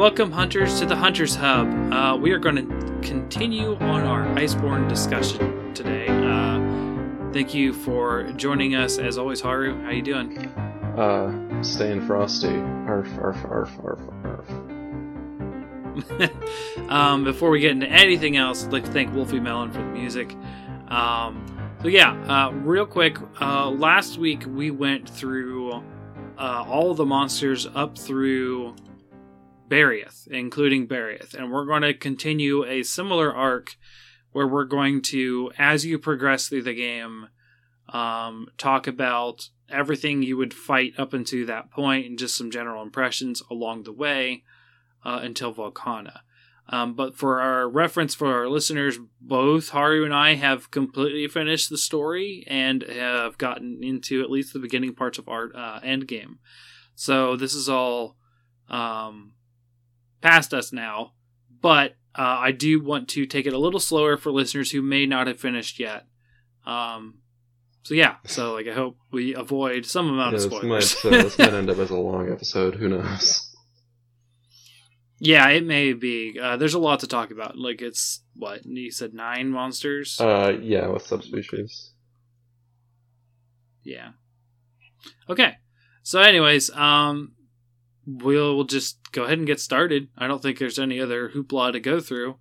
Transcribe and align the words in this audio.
welcome 0.00 0.32
hunters 0.32 0.80
to 0.80 0.86
the 0.86 0.96
Hunters 0.96 1.34
Hub. 1.36 1.68
Uh, 1.92 2.16
we 2.16 2.30
are 2.30 2.38
going 2.38 2.56
to 2.56 2.64
continue 3.06 3.76
on 3.76 4.00
our 4.00 4.24
Iceborne 4.34 4.88
discussion 4.88 5.74
today. 5.74 6.06
Uh, 6.08 7.32
thank 7.34 7.52
you 7.52 7.74
for 7.74 8.32
joining 8.32 8.74
us, 8.74 8.96
as 8.96 9.18
always, 9.18 9.42
Haru. 9.42 9.78
How 9.82 9.90
you 9.90 10.00
doing? 10.00 10.38
Uh, 10.38 11.62
staying 11.62 12.06
frosty. 12.06 12.48
Arf, 12.48 13.10
arf, 13.18 13.44
arf, 13.44 13.70
arf, 13.84 14.00
arf. 14.24 14.50
um, 16.90 17.22
before 17.22 17.50
we 17.50 17.60
get 17.60 17.72
into 17.72 17.86
anything 17.88 18.38
else, 18.38 18.64
I'd 18.64 18.72
like 18.72 18.86
to 18.86 18.92
thank 18.92 19.14
Wolfie 19.14 19.38
Melon 19.38 19.70
for 19.70 19.80
the 19.80 19.84
music. 19.84 20.34
Um, 20.88 21.44
so 21.82 21.88
yeah, 21.88 22.12
uh, 22.22 22.52
real 22.52 22.86
quick. 22.86 23.18
Uh, 23.38 23.68
last 23.68 24.16
week 24.16 24.44
we 24.46 24.70
went 24.70 25.06
through 25.06 25.72
uh, 26.38 26.64
all 26.66 26.94
the 26.94 27.04
monsters 27.04 27.66
up 27.74 27.98
through 27.98 28.74
Barioth, 29.70 30.26
including 30.26 30.88
Barioth, 30.88 31.34
and 31.34 31.50
we're 31.50 31.64
going 31.64 31.82
to 31.82 31.94
continue 31.94 32.64
a 32.64 32.82
similar 32.82 33.32
arc 33.32 33.76
where 34.32 34.46
we're 34.46 34.64
going 34.64 35.00
to, 35.02 35.50
as 35.58 35.86
you 35.86 35.98
progress 35.98 36.48
through 36.48 36.62
the 36.62 36.74
game, 36.74 37.28
um, 37.88 38.48
talk 38.58 38.86
about 38.86 39.48
everything 39.68 40.22
you 40.22 40.36
would 40.36 40.52
fight 40.52 40.92
up 40.98 41.12
until 41.12 41.46
that 41.46 41.70
point 41.70 42.06
and 42.06 42.18
just 42.18 42.36
some 42.36 42.50
general 42.50 42.82
impressions 42.82 43.42
along 43.50 43.84
the 43.84 43.92
way 43.92 44.42
uh, 45.04 45.20
until 45.22 45.54
Velkhana. 45.54 46.20
Um, 46.68 46.94
but 46.94 47.16
for 47.16 47.40
our 47.40 47.68
reference 47.68 48.14
for 48.14 48.32
our 48.32 48.48
listeners, 48.48 48.98
both 49.20 49.70
Haru 49.70 50.04
and 50.04 50.14
I 50.14 50.34
have 50.34 50.70
completely 50.70 51.26
finished 51.26 51.68
the 51.68 51.78
story 51.78 52.44
and 52.46 52.82
have 52.82 53.38
gotten 53.38 53.82
into 53.82 54.22
at 54.22 54.30
least 54.30 54.52
the 54.52 54.60
beginning 54.60 54.94
parts 54.94 55.18
of 55.18 55.28
our 55.28 55.50
uh, 55.54 55.80
game. 56.06 56.38
So 56.94 57.34
this 57.34 57.54
is 57.54 57.68
all 57.68 58.16
um, 58.68 59.32
past 60.20 60.52
us 60.54 60.72
now. 60.72 61.12
But 61.60 61.92
uh, 62.14 62.22
I 62.40 62.52
do 62.52 62.82
want 62.82 63.08
to 63.10 63.26
take 63.26 63.46
it 63.46 63.52
a 63.52 63.58
little 63.58 63.80
slower 63.80 64.16
for 64.16 64.32
listeners 64.32 64.70
who 64.70 64.82
may 64.82 65.06
not 65.06 65.26
have 65.26 65.38
finished 65.40 65.78
yet. 65.78 66.06
Um, 66.66 67.18
so 67.82 67.94
yeah, 67.94 68.16
so 68.26 68.52
like 68.54 68.66
I 68.66 68.74
hope 68.74 68.96
we 69.10 69.34
avoid 69.34 69.86
some 69.86 70.08
amount 70.10 70.32
Yeah, 70.32 70.44
of 70.44 70.50
this 70.50 70.58
spoilers. 70.58 71.04
might, 71.04 71.12
uh, 71.12 71.22
this 71.22 71.38
might 71.38 71.48
end 71.54 71.70
up 71.70 71.78
as 71.78 71.90
a 71.90 71.96
long 71.96 72.30
episode. 72.30 72.74
Who 72.76 72.88
knows? 72.88 73.46
yeah, 75.18 75.48
it 75.48 75.64
may 75.64 75.92
be. 75.92 76.38
Uh, 76.40 76.56
there's 76.56 76.74
a 76.74 76.78
lot 76.78 77.00
to 77.00 77.06
talk 77.06 77.30
about. 77.30 77.56
Like 77.58 77.80
it's 77.82 78.22
what 78.34 78.64
you 78.66 78.90
said, 78.90 79.14
nine 79.14 79.48
monsters. 79.50 80.20
Uh, 80.20 80.52
yeah, 80.60 80.86
with 80.88 81.06
subspecies. 81.06 81.92
Yeah. 83.82 84.10
Okay. 85.28 85.54
So, 86.02 86.20
anyways, 86.20 86.70
um, 86.70 87.32
we'll 88.06 88.64
just 88.64 88.98
go 89.12 89.24
ahead 89.24 89.38
and 89.38 89.46
get 89.46 89.60
started. 89.60 90.08
I 90.16 90.26
don't 90.26 90.42
think 90.42 90.58
there's 90.58 90.78
any 90.78 91.00
other 91.00 91.30
hoopla 91.30 91.72
to 91.72 91.80
go 91.80 92.00
through. 92.00 92.36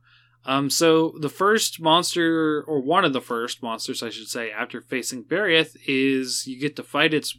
Um, 0.45 0.69
so 0.69 1.15
the 1.19 1.29
first 1.29 1.81
monster, 1.81 2.63
or 2.63 2.81
one 2.81 3.03
of 3.03 3.13
the 3.13 3.21
first 3.21 3.61
monsters, 3.61 4.01
I 4.01 4.09
should 4.09 4.29
say, 4.29 4.51
after 4.51 4.81
facing 4.81 5.25
Barioth, 5.25 5.75
is 5.85 6.47
you 6.47 6.59
get 6.59 6.75
to 6.77 6.83
fight 6.83 7.13
its 7.13 7.37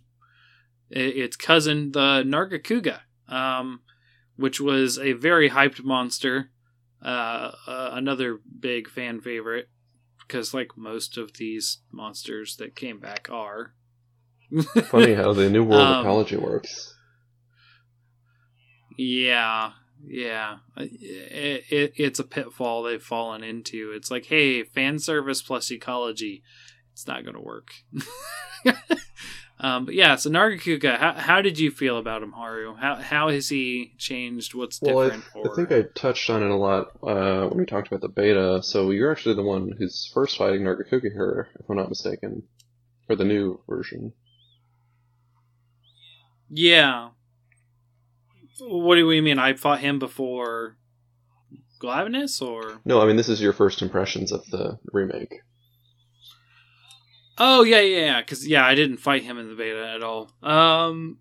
its 0.91 1.37
cousin, 1.37 1.93
the 1.93 2.25
Nargacuga, 2.27 3.01
um, 3.29 3.81
which 4.37 4.61
was 4.61 4.99
a 4.99 5.13
very 5.13 5.51
hyped 5.51 5.85
monster. 5.85 6.51
Uh, 7.03 7.53
uh, 7.67 7.91
another 7.95 8.41
big 8.59 8.89
fan 8.89 9.21
favorite, 9.21 9.71
because 10.21 10.53
like 10.53 10.77
most 10.77 11.17
of 11.17 11.35
these 11.35 11.79
monsters 11.91 12.57
that 12.57 12.77
came 12.77 13.01
back 13.01 13.29
are. 13.31 13.75
Funny 14.85 15.15
how 15.15 15.33
the 15.33 15.49
new 15.49 15.65
world 15.65 15.81
Um, 15.87 16.01
ecology 16.01 16.37
works. 16.37 16.95
Yeah, 19.03 19.73
yeah. 20.07 20.59
It, 20.77 21.65
it, 21.71 21.93
it's 21.97 22.19
a 22.19 22.25
pitfall 22.25 22.83
they've 22.83 23.03
fallen 23.03 23.43
into. 23.43 23.93
It's 23.93 24.11
like, 24.11 24.27
hey, 24.27 24.63
fan 24.63 24.99
service 24.99 25.41
plus 25.41 25.71
ecology. 25.73 26.43
It's 26.93 27.07
not 27.07 27.25
going 27.25 27.35
to 27.35 27.41
work. 27.41 27.71
um, 29.59 29.87
but 29.87 29.95
yeah, 29.95 30.17
so 30.17 30.29
Nargacuga, 30.29 30.99
how, 30.99 31.15
how 31.15 31.41
did 31.41 31.59
you 31.59 31.71
feel 31.71 31.97
about 31.97 32.23
him, 32.23 32.33
Haru? 32.33 32.75
How, 32.75 32.97
how 32.97 33.31
has 33.31 33.49
he 33.49 33.95
changed? 33.97 34.55
What's 34.55 34.83
Well, 34.83 34.99
I, 34.99 35.05
different? 35.05 35.25
I 35.35 35.39
or... 35.39 35.57
think 35.57 35.73
I 35.73 35.83
touched 35.95 36.29
on 36.29 36.43
it 36.43 36.51
a 36.51 36.57
lot 36.57 36.89
uh, 37.03 37.49
when 37.49 37.57
we 37.57 37.65
talked 37.65 37.89
about 37.89 38.03
the 38.03 38.09
beta. 38.09 38.63
So 38.63 38.91
you're 38.91 39.11
actually 39.11 39.37
the 39.37 39.43
one 39.43 39.73
who's 39.79 40.11
first 40.13 40.37
fighting 40.37 40.65
Nargacuga 40.65 41.11
here, 41.11 41.49
if 41.59 41.71
I'm 41.71 41.77
not 41.79 41.89
mistaken, 41.89 42.43
for 43.07 43.17
the 43.17 43.25
new 43.25 43.63
version. 43.67 44.13
Yeah. 46.51 47.11
What 48.61 48.97
do 48.97 49.07
we 49.07 49.21
mean? 49.21 49.39
I 49.39 49.55
fought 49.55 49.81
him 49.81 49.99
before 49.99 50.77
Glavenus, 51.81 52.43
or 52.43 52.81
No, 52.85 53.01
I 53.01 53.07
mean 53.07 53.17
this 53.17 53.29
is 53.29 53.41
your 53.41 53.53
first 53.53 53.83
impressions 53.83 54.33
of 54.33 54.47
the 54.51 54.79
remake. 54.93 55.41
Oh 57.39 57.63
yeah, 57.63 57.81
yeah, 57.81 58.05
yeah. 58.05 58.21
Because 58.21 58.47
yeah, 58.47 58.65
I 58.65 58.75
didn't 58.75 58.99
fight 58.99 59.23
him 59.23 59.39
in 59.39 59.49
the 59.49 59.55
beta 59.55 59.89
at 59.89 60.03
all. 60.03 60.31
Um, 60.43 61.19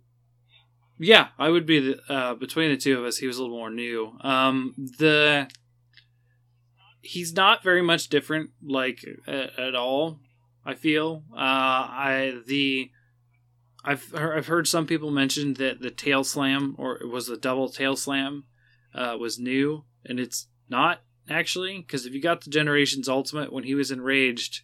yeah, 0.99 1.29
I 1.39 1.49
would 1.49 1.65
be 1.65 1.79
the, 1.79 2.13
uh, 2.13 2.35
between 2.35 2.71
the 2.71 2.77
two 2.77 2.99
of 2.99 3.05
us. 3.05 3.17
He 3.17 3.27
was 3.27 3.37
a 3.37 3.41
little 3.41 3.57
more 3.57 3.69
new. 3.69 4.17
Um, 4.21 4.75
the 4.97 5.49
he's 7.01 7.33
not 7.33 7.63
very 7.63 7.81
much 7.81 8.09
different, 8.09 8.51
like 8.61 8.99
at, 9.25 9.57
at 9.57 9.75
all. 9.75 10.19
I 10.65 10.75
feel. 10.75 11.23
Uh, 11.33 11.37
I 11.37 12.41
the 12.45 12.91
I've 13.83 14.11
heard, 14.11 14.37
I've 14.37 14.47
heard 14.47 14.67
some 14.67 14.85
people 14.85 15.11
mention 15.11 15.53
that 15.55 15.81
the 15.81 15.91
tail 15.91 16.23
slam 16.23 16.75
or 16.77 16.97
it 16.97 17.07
was 17.07 17.27
the 17.27 17.37
double 17.37 17.69
tail 17.69 17.95
slam 17.95 18.45
uh, 18.93 19.15
was 19.19 19.39
new, 19.39 19.85
and 20.05 20.19
it's 20.19 20.47
not 20.67 21.01
actually 21.29 21.79
because 21.79 22.05
if 22.05 22.13
you 22.13 22.21
got 22.21 22.41
the 22.41 22.49
Generations 22.49 23.07
Ultimate 23.07 23.53
when 23.53 23.63
he 23.63 23.75
was 23.75 23.91
enraged 23.91 24.61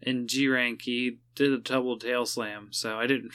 in 0.00 0.28
G 0.28 0.48
rank, 0.48 0.82
he 0.82 1.18
did 1.34 1.52
a 1.52 1.58
double 1.58 1.98
tail 1.98 2.26
slam. 2.26 2.68
So 2.70 2.98
I 2.98 3.06
didn't, 3.06 3.32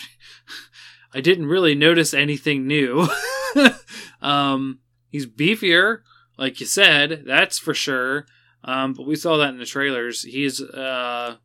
I 1.13 1.21
didn't 1.21 1.47
really 1.47 1.75
notice 1.75 2.13
anything 2.13 2.67
new. 2.67 3.07
um, 4.21 4.79
he's 5.09 5.25
beefier, 5.25 5.99
like 6.37 6.59
you 6.59 6.65
said, 6.65 7.23
that's 7.25 7.57
for 7.57 7.73
sure. 7.73 8.25
Um, 8.63 8.93
but 8.93 9.07
we 9.07 9.15
saw 9.15 9.37
that 9.37 9.49
in 9.49 9.59
the 9.59 9.65
trailers. 9.65 10.23
He's 10.23 10.61
uh, 10.61 11.37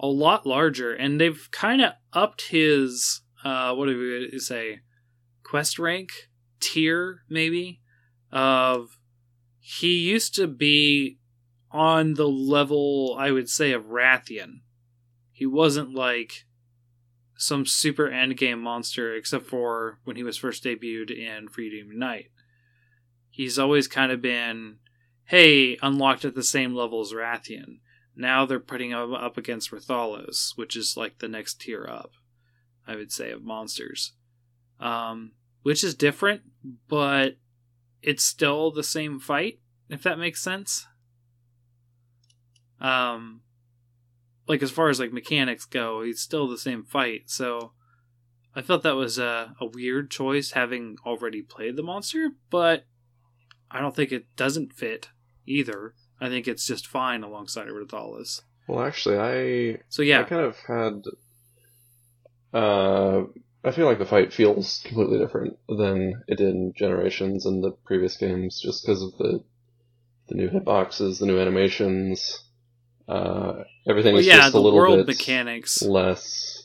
a 0.00 0.06
lot 0.06 0.46
larger, 0.46 0.92
and 0.92 1.20
they've 1.20 1.48
kind 1.52 1.82
of 1.82 1.92
upped 2.12 2.48
his 2.48 3.20
uh, 3.44 3.74
what 3.74 3.86
do 3.86 4.30
we 4.30 4.38
say, 4.38 4.80
quest 5.42 5.78
rank 5.78 6.10
tier 6.60 7.22
maybe 7.28 7.80
of 8.30 8.98
he 9.58 9.98
used 9.98 10.34
to 10.34 10.46
be 10.46 11.18
on 11.70 12.14
the 12.14 12.28
level 12.28 13.16
I 13.18 13.30
would 13.30 13.48
say 13.48 13.72
of 13.72 13.84
Rathian. 13.84 14.60
He 15.32 15.46
wasn't 15.46 15.94
like 15.94 16.44
some 17.36 17.64
super 17.64 18.10
endgame 18.10 18.58
monster 18.58 19.14
except 19.14 19.46
for 19.46 19.98
when 20.04 20.16
he 20.16 20.22
was 20.22 20.36
first 20.36 20.64
debuted 20.64 21.10
in 21.10 21.48
Freedom 21.48 21.92
Unite. 21.92 22.30
He's 23.30 23.58
always 23.58 23.88
kind 23.88 24.12
of 24.12 24.20
been, 24.20 24.78
hey, 25.24 25.78
unlocked 25.80 26.24
at 26.24 26.34
the 26.34 26.42
same 26.42 26.74
level 26.74 27.00
as 27.00 27.12
Rathian. 27.12 27.78
Now 28.20 28.44
they're 28.44 28.60
putting 28.60 28.90
him 28.90 29.14
up 29.14 29.38
against 29.38 29.70
Rathalos, 29.70 30.56
which 30.56 30.76
is 30.76 30.96
like 30.96 31.18
the 31.18 31.28
next 31.28 31.60
tier 31.62 31.86
up, 31.90 32.12
I 32.86 32.94
would 32.94 33.10
say, 33.10 33.30
of 33.30 33.42
monsters. 33.42 34.12
Um, 34.78 35.32
which 35.62 35.82
is 35.82 35.94
different, 35.94 36.42
but 36.88 37.36
it's 38.02 38.22
still 38.22 38.70
the 38.70 38.82
same 38.82 39.20
fight, 39.20 39.60
if 39.88 40.02
that 40.02 40.18
makes 40.18 40.42
sense. 40.42 40.86
Um, 42.78 43.40
like 44.46 44.62
as 44.62 44.70
far 44.70 44.90
as 44.90 45.00
like 45.00 45.12
mechanics 45.12 45.64
go, 45.64 46.00
it's 46.00 46.20
still 46.20 46.46
the 46.46 46.58
same 46.58 46.84
fight. 46.84 47.30
So 47.30 47.72
I 48.54 48.60
felt 48.60 48.82
that 48.82 48.96
was 48.96 49.18
a, 49.18 49.54
a 49.60 49.66
weird 49.66 50.10
choice 50.10 50.52
having 50.52 50.96
already 51.06 51.40
played 51.40 51.76
the 51.76 51.82
monster, 51.82 52.32
but 52.50 52.84
I 53.70 53.80
don't 53.80 53.96
think 53.96 54.12
it 54.12 54.34
doesn't 54.36 54.74
fit 54.74 55.08
either. 55.46 55.94
I 56.20 56.28
think 56.28 56.46
it's 56.46 56.66
just 56.66 56.86
fine 56.86 57.22
alongside 57.22 57.68
Rathalos. 57.68 58.42
Well, 58.66 58.84
actually, 58.84 59.18
I 59.18 59.80
So 59.88 60.02
yeah, 60.02 60.20
I 60.20 60.24
kind 60.24 60.42
of 60.44 60.56
had. 60.66 61.04
Uh, 62.52 63.24
I 63.64 63.70
feel 63.72 63.86
like 63.86 63.98
the 63.98 64.06
fight 64.06 64.32
feels 64.32 64.80
completely 64.84 65.18
different 65.18 65.56
than 65.68 66.22
it 66.28 66.36
did 66.36 66.48
in 66.48 66.72
Generations 66.76 67.46
and 67.46 67.62
the 67.62 67.72
previous 67.84 68.16
games, 68.16 68.60
just 68.60 68.84
because 68.84 69.02
of 69.02 69.16
the 69.18 69.42
the 70.28 70.34
new 70.34 70.48
hitboxes, 70.48 71.18
the 71.18 71.26
new 71.26 71.38
animations. 71.40 72.42
Uh, 73.08 73.64
everything 73.88 74.12
well, 74.14 74.20
is 74.20 74.26
yeah, 74.26 74.36
just 74.36 74.48
a 74.50 74.52
the 74.52 74.60
little 74.60 74.78
world 74.78 74.98
bit 74.98 75.18
mechanics. 75.18 75.82
less. 75.82 76.64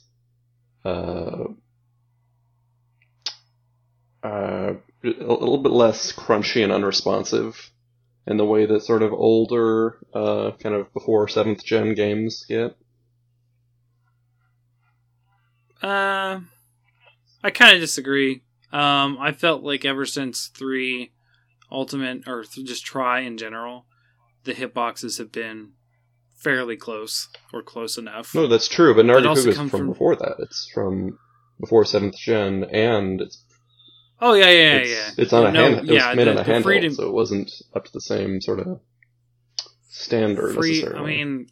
Uh, 0.84 1.46
uh, 4.24 4.74
a 5.04 5.08
little 5.08 5.58
bit 5.58 5.72
less 5.72 6.12
crunchy 6.12 6.64
and 6.64 6.72
unresponsive 6.72 7.72
in 8.28 8.38
the 8.38 8.46
way 8.46 8.66
that 8.66 8.82
sort 8.84 9.04
of 9.04 9.14
older, 9.14 9.98
uh, 10.14 10.52
kind 10.60 10.76
of 10.76 10.92
before 10.94 11.28
seventh 11.28 11.64
gen 11.64 11.94
games 11.94 12.46
get. 12.48 12.76
Uh, 15.82 16.40
I 17.44 17.50
kind 17.52 17.76
of 17.76 17.82
disagree. 17.82 18.44
Um, 18.72 19.18
I 19.20 19.32
felt 19.32 19.64
like 19.64 19.86
ever 19.86 20.06
since 20.06 20.48
three, 20.48 21.12
Ultimate 21.72 22.28
or 22.28 22.44
th- 22.44 22.66
just 22.68 22.86
Tri 22.86 23.22
in 23.22 23.38
general, 23.38 23.86
the 24.44 24.54
hitboxes 24.54 25.18
have 25.18 25.32
been 25.32 25.74
fairly 26.36 26.76
close 26.78 27.28
or 27.54 27.62
close 27.62 27.98
enough. 27.98 28.34
No, 28.36 28.48
that's 28.48 28.68
true, 28.68 28.94
but 28.94 29.06
Nargacuga 29.06 29.48
is 29.48 29.56
from, 29.58 29.70
from- 29.70 29.88
before 29.90 30.16
that. 30.16 30.36
It's 30.40 30.70
from 30.74 31.18
before 31.60 31.86
seventh 31.86 32.18
gen, 32.18 32.66
and 32.66 33.22
it's 33.22 33.44
Oh 34.22 34.34
yeah, 34.34 34.50
yeah, 34.50 34.76
it's, 34.78 34.90
yeah. 35.18 35.24
it's 35.24 35.34
on 35.34 35.48
a 35.48 35.52
No, 35.52 35.64
hand. 35.76 35.90
It 35.90 35.94
yeah, 35.94 36.08
was 36.10 36.16
made 36.18 36.28
the- 36.28 36.32
on 36.32 36.38
a 36.38 36.44
handheld, 36.44 36.64
freedom- 36.64 36.94
so 36.94 37.08
it 37.08 37.14
wasn't 37.14 37.52
up 37.74 37.86
to 37.86 37.92
the 37.92 38.02
same 38.02 38.40
sort 38.42 38.60
of 38.62 38.80
standard 39.90 40.56
free. 40.56 40.86
I 40.86 41.04
mean, 41.04 41.48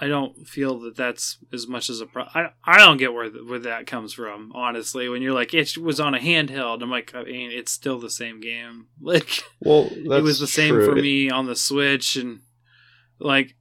I 0.00 0.06
don't 0.06 0.46
feel 0.46 0.78
that 0.80 0.96
that's 0.96 1.38
as 1.52 1.66
much 1.66 1.90
as 1.90 2.00
a 2.00 2.06
pro. 2.06 2.22
I, 2.34 2.50
I 2.64 2.78
don't 2.78 2.98
get 2.98 3.12
where 3.12 3.28
where 3.28 3.58
that 3.60 3.86
comes 3.86 4.12
from. 4.12 4.52
Honestly, 4.54 5.08
when 5.08 5.22
you're 5.22 5.34
like 5.34 5.52
it 5.54 5.76
was 5.76 5.98
on 6.00 6.14
a 6.14 6.18
handheld, 6.18 6.82
I'm 6.82 6.90
like, 6.90 7.14
I 7.14 7.24
mean, 7.24 7.50
it's 7.50 7.72
still 7.72 7.98
the 7.98 8.10
same 8.10 8.40
game. 8.40 8.86
Like 9.00 9.42
well, 9.60 9.88
it 9.92 10.22
was 10.22 10.38
the 10.40 10.46
same 10.46 10.74
true. 10.74 10.86
for 10.86 10.94
me 10.94 11.30
on 11.30 11.46
the 11.46 11.56
Switch, 11.56 12.16
and 12.16 12.40
like 13.18 13.54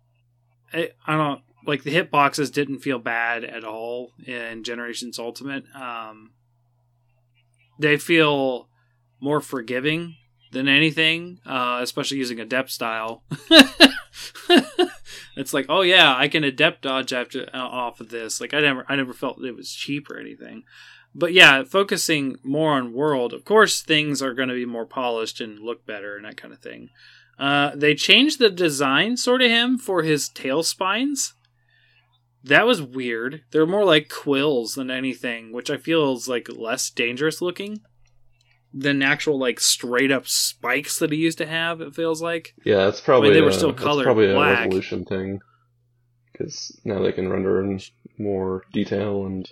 I, 0.74 0.90
I 1.06 1.16
don't 1.18 1.42
like 1.66 1.84
the 1.84 1.94
hitboxes 1.96 2.52
didn't 2.54 2.80
feel 2.80 3.00
bad 3.00 3.44
at 3.44 3.64
all 3.64 4.12
in 4.26 4.64
Generations 4.64 5.20
Ultimate. 5.20 5.64
Um, 5.76 6.32
they 7.80 7.98
feel 7.98 8.68
more 9.20 9.42
forgiving 9.42 10.16
than 10.52 10.68
anything, 10.68 11.40
uh, 11.46 11.80
especially 11.82 12.18
using 12.18 12.40
adept 12.40 12.72
style. 12.72 13.24
it's 15.36 15.54
like, 15.54 15.66
oh 15.70 15.82
yeah, 15.82 16.16
I 16.16 16.28
can 16.28 16.44
adept 16.44 16.84
dodge 16.84 17.14
after 17.14 17.50
uh, 17.54 17.58
off 17.58 18.00
of 18.00 18.10
this. 18.10 18.40
Like 18.40 18.54
I 18.54 18.62
never, 18.62 18.86
I 18.88 18.96
never 18.96 19.14
felt 19.14 19.44
it 19.44 19.56
was 19.56 19.74
cheap 19.74 20.10
or 20.10 20.20
anything. 20.20 20.64
But 21.14 21.34
yeah, 21.34 21.64
focusing 21.64 22.38
more 22.44 22.74
on 22.74 22.94
world. 22.94 23.34
Of 23.34 23.44
course, 23.44 23.82
things 23.82 24.22
are 24.22 24.34
going 24.34 24.50
to 24.50 24.56
be 24.56 24.66
more 24.66 24.86
polished 24.86 25.42
and 25.42 25.60
look 25.60 25.86
better 25.86 26.16
and 26.16 26.26
that 26.26 26.38
kind 26.38 26.54
of 26.54 26.60
thing. 26.60 26.90
Uh, 27.40 27.72
they 27.76 27.96
changed 27.96 28.40
the 28.40 28.50
design 28.50 29.18
sort 29.18 29.42
of 29.42 29.50
him 29.50 29.78
for 29.78 30.04
his 30.04 30.30
tail 30.30 30.64
spines. 30.64 31.34
That 32.48 32.66
was 32.66 32.82
weird. 32.82 33.42
They're 33.52 33.66
more 33.66 33.86
like 33.86 34.10
quills 34.10 34.76
than 34.76 34.90
anything, 34.90 35.52
which 35.52 35.70
I 35.70 35.78
feel 35.78 36.14
is 36.14 36.28
like 36.28 36.48
less 36.50 36.90
dangerous 36.90 37.42
looking 37.42 37.82
than 38.74 39.02
actual 39.02 39.40
like 39.40 39.60
straight 39.60 40.12
up 40.12 40.28
spikes 40.28 41.00
that 41.00 41.12
he 41.12 41.18
used 41.18 41.38
to 41.40 41.46
have. 41.46 41.82
It 41.82 41.96
feels 41.96 42.22
like. 42.22 42.54
Yeah, 42.64 42.88
it's 42.88 43.02
probably 43.02 43.32
they 43.34 43.42
were 43.42 43.50
a- 43.50 43.54
still 43.54 43.72
that's 43.72 43.84
colored 43.84 44.04
probably 44.06 44.32
black. 44.34 44.60
a 44.60 44.62
resolution 44.64 45.06
thing 45.06 45.40
because 46.32 46.80
now 46.86 47.02
they 47.02 47.12
can 47.12 47.30
render 47.30 47.62
in 47.64 47.80
more 48.18 48.64
detail 48.72 49.26
and 49.26 49.50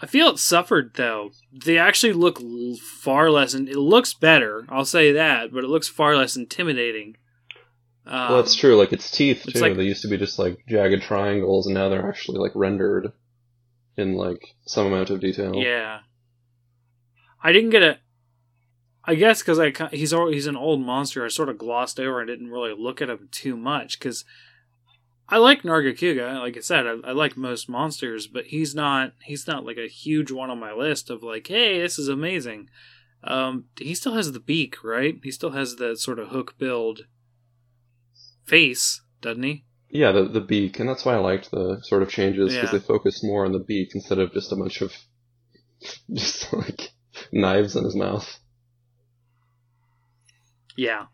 I 0.00 0.06
feel 0.06 0.28
it 0.28 0.38
suffered 0.38 0.92
though. 0.94 1.30
They 1.52 1.78
actually 1.78 2.12
look 2.12 2.38
far 2.78 3.30
less, 3.30 3.54
and 3.54 3.68
it 3.68 3.78
looks 3.78 4.12
better. 4.12 4.66
I'll 4.68 4.84
say 4.84 5.12
that, 5.12 5.52
but 5.52 5.64
it 5.64 5.70
looks 5.70 5.88
far 5.88 6.16
less 6.16 6.36
intimidating. 6.36 7.16
Um, 8.06 8.28
well, 8.28 8.42
that's 8.42 8.54
true. 8.54 8.76
Like 8.76 8.92
its 8.92 9.10
teeth 9.10 9.44
it's 9.44 9.54
too. 9.54 9.60
like- 9.60 9.76
they 9.76 9.84
used 9.84 10.02
to 10.02 10.08
be 10.08 10.18
just 10.18 10.38
like 10.38 10.58
jagged 10.68 11.02
triangles, 11.02 11.66
and 11.66 11.74
now 11.74 11.88
they're 11.88 12.08
actually 12.08 12.38
like 12.38 12.52
rendered 12.54 13.12
in 13.96 14.14
like 14.14 14.54
some 14.66 14.86
amount 14.86 15.10
of 15.10 15.20
detail. 15.20 15.54
Yeah, 15.56 16.00
I 17.42 17.52
didn't 17.52 17.70
get 17.70 17.82
it. 17.82 17.98
I 19.06 19.14
guess 19.14 19.42
because 19.42 19.58
I 19.58 19.70
he's 19.90 20.12
he's 20.12 20.46
an 20.46 20.56
old 20.56 20.80
monster. 20.80 21.24
I 21.24 21.28
sort 21.28 21.48
of 21.48 21.58
glossed 21.58 22.00
over 22.00 22.20
and 22.20 22.28
didn't 22.28 22.50
really 22.50 22.74
look 22.76 23.02
at 23.02 23.10
him 23.10 23.28
too 23.30 23.56
much 23.56 23.98
because 23.98 24.24
I 25.28 25.38
like 25.38 25.62
Nargacuga. 25.62 26.40
Like 26.40 26.56
I 26.56 26.60
said, 26.60 26.86
I, 26.86 26.96
I 27.04 27.12
like 27.12 27.36
most 27.36 27.68
monsters, 27.68 28.26
but 28.26 28.46
he's 28.46 28.74
not 28.74 29.12
he's 29.22 29.46
not 29.46 29.64
like 29.64 29.76
a 29.78 29.88
huge 29.88 30.30
one 30.30 30.50
on 30.50 30.58
my 30.58 30.72
list 30.72 31.10
of 31.10 31.22
like, 31.22 31.46
hey, 31.46 31.80
this 31.80 31.98
is 31.98 32.08
amazing. 32.08 32.68
Um, 33.22 33.64
he 33.78 33.94
still 33.94 34.14
has 34.14 34.32
the 34.32 34.40
beak, 34.40 34.82
right? 34.84 35.18
He 35.22 35.30
still 35.30 35.50
has 35.50 35.76
the 35.76 35.96
sort 35.96 36.18
of 36.18 36.28
hook 36.28 36.56
build 36.58 37.06
face, 38.44 39.00
doesn't 39.20 39.42
he? 39.42 39.64
Yeah, 39.88 40.12
the 40.12 40.24
the 40.24 40.42
beak, 40.42 40.78
and 40.78 40.86
that's 40.88 41.06
why 41.06 41.14
I 41.14 41.18
liked 41.20 41.50
the 41.50 41.80
sort 41.84 42.02
of 42.02 42.10
changes 42.10 42.54
because 42.54 42.70
Yeah. 42.70 42.72
they 42.72 42.80
focused 42.80 43.24
more 43.24 43.46
on 43.46 43.52
the 43.52 43.60
beak 43.60 43.94
instead 43.94 44.18
of 44.18 44.32
just 44.34 44.52
a 44.52 44.56
bunch 44.56 44.82
of 44.82 44.92
just 46.12 46.52
like 46.52 46.90
knives 47.32 47.76
in 47.76 47.84
his 47.84 47.96
mouth. 47.96 48.38
Yeah. 50.76 51.06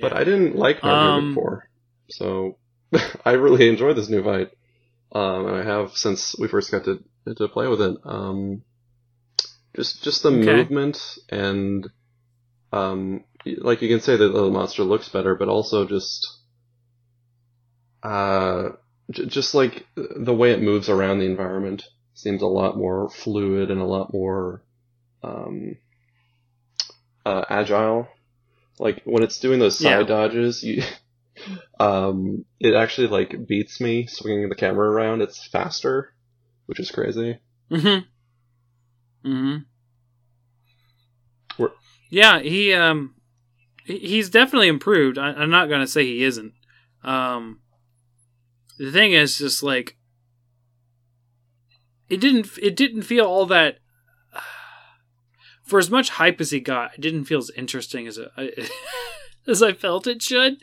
But 0.00 0.12
I 0.12 0.24
didn't 0.24 0.56
like 0.56 0.82
Nargacuga 0.82 1.22
Um, 1.22 1.28
before, 1.28 1.70
so 2.10 2.58
I 3.24 3.32
really 3.32 3.68
enjoyed 3.68 3.96
this 3.96 4.08
new 4.08 4.22
fight. 4.22 4.50
Um, 5.12 5.46
and 5.46 5.56
I 5.56 5.64
have 5.64 5.96
since 5.96 6.36
we 6.38 6.48
first 6.48 6.70
got 6.72 6.84
to 6.84 7.02
to 7.36 7.48
play 7.48 7.68
with 7.68 7.80
it. 7.82 7.96
Um, 8.04 8.64
just 9.74 10.02
just 10.02 10.22
the 10.22 10.30
Okay. 10.30 10.62
movement 10.64 11.18
and 11.28 11.88
um, 12.72 13.24
like 13.46 13.82
you 13.82 13.88
can 13.88 14.00
say 14.00 14.16
that 14.16 14.28
the 14.28 14.50
monster 14.50 14.84
looks 14.84 15.08
better, 15.08 15.34
but 15.36 15.48
also 15.48 15.86
just 15.86 16.26
uh, 18.02 18.70
j- 19.10 19.26
just 19.26 19.54
like 19.54 19.86
the 19.96 20.34
way 20.34 20.52
it 20.52 20.62
moves 20.62 20.88
around 20.88 21.18
the 21.18 21.26
environment 21.26 21.84
seems 22.14 22.42
a 22.42 22.46
lot 22.46 22.76
more 22.76 23.08
fluid 23.10 23.70
and 23.70 23.80
a 23.80 23.84
lot 23.84 24.12
more 24.12 24.62
um, 25.22 25.76
uh, 27.26 27.44
agile. 27.48 28.08
Like 28.78 29.02
when 29.04 29.22
it's 29.22 29.38
doing 29.40 29.58
those 29.58 29.78
side 29.78 30.00
Yeah. 30.00 30.06
dodges, 30.06 30.62
you 30.62 30.82
um, 31.80 32.44
it 32.58 32.74
actually 32.74 33.08
like 33.08 33.46
beats 33.46 33.80
me 33.80 34.06
swinging 34.06 34.48
the 34.48 34.54
camera 34.54 34.88
around. 34.90 35.20
It's 35.22 35.46
faster, 35.46 36.12
which 36.66 36.80
is 36.80 36.90
crazy. 36.90 37.38
Mm-hmm. 37.70 38.06
Mm-hmm. 39.28 39.56
We're- 41.58 41.72
Yeah, 42.08 42.40
he 42.40 42.72
um, 42.74 43.14
he's 43.84 44.30
definitely 44.30 44.68
improved. 44.68 45.18
I, 45.18 45.28
I'm 45.32 45.50
not 45.50 45.68
gonna 45.68 45.86
say 45.86 46.04
he 46.04 46.22
isn't. 46.24 46.54
Um, 47.04 47.60
the 48.80 48.90
thing 48.90 49.12
is, 49.12 49.36
just 49.36 49.62
like 49.62 49.98
it 52.08 52.18
didn't 52.18 52.58
it 52.62 52.76
didn't 52.76 53.02
feel 53.02 53.26
all 53.26 53.44
that. 53.46 53.78
For 55.62 55.78
as 55.78 55.90
much 55.90 56.10
hype 56.10 56.40
as 56.40 56.50
he 56.50 56.60
got, 56.60 56.94
it 56.94 57.02
didn't 57.02 57.26
feel 57.26 57.38
as 57.38 57.50
interesting 57.56 58.06
as 58.06 58.18
it, 58.18 58.70
as 59.46 59.62
I 59.62 59.74
felt 59.74 60.06
it 60.06 60.22
should. 60.22 60.62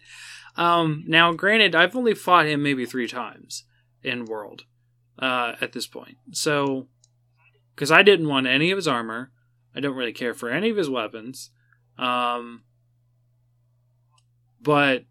Um, 0.56 1.04
now, 1.08 1.32
granted, 1.34 1.76
I've 1.76 1.96
only 1.96 2.16
fought 2.16 2.48
him 2.48 2.64
maybe 2.64 2.88
three 2.88 3.08
times 3.08 3.64
in 4.02 4.26
World 4.26 4.64
uh, 5.20 5.54
at 5.62 5.74
this 5.74 5.86
point, 5.86 6.18
so 6.32 6.88
because 7.76 7.92
I 7.92 8.02
didn't 8.02 8.28
want 8.28 8.48
any 8.48 8.72
of 8.72 8.78
his 8.78 8.88
armor. 8.88 9.32
I 9.76 9.80
don't 9.80 9.96
really 9.96 10.14
care 10.14 10.34
for 10.34 10.50
any 10.50 10.72
of 10.72 10.78
his 10.78 10.90
weapons. 10.90 11.52
Um, 12.00 12.64
but 14.60 15.04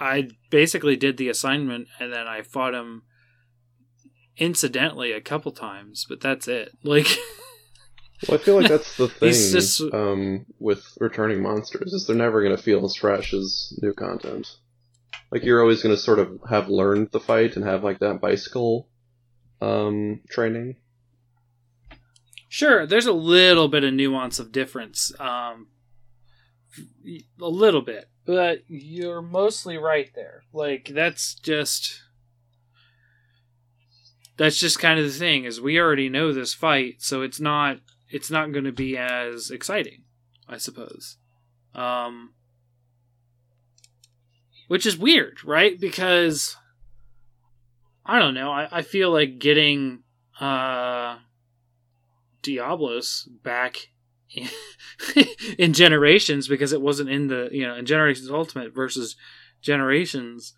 I 0.00 0.28
basically 0.50 0.96
did 0.96 1.16
the 1.18 1.28
assignment 1.28 1.88
and 1.98 2.12
then 2.12 2.26
I 2.26 2.42
fought 2.42 2.74
him 2.74 3.02
incidentally 4.36 5.12
a 5.12 5.20
couple 5.20 5.52
times, 5.52 6.06
but 6.08 6.20
that's 6.20 6.48
it. 6.48 6.72
Like, 6.82 7.06
Well, 8.28 8.38
I 8.38 8.42
feel 8.42 8.56
like 8.60 8.68
that's 8.68 8.96
the 8.98 9.08
thing 9.20 9.30
just- 9.30 9.80
um, 9.94 10.46
with 10.58 10.84
returning 11.00 11.42
monsters 11.42 11.92
is 11.92 12.06
they're 12.06 12.16
never 12.16 12.42
going 12.42 12.56
to 12.56 12.62
feel 12.62 12.84
as 12.84 12.94
fresh 12.96 13.32
as 13.32 13.72
new 13.80 13.92
content. 13.94 14.46
Like 15.30 15.42
you're 15.44 15.60
always 15.62 15.82
going 15.82 15.94
to 15.94 16.00
sort 16.00 16.18
of 16.18 16.38
have 16.48 16.68
learned 16.68 17.10
the 17.12 17.20
fight 17.20 17.56
and 17.56 17.64
have 17.64 17.84
like 17.84 18.00
that 18.00 18.20
bicycle 18.20 18.88
um, 19.62 20.20
training. 20.28 20.76
sure, 22.48 22.84
there's 22.86 23.06
a 23.06 23.12
little 23.12 23.68
bit 23.68 23.84
of 23.84 23.94
nuance 23.94 24.38
of 24.38 24.52
difference. 24.52 25.12
Um, 25.20 25.68
a 27.40 27.48
little 27.48 27.82
bit, 27.82 28.09
but 28.24 28.62
you're 28.68 29.22
mostly 29.22 29.76
right 29.78 30.10
there. 30.14 30.44
Like, 30.52 30.90
that's 30.94 31.34
just. 31.34 32.02
That's 34.36 34.58
just 34.58 34.78
kind 34.78 34.98
of 34.98 35.04
the 35.04 35.12
thing 35.12 35.44
is 35.44 35.60
we 35.60 35.78
already 35.78 36.08
know 36.08 36.32
this 36.32 36.54
fight, 36.54 37.02
so 37.02 37.20
it's 37.20 37.40
not 37.40 37.80
it's 38.08 38.30
not 38.30 38.52
going 38.52 38.64
to 38.64 38.72
be 38.72 38.96
as 38.96 39.50
exciting, 39.50 40.04
I 40.48 40.56
suppose. 40.56 41.18
Um, 41.74 42.32
which 44.66 44.86
is 44.86 44.96
weird, 44.96 45.44
right? 45.44 45.78
Because 45.78 46.56
I 48.06 48.18
don't 48.18 48.34
know. 48.34 48.50
I, 48.50 48.68
I 48.78 48.82
feel 48.82 49.12
like 49.12 49.38
getting 49.38 50.02
uh, 50.40 51.18
Diablos 52.42 53.28
back 53.42 53.90
in, 55.58 55.72
Generations 55.72 56.48
because 56.48 56.72
it 56.72 56.80
wasn't 56.80 57.10
in 57.10 57.28
the 57.28 57.48
you 57.52 57.66
know 57.66 57.74
in 57.74 57.86
Generations 57.86 58.30
Ultimate 58.30 58.74
versus 58.74 59.16
Generations. 59.60 60.54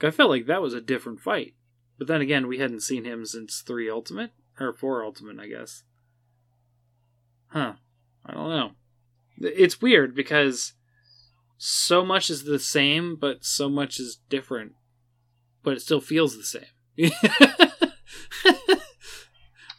I 0.00 0.10
felt 0.10 0.30
like 0.30 0.46
that 0.46 0.62
was 0.62 0.74
a 0.74 0.80
different 0.80 1.20
fight. 1.20 1.54
But 1.96 2.08
then 2.08 2.20
again, 2.20 2.48
we 2.48 2.58
hadn't 2.58 2.80
seen 2.80 3.04
him 3.04 3.24
since 3.24 3.60
three 3.60 3.88
Ultimate 3.88 4.32
or 4.58 4.72
four 4.72 5.04
Ultimate, 5.04 5.38
I 5.38 5.46
guess. 5.46 5.84
Huh. 7.48 7.74
I 8.26 8.34
don't 8.34 8.48
know. 8.48 8.70
It's 9.38 9.80
weird 9.80 10.14
because 10.14 10.72
so 11.56 12.04
much 12.04 12.30
is 12.30 12.42
the 12.42 12.58
same, 12.58 13.14
but 13.14 13.44
so 13.44 13.68
much 13.68 14.00
is 14.00 14.18
different. 14.28 14.72
But 15.62 15.74
it 15.74 15.82
still 15.82 16.00
feels 16.00 16.36
the 16.36 16.42
same. 16.42 17.12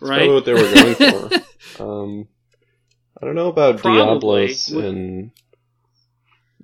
Right? 0.04 0.28
probably 0.28 0.34
what 0.34 0.46
they 0.46 0.54
were 0.54 0.74
going 0.74 1.30
for. 1.30 1.46
Um, 1.80 2.28
I 3.22 3.26
don't 3.26 3.36
know 3.36 3.48
about 3.50 3.80
Probably. 3.80 4.48
Diablos 4.48 4.72
in 4.72 5.32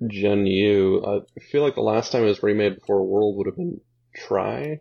Gen 0.08 0.46
U. 0.46 1.04
I 1.06 1.40
feel 1.50 1.62
like 1.62 1.74
the 1.74 1.80
last 1.82 2.12
time 2.12 2.22
it 2.22 2.26
was 2.26 2.42
remade 2.42 2.76
before 2.76 3.04
World 3.06 3.36
would 3.36 3.46
have 3.46 3.56
been 3.56 3.80
Tri. 4.14 4.80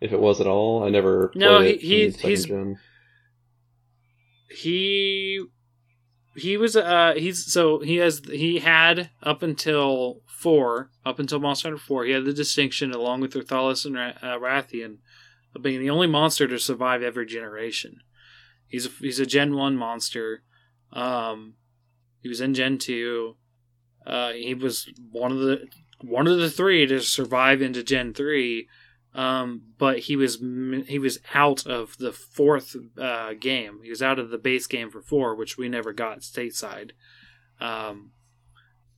If 0.00 0.12
it 0.12 0.20
was 0.20 0.40
at 0.40 0.46
all. 0.46 0.82
I 0.84 0.88
never 0.90 1.28
played 1.28 1.40
No, 1.40 1.60
it 1.60 1.80
he- 1.80 2.06
he- 2.06 2.10
he's- 2.10 2.44
gen. 2.44 2.76
he 4.50 5.44
he 6.36 6.56
was 6.56 6.76
uh 6.76 7.14
he's 7.16 7.50
so 7.52 7.80
he 7.80 7.96
has 7.96 8.20
he 8.30 8.58
had 8.58 9.10
up 9.22 9.42
until 9.42 10.20
four 10.26 10.90
up 11.04 11.18
until 11.18 11.38
monster 11.38 11.68
hunter 11.68 11.82
4 11.82 12.04
he 12.06 12.12
had 12.12 12.24
the 12.24 12.32
distinction 12.32 12.92
along 12.92 13.20
with 13.20 13.34
Rathalos 13.34 13.84
and 13.84 13.96
uh, 13.96 14.12
rathian 14.38 14.98
of 15.54 15.62
being 15.62 15.80
the 15.80 15.90
only 15.90 16.06
monster 16.06 16.46
to 16.48 16.58
survive 16.58 17.02
every 17.02 17.26
generation 17.26 17.96
he's 18.72 18.86
a, 18.86 18.90
he's 18.98 19.20
a 19.20 19.26
gen 19.26 19.54
1 19.54 19.76
monster 19.76 20.42
um 20.92 21.54
he 22.20 22.28
was 22.28 22.40
in 22.40 22.54
gen 22.54 22.78
2 22.78 23.36
uh 24.06 24.32
he 24.32 24.54
was 24.54 24.88
one 25.12 25.30
of 25.30 25.38
the 25.38 25.68
one 26.00 26.26
of 26.26 26.38
the 26.38 26.50
three 26.50 26.84
to 26.86 27.00
survive 27.00 27.62
into 27.62 27.84
gen 27.84 28.12
3 28.12 28.66
um, 29.14 29.62
but 29.78 30.00
he 30.00 30.16
was 30.16 30.38
he 30.86 30.98
was 30.98 31.18
out 31.34 31.66
of 31.66 31.98
the 31.98 32.12
fourth 32.12 32.74
uh, 32.98 33.34
game. 33.34 33.80
He 33.82 33.90
was 33.90 34.02
out 34.02 34.18
of 34.18 34.30
the 34.30 34.38
base 34.38 34.66
game 34.66 34.90
for 34.90 35.02
four, 35.02 35.34
which 35.34 35.58
we 35.58 35.68
never 35.68 35.92
got 35.92 36.20
stateside. 36.20 36.92
Um, 37.60 38.12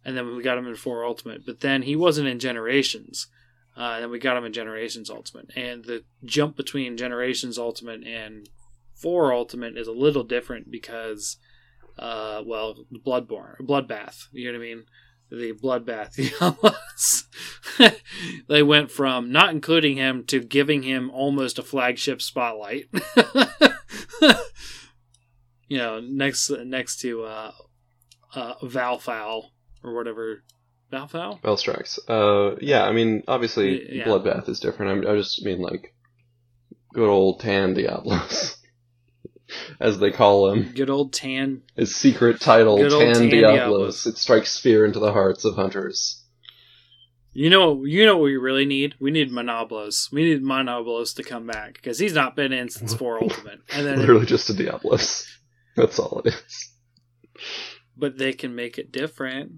and 0.05 0.17
then 0.17 0.37
we 0.37 0.43
got 0.43 0.59
him 0.59 0.69
in 0.69 0.77
four 0.77 1.05
ultimate, 1.05 1.45
but 1.45 1.61
then 1.61 1.83
he 1.83 1.97
wasn't 1.97 2.29
in 2.29 2.39
generations. 2.39 3.27
Uh, 3.77 3.95
and 3.95 4.05
then 4.05 4.11
we 4.11 4.21
got 4.21 4.37
him 4.37 4.45
in 4.45 4.53
generations 4.53 5.11
ultimate, 5.11 5.51
and 5.57 5.85
the 5.85 6.05
jump 6.25 6.57
between 6.57 6.97
generations 6.97 7.59
ultimate 7.59 8.07
and 8.07 8.49
four 9.05 9.33
ultimate 9.33 9.77
is 9.77 9.87
a 9.87 9.93
little 9.93 10.25
different 10.25 10.71
because, 10.71 11.37
uh, 11.99 12.43
well, 12.45 12.87
bloodborne, 13.07 13.61
bloodbath. 13.61 14.29
You 14.33 14.51
know 14.51 14.59
what 14.59 14.65
I 14.65 14.69
mean? 14.69 14.85
the 15.31 15.53
bloodbath 15.53 16.15
Diablos. 16.17 17.25
they 18.49 18.63
went 18.63 18.91
from 18.91 19.31
not 19.33 19.51
including 19.51 19.97
him 19.97 20.25
to 20.25 20.41
giving 20.41 20.83
him 20.83 21.11
almost 21.11 21.59
a 21.59 21.63
flagship 21.63 22.23
spotlight. 22.23 22.89
you 25.69 25.79
know, 25.79 26.01
next 26.01 26.51
next 26.51 27.01
to 27.01 27.25
uh, 27.25 27.53
uh, 28.35 28.55
Valfowl 28.63 29.47
or 29.83 29.95
whatever. 29.95 30.43
Valfowl? 30.93 31.41
Valstrax. 31.43 31.99
Uh, 32.09 32.57
yeah, 32.61 32.85
I 32.85 32.93
mean, 32.93 33.25
obviously, 33.27 33.97
yeah. 33.97 34.05
Bloodbath 34.05 34.49
is 34.49 34.61
different. 34.61 35.07
I, 35.07 35.13
I 35.13 35.17
just 35.17 35.45
mean, 35.45 35.61
like, 35.61 35.93
good 36.93 37.09
old 37.09 37.41
Tan 37.41 37.75
Diablos. 37.75 38.59
As 39.81 39.99
they 39.99 40.11
call 40.11 40.51
him. 40.51 40.73
Good 40.75 40.91
old 40.91 41.13
tan. 41.13 41.63
His 41.77 41.95
secret 41.95 42.41
title, 42.41 42.77
Good 42.79 42.91
Tan, 42.91 43.15
Tan 43.15 43.29
Diablos. 43.29 43.57
Diablos. 43.59 44.07
It 44.07 44.17
strikes 44.19 44.59
fear 44.59 44.85
into 44.87 44.99
the 44.99 45.13
hearts 45.13 45.45
of 45.45 45.55
hunters. 45.57 46.23
You 47.33 47.51
know, 47.51 47.85
you 47.85 48.07
know 48.07 48.17
what 48.17 48.25
we 48.25 48.37
really 48.37 48.65
need. 48.65 48.95
We 49.01 49.11
need 49.11 49.31
Monoblos. 49.33 50.11
We 50.13 50.23
need 50.23 50.43
Monoblos 50.43 51.17
to 51.17 51.25
come 51.25 51.47
back 51.47 51.75
because 51.75 51.99
he's 51.99 52.15
not 52.15 52.37
been 52.37 52.53
in 52.53 52.69
since 52.69 52.95
four 52.95 53.21
ultimate, 53.23 53.59
and 53.73 53.85
then 53.87 53.99
Literally 53.99 54.25
just 54.27 54.49
a 54.51 54.55
Diablos. 54.55 55.27
That's 55.77 55.99
all 55.99 56.23
it 56.25 56.33
is. 56.35 56.71
but 57.97 58.19
they 58.19 58.33
can 58.33 58.55
make 58.55 58.79
it 58.79 58.93
different. 58.93 59.53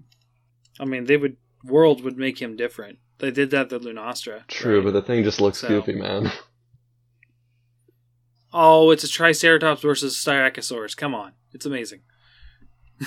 I 0.79 0.85
mean, 0.85 1.05
they 1.05 1.17
would 1.17 1.37
world 1.63 2.03
would 2.03 2.17
make 2.17 2.41
him 2.41 2.55
different. 2.55 2.97
They 3.19 3.29
did 3.31 3.51
that 3.51 3.69
to 3.69 3.79
Lunastra. 3.79 4.47
True, 4.47 4.77
right? 4.77 4.85
but 4.85 4.93
the 4.93 5.01
thing 5.03 5.23
just 5.23 5.39
looks 5.41 5.59
So- 5.59 5.67
goofy, 5.67 5.93
man. 5.93 6.31
oh, 8.59 8.89
it's 8.91 9.03
a 9.03 9.07
Triceratops 9.07 9.81
versus 9.81 10.15
Styracosaurus. 10.17 10.97
Come 10.97 11.13
on, 11.13 11.33
it's 11.53 11.65
amazing. 11.65 12.01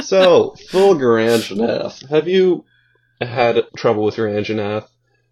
so, 0.00 0.54
Fulgur 0.70 1.18
Anjanath. 1.18 2.08
Have 2.08 2.28
you 2.28 2.64
had 3.20 3.62
trouble 3.76 4.04
with 4.04 4.16
your 4.16 4.28
Anjanath? 4.28 4.86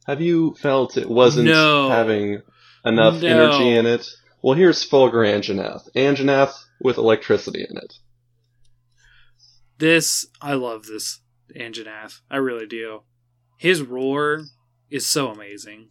Have 0.07 0.21
you 0.21 0.55
felt 0.55 0.97
it 0.97 1.09
wasn't 1.09 1.49
No. 1.49 1.89
having 1.89 2.43
enough 2.85 3.23
No. 3.23 3.29
energy 3.29 3.71
in 3.71 3.87
it? 3.87 4.07
Well, 4.43 4.57
here's 4.57 4.89
Fulgur 4.89 5.25
Anjanath. 5.27 5.89
Anjanath 5.95 6.55
with 6.81 6.99
electricity 6.99 7.65
in 7.69 7.77
it. 7.77 7.95
This 9.79 10.27
I 10.41 10.55
love 10.55 10.87
this 10.87 11.21
Anjanath. 11.57 12.21
I 12.31 12.37
really 12.39 12.67
do. 12.67 13.03
His 13.57 13.83
roar 13.83 14.45
is 14.91 15.07
so 15.09 15.29
amazing. 15.31 15.89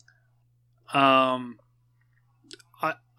Um 0.94 1.60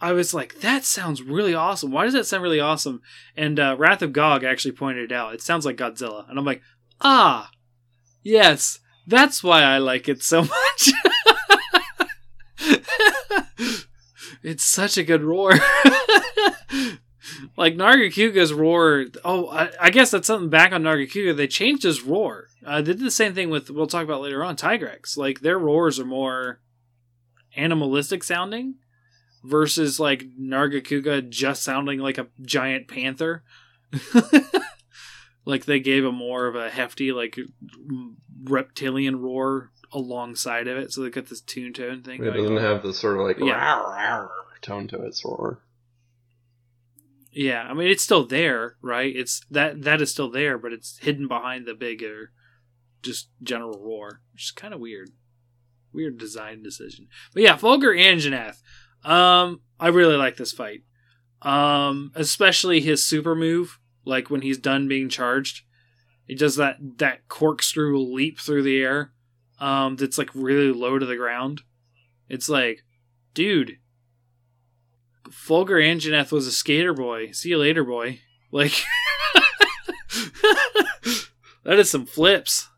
I 0.03 0.13
was 0.13 0.35
like, 0.35 0.59
that 0.61 0.85
sounds 0.85 1.23
really 1.23 1.55
awesome. 1.55 1.93
Why 1.93 2.03
does 2.05 2.15
that 2.15 2.27
sound 2.27 2.43
really 2.43 2.59
awesome? 2.59 3.03
And 3.37 3.61
uh, 3.61 3.77
Wrath 3.79 4.03
of 4.03 4.13
Gog 4.13 4.43
actually 4.43 4.73
pointed 4.73 5.13
it 5.13 5.15
out. 5.15 5.33
It 5.33 5.41
sounds 5.41 5.65
like 5.65 5.77
Godzilla. 5.77 6.29
And 6.29 6.41
I'm 6.41 6.45
like, 6.45 6.61
ah, 7.01 7.51
yes, 8.25 8.81
that's 9.07 9.45
why 9.45 9.63
I 9.63 9.79
like 9.79 10.09
it 10.09 10.21
so 10.25 10.41
much. 10.43 10.91
it's 14.43 14.65
such 14.65 14.99
a 14.99 15.05
good 15.05 15.23
roar. 15.23 15.53
like 17.57 17.77
Nargacuga's 17.77 18.53
roar. 18.53 19.07
Oh, 19.25 19.51
I, 19.51 19.71
I 19.81 19.91
guess 19.91 20.11
that's 20.11 20.27
something 20.27 20.51
back 20.51 20.73
on 20.73 20.83
Nargacuga. 20.83 21.37
They 21.37 21.47
changed 21.47 21.85
his 21.85 22.03
roar. 22.03 22.49
Uh, 22.67 22.83
they 22.83 22.93
did 22.95 22.99
the 22.99 23.11
same 23.13 23.35
thing 23.35 23.51
with. 23.51 23.71
We'll 23.71 23.87
talk 23.87 24.03
about 24.03 24.23
later 24.23 24.43
on. 24.43 24.57
Tigrex. 24.57 25.17
Like 25.17 25.43
their 25.43 25.61
roars 25.61 26.01
are 26.01 26.05
more 26.05 26.59
animalistic 27.57 28.25
sounding 28.25 28.75
versus 29.45 29.99
like 29.99 30.25
Nargacuga 30.41 31.29
just 31.29 31.63
sounding 31.63 31.99
like 32.01 32.19
a 32.19 32.29
giant 32.43 32.89
panther. 32.89 33.43
like 35.45 35.65
they 35.65 35.81
gave 35.81 36.05
a 36.05 36.13
more 36.13 36.47
of 36.47 36.55
a 36.55 36.71
hefty 36.71 37.13
like 37.13 37.39
reptilian 38.45 39.21
roar 39.21 39.71
alongside 39.93 40.69
of 40.69 40.79
it, 40.79 40.93
so 40.93 41.03
they 41.03 41.11
got 41.11 41.27
this 41.27 41.41
tune 41.41 41.73
tone 41.73 42.03
thing. 42.03 42.25
It 42.25 42.31
doesn't 42.31 42.57
have 42.57 42.83
the 42.83 42.93
sort 42.95 43.19
of 43.19 43.27
like 43.27 43.39
Yeah. 43.39 43.61
"Rawr, 43.61 43.97
rawr" 43.97 44.29
tone 44.63 44.89
to 44.89 45.03
its 45.03 45.25
roar. 45.25 45.63
Yeah, 47.31 47.63
I 47.63 47.75
mean 47.75 47.89
it's 47.89 48.05
still 48.05 48.25
there, 48.27 48.77
right? 48.83 49.15
It's 49.15 49.43
that 49.51 49.83
that 49.83 50.01
is 50.03 50.11
still 50.11 50.31
there, 50.31 50.59
but 50.59 50.73
it's 50.73 50.99
hidden 50.99 51.29
behind 51.29 51.67
the 51.67 51.75
bigger, 51.75 52.31
uh, 52.33 53.03
just 53.03 53.29
general 53.43 53.79
roar, 53.83 54.21
which 54.33 54.45
is 54.45 54.51
kind 54.51 54.73
of 54.75 54.81
weird, 54.81 55.11
weird 55.93 56.19
design 56.19 56.63
decision. 56.63 57.09
But 57.35 57.43
yeah, 57.43 57.57
Fulgur 57.57 57.99
Anjanath. 57.99 58.61
Um, 59.05 59.61
I 59.79 59.89
really 59.89 60.17
like 60.17 60.37
this 60.37 60.53
fight. 60.53 60.83
Um, 61.43 62.13
especially 62.15 62.81
his 62.81 63.05
super 63.05 63.35
move, 63.35 63.79
like 64.05 64.31
when 64.31 64.43
he's 64.43 64.59
done 64.59 64.87
being 64.87 65.09
charged, 65.09 65.63
he 66.27 66.35
does 66.35 66.57
that 66.57 66.77
that 66.99 67.27
corkscrew 67.29 67.99
leap 67.99 68.39
through 68.39 68.63
the 68.63 68.81
air. 68.81 69.13
Um, 69.59 69.97
that's 69.97 70.19
like 70.19 70.31
really 70.35 70.73
low 70.73 70.99
to 70.99 71.07
the 71.07 71.17
ground. 71.17 71.63
It's 72.29 72.49
like, 72.49 72.85
dude, 73.35 73.79
Fulgur 75.29 75.83
Anjanath 75.83 76.31
was 76.33 76.47
a 76.47 76.53
skater 76.53 76.95
boy. 76.95 77.33
See 77.33 77.49
you 77.51 77.59
later, 77.59 77.85
boy. 77.85 78.21
Like 78.53 78.85
that 81.65 81.79
is 81.79 81.91
some 81.91 82.07
flips. 82.07 82.69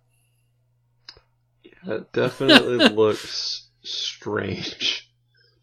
It 1.87 2.13
definitely 2.13 2.89
looks 2.95 3.69
strange 3.83 5.11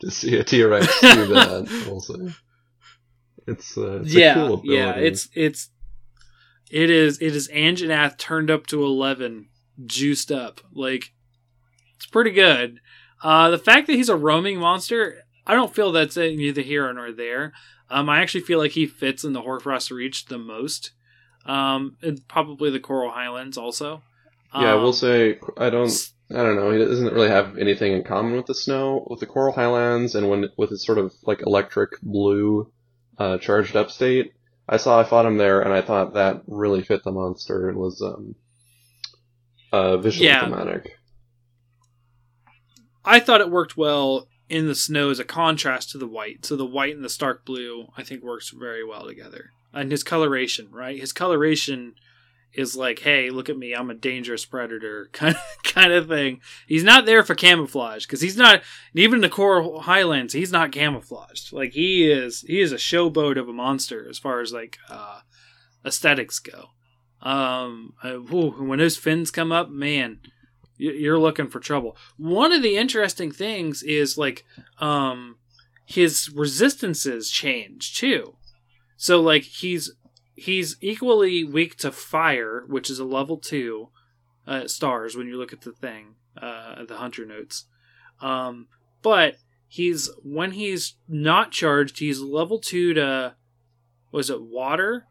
to 0.01 0.11
see 0.11 0.37
a 0.37 0.43
T 0.43 0.63
Rex 0.63 0.87
do 1.01 1.27
that. 1.27 1.67
I'll. 1.87 2.33
It's, 3.47 3.77
uh, 3.77 4.01
it's 4.01 4.13
a 4.13 4.19
yeah, 4.19 4.33
cool 4.35 4.53
ability. 4.55 4.69
yeah. 4.69 4.95
It's 4.95 5.29
it's 5.33 5.69
it 6.69 6.89
is 6.89 7.21
it 7.21 7.35
is 7.35 7.49
Anjanath 7.49 8.17
turned 8.17 8.51
up 8.51 8.67
to 8.67 8.83
eleven, 8.83 9.49
juiced 9.85 10.31
up. 10.31 10.61
Like 10.73 11.13
it's 11.95 12.05
pretty 12.05 12.31
good. 12.31 12.79
Uh, 13.23 13.49
the 13.49 13.57
fact 13.57 13.87
that 13.87 13.93
he's 13.93 14.09
a 14.09 14.15
roaming 14.15 14.59
monster, 14.59 15.23
I 15.45 15.53
don't 15.53 15.73
feel 15.73 15.91
that's 15.91 16.17
neither 16.17 16.61
here 16.61 16.91
nor 16.93 17.11
there. 17.11 17.53
Um, 17.89 18.09
I 18.09 18.21
actually 18.21 18.41
feel 18.41 18.57
like 18.57 18.71
he 18.71 18.87
fits 18.87 19.23
in 19.23 19.33
the 19.33 19.41
Hoarfrost 19.41 19.91
Reach 19.91 20.25
the 20.25 20.37
most. 20.37 20.91
Um, 21.45 21.97
and 22.01 22.25
probably 22.27 22.69
the 22.69 22.79
Coral 22.79 23.11
Highlands 23.11 23.57
also. 23.57 24.01
yeah. 24.55 24.73
Um, 24.73 24.81
we'll 24.81 24.93
say 24.93 25.39
I 25.57 25.69
don't. 25.69 25.91
I 26.35 26.43
don't 26.43 26.55
know. 26.55 26.71
He 26.71 26.79
doesn't 26.79 27.13
really 27.13 27.29
have 27.29 27.57
anything 27.57 27.93
in 27.93 28.03
common 28.03 28.35
with 28.35 28.45
the 28.45 28.55
snow, 28.55 29.05
with 29.09 29.19
the 29.19 29.25
Coral 29.25 29.53
Highlands, 29.53 30.15
and 30.15 30.29
when 30.29 30.45
with 30.57 30.69
his 30.69 30.85
sort 30.85 30.97
of 30.97 31.13
like 31.23 31.41
electric 31.41 31.99
blue, 32.01 32.71
uh, 33.17 33.37
charged 33.37 33.75
up 33.75 33.91
state. 33.91 34.33
I 34.67 34.77
saw 34.77 34.99
I 34.99 35.03
fought 35.03 35.25
him 35.25 35.37
there, 35.37 35.61
and 35.61 35.73
I 35.73 35.81
thought 35.81 36.13
that 36.13 36.43
really 36.47 36.83
fit 36.83 37.03
the 37.03 37.11
monster 37.11 37.69
and 37.69 37.77
was 37.77 38.01
um, 38.01 38.35
uh, 39.71 39.97
visually 39.97 40.27
Yeah. 40.27 40.45
thematic. 40.45 40.97
I 43.03 43.19
thought 43.19 43.41
it 43.41 43.49
worked 43.49 43.75
well 43.75 44.27
in 44.47 44.67
the 44.67 44.75
snow 44.75 45.09
as 45.09 45.19
a 45.19 45.23
contrast 45.23 45.89
to 45.91 45.97
the 45.97 46.07
white. 46.07 46.45
So 46.45 46.55
the 46.55 46.65
white 46.65 46.95
and 46.95 47.03
the 47.03 47.09
stark 47.09 47.45
blue, 47.45 47.87
I 47.97 48.03
think, 48.03 48.23
works 48.23 48.49
very 48.49 48.85
well 48.85 49.07
together. 49.07 49.51
And 49.73 49.91
his 49.91 50.03
coloration, 50.03 50.67
right? 50.71 50.99
His 50.99 51.13
coloration 51.13 51.95
is 52.53 52.75
like, 52.75 52.99
"Hey, 52.99 53.29
look 53.29 53.49
at 53.49 53.57
me, 53.57 53.73
I'm 53.73 53.89
a 53.89 53.95
dangerous 53.95 54.45
predator," 54.45 55.09
kind 55.13 55.35
of 55.35 55.63
kind 55.63 55.91
of 55.91 56.07
thing. 56.07 56.41
He's 56.67 56.83
not 56.83 57.05
there 57.05 57.23
for 57.23 57.35
camouflage 57.35 58.05
because 58.05 58.21
he's 58.21 58.37
not 58.37 58.61
even 58.93 59.21
the 59.21 59.29
Coral 59.29 59.81
Highlands. 59.81 60.33
He's 60.33 60.51
not 60.51 60.71
camouflaged. 60.71 61.53
Like 61.53 61.73
he 61.73 62.09
is, 62.09 62.41
he 62.41 62.61
is 62.61 62.71
a 62.71 62.77
showboat 62.77 63.39
of 63.39 63.49
a 63.49 63.53
monster 63.53 64.07
as 64.09 64.19
far 64.19 64.41
as 64.41 64.53
like 64.53 64.77
uh, 64.89 65.21
aesthetics 65.85 66.39
go. 66.39 66.69
Um, 67.21 67.93
when 68.03 68.79
those 68.79 68.97
fins 68.97 69.29
come 69.29 69.51
up, 69.51 69.69
man, 69.69 70.19
you're 70.77 71.19
looking 71.19 71.47
for 71.47 71.59
trouble. 71.59 71.95
One 72.17 72.51
of 72.51 72.63
the 72.63 72.77
interesting 72.77 73.31
things 73.31 73.83
is 73.83 74.17
like, 74.17 74.43
um, 74.79 75.37
his 75.85 76.29
resistances 76.33 77.29
change 77.29 77.97
too. 77.97 78.35
So 78.97 79.19
like 79.21 79.43
he's 79.43 79.91
he's 80.41 80.75
equally 80.81 81.43
weak 81.43 81.77
to 81.77 81.91
fire, 81.91 82.63
which 82.67 82.89
is 82.89 82.97
a 82.97 83.05
level 83.05 83.37
two 83.37 83.89
uh, 84.47 84.67
stars 84.67 85.15
when 85.15 85.27
you 85.27 85.37
look 85.37 85.53
at 85.53 85.61
the 85.61 85.71
thing, 85.71 86.15
uh, 86.41 86.83
the 86.85 86.97
hunter 86.97 87.25
notes. 87.27 87.65
Um, 88.21 88.67
but 89.03 89.35
he's 89.67 90.09
when 90.23 90.51
he's 90.51 90.95
not 91.07 91.51
charged, 91.51 91.99
he's 91.99 92.21
level 92.21 92.57
two 92.57 92.95
to 92.95 93.35
was 94.11 94.31
it 94.31 94.41
water? 94.41 95.05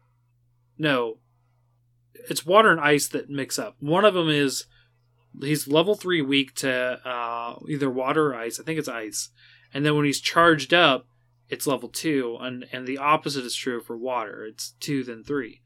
No, 0.77 1.19
it's 2.29 2.45
water 2.45 2.69
and 2.69 2.81
ice 2.81 3.07
that 3.07 3.29
mix 3.29 3.57
up. 3.57 3.77
One 3.79 4.03
of 4.03 4.13
them 4.13 4.29
is 4.29 4.65
he's 5.39 5.65
level 5.65 5.95
three 5.95 6.21
weak 6.21 6.55
to 6.55 6.99
uh, 7.07 7.55
either 7.69 7.89
water 7.89 8.33
or 8.33 8.35
ice. 8.35 8.59
I 8.59 8.63
think 8.63 8.77
it's 8.77 8.89
ice. 8.89 9.29
And 9.73 9.85
then 9.85 9.95
when 9.95 10.05
he's 10.05 10.19
charged 10.19 10.73
up, 10.73 11.07
it's 11.51 11.67
level 11.67 11.89
two, 11.89 12.37
and 12.39 12.65
and 12.71 12.87
the 12.87 12.97
opposite 12.97 13.45
is 13.45 13.53
true 13.53 13.81
for 13.81 13.97
water. 13.97 14.45
It's 14.45 14.71
two 14.79 15.03
then 15.03 15.23
three. 15.23 15.61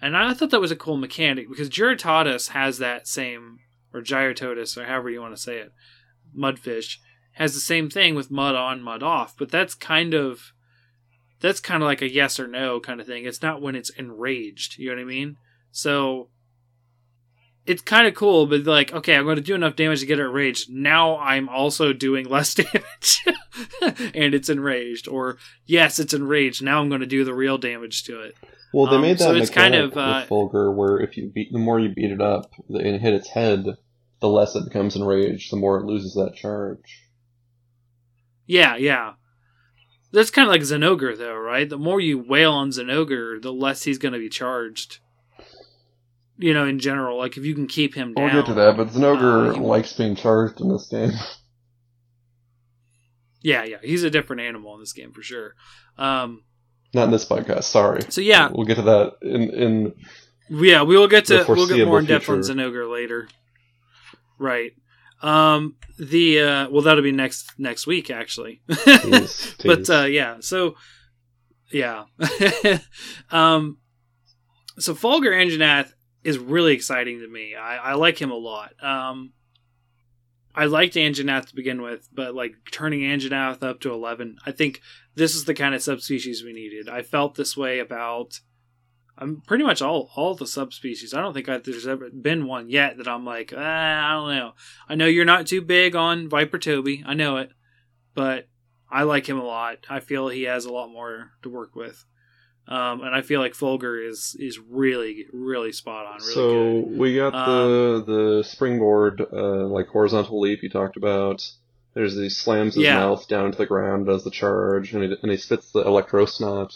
And 0.00 0.16
I 0.16 0.32
thought 0.34 0.50
that 0.50 0.60
was 0.60 0.70
a 0.70 0.76
cool 0.76 0.96
mechanic 0.96 1.48
because 1.48 1.68
Gyrotatus 1.68 2.50
has 2.50 2.78
that 2.78 3.08
same, 3.08 3.58
or 3.92 4.00
Gyrototus, 4.00 4.76
or 4.76 4.84
however 4.84 5.10
you 5.10 5.20
want 5.20 5.34
to 5.34 5.42
say 5.42 5.58
it, 5.58 5.72
mudfish 6.36 6.98
has 7.32 7.54
the 7.54 7.60
same 7.60 7.90
thing 7.90 8.14
with 8.14 8.30
mud 8.30 8.54
on, 8.54 8.82
mud 8.82 9.02
off. 9.02 9.34
But 9.36 9.50
that's 9.50 9.74
kind 9.74 10.14
of 10.14 10.52
that's 11.40 11.60
kind 11.60 11.82
of 11.82 11.86
like 11.86 12.02
a 12.02 12.12
yes 12.12 12.38
or 12.38 12.46
no 12.46 12.78
kind 12.78 13.00
of 13.00 13.06
thing. 13.06 13.24
It's 13.24 13.42
not 13.42 13.62
when 13.62 13.74
it's 13.74 13.90
enraged. 13.90 14.78
You 14.78 14.90
know 14.90 14.96
what 14.96 15.02
I 15.02 15.06
mean? 15.06 15.36
So 15.72 16.28
it's 17.66 17.82
kind 17.82 18.06
of 18.06 18.14
cool, 18.14 18.46
but 18.46 18.64
like, 18.64 18.92
okay, 18.92 19.14
I'm 19.16 19.24
going 19.24 19.36
to 19.36 19.42
do 19.42 19.54
enough 19.54 19.76
damage 19.76 20.00
to 20.00 20.06
get 20.06 20.18
it 20.18 20.22
enraged. 20.24 20.70
Now 20.70 21.18
I'm 21.18 21.48
also 21.48 21.92
doing 21.92 22.26
less 22.28 22.54
damage, 22.54 23.24
and 24.14 24.34
it's 24.34 24.48
enraged. 24.48 25.08
Or 25.08 25.36
yes, 25.66 25.98
it's 25.98 26.14
enraged. 26.14 26.62
Now 26.62 26.80
I'm 26.80 26.88
going 26.88 27.00
to 27.02 27.06
do 27.06 27.24
the 27.24 27.34
real 27.34 27.58
damage 27.58 28.04
to 28.04 28.20
it. 28.22 28.34
Well, 28.72 28.86
they 28.86 28.96
Um, 28.96 29.02
made 29.02 29.18
that 29.18 29.24
so 29.24 29.34
it's 29.34 29.50
kind 29.50 29.74
of, 29.74 29.96
uh, 29.96 30.26
with 30.30 30.76
where 30.76 30.98
if 31.00 31.16
you 31.16 31.30
beat, 31.34 31.52
the 31.52 31.58
more 31.58 31.80
you 31.80 31.88
beat 31.94 32.12
it 32.12 32.20
up 32.20 32.52
and 32.68 33.00
hit 33.00 33.14
its 33.14 33.28
head, 33.28 33.64
the 34.20 34.28
less 34.28 34.54
it 34.54 34.64
becomes 34.64 34.94
enraged, 34.96 35.50
the 35.52 35.56
more 35.56 35.78
it 35.78 35.86
loses 35.86 36.14
that 36.14 36.34
charge. 36.36 37.08
Yeah, 38.46 38.76
yeah. 38.76 39.14
That's 40.12 40.30
kind 40.30 40.48
of 40.48 40.52
like 40.52 40.62
Zinogre, 40.62 41.16
though, 41.16 41.36
right? 41.36 41.68
The 41.68 41.78
more 41.78 42.00
you 42.00 42.18
wail 42.18 42.52
on 42.52 42.70
Zinogre, 42.70 43.40
the 43.40 43.52
less 43.52 43.84
he's 43.84 43.98
going 43.98 44.12
to 44.12 44.18
be 44.18 44.28
charged. 44.28 44.98
You 46.42 46.54
know, 46.54 46.66
in 46.66 46.78
general, 46.78 47.18
like 47.18 47.36
if 47.36 47.44
you 47.44 47.54
can 47.54 47.66
keep 47.66 47.94
him 47.94 48.14
down. 48.14 48.24
We'll 48.24 48.42
get 48.42 48.46
to 48.46 48.54
that, 48.54 48.76
but 48.76 48.88
Zinogre 48.88 49.56
Uh, 49.56 49.60
likes 49.60 49.92
being 49.92 50.16
charged 50.16 50.60
in 50.60 50.68
this 50.68 50.88
game. 50.88 51.12
Yeah, 53.42 53.64
yeah, 53.64 53.78
he's 53.82 54.02
a 54.02 54.10
different 54.10 54.42
animal 54.42 54.74
in 54.74 54.80
this 54.80 54.92
game 54.92 55.12
for 55.12 55.22
sure. 55.22 55.54
Um, 55.96 56.42
Not 56.92 57.04
in 57.04 57.10
this 57.10 57.24
podcast, 57.24 57.64
sorry. 57.64 58.02
so 58.10 58.20
yeah, 58.20 58.50
We'll 58.52 58.66
get 58.66 58.74
to 58.74 58.82
that 58.82 59.12
in, 59.22 59.42
in 59.50 59.94
Yeah, 60.50 60.82
we 60.82 60.98
will 60.98 61.08
get 61.08 61.24
to 61.26 61.46
we'll 61.48 61.66
get 61.66 61.86
more 61.86 62.00
in 62.00 62.04
depth 62.04 62.28
on. 62.28 62.40
Zinogre 62.40 62.90
later. 62.92 63.28
Right. 64.38 64.72
Um 65.22 65.76
the 65.98 66.40
uh 66.40 66.68
well 66.70 66.82
that'll 66.82 67.02
be 67.02 67.12
next 67.12 67.52
next 67.58 67.86
week 67.86 68.10
actually. 68.10 68.60
tease. 68.70 69.54
but 69.64 69.88
uh 69.88 70.04
yeah, 70.04 70.36
so 70.40 70.74
yeah. 71.72 72.04
um 73.30 73.78
so 74.78 74.94
Fulgur 74.94 75.32
Anjanath 75.32 75.92
is 76.24 76.38
really 76.38 76.74
exciting 76.74 77.20
to 77.20 77.28
me. 77.28 77.54
I, 77.54 77.76
I 77.76 77.94
like 77.94 78.20
him 78.20 78.30
a 78.30 78.36
lot. 78.36 78.72
Um 78.82 79.32
I 80.54 80.64
liked 80.64 80.94
Anjanath 80.94 81.46
to 81.46 81.54
begin 81.54 81.80
with, 81.80 82.08
but 82.12 82.34
like 82.34 82.54
turning 82.72 83.00
Anjanath 83.00 83.62
up 83.62 83.80
to 83.80 83.92
11, 83.92 84.38
I 84.44 84.50
think 84.50 84.80
this 85.14 85.36
is 85.36 85.44
the 85.44 85.54
kind 85.54 85.76
of 85.76 85.82
subspecies 85.82 86.42
we 86.42 86.52
needed. 86.52 86.88
I 86.88 87.02
felt 87.02 87.36
this 87.36 87.56
way 87.56 87.78
about 87.78 88.40
I'm 89.20 89.42
pretty 89.42 89.64
much 89.64 89.82
all 89.82 90.10
all 90.16 90.34
the 90.34 90.46
subspecies. 90.46 91.12
I 91.12 91.20
don't 91.20 91.34
think 91.34 91.48
I, 91.48 91.58
there's 91.58 91.86
ever 91.86 92.08
been 92.10 92.46
one 92.46 92.70
yet 92.70 92.96
that 92.96 93.06
I'm 93.06 93.24
like, 93.24 93.52
ah, 93.54 93.60
I 93.60 94.12
don't 94.14 94.34
know. 94.34 94.52
I 94.88 94.94
know 94.94 95.06
you're 95.06 95.26
not 95.26 95.46
too 95.46 95.60
big 95.60 95.94
on 95.94 96.28
Viper 96.28 96.58
Tobi. 96.58 97.02
I 97.06 97.14
know 97.14 97.36
it, 97.36 97.50
but 98.14 98.48
I 98.90 99.02
like 99.02 99.28
him 99.28 99.38
a 99.38 99.44
lot. 99.44 99.86
I 99.90 100.00
feel 100.00 100.28
he 100.28 100.44
has 100.44 100.64
a 100.64 100.72
lot 100.72 100.90
more 100.90 101.32
to 101.42 101.50
work 101.50 101.76
with, 101.76 102.04
um, 102.70 103.02
and 103.02 103.14
I 103.14 103.22
feel 103.22 103.40
like 103.40 103.52
Fulgur 103.52 104.08
is 104.08 104.36
is 104.38 104.58
really 104.58 105.26
really 105.32 105.72
spot 105.72 106.06
on. 106.06 106.18
Really 106.20 106.34
so 106.34 106.48
good. 106.48 106.92
Um, 106.92 106.98
we 106.98 107.14
got 107.16 107.32
the 107.32 108.04
the 108.06 108.44
springboard, 108.44 109.20
uh, 109.32 109.66
like 109.66 109.88
horizontal 109.88 110.40
leap 110.40 110.62
you 110.62 110.70
talked 110.70 110.96
about. 110.96 111.42
There's 111.94 112.14
he 112.14 112.28
slams 112.30 112.74
his 112.76 112.84
Yeah. 112.84 112.94
mouth 113.00 113.26
down 113.26 113.50
to 113.52 113.58
the 113.58 113.66
ground, 113.66 114.06
does 114.06 114.22
the 114.24 114.30
charge, 114.30 114.94
and 114.94 115.02
he, 115.02 115.16
and 115.22 115.30
he 115.30 115.36
spits 115.36 115.72
the 115.72 115.80
electro 115.80 116.24
snot. 116.24 116.72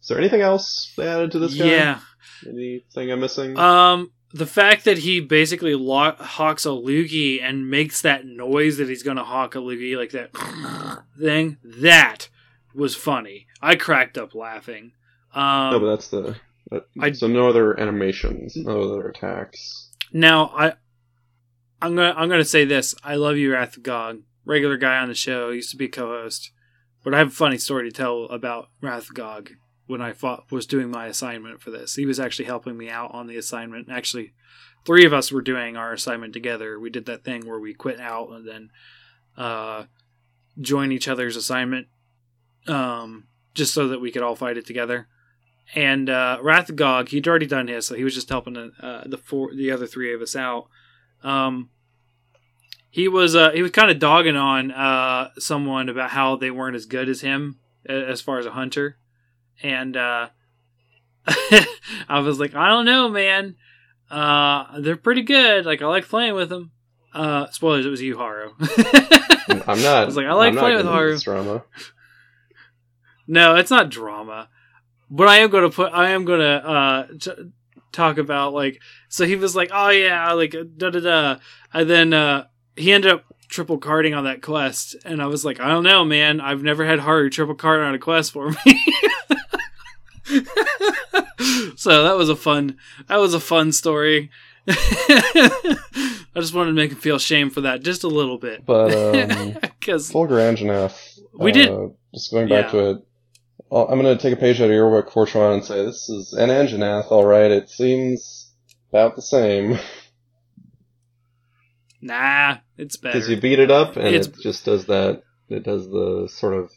Is 0.00 0.08
there 0.08 0.18
anything 0.18 0.40
else 0.40 0.92
they 0.96 1.06
added 1.08 1.32
to 1.32 1.38
this 1.40 1.56
guy? 1.58 1.64
Yeah. 1.66 2.00
Anything 2.46 3.10
I'm 3.10 3.20
missing? 3.20 3.58
Um, 3.58 4.12
the 4.32 4.46
fact 4.46 4.84
that 4.84 4.98
he 4.98 5.20
basically 5.20 5.74
lo- 5.74 6.14
hawks 6.18 6.64
a 6.64 6.68
loogie 6.68 7.42
and 7.42 7.68
makes 7.68 8.00
that 8.02 8.26
noise 8.26 8.76
that 8.76 8.88
he's 8.88 9.02
going 9.02 9.16
to 9.16 9.24
hawk 9.24 9.54
a 9.56 9.58
loogie, 9.58 9.96
like 9.96 10.10
that 10.10 10.30
thing, 11.20 11.56
that 11.64 12.28
was 12.74 12.94
funny. 12.94 13.46
I 13.60 13.74
cracked 13.74 14.16
up 14.16 14.34
laughing. 14.36 14.92
Um, 15.34 15.72
no, 15.72 15.80
but 15.80 15.90
that's 15.90 16.08
the. 16.08 16.36
That, 16.70 16.84
I- 17.00 17.12
so 17.12 17.26
no 17.26 17.48
other 17.48 17.78
animations, 17.78 18.56
no 18.56 18.82
other 18.82 19.08
attacks. 19.08 19.90
Now 20.12 20.46
I, 20.56 20.72
I'm 21.80 21.94
gonna 21.94 22.14
I'm 22.16 22.28
gonna 22.28 22.44
say 22.44 22.64
this. 22.64 22.94
I 23.04 23.14
love 23.16 23.36
you, 23.36 23.52
Wrath 23.52 23.82
Gog, 23.82 24.22
regular 24.44 24.76
guy 24.76 24.98
on 24.98 25.08
the 25.08 25.14
show. 25.14 25.50
Used 25.50 25.70
to 25.70 25.76
be 25.76 25.88
co-host, 25.88 26.50
but 27.04 27.14
I 27.14 27.18
have 27.18 27.28
a 27.28 27.30
funny 27.30 27.58
story 27.58 27.88
to 27.90 27.96
tell 27.96 28.24
about 28.24 28.68
Wrath 28.80 29.12
Gog. 29.14 29.50
When 29.86 30.02
I 30.02 30.12
fought, 30.12 30.52
was 30.52 30.66
doing 30.66 30.90
my 30.90 31.06
assignment 31.06 31.62
for 31.62 31.70
this, 31.70 31.94
he 31.94 32.04
was 32.04 32.20
actually 32.20 32.44
helping 32.44 32.76
me 32.76 32.90
out 32.90 33.14
on 33.14 33.26
the 33.26 33.38
assignment. 33.38 33.88
Actually, 33.90 34.34
three 34.84 35.06
of 35.06 35.14
us 35.14 35.32
were 35.32 35.40
doing 35.40 35.78
our 35.78 35.94
assignment 35.94 36.34
together. 36.34 36.78
We 36.78 36.90
did 36.90 37.06
that 37.06 37.24
thing 37.24 37.46
where 37.46 37.58
we 37.58 37.72
quit 37.72 37.98
out 37.98 38.28
and 38.30 38.46
then 38.46 38.70
uh, 39.38 39.84
join 40.60 40.92
each 40.92 41.08
other's 41.08 41.36
assignment, 41.36 41.86
um, 42.66 43.28
just 43.54 43.72
so 43.72 43.88
that 43.88 44.00
we 44.02 44.10
could 44.10 44.22
all 44.22 44.36
fight 44.36 44.58
it 44.58 44.66
together 44.66 45.08
and 45.74 46.08
uh, 46.08 46.38
Wrath 46.42 46.70
of 46.70 46.76
Gog, 46.76 47.08
he'd 47.08 47.28
already 47.28 47.46
done 47.46 47.68
his, 47.68 47.86
so 47.86 47.94
he 47.94 48.04
was 48.04 48.14
just 48.14 48.28
helping 48.28 48.56
uh, 48.56 49.04
the 49.06 49.18
four, 49.18 49.54
the 49.54 49.70
other 49.70 49.86
three 49.86 50.14
of 50.14 50.22
us 50.22 50.34
out. 50.34 50.68
Um, 51.22 51.70
he 52.90 53.08
was 53.08 53.36
uh, 53.36 53.50
he 53.50 53.62
was 53.62 53.70
kind 53.70 53.90
of 53.90 53.98
dogging 53.98 54.36
on 54.36 54.70
uh, 54.70 55.30
someone 55.38 55.88
about 55.88 56.10
how 56.10 56.36
they 56.36 56.50
weren't 56.50 56.76
as 56.76 56.86
good 56.86 57.08
as 57.08 57.20
him 57.20 57.58
as 57.86 58.20
far 58.20 58.38
as 58.38 58.46
a 58.46 58.50
hunter, 58.50 58.96
and 59.62 59.96
uh, 59.96 60.28
I 62.08 62.20
was 62.20 62.40
like, 62.40 62.54
I 62.54 62.68
don't 62.68 62.86
know, 62.86 63.08
man. 63.08 63.56
Uh, 64.10 64.80
they're 64.80 64.96
pretty 64.96 65.22
good. 65.22 65.66
Like 65.66 65.82
I 65.82 65.86
like 65.86 66.08
playing 66.08 66.34
with 66.34 66.48
them. 66.48 66.72
Uh, 67.12 67.50
spoilers, 67.50 67.84
it 67.84 67.90
was 67.90 68.02
you, 68.02 68.16
Haru. 68.16 68.52
I'm 69.66 69.82
not. 69.82 70.02
I 70.02 70.04
was 70.04 70.16
like, 70.16 70.26
I 70.26 70.32
like 70.32 70.52
I'm 70.52 70.58
playing 70.58 70.76
with 70.76 70.86
Haru. 70.86 71.18
drama. 71.18 71.64
No, 73.26 73.56
it's 73.56 73.70
not 73.70 73.90
drama. 73.90 74.48
But 75.10 75.28
I 75.28 75.38
am 75.38 75.50
going 75.50 75.64
to 75.68 75.74
put. 75.74 75.92
I 75.92 76.10
am 76.10 76.24
going 76.24 76.40
to 76.40 76.68
uh, 76.68 77.06
t- 77.18 77.50
talk 77.92 78.18
about 78.18 78.52
like. 78.52 78.80
So 79.08 79.24
he 79.26 79.36
was 79.36 79.56
like, 79.56 79.70
"Oh 79.72 79.88
yeah, 79.90 80.32
like 80.32 80.54
da 80.76 80.90
da 80.90 81.00
da," 81.00 81.36
and 81.72 81.88
then 81.88 82.12
uh, 82.12 82.46
he 82.76 82.92
ended 82.92 83.10
up 83.12 83.24
triple 83.48 83.78
carding 83.78 84.12
on 84.12 84.24
that 84.24 84.42
quest, 84.42 84.94
and 85.06 85.22
I 85.22 85.26
was 85.26 85.44
like, 85.44 85.60
"I 85.60 85.68
don't 85.68 85.84
know, 85.84 86.04
man. 86.04 86.40
I've 86.40 86.62
never 86.62 86.84
had 86.84 86.98
Haru 87.00 87.30
triple 87.30 87.54
card 87.54 87.80
on 87.80 87.94
a 87.94 87.98
quest 87.98 88.32
for 88.32 88.50
me." 88.50 88.84
so 91.76 92.02
that 92.04 92.16
was 92.16 92.28
a 92.28 92.36
fun. 92.36 92.76
That 93.08 93.16
was 93.16 93.34
a 93.34 93.40
fun 93.40 93.72
story. 93.72 94.30
I 94.68 95.76
just 96.40 96.54
wanted 96.54 96.70
to 96.70 96.76
make 96.76 96.90
him 96.92 96.98
feel 96.98 97.18
shame 97.18 97.48
for 97.50 97.62
that 97.62 97.82
just 97.82 98.04
a 98.04 98.08
little 98.08 98.36
bit, 98.38 98.66
But 98.66 98.92
um, 99.32 99.52
because 99.62 100.10
Fulgur 100.10 100.38
Anjanath. 100.38 101.18
We 101.32 101.52
did- 101.52 101.70
Uh, 101.70 101.88
just 102.14 102.30
going 102.32 102.48
back 102.48 102.66
Yeah. 102.66 102.70
to 102.72 102.90
it. 102.90 102.96
I'm 103.70 104.00
going 104.00 104.16
to 104.16 104.22
take 104.22 104.32
a 104.32 104.40
page 104.40 104.60
out 104.60 104.66
of 104.70 104.70
your 104.70 104.90
book, 104.90 105.12
Fortran, 105.12 105.54
and 105.54 105.64
say 105.64 105.84
this 105.84 106.08
is 106.08 106.32
an 106.32 106.48
Anjanath. 106.50 107.10
All 107.10 107.24
right, 107.24 107.50
it 107.50 107.68
seems 107.68 108.50
about 108.90 109.16
the 109.16 109.22
same 109.22 109.78
nah, 112.00 112.58
it's 112.76 112.96
better. 112.96 113.18
because 113.18 113.28
you 113.28 113.40
beat 113.40 113.58
it 113.58 113.70
up 113.70 113.96
and 113.96 114.06
It's- 114.08 114.26
it 114.26 114.36
just 114.42 114.64
does 114.64 114.86
that. 114.86 115.22
It 115.48 115.64
does 115.64 115.88
the 115.88 116.28
sort 116.30 116.54
of 116.54 116.70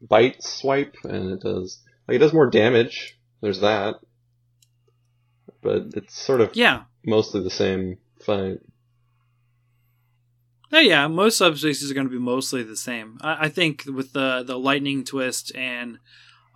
bite 0.00 0.42
swipe, 0.42 0.96
and 1.04 1.32
it 1.32 1.40
does 1.40 1.80
like 2.08 2.16
it 2.16 2.18
does 2.18 2.32
more 2.32 2.48
damage. 2.50 3.18
There's 3.40 3.60
that. 3.60 3.96
but 5.60 5.82
it's 5.94 6.20
sort 6.20 6.40
of 6.40 6.56
Yeah. 6.56 6.82
mostly 7.04 7.40
the 7.40 7.48
same 7.50 7.98
fight. 8.26 8.58
Oh, 10.74 10.80
yeah, 10.80 11.06
most 11.06 11.36
subspecies 11.36 11.90
are 11.90 11.94
going 11.94 12.06
to 12.06 12.12
be 12.12 12.18
mostly 12.18 12.62
the 12.62 12.76
same. 12.76 13.18
I, 13.20 13.46
I 13.46 13.48
think 13.48 13.84
with 13.86 14.12
the 14.12 14.42
the 14.42 14.58
lightning 14.58 15.04
twist 15.04 15.54
and 15.54 15.98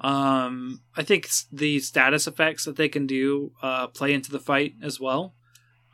um, 0.00 0.80
I 0.96 1.02
think 1.02 1.28
the 1.52 1.80
status 1.80 2.26
effects 2.26 2.64
that 2.64 2.76
they 2.76 2.88
can 2.88 3.06
do 3.06 3.52
uh, 3.62 3.88
play 3.88 4.12
into 4.12 4.30
the 4.30 4.40
fight 4.40 4.74
as 4.82 4.98
well. 5.00 5.34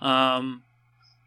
Um, 0.00 0.62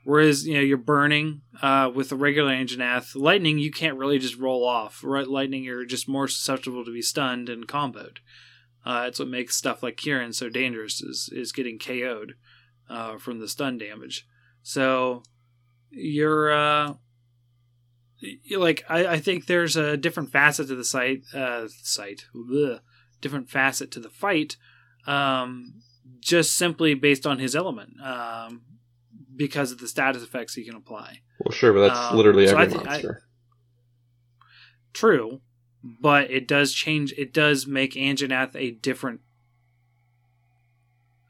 whereas 0.03 0.47
you 0.47 0.53
know 0.53 0.61
you're 0.61 0.77
burning 0.77 1.41
uh, 1.61 1.91
with 1.93 2.11
a 2.11 2.15
regular 2.15 2.51
Anjanath, 2.51 3.15
lightning 3.15 3.59
you 3.59 3.71
can't 3.71 3.97
really 3.97 4.19
just 4.19 4.37
roll 4.37 4.65
off. 4.65 5.01
Right, 5.03 5.27
lightning 5.27 5.63
you're 5.63 5.85
just 5.85 6.07
more 6.07 6.29
susceptible 6.29 6.85
to 6.85 6.93
be 6.93 7.01
stunned 7.01 7.49
and 7.49 7.67
comboed. 7.67 8.17
Uh, 8.85 9.05
it's 9.07 9.19
what 9.19 9.27
makes 9.27 9.57
stuff 9.57 9.81
like 9.81 9.97
Kirin 9.97 10.33
so 10.33 10.47
dangerous 10.49 11.01
is 11.01 11.29
is 11.33 11.51
getting 11.51 11.77
KO'd 11.77 12.35
uh, 12.89 13.17
from 13.17 13.39
the 13.39 13.49
stun 13.49 13.77
damage. 13.77 14.25
So 14.63 15.23
you're 15.95 16.51
uh 16.51 16.93
you 18.19 18.59
like 18.59 18.83
I, 18.89 19.07
I 19.07 19.19
think 19.19 19.45
there's 19.45 19.75
a 19.75 19.97
different 19.97 20.31
facet 20.31 20.67
to 20.67 20.75
the 20.75 20.83
site 20.83 21.23
uh 21.33 21.67
site 21.83 22.25
Ugh. 22.35 22.79
different 23.21 23.49
facet 23.49 23.91
to 23.91 23.99
the 23.99 24.09
fight 24.09 24.57
um 25.07 25.81
just 26.19 26.55
simply 26.55 26.93
based 26.93 27.25
on 27.25 27.39
his 27.39 27.55
element 27.55 27.93
um 28.01 28.61
because 29.35 29.71
of 29.71 29.79
the 29.79 29.87
status 29.87 30.23
effects 30.23 30.53
he 30.55 30.63
can 30.65 30.75
apply 30.75 31.19
Well, 31.39 31.51
sure, 31.51 31.73
but 31.73 31.87
that's 31.87 32.11
Um, 32.11 32.17
literally 32.17 32.47
so 32.47 32.57
I 32.57 32.63
every 32.63 32.79
I- 32.79 32.83
monster. 32.83 33.23
true 34.93 35.41
but 35.83 36.31
it 36.31 36.47
does 36.47 36.73
change 36.73 37.13
it 37.17 37.31
does 37.33 37.67
make 37.67 37.93
Anjanath 37.93 38.55
a 38.55 38.71
different 38.71 39.21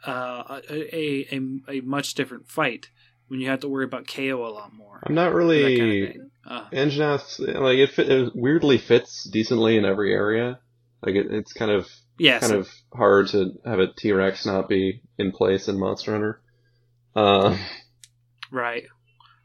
uh 0.06 0.60
a, 0.70 0.96
a, 0.96 1.36
a, 1.36 1.62
a 1.78 1.82
much 1.82 2.14
different 2.14 2.48
fight 2.48 2.90
when 3.28 3.40
you 3.40 3.50
have 3.50 3.62
to 3.62 3.68
worry 3.68 3.86
about 3.86 4.08
KO 4.08 4.46
a 4.46 4.52
lot 4.52 4.74
more 4.74 5.02
I'm 5.04 5.16
not 5.16 5.34
really. 5.34 6.08
kind 6.08 6.16
of. 6.16 6.22
Uh, 6.48 6.68
like 7.40 7.78
it, 7.78 7.92
fit, 7.92 8.10
it 8.10 8.36
weirdly 8.36 8.78
fits 8.78 9.24
decently 9.24 9.78
in 9.78 9.86
every 9.86 10.14
area. 10.14 10.60
Like 11.02 11.16
it, 11.16 11.28
it's 11.32 11.54
kind 11.54 11.72
of 11.72 11.90
yes 12.18 12.42
kind 12.42 12.54
of 12.54 12.70
hard 12.94 13.28
to 13.30 13.52
have 13.66 13.80
a 13.80 13.88
T 13.88 14.12
Rex 14.12 14.46
not 14.46 14.70
be 14.70 15.02
in 15.18 15.32
place 15.32 15.68
in 15.68 15.80
Monster 15.80 16.12
Hunter. 16.12 16.42
Uh, 17.16 17.58
Right. 18.52 18.86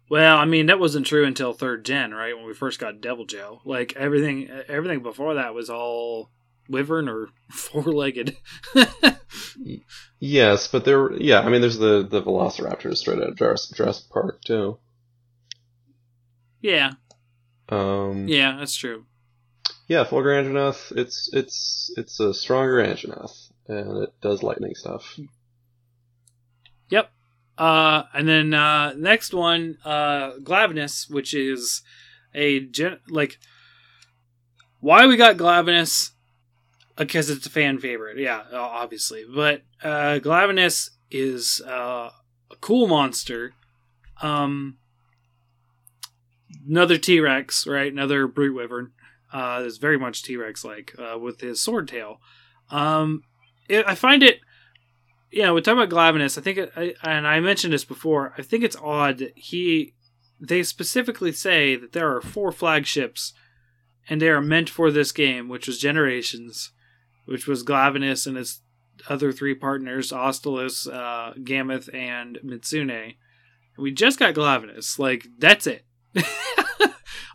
Well, 0.08 0.36
I 0.36 0.44
mean 0.44 0.66
that 0.66 0.80
wasn't 0.80 1.06
true 1.06 1.24
until 1.24 1.52
third 1.52 1.84
gen, 1.84 2.12
right? 2.12 2.36
When 2.36 2.46
we 2.46 2.54
first 2.54 2.78
got 2.78 3.00
Deviljho, 3.00 3.60
like 3.64 3.94
everything, 3.96 4.48
everything 4.68 5.02
before 5.02 5.34
that 5.34 5.54
was 5.54 5.70
all 5.70 6.30
wyvern 6.70 7.09
or 7.09 7.28
four 7.50 7.83
legged. 7.85 8.37
yes, 10.18 10.68
but 10.68 10.85
there, 10.85 11.12
yeah, 11.14 11.40
I 11.40 11.48
mean, 11.48 11.61
there's 11.61 11.78
the 11.78 12.06
the 12.09 12.22
Velociraptors 12.22 12.98
straight 12.98 13.18
out 13.18 13.30
of 13.30 13.37
Jurassic, 13.37 13.76
Jurassic 13.76 14.11
Park 14.11 14.42
too. 14.44 14.78
yeah, 16.61 16.92
Um, 17.68 18.28
yeah, 18.28 18.56
that's 18.59 18.74
true. 18.76 19.06
yeah, 19.88 20.04
Fulgur 20.04 20.35
Anjanath, 20.42 20.92
it's 20.96 21.30
it's 21.33 21.92
it's 21.96 22.20
a 22.20 22.33
stronger 22.35 22.76
Anjanath, 22.76 23.50
and 23.68 24.02
it 24.04 24.12
does 24.20 24.42
lightning 24.42 24.74
stuff. 24.74 25.18
Yep. 26.90 27.11
Uh, 27.59 28.04
and 28.14 28.26
then 28.26 28.54
uh, 28.54 28.94
next 28.96 29.35
one, 29.35 29.76
uh, 29.85 30.33
Glavenus, 30.42 31.11
which 31.11 31.35
is 31.35 31.83
a 32.35 32.61
gen- 32.61 33.00
like 33.09 33.38
why 34.80 35.06
we 35.06 35.16
got 35.18 35.37
Glavenus 35.37 36.11
because 37.00 37.30
it's 37.30 37.46
a 37.46 37.50
fan 37.50 37.78
favorite, 37.78 38.18
yeah, 38.18 38.42
obviously. 38.52 39.24
But 39.32 39.62
uh, 39.82 40.20
Glavenus 40.22 40.90
is 41.10 41.60
uh, 41.66 42.10
a 42.50 42.56
cool 42.60 42.86
monster. 42.86 43.54
Um, 44.22 44.78
another 46.68 46.98
T 46.98 47.20
Rex, 47.20 47.66
right? 47.66 47.92
Another 47.92 48.26
brute 48.26 48.54
wyvern. 48.54 48.92
Uh, 49.32 49.62
is 49.64 49.78
very 49.78 49.98
much 49.98 50.22
T 50.22 50.36
Rex 50.36 50.64
like 50.64 50.94
uh, 50.98 51.18
with 51.18 51.40
his 51.40 51.62
sword 51.62 51.88
tail. 51.88 52.20
Um, 52.70 53.22
it, 53.68 53.84
I 53.86 53.94
find 53.94 54.22
it 54.22 54.40
you 55.30 55.42
know, 55.42 55.54
we're 55.54 55.60
talking 55.60 55.82
about 55.82 55.94
Glavenus. 55.96 56.36
I 56.36 56.40
think, 56.40 56.58
it, 56.58 56.72
I, 56.76 56.94
and 57.02 57.26
I 57.26 57.40
mentioned 57.40 57.72
this 57.72 57.84
before. 57.84 58.34
I 58.36 58.42
think 58.42 58.64
it's 58.64 58.76
odd 58.76 59.18
that 59.18 59.32
he. 59.36 59.94
They 60.40 60.62
specifically 60.62 61.32
say 61.32 61.76
that 61.76 61.92
there 61.92 62.14
are 62.14 62.22
four 62.22 62.50
flagships, 62.50 63.34
and 64.08 64.20
they 64.20 64.30
are 64.30 64.40
meant 64.40 64.70
for 64.70 64.90
this 64.90 65.12
game, 65.12 65.48
which 65.48 65.66
was 65.66 65.78
Generations, 65.78 66.72
which 67.30 67.46
was 67.46 67.62
Glavenus 67.64 68.26
and 68.26 68.36
his 68.36 68.60
other 69.08 69.30
three 69.32 69.54
partners, 69.54 70.10
Astalos, 70.10 70.86
uh, 70.92 71.32
Gammoth, 71.38 71.88
and 71.94 72.38
Mitsune. 72.44 72.90
And 73.04 73.14
we 73.78 73.92
just 73.92 74.18
got 74.18 74.34
Glavenus. 74.34 74.98
Like 74.98 75.26
that's 75.38 75.66
it. 75.66 75.84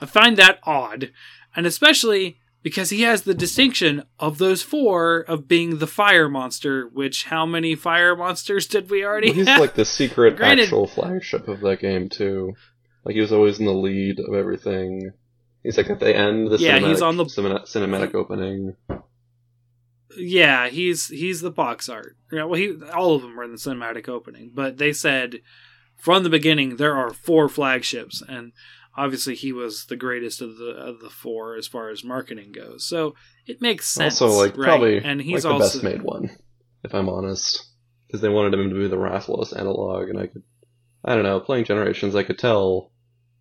I 0.02 0.06
find 0.06 0.36
that 0.38 0.60
odd, 0.64 1.12
and 1.56 1.66
especially 1.66 2.40
because 2.62 2.90
he 2.90 3.04
has 3.04 3.22
the 3.22 3.34
distinction 3.34 4.04
of 4.20 4.40
those 4.40 4.62
four 4.64 5.20
of 5.20 5.48
being 5.48 5.78
the 5.78 5.88
fire 5.88 6.28
monster. 6.28 6.88
Which 6.92 7.26
how 7.26 7.46
many 7.46 7.76
fire 7.76 8.16
monsters 8.16 8.68
did 8.68 8.90
we 8.90 9.06
already 9.06 9.28
Well, 9.30 9.36
he's 9.38 9.48
have? 9.48 9.62
like 9.62 9.76
the 9.76 9.86
secret 9.86 10.36
Granted- 10.38 10.64
actual 10.64 10.88
flagship 10.88 11.48
of 11.48 11.62
that 11.62 11.80
game 11.80 12.10
too. 12.10 12.54
Like 13.06 13.16
he 13.16 13.22
was 13.22 13.32
always 13.32 13.60
in 13.60 13.66
the 13.66 13.74
lead 13.74 14.20
of 14.20 14.34
everything. 14.34 15.12
He's 15.64 15.78
like 15.78 15.90
at 15.90 16.00
the 16.00 16.16
end, 16.16 16.52
the 16.52 16.58
Yeah, 16.58 16.80
cinematic, 16.80 16.88
he's 16.90 17.02
on 17.02 17.18
the- 17.18 17.26
cinematic 17.26 18.14
opening. 18.16 18.76
Yeah, 20.18 20.70
he's 20.70 21.08
he's 21.08 21.42
the 21.42 21.52
box 21.52 21.90
art. 21.90 22.18
Yeah, 22.32 22.44
well, 22.44 22.60
he 22.60 22.76
all 22.94 23.16
of 23.16 23.22
them 23.22 23.40
are 23.40 23.44
in 23.44 23.52
the 23.52 23.58
cinematic 23.58 24.08
opening, 24.10 24.52
but 24.54 24.78
they 24.78 24.94
said 24.94 25.42
from 25.96 26.24
the 26.24 26.30
beginning 26.30 26.78
there 26.78 26.96
are 26.96 27.14
four 27.14 27.50
flagships, 27.50 28.22
and 28.28 28.52
obviously 28.98 29.36
he 29.36 29.52
was 29.52 29.86
the 29.86 29.96
greatest 29.96 30.42
of 30.42 30.58
the 30.58 30.72
of 30.72 31.00
the 31.00 31.10
four 31.10 31.56
as 31.56 31.68
far 31.68 31.90
as 31.90 32.04
marketing 32.04 32.52
goes. 32.52 32.86
So 32.86 33.16
it 33.46 33.62
makes 33.62 33.88
sense. 33.88 34.22
also, 34.22 34.38
like 34.38 34.58
right? 34.58 34.66
probably 34.66 34.98
and 34.98 35.20
like 35.20 35.26
he's 35.26 35.44
the 35.44 35.50
also 35.50 35.66
best 35.66 35.84
made 35.84 36.02
one, 36.02 36.30
if 36.84 36.94
I'm 36.94 37.10
honest, 37.10 37.66
because 38.08 38.22
they 38.22 38.30
wanted 38.30 38.54
him 38.54 38.70
to 38.70 38.76
be 38.76 38.88
the 38.88 38.98
Rathalos 38.98 39.58
analog, 39.58 40.10
and 40.10 40.20
I 40.20 40.28
could, 40.28 40.44
I 41.04 41.16
don't 41.16 41.24
know, 41.24 41.40
playing 41.40 41.66
Generations, 41.66 42.16
I 42.16 42.24
could 42.24 42.40
tell 42.40 42.92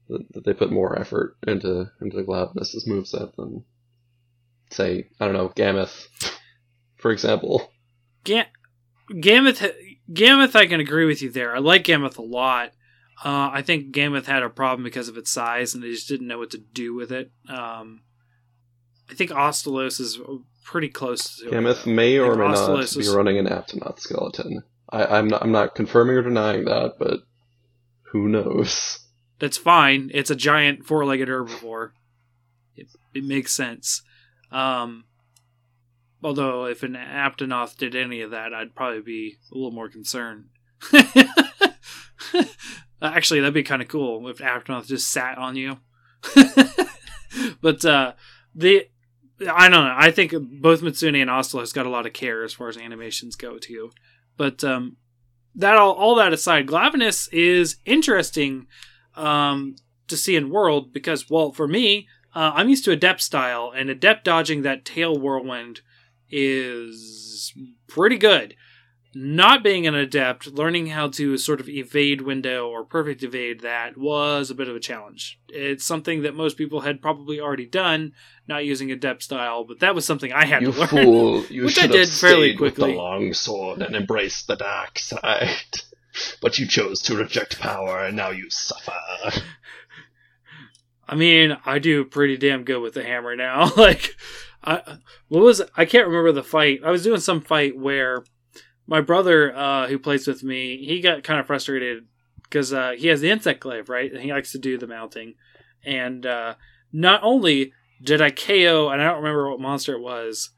that, 0.09 0.33
that 0.33 0.45
they 0.45 0.55
put 0.55 0.73
more 0.73 0.99
effort 0.99 1.37
into 1.47 1.91
into 2.01 2.23
Glavenus's 2.23 2.87
moveset 2.89 3.35
than, 3.37 3.65
say, 4.71 5.09
I 5.21 5.25
don't 5.25 5.35
know, 5.35 5.51
Gammoth, 5.51 6.07
for 7.05 7.11
example. 7.11 7.71
Ga- 8.25 8.49
Gammoth, 9.11 9.71
Gammoth, 10.11 10.57
I 10.57 10.65
can 10.65 10.81
agree 10.81 11.05
with 11.05 11.21
you 11.21 11.29
there. 11.29 11.55
I 11.55 11.59
like 11.59 11.85
Gammoth 11.85 12.17
a 12.17 12.23
lot. 12.23 12.71
Uh, 13.23 13.51
I 13.53 13.61
think 13.61 13.95
Gammoth 13.95 14.25
had 14.25 14.43
a 14.43 14.49
problem 14.49 14.85
because 14.85 15.09
of 15.11 15.19
its 15.19 15.31
size, 15.31 15.75
and 15.75 15.85
they 15.85 15.91
just 15.91 16.09
didn't 16.09 16.29
know 16.29 16.39
what 16.39 16.51
to 16.53 16.59
do 16.73 16.95
with 16.95 17.13
it. 17.13 17.31
Um, 17.47 18.05
I 19.11 19.13
think 19.13 19.33
Astalos 19.33 20.01
is 20.01 20.19
pretty 20.65 20.89
close 20.89 21.37
to 21.41 21.49
it, 21.49 21.53
Gammoth 21.53 21.85
though. 21.85 21.91
may 21.93 22.19
or 22.19 22.37
may 22.37 22.45
not 22.49 22.57
Astalos 22.57 22.97
be 22.99 23.15
running 23.15 23.37
an 23.37 23.49
Aptonoth 23.49 24.01
skeleton. 24.01 24.63
I, 24.89 25.05
I'm 25.05 25.29
not 25.29 25.43
I'm 25.43 25.53
not 25.53 25.75
confirming 25.75 26.17
or 26.17 26.23
denying 26.23 26.65
that, 26.65 26.95
but 26.99 27.21
who 28.13 28.29
knows? 28.29 28.99
That's 29.41 29.59
fine. 29.59 30.11
It's 30.15 30.31
a 30.31 30.35
giant 30.35 30.87
four-legged 30.87 31.29
herbivore. 31.29 31.91
It, 32.77 32.87
it 33.13 33.25
makes 33.25 33.53
sense. 33.53 34.01
Um, 34.51 35.05
although 36.25 36.65
if 36.65 36.83
an 36.83 36.95
Aptonoth 36.95 37.77
did 37.77 37.95
any 37.95 38.23
of 38.23 38.33
that, 38.33 38.53
I'd 38.55 38.75
probably 38.75 39.03
be 39.03 39.37
a 39.53 39.55
little 39.55 39.71
more 39.71 39.91
concerned. 39.91 40.47
Actually, 43.03 43.41
that'd 43.41 43.55
be 43.55 43.63
kind 43.63 43.83
of 43.83 43.89
cool 43.89 44.27
if 44.29 44.39
Aptonoth 44.39 44.87
just 44.87 45.11
sat 45.11 45.37
on 45.37 45.55
you. 45.55 45.79
but 47.61 47.85
uh, 47.85 48.15
the 48.55 48.89
I 49.49 49.69
don't 49.69 49.85
know. 49.85 49.95
I 49.97 50.11
think 50.11 50.33
both 50.33 50.81
Mitsune 50.81 51.21
and 51.21 51.31
Astalos 51.31 51.75
got 51.75 51.87
a 51.87 51.91
lot 51.91 52.07
of 52.07 52.15
care 52.15 52.43
as 52.43 52.55
far 52.55 52.69
as 52.69 52.79
animations 52.79 53.37
go 53.37 53.59
too. 53.59 53.91
But 54.37 54.65
um, 54.65 54.97
that 55.55 55.77
all 55.77 55.93
all 55.93 56.15
that 56.15 56.33
aside, 56.33 56.67
Glavenus 56.67 57.29
is 57.33 57.77
interesting 57.85 58.67
um, 59.15 59.77
to 60.09 60.17
see 60.17 60.37
in 60.37 60.51
World 60.51 60.93
because, 60.93 61.29
well, 61.29 61.53
for 61.53 61.69
me, 61.69 62.09
uh, 62.35 62.53
I'm 62.55 62.71
used 62.71 62.85
to 62.87 62.93
Adept 62.93 63.21
style, 63.21 63.73
and 63.77 63.91
Adept 63.91 64.25
dodging 64.25 64.63
that 64.63 64.85
tail 64.87 65.19
whirlwind 65.19 65.83
is 66.37 67.53
pretty 67.87 68.19
good. 68.19 68.55
Not 69.17 69.63
being 69.63 69.87
an 69.87 69.95
Adept, 69.95 70.49
learning 70.49 70.89
how 70.89 71.07
to 71.11 71.37
sort 71.39 71.61
of 71.61 71.69
evade 71.69 72.21
window 72.23 72.69
or 72.69 72.85
perfect 72.85 73.23
evade 73.23 73.61
that 73.61 73.97
was 73.97 74.51
a 74.51 74.57
bit 74.57 74.67
of 74.67 74.75
a 74.75 74.81
challenge. 74.81 75.39
It's 75.49 75.85
something 75.85 76.23
that 76.23 76.35
most 76.35 76.57
people 76.59 76.81
had 76.81 77.01
probably 77.01 77.39
already 77.39 77.67
done, 77.67 78.13
not 78.49 78.65
using 78.65 78.91
Adept 78.91 79.23
style, 79.23 79.63
but 79.65 79.79
that 79.79 79.95
was 79.95 80.05
something 80.05 80.33
I 80.33 80.47
had 80.47 80.63
You 80.63 80.73
to 80.73 80.79
learn. 80.81 80.89
fool! 80.89 81.45
You 81.49 81.65
Which 81.67 81.79
I 81.79 81.87
did 81.87 82.09
fairly 82.09 82.51
stayed 82.55 82.61
with 82.61 82.75
the 82.75 82.87
long 82.89 83.33
sword 83.35 83.83
and 83.83 83.95
embraced 83.95 84.49
the 84.49 84.57
dark 84.57 84.99
side. 84.99 85.49
But 86.41 86.61
you 86.61 86.67
chose 86.69 87.01
to 87.03 87.17
reject 87.17 87.59
power, 87.59 88.05
and 88.05 88.17
now 88.17 88.31
you 88.31 88.49
suffer. 88.49 88.93
I 91.09 91.17
mean, 91.17 91.57
I 91.67 91.79
do 91.81 92.05
pretty 92.05 92.37
damn 92.37 92.63
good 92.65 92.81
with 92.81 92.95
the 92.95 93.03
hammer 93.05 93.35
now. 93.37 93.73
like, 93.77 94.15
I 94.65 94.99
what 95.29 95.43
was? 95.43 95.63
I 95.77 95.85
can't 95.85 96.07
remember 96.07 96.33
the 96.33 96.43
fight. 96.43 96.81
I 96.85 96.91
was 96.91 97.05
doing 97.05 97.21
some 97.21 97.41
fight 97.41 97.77
where 97.77 98.25
my 98.87 99.01
brother 99.01 99.55
uh, 99.57 99.89
who 99.89 99.99
plays 99.99 100.27
with 100.27 100.43
me, 100.43 100.85
he 100.85 101.01
got 101.01 101.23
kind 101.23 101.41
of 101.41 101.47
frustrated 101.47 102.05
because 102.43 102.73
uh, 102.73 102.93
he 102.97 103.09
has 103.09 103.21
the 103.21 103.31
insect 103.31 103.61
glaive, 103.61 103.89
right? 103.89 104.13
And 104.13 104.23
he 104.23 104.33
likes 104.33 104.53
to 104.53 104.59
do 104.59 104.79
the 104.79 104.87
mounting. 104.87 105.35
And 105.85 106.25
uh, 106.25 106.55
not 106.93 107.21
only 107.23 107.73
did 108.03 108.21
I 108.21 108.31
KO, 108.31 108.89
and 108.91 109.01
I 109.01 109.07
don't 109.07 109.17
remember 109.17 109.51
what 109.51 109.61
monster 109.61 109.95
it 109.95 110.01
was, 110.01 110.51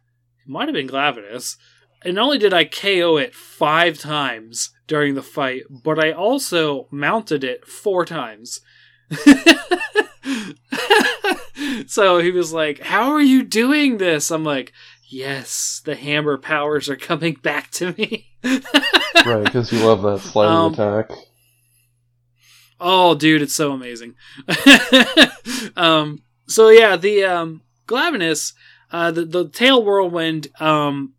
it 0.44 0.50
might 0.50 0.68
have 0.68 0.74
been 0.74 0.88
Glavenus. 0.88 1.56
And 2.04 2.16
not 2.16 2.24
only 2.24 2.38
did 2.38 2.52
I 2.52 2.64
KO 2.64 3.16
it 3.16 3.34
five 3.34 3.98
times 3.98 4.70
during 4.86 5.14
the 5.14 5.22
fight, 5.22 5.62
but 5.70 5.98
I 5.98 6.12
also 6.12 6.88
mounted 6.90 7.42
it 7.42 7.66
four 7.66 8.04
times. 8.04 8.60
so 11.86 12.18
he 12.18 12.30
was 12.30 12.52
like, 12.52 12.80
How 12.80 13.12
are 13.12 13.20
you 13.20 13.42
doing 13.42 13.98
this? 13.98 14.30
I'm 14.30 14.44
like, 14.44 14.72
Yes, 15.08 15.80
the 15.84 15.94
hammer 15.94 16.36
powers 16.36 16.88
are 16.88 16.96
coming 16.96 17.34
back 17.34 17.70
to 17.72 17.94
me. 17.96 18.26
right, 18.44 19.44
because 19.44 19.72
you 19.72 19.78
love 19.84 20.02
that 20.02 20.20
sliding 20.20 20.54
um, 20.54 20.72
attack. 20.72 21.10
Oh, 22.80 23.14
dude, 23.14 23.42
it's 23.42 23.54
so 23.54 23.72
amazing. 23.72 24.14
um, 25.76 26.22
so 26.46 26.68
yeah, 26.68 26.96
the 26.96 27.24
um, 27.24 27.62
Glavenus, 27.86 28.52
uh, 28.90 29.10
the 29.10 29.24
the 29.24 29.48
tail 29.48 29.82
whirlwind, 29.82 30.48
um, 30.60 31.14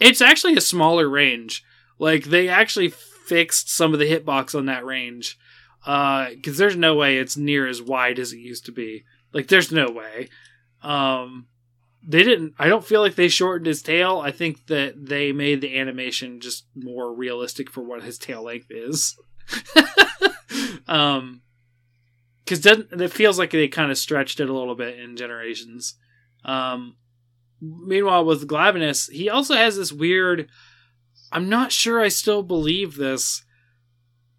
it's 0.00 0.20
actually 0.20 0.56
a 0.56 0.60
smaller 0.60 1.08
range. 1.08 1.64
Like 1.98 2.24
they 2.24 2.48
actually 2.48 2.90
fixed 2.90 3.70
some 3.70 3.92
of 3.92 3.98
the 3.98 4.10
hitbox 4.10 4.54
on 4.54 4.66
that 4.66 4.84
range, 4.84 5.38
because 5.80 6.56
uh, 6.56 6.58
there's 6.58 6.76
no 6.76 6.94
way 6.94 7.18
it's 7.18 7.36
near 7.36 7.66
as 7.66 7.80
wide 7.80 8.18
as 8.18 8.32
it 8.32 8.38
used 8.38 8.66
to 8.66 8.72
be. 8.72 9.04
Like 9.32 9.48
there's 9.48 9.72
no 9.72 9.90
way. 9.90 10.28
Um, 10.82 11.46
they 12.06 12.22
didn't. 12.22 12.54
I 12.58 12.68
don't 12.68 12.84
feel 12.84 13.00
like 13.00 13.14
they 13.14 13.28
shortened 13.28 13.66
his 13.66 13.82
tail. 13.82 14.18
I 14.18 14.30
think 14.30 14.66
that 14.68 15.06
they 15.06 15.32
made 15.32 15.60
the 15.60 15.78
animation 15.78 16.40
just 16.40 16.66
more 16.74 17.12
realistic 17.12 17.70
for 17.70 17.82
what 17.82 18.02
his 18.02 18.18
tail 18.18 18.44
length 18.44 18.70
is. 18.70 19.16
um, 20.88 21.42
because 22.44 22.64
it 22.64 23.12
feels 23.12 23.38
like 23.38 23.50
they 23.50 23.68
kind 23.68 23.90
of 23.90 23.98
stretched 23.98 24.40
it 24.40 24.48
a 24.48 24.54
little 24.54 24.74
bit 24.74 24.98
in 24.98 25.16
Generations. 25.16 25.96
Um, 26.44 26.96
meanwhile, 27.60 28.24
with 28.24 28.48
Glavenus, 28.48 29.10
he 29.10 29.28
also 29.28 29.54
has 29.54 29.76
this 29.76 29.92
weird. 29.92 30.48
I'm 31.30 31.50
not 31.50 31.72
sure 31.72 32.00
I 32.00 32.08
still 32.08 32.42
believe 32.42 32.96
this, 32.96 33.44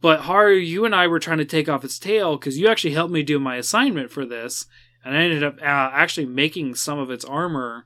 but 0.02 0.22
Haru, 0.22 0.56
you 0.56 0.86
and 0.86 0.96
I 0.96 1.08
were 1.08 1.20
trying 1.20 1.40
to 1.40 1.46
take 1.46 1.70
off 1.70 1.84
its 1.84 2.00
tail 2.00 2.38
because 2.38 2.58
you 2.58 2.68
actually 2.68 2.94
helped 2.94 3.14
me 3.14 3.24
do 3.24 3.40
my 3.40 3.58
assignment 3.58 4.12
for 4.12 4.26
this, 4.26 4.66
and 5.04 5.16
I 5.16 5.22
ended 5.24 5.44
up 5.44 5.58
uh, 5.62 5.92
actually 5.94 6.26
making 6.26 6.76
some 6.76 7.00
of 7.00 7.12
its 7.12 7.26
armor. 7.26 7.86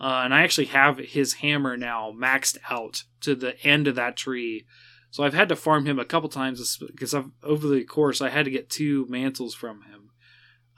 Uh, 0.00 0.22
and 0.24 0.34
I 0.34 0.42
actually 0.42 0.64
have 0.66 0.98
his 0.98 1.34
hammer 1.34 1.76
now 1.76 2.12
maxed 2.12 2.56
out 2.68 3.04
to 3.20 3.36
the 3.36 3.60
end 3.64 3.86
of 3.86 3.94
that 3.94 4.16
tree 4.16 4.64
so 5.12 5.22
I've 5.22 5.34
had 5.34 5.50
to 5.50 5.56
farm 5.56 5.84
him 5.84 5.98
a 5.98 6.06
couple 6.06 6.30
times 6.30 6.78
because 6.78 7.12
I've, 7.12 7.30
over 7.42 7.68
the 7.68 7.84
course 7.84 8.22
I 8.22 8.30
had 8.30 8.46
to 8.46 8.50
get 8.50 8.70
two 8.70 9.06
mantles 9.10 9.54
from 9.54 9.82
him. 9.82 10.10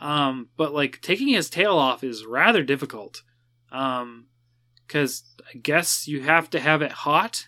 Um, 0.00 0.48
but 0.56 0.74
like 0.74 1.00
taking 1.00 1.28
his 1.28 1.48
tail 1.48 1.78
off 1.78 2.02
is 2.02 2.26
rather 2.26 2.64
difficult. 2.64 3.22
Um, 3.70 4.26
because 4.86 5.22
I 5.48 5.56
guess 5.58 6.08
you 6.08 6.22
have 6.22 6.50
to 6.50 6.58
have 6.58 6.82
it 6.82 6.90
hot. 6.90 7.46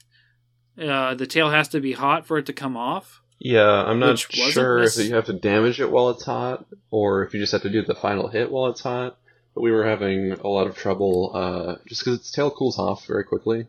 Uh, 0.81 1.15
the 1.15 1.27
tail 1.27 1.51
has 1.51 1.69
to 1.69 1.81
be 1.81 1.93
hot 1.93 2.27
for 2.27 2.39
it 2.39 2.47
to 2.47 2.53
come 2.53 2.77
off. 2.77 3.23
Yeah, 3.39 3.85
I'm 3.85 3.99
not 3.99 4.19
sure 4.19 4.79
if 4.83 4.97
you 4.97 5.15
have 5.15 5.27
to 5.27 5.33
damage 5.33 5.81
it 5.81 5.91
while 5.91 6.11
it's 6.11 6.25
hot, 6.25 6.67
or 6.91 7.23
if 7.23 7.35
you 7.35 7.41
just 7.41 7.53
have 7.53 7.63
to 7.63 7.71
do 7.71 7.83
the 7.83 7.95
final 7.95 8.29
hit 8.29 8.51
while 8.51 8.67
it's 8.69 8.81
hot. 8.81 9.19
But 9.55 9.61
we 9.63 9.71
were 9.71 9.85
having 9.87 10.33
a 10.33 10.49
lot 10.49 10.67
of 10.67 10.77
trouble, 10.77 11.33
uh, 11.35 11.77
just 11.87 12.03
because 12.03 12.19
its 12.19 12.31
tail 12.31 12.51
cools 12.51 12.79
off 12.79 13.07
very 13.07 13.25
quickly. 13.25 13.69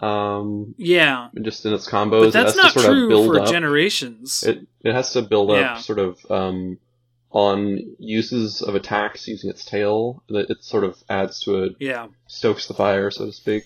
Um, 0.00 0.74
yeah, 0.78 1.28
just 1.42 1.66
in 1.66 1.72
its 1.72 1.88
combos. 1.88 2.24
But 2.24 2.32
that's 2.32 2.56
not 2.56 2.72
true 2.72 3.26
for 3.26 3.40
up. 3.40 3.48
generations. 3.48 4.42
It 4.42 4.66
it 4.82 4.94
has 4.94 5.12
to 5.12 5.22
build 5.22 5.50
up 5.50 5.80
sort 5.80 5.98
of 5.98 6.18
um, 6.30 6.78
on 7.30 7.96
uses 7.98 8.62
of 8.62 8.74
attacks 8.74 9.28
using 9.28 9.50
its 9.50 9.64
tail. 9.64 10.22
That 10.28 10.50
it 10.50 10.64
sort 10.64 10.84
of 10.84 10.96
adds 11.08 11.40
to 11.42 11.64
it. 11.64 11.76
Yeah, 11.78 12.08
stokes 12.26 12.66
the 12.66 12.74
fire, 12.74 13.10
so 13.10 13.26
to 13.26 13.32
speak. 13.32 13.64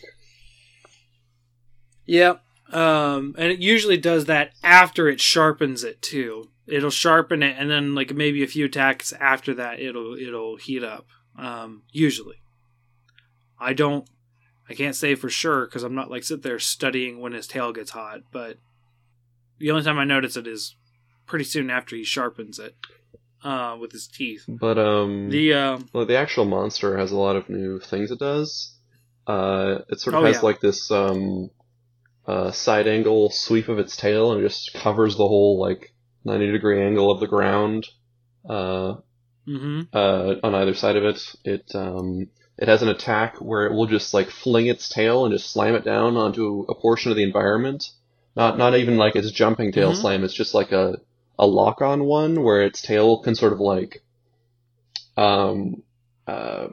Yep. 2.07 2.44
Um, 2.75 3.35
and 3.39 3.53
it 3.53 3.61
usually 3.61 3.97
does 3.97 4.25
that 4.25 4.51
after 4.63 5.09
it 5.09 5.21
sharpens 5.21 5.85
it 5.85 6.03
too. 6.03 6.51
It'll 6.67 6.91
sharpen 6.91 7.43
it, 7.43 7.57
and 7.59 7.71
then 7.71 7.95
like 7.95 8.13
maybe 8.15 8.43
a 8.43 8.49
few 8.49 8.65
attacks 8.65 9.13
after 9.13 9.55
that, 9.55 9.81
it'll 9.81 10.17
it'll 10.17 10.57
heat 10.57 10.83
up. 10.83 11.07
Um, 11.39 11.83
usually, 11.93 12.43
I 13.61 13.75
don't 13.75 14.09
I 14.69 14.75
can't 14.75 14.97
say 14.97 15.15
for 15.15 15.29
sure 15.29 15.67
because 15.67 15.83
I'm 15.83 15.95
not 15.95 16.11
like 16.11 16.25
sit 16.25 16.43
there 16.43 16.59
studying 16.59 17.21
when 17.21 17.33
his 17.33 17.47
tail 17.47 17.73
gets 17.73 17.91
hot, 17.91 18.21
but 18.33 18.59
the 19.59 19.71
only 19.71 19.85
time 19.85 19.99
I 19.99 20.05
notice 20.05 20.37
it 20.37 20.47
is 20.47 20.75
pretty 21.27 21.45
soon 21.45 21.71
after 21.71 21.97
he 21.97 22.05
sharpens 22.05 22.59
it 22.59 22.75
uh, 23.43 23.77
with 23.79 23.93
his 23.93 24.09
teeth. 24.09 24.45
But 24.49 24.79
um, 24.79 25.29
the 25.29 25.53
uh, 25.53 25.79
well, 25.93 26.07
the 26.07 26.17
actual 26.17 26.47
monster 26.47 26.97
has 26.97 27.13
a 27.13 27.17
lot 27.17 27.37
of 27.37 27.49
new 27.51 27.79
things 27.79 28.11
it 28.11 28.19
does. 28.19 28.75
Uh, 29.27 29.81
it 29.89 30.01
sort 30.01 30.17
of 30.17 30.23
oh, 30.23 30.27
has 30.27 30.37
yeah. 30.37 30.43
like 30.43 30.61
this 30.61 30.91
um, 30.91 31.51
uh, 32.27 32.51
side 32.51 32.87
angle 32.87 33.31
sweep 33.31 33.69
of 33.69 33.79
its 33.79 33.97
tail 33.97 34.33
and 34.33 34.43
just 34.43 34.73
covers 34.75 35.17
the 35.17 35.29
whole 35.29 35.59
like 35.59 35.93
90 36.25 36.53
degree 36.53 36.83
angle 36.83 37.11
of 37.11 37.21
the 37.21 37.27
ground 37.27 37.87
uh, 38.49 38.95
mm-hmm. 39.47 39.83
uh, 39.93 40.35
on 40.43 40.55
either 40.55 40.75
side 40.75 40.97
of 40.97 41.05
it. 41.05 41.35
It 41.45 41.75
um, 41.75 42.29
it 42.57 42.69
has 42.69 42.83
an 42.83 42.89
attack 42.89 43.37
where 43.39 43.67
it 43.67 43.75
will 43.75 43.87
just 43.87 44.15
like 44.15 44.31
fling 44.31 44.67
its 44.67 44.89
tail 44.89 45.25
and 45.25 45.33
just 45.33 45.51
slam 45.51 45.75
it 45.75 45.85
down 45.85 46.17
onto 46.17 46.67
a 46.69 46.75
portion 46.75 47.11
of 47.11 47.17
the 47.17 47.25
environment. 47.25 47.91
Not 48.37 48.59
not 48.59 48.75
even 48.75 48.97
like 48.97 49.17
its 49.17 49.31
jumping 49.31 49.73
tail 49.73 49.93
mm-hmm. 49.93 50.01
slam. 50.01 50.25
It's 50.25 50.35
just 50.35 50.55
like 50.55 50.73
a 50.73 50.97
a 51.39 51.47
lock 51.47 51.83
on 51.83 52.05
one 52.05 52.43
where 52.43 52.63
its 52.63 52.81
tail 52.81 53.19
can 53.19 53.35
sort 53.35 53.53
of 53.53 53.61
like 53.61 54.03
um 55.17 55.83
uh 56.27 56.69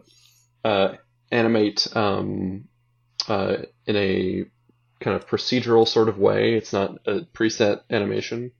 uh 0.63 0.93
animate 1.31 1.87
um 1.95 2.67
uh 3.27 3.57
in 3.85 3.95
a 3.95 4.45
kind 5.01 5.15
of 5.15 5.27
procedural 5.27 5.87
sort 5.87 6.09
of 6.09 6.17
way. 6.17 6.53
It's 6.53 6.73
not 6.73 6.97
a 7.05 7.21
preset 7.33 7.81
animation. 7.89 8.51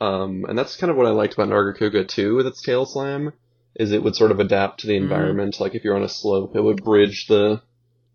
Um, 0.00 0.46
and 0.48 0.58
that's 0.58 0.76
kind 0.76 0.90
of 0.90 0.96
what 0.96 1.06
I 1.06 1.10
liked 1.10 1.34
about 1.34 1.48
Nargacuga 1.48 2.06
too 2.06 2.36
with 2.36 2.46
its 2.46 2.62
tail 2.62 2.86
slam 2.86 3.32
is 3.74 3.92
it 3.92 4.02
would 4.02 4.16
sort 4.16 4.30
of 4.30 4.40
adapt 4.40 4.80
to 4.80 4.86
the 4.86 4.94
mm-hmm. 4.94 5.04
environment. 5.04 5.54
Mm-hmm. 5.54 5.62
Like 5.62 5.74
if 5.74 5.84
you're 5.84 5.96
on 5.96 6.02
a 6.02 6.08
slope, 6.08 6.56
it 6.56 6.62
would 6.62 6.84
bridge 6.84 7.26
the 7.26 7.62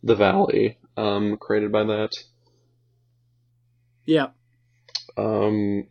the 0.04 0.15
valley 0.15 0.78
um, 0.98 1.38
created 1.38 1.71
by 1.71 1.84
that. 1.84 2.12
Yeah. 4.06 4.28
Um, 5.17 5.88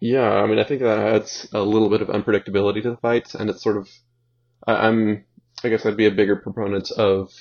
yeah, 0.00 0.30
I 0.30 0.46
mean, 0.46 0.58
I 0.58 0.64
think 0.64 0.82
that 0.82 0.98
adds 0.98 1.48
a 1.52 1.60
little 1.60 1.88
bit 1.88 2.02
of 2.02 2.08
unpredictability 2.08 2.82
to 2.82 2.90
the 2.90 2.96
fight, 2.96 3.34
and 3.34 3.50
it's 3.50 3.62
sort 3.62 3.76
of, 3.76 3.88
I, 4.66 4.86
am 4.86 5.24
I 5.64 5.68
guess 5.68 5.84
I'd 5.84 5.96
be 5.96 6.06
a 6.06 6.12
bigger 6.12 6.36
proponent 6.36 6.92
of 6.92 7.32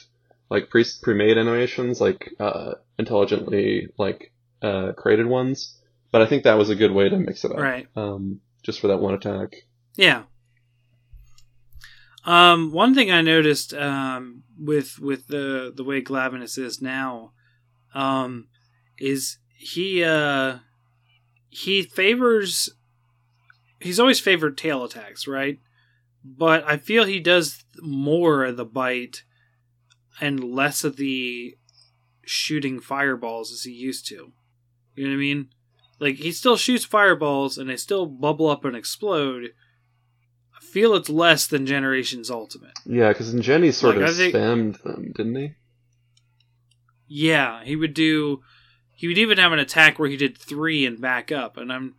like 0.49 0.69
pre 0.69 0.85
pre-made 1.01 1.37
animations, 1.37 1.99
like 2.01 2.33
uh, 2.39 2.73
intelligently 2.97 3.89
like 3.97 4.31
uh, 4.61 4.93
created 4.93 5.27
ones. 5.27 5.77
But 6.11 6.21
I 6.21 6.25
think 6.25 6.43
that 6.43 6.57
was 6.57 6.69
a 6.69 6.75
good 6.75 6.91
way 6.91 7.09
to 7.09 7.17
mix 7.17 7.43
it 7.43 7.51
up, 7.51 7.57
right? 7.57 7.87
Um, 7.95 8.39
just 8.63 8.79
for 8.79 8.87
that 8.87 8.99
one 8.99 9.13
attack. 9.13 9.55
Yeah, 9.95 10.23
um, 12.27 12.73
one 12.73 12.93
thing 12.93 13.09
I 13.09 13.21
noticed 13.21 13.73
um, 13.73 14.43
with 14.59 14.99
with 14.99 15.27
the 15.27 15.71
the 15.73 15.83
way 15.85 16.01
Glavenus 16.01 16.57
is 16.57 16.81
now 16.81 17.31
um, 17.95 18.49
is 18.99 19.37
he 19.55 20.03
uh, 20.03 20.57
he 21.49 21.83
favors 21.83 22.69
he's 23.79 23.99
always 23.99 24.19
favored 24.19 24.57
tail 24.57 24.83
attacks, 24.83 25.25
right? 25.25 25.59
But 26.21 26.65
I 26.67 26.75
feel 26.75 27.05
he 27.05 27.21
does 27.21 27.63
more 27.81 28.43
of 28.43 28.57
the 28.57 28.65
bite 28.65 29.23
and 30.19 30.43
less 30.43 30.83
of 30.83 30.97
the 30.97 31.57
shooting 32.25 32.79
fireballs 32.79 33.51
as 33.51 33.63
he 33.63 33.71
used 33.71 34.07
to. 34.07 34.31
You 34.95 35.03
know 35.03 35.09
what 35.09 35.15
I 35.15 35.17
mean? 35.17 35.49
Like 35.99 36.15
he 36.15 36.31
still 36.31 36.57
shoots 36.57 36.85
fireballs 36.85 37.57
and 37.57 37.69
they 37.69 37.77
still 37.77 38.05
bubble 38.05 38.49
up 38.49 38.65
and 38.65 38.75
explode, 38.75 39.51
I 40.55 40.59
feel 40.59 40.95
it's 40.95 41.09
less 41.09 41.47
than 41.47 41.65
Generations 41.65 42.29
Ultimate. 42.29 42.73
Yeah, 42.85 43.09
because 43.09 43.33
in 43.33 43.41
Gen 43.41 43.71
sort 43.71 43.97
like, 43.97 44.09
of 44.09 44.15
think, 44.15 44.33
spammed 44.33 44.81
them, 44.83 45.11
didn't 45.15 45.35
he? 45.35 45.53
Yeah, 47.07 47.63
he 47.63 47.75
would 47.75 47.93
do. 47.93 48.41
He 48.95 49.07
would 49.07 49.17
even 49.17 49.37
have 49.37 49.51
an 49.51 49.59
attack 49.59 49.99
where 49.99 50.09
he 50.09 50.17
did 50.17 50.37
three 50.37 50.85
and 50.85 50.99
back 50.99 51.31
up, 51.31 51.55
and 51.55 51.71
I'm, 51.71 51.95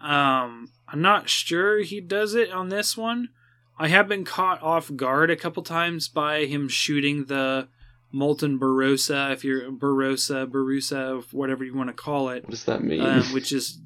um, 0.00 0.70
I'm 0.86 1.02
not 1.02 1.28
sure 1.28 1.80
he 1.80 2.00
does 2.00 2.36
it 2.36 2.52
on 2.52 2.68
this 2.68 2.96
one. 2.96 3.30
I 3.78 3.88
have 3.88 4.08
been 4.08 4.24
caught 4.24 4.62
off 4.62 4.94
guard 4.94 5.30
a 5.30 5.36
couple 5.36 5.62
times 5.62 6.08
by 6.08 6.46
him 6.46 6.68
shooting 6.68 7.26
the 7.26 7.68
molten 8.10 8.58
barossa, 8.58 9.32
if 9.32 9.44
you're 9.44 9.70
barossa, 9.70 10.46
barusa, 10.46 11.24
whatever 11.32 11.64
you 11.64 11.74
want 11.74 11.88
to 11.88 11.94
call 11.94 12.30
it. 12.30 12.44
What 12.44 12.50
does 12.50 12.64
that 12.64 12.82
mean? 12.82 13.00
Um, 13.00 13.22
which 13.32 13.52
is 13.52 13.80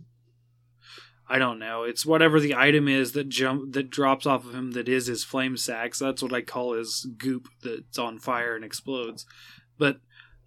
I 1.28 1.38
don't 1.38 1.58
know. 1.58 1.84
It's 1.84 2.04
whatever 2.04 2.40
the 2.40 2.54
item 2.54 2.88
is 2.88 3.12
that 3.12 3.28
jump 3.28 3.72
that 3.72 3.90
drops 3.90 4.26
off 4.26 4.44
of 4.44 4.54
him 4.54 4.72
that 4.72 4.88
is 4.88 5.06
his 5.06 5.24
flame 5.24 5.56
sacks. 5.56 5.98
That's 5.98 6.22
what 6.22 6.32
I 6.32 6.42
call 6.42 6.74
his 6.74 7.06
goop 7.16 7.48
that's 7.62 7.98
on 7.98 8.18
fire 8.18 8.54
and 8.54 8.64
explodes. 8.64 9.24
But 9.78 10.00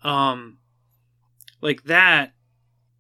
um 0.04 0.60
like 1.62 1.84
that 1.86 2.34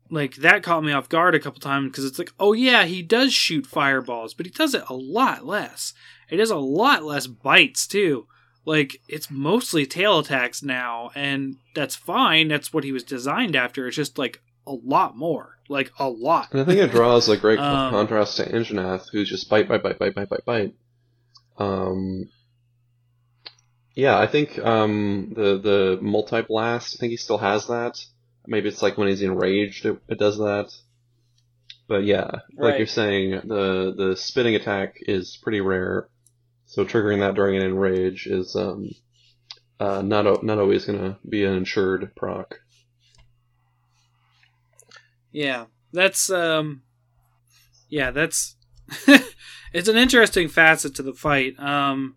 like 0.09 0.35
that 0.37 0.63
caught 0.63 0.83
me 0.83 0.91
off 0.91 1.09
guard 1.09 1.35
a 1.35 1.39
couple 1.39 1.59
times 1.59 1.91
because 1.91 2.05
it's 2.05 2.19
like 2.19 2.33
oh 2.39 2.53
yeah 2.53 2.85
he 2.85 3.01
does 3.01 3.33
shoot 3.33 3.65
fireballs 3.65 4.33
but 4.33 4.45
he 4.45 4.51
does 4.51 4.73
it 4.73 4.83
a 4.89 4.93
lot 4.93 5.45
less 5.45 5.93
he 6.29 6.37
does 6.37 6.51
a 6.51 6.55
lot 6.57 7.03
less 7.03 7.27
bites 7.27 7.87
too 7.87 8.27
like 8.65 8.99
it's 9.07 9.29
mostly 9.29 9.85
tail 9.85 10.19
attacks 10.19 10.63
now 10.63 11.11
and 11.15 11.57
that's 11.75 11.95
fine 11.95 12.47
that's 12.47 12.73
what 12.73 12.83
he 12.83 12.91
was 12.91 13.03
designed 13.03 13.55
after 13.55 13.87
it's 13.87 13.95
just 13.95 14.17
like 14.17 14.41
a 14.67 14.73
lot 14.73 15.15
more 15.15 15.57
like 15.69 15.91
a 15.99 16.09
lot 16.09 16.47
And 16.51 16.61
I 16.61 16.65
think 16.65 16.79
it 16.79 16.91
draws 16.91 17.27
a 17.29 17.37
great 17.37 17.59
Um, 17.65 17.91
contrast 17.91 18.37
to 18.37 18.45
Anjanath, 18.51 19.07
who's 19.11 19.29
just 19.29 19.49
bite, 19.49 19.67
bite, 19.67 19.81
bite, 19.83 19.97
bite, 19.99 20.13
bite, 20.15 20.29
bite, 20.29 20.45
bite. 20.45 20.73
Um, 21.57 22.29
yeah, 23.95 24.19
I 24.19 24.27
think 24.27 24.59
um, 24.59 25.33
the 25.35 25.57
the 25.57 25.99
multi 26.01 26.41
blast. 26.41 26.95
I 26.95 26.99
think 26.99 27.11
he 27.11 27.17
still 27.17 27.37
has 27.37 27.67
that. 27.67 27.97
Maybe 28.45 28.67
it's 28.67 28.81
like 28.81 28.97
when 28.97 29.07
he's 29.07 29.21
enraged, 29.21 29.85
it, 29.85 29.97
it 30.07 30.19
does 30.19 30.37
that. 30.37 30.71
But 31.87 32.03
yeah, 32.03 32.25
like 32.25 32.41
Right. 32.57 32.77
you're 32.79 32.87
saying, 32.87 33.31
the 33.45 33.93
the 33.95 34.15
spitting 34.17 34.55
attack 34.55 34.97
is 35.01 35.39
pretty 35.41 35.61
rare. 35.61 36.09
So 36.65 36.83
triggering 36.83 37.19
that 37.19 37.35
during 37.35 37.55
an 37.55 37.63
enrage 37.63 38.27
is 38.27 38.55
um, 38.55 38.89
uh, 39.79 40.01
not 40.01 40.27
o- 40.27 40.41
not 40.41 40.57
always 40.57 40.85
gonna 40.85 41.17
be 41.27 41.43
an 41.45 41.53
insured 41.53 42.11
proc. 42.15 42.59
Yeah, 45.31 45.65
that's 45.93 46.29
um, 46.29 46.83
yeah, 47.89 48.11
that's 48.11 48.55
it's 49.73 49.87
an 49.87 49.97
interesting 49.97 50.47
facet 50.47 50.95
to 50.95 51.03
the 51.03 51.13
fight. 51.13 51.59
Um, 51.59 52.15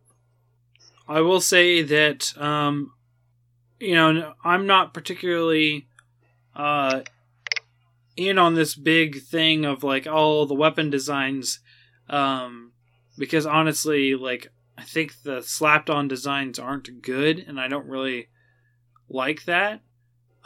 I 1.06 1.20
will 1.20 1.40
say 1.40 1.82
that 1.82 2.36
um, 2.40 2.92
you 3.80 3.94
know, 3.94 4.34
I'm 4.44 4.66
not 4.66 4.94
particularly 4.94 5.86
uh 6.56 7.02
in 8.16 8.36
on 8.36 8.54
this 8.54 8.74
big 8.74 9.22
thing 9.22 9.64
of 9.64 9.84
like 9.84 10.06
all 10.06 10.44
the 10.44 10.54
weapon 10.54 10.90
designs, 10.90 11.60
um, 12.10 12.72
because 13.18 13.46
honestly, 13.46 14.14
like 14.14 14.48
I 14.76 14.84
think 14.84 15.22
the 15.22 15.42
slapped 15.42 15.90
on 15.90 16.08
designs 16.08 16.58
aren't 16.58 17.02
good, 17.02 17.44
and 17.46 17.60
I 17.60 17.68
don't 17.68 17.86
really 17.86 18.28
like 19.08 19.44
that. 19.44 19.80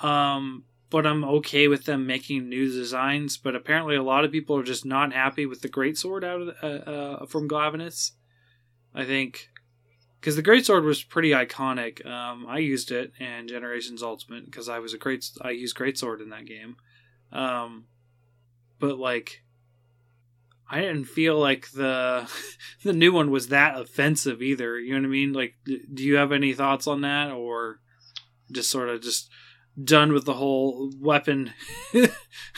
Um, 0.03 0.65
but 0.91 1.07
I'm 1.07 1.25
okay 1.25 1.69
with 1.69 1.85
them 1.85 2.07
making 2.07 2.49
new 2.49 2.67
designs. 2.67 3.37
But 3.37 3.55
apparently, 3.55 3.97
a 3.97 4.03
lot 4.03 4.25
of 4.25 4.33
people 4.33 4.57
are 4.57 4.63
just 4.63 4.85
not 4.85 5.13
happy 5.13 5.47
with 5.47 5.61
the 5.61 5.69
great 5.69 5.99
sword 5.99 6.25
out 6.25 6.41
of 6.41 6.49
uh, 6.63 6.91
uh, 6.91 7.27
from 7.27 7.49
Glavenus. 7.49 8.13
I 8.95 9.05
think 9.05 9.51
because 10.21 10.37
the 10.37 10.43
great 10.43 10.65
sword 10.65 10.85
was 10.85 11.03
pretty 11.03 11.31
iconic. 11.31 12.07
Um, 12.07 12.47
I 12.49 12.59
used 12.59 12.91
it 12.91 13.13
in 13.19 13.49
Generations 13.49 14.03
Ultimate 14.03 14.45
because 14.45 14.69
I 14.69 14.79
was 14.79 14.95
a 14.95 14.99
great. 14.99 15.29
I 15.41 15.51
used 15.51 15.75
great 15.75 15.99
sword 15.99 16.21
in 16.21 16.31
that 16.31 16.47
game. 16.47 16.77
Um, 17.33 17.87
but 18.79 18.99
like, 18.99 19.43
I 20.73 20.81
didn't 20.81 21.05
feel 21.05 21.39
like 21.39 21.71
the 21.73 22.29
the 22.83 22.93
new 22.95 23.13
one 23.13 23.31
was 23.31 23.49
that 23.49 23.79
offensive 23.79 24.41
either. 24.43 24.79
You 24.81 24.95
know 24.95 25.01
what 25.01 25.07
I 25.07 25.11
mean? 25.11 25.33
Like, 25.35 25.55
do 25.65 26.03
you 26.03 26.17
have 26.17 26.33
any 26.33 26.55
thoughts 26.55 26.87
on 26.87 27.03
that, 27.03 27.31
or 27.31 27.79
just 28.51 28.71
sort 28.71 28.89
of 28.89 29.03
just 29.03 29.29
done 29.83 30.13
with 30.13 30.25
the 30.27 30.35
whole 30.35 30.93
weapon 31.01 31.51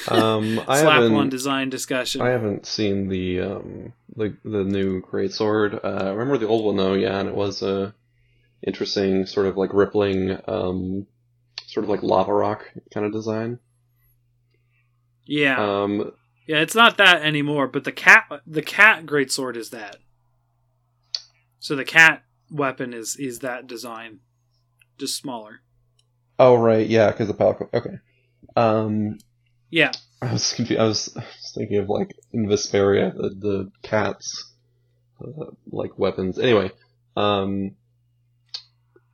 Um, 0.08 0.60
I 0.66 0.80
slap 0.80 0.94
haven't- 1.02 1.14
on 1.14 1.28
design 1.28 1.70
discussion? 1.70 2.20
I 2.22 2.30
haven't 2.30 2.66
seen 2.66 3.08
the 3.08 3.40
um 3.40 3.92
the 4.16 4.36
the 4.44 4.64
new 4.64 5.00
great 5.00 5.32
sword. 5.32 5.74
Uh, 5.82 6.04
I 6.06 6.10
remember 6.10 6.38
the 6.38 6.48
old 6.48 6.64
one 6.64 6.76
though, 6.76 6.94
yeah, 6.94 7.18
and 7.18 7.28
it 7.28 7.34
was 7.34 7.62
a 7.62 7.94
interesting 8.66 9.26
sort 9.26 9.46
of 9.46 9.56
like 9.56 9.72
rippling, 9.74 10.38
um, 10.48 11.06
sort 11.66 11.84
of 11.84 11.90
like 11.90 12.02
lava 12.02 12.32
rock 12.32 12.64
kind 12.92 13.04
of 13.06 13.12
design. 13.12 13.58
yeah, 15.26 15.82
Um, 15.82 16.12
yeah, 16.46 16.58
it's 16.58 16.74
not 16.74 16.98
that 16.98 17.22
anymore. 17.22 17.66
But 17.66 17.84
the 17.84 17.92
cat, 17.92 18.26
the 18.46 18.62
cat 18.62 19.06
greatsword 19.06 19.56
is 19.56 19.70
that. 19.70 19.96
So 21.58 21.74
the 21.74 21.84
cat 21.84 22.22
weapon 22.50 22.92
is 22.92 23.16
is 23.16 23.40
that 23.40 23.66
design, 23.66 24.20
just 24.98 25.16
smaller. 25.16 25.60
oh 26.38 26.56
right, 26.56 26.86
yeah, 26.86 27.10
because 27.10 27.28
the 27.28 27.34
Palico. 27.34 27.68
Okay. 27.72 27.98
Um, 28.56 29.18
Yeah, 29.70 29.92
I 30.20 30.32
was 30.32 30.52
confused. 30.52 30.80
I 30.80 30.84
was, 30.84 31.16
thinking 31.54 31.78
of 31.78 31.88
like 31.88 32.16
in 32.32 32.46
Vesperia, 32.46 33.14
the 33.14 33.30
the 33.30 33.72
cats, 33.82 34.52
uh, 35.20 35.46
like 35.70 35.98
weapons. 35.98 36.38
Anyway, 36.38 36.70
um, 37.16 37.76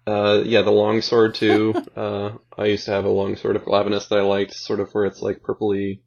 uh, 0.07 0.43
yeah, 0.45 0.62
the 0.62 0.71
longsword 0.71 1.35
too. 1.35 1.75
uh, 1.97 2.33
I 2.57 2.66
used 2.66 2.87
to 2.87 2.93
have 2.93 3.05
a 3.05 3.11
longsword 3.11 3.57
of 3.57 3.64
Glavenus 3.64 4.09
that 4.09 4.19
I 4.19 4.23
liked, 4.23 4.55
sort 4.55 4.81
of 4.81 4.90
for 4.90 5.07
its 5.07 5.23
like 5.23 5.43
purpley 5.43 6.01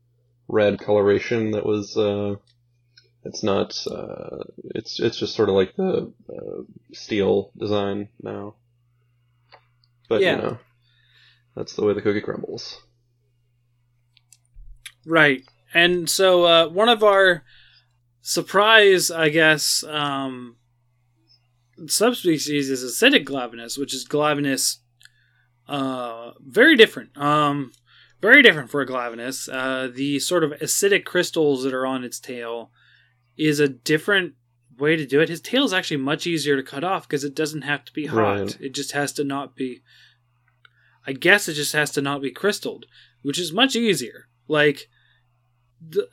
red 0.48 0.80
coloration. 0.80 1.52
That 1.52 1.66
was, 1.66 1.96
uh, 1.98 2.36
it's 3.24 3.44
not, 3.44 3.76
uh, 3.90 4.44
it's 4.76 5.00
it's 5.00 5.18
just 5.18 5.36
sort 5.36 5.50
of 5.50 5.56
like 5.56 5.76
the 5.76 6.12
uh, 6.30 6.64
steel 6.94 7.52
design 7.58 8.10
now. 8.22 8.56
But 10.10 10.22
Yeah. 10.22 10.36
you 10.36 10.42
know, 10.42 10.58
that's 11.56 11.76
the 11.76 11.84
way 11.84 11.94
the 11.94 12.02
cookie 12.02 12.22
crumbles. 12.22 12.82
Right. 15.06 15.44
And 15.74 16.10
so 16.10 16.46
uh, 16.46 16.68
one 16.68 16.90
of 16.90 17.04
our 17.04 17.44
surprise, 18.22 19.12
I 19.12 19.30
guess, 19.30 19.84
um, 19.84 20.58
subspecies 21.88 22.70
is 22.70 22.84
acidic 22.84 23.26
glavenus, 23.26 23.78
which 23.78 23.94
is 23.94 24.08
glavenus 24.08 24.78
uh, 25.68 26.32
very 26.40 26.76
different. 26.76 27.18
Um, 27.18 27.72
very 28.24 28.42
different 28.42 28.70
for 28.70 28.80
a 28.80 28.88
glavenus. 28.88 29.50
Uh, 29.52 29.92
the 29.94 30.18
sort 30.18 30.46
of 30.46 30.52
acidic 30.54 31.04
crystals 31.04 31.64
that 31.64 31.74
are 31.74 31.86
on 31.86 32.06
its 32.06 32.22
tail 32.22 32.72
is 33.38 33.60
a 33.60 33.68
different 33.68 34.34
way 34.80 34.96
to 34.96 35.06
do 35.06 35.20
it. 35.20 35.28
His 35.28 35.42
tail 35.42 35.66
is 35.66 35.74
actually 35.74 35.98
much 35.98 36.26
easier 36.26 36.56
to 36.56 36.64
cut 36.64 36.86
off 36.86 37.06
because 37.06 37.26
it 37.26 37.36
doesn't 37.36 37.64
have 37.64 37.84
to 37.84 37.92
be 37.92 38.06
hot. 38.06 38.40
Right. 38.40 38.58
It 38.62 38.74
just 38.74 38.94
has 38.94 39.12
to 39.14 39.26
not 39.26 39.58
be. 39.58 39.82
I 41.06 41.12
guess 41.12 41.50
it 41.50 41.56
just 41.56 41.74
has 41.74 41.92
to 41.92 42.02
not 42.02 42.22
be 42.22 42.32
crystalled, 42.32 42.86
which 43.24 43.38
is 43.38 43.52
much 43.52 43.76
easier. 43.76 44.30
Like, 44.48 44.88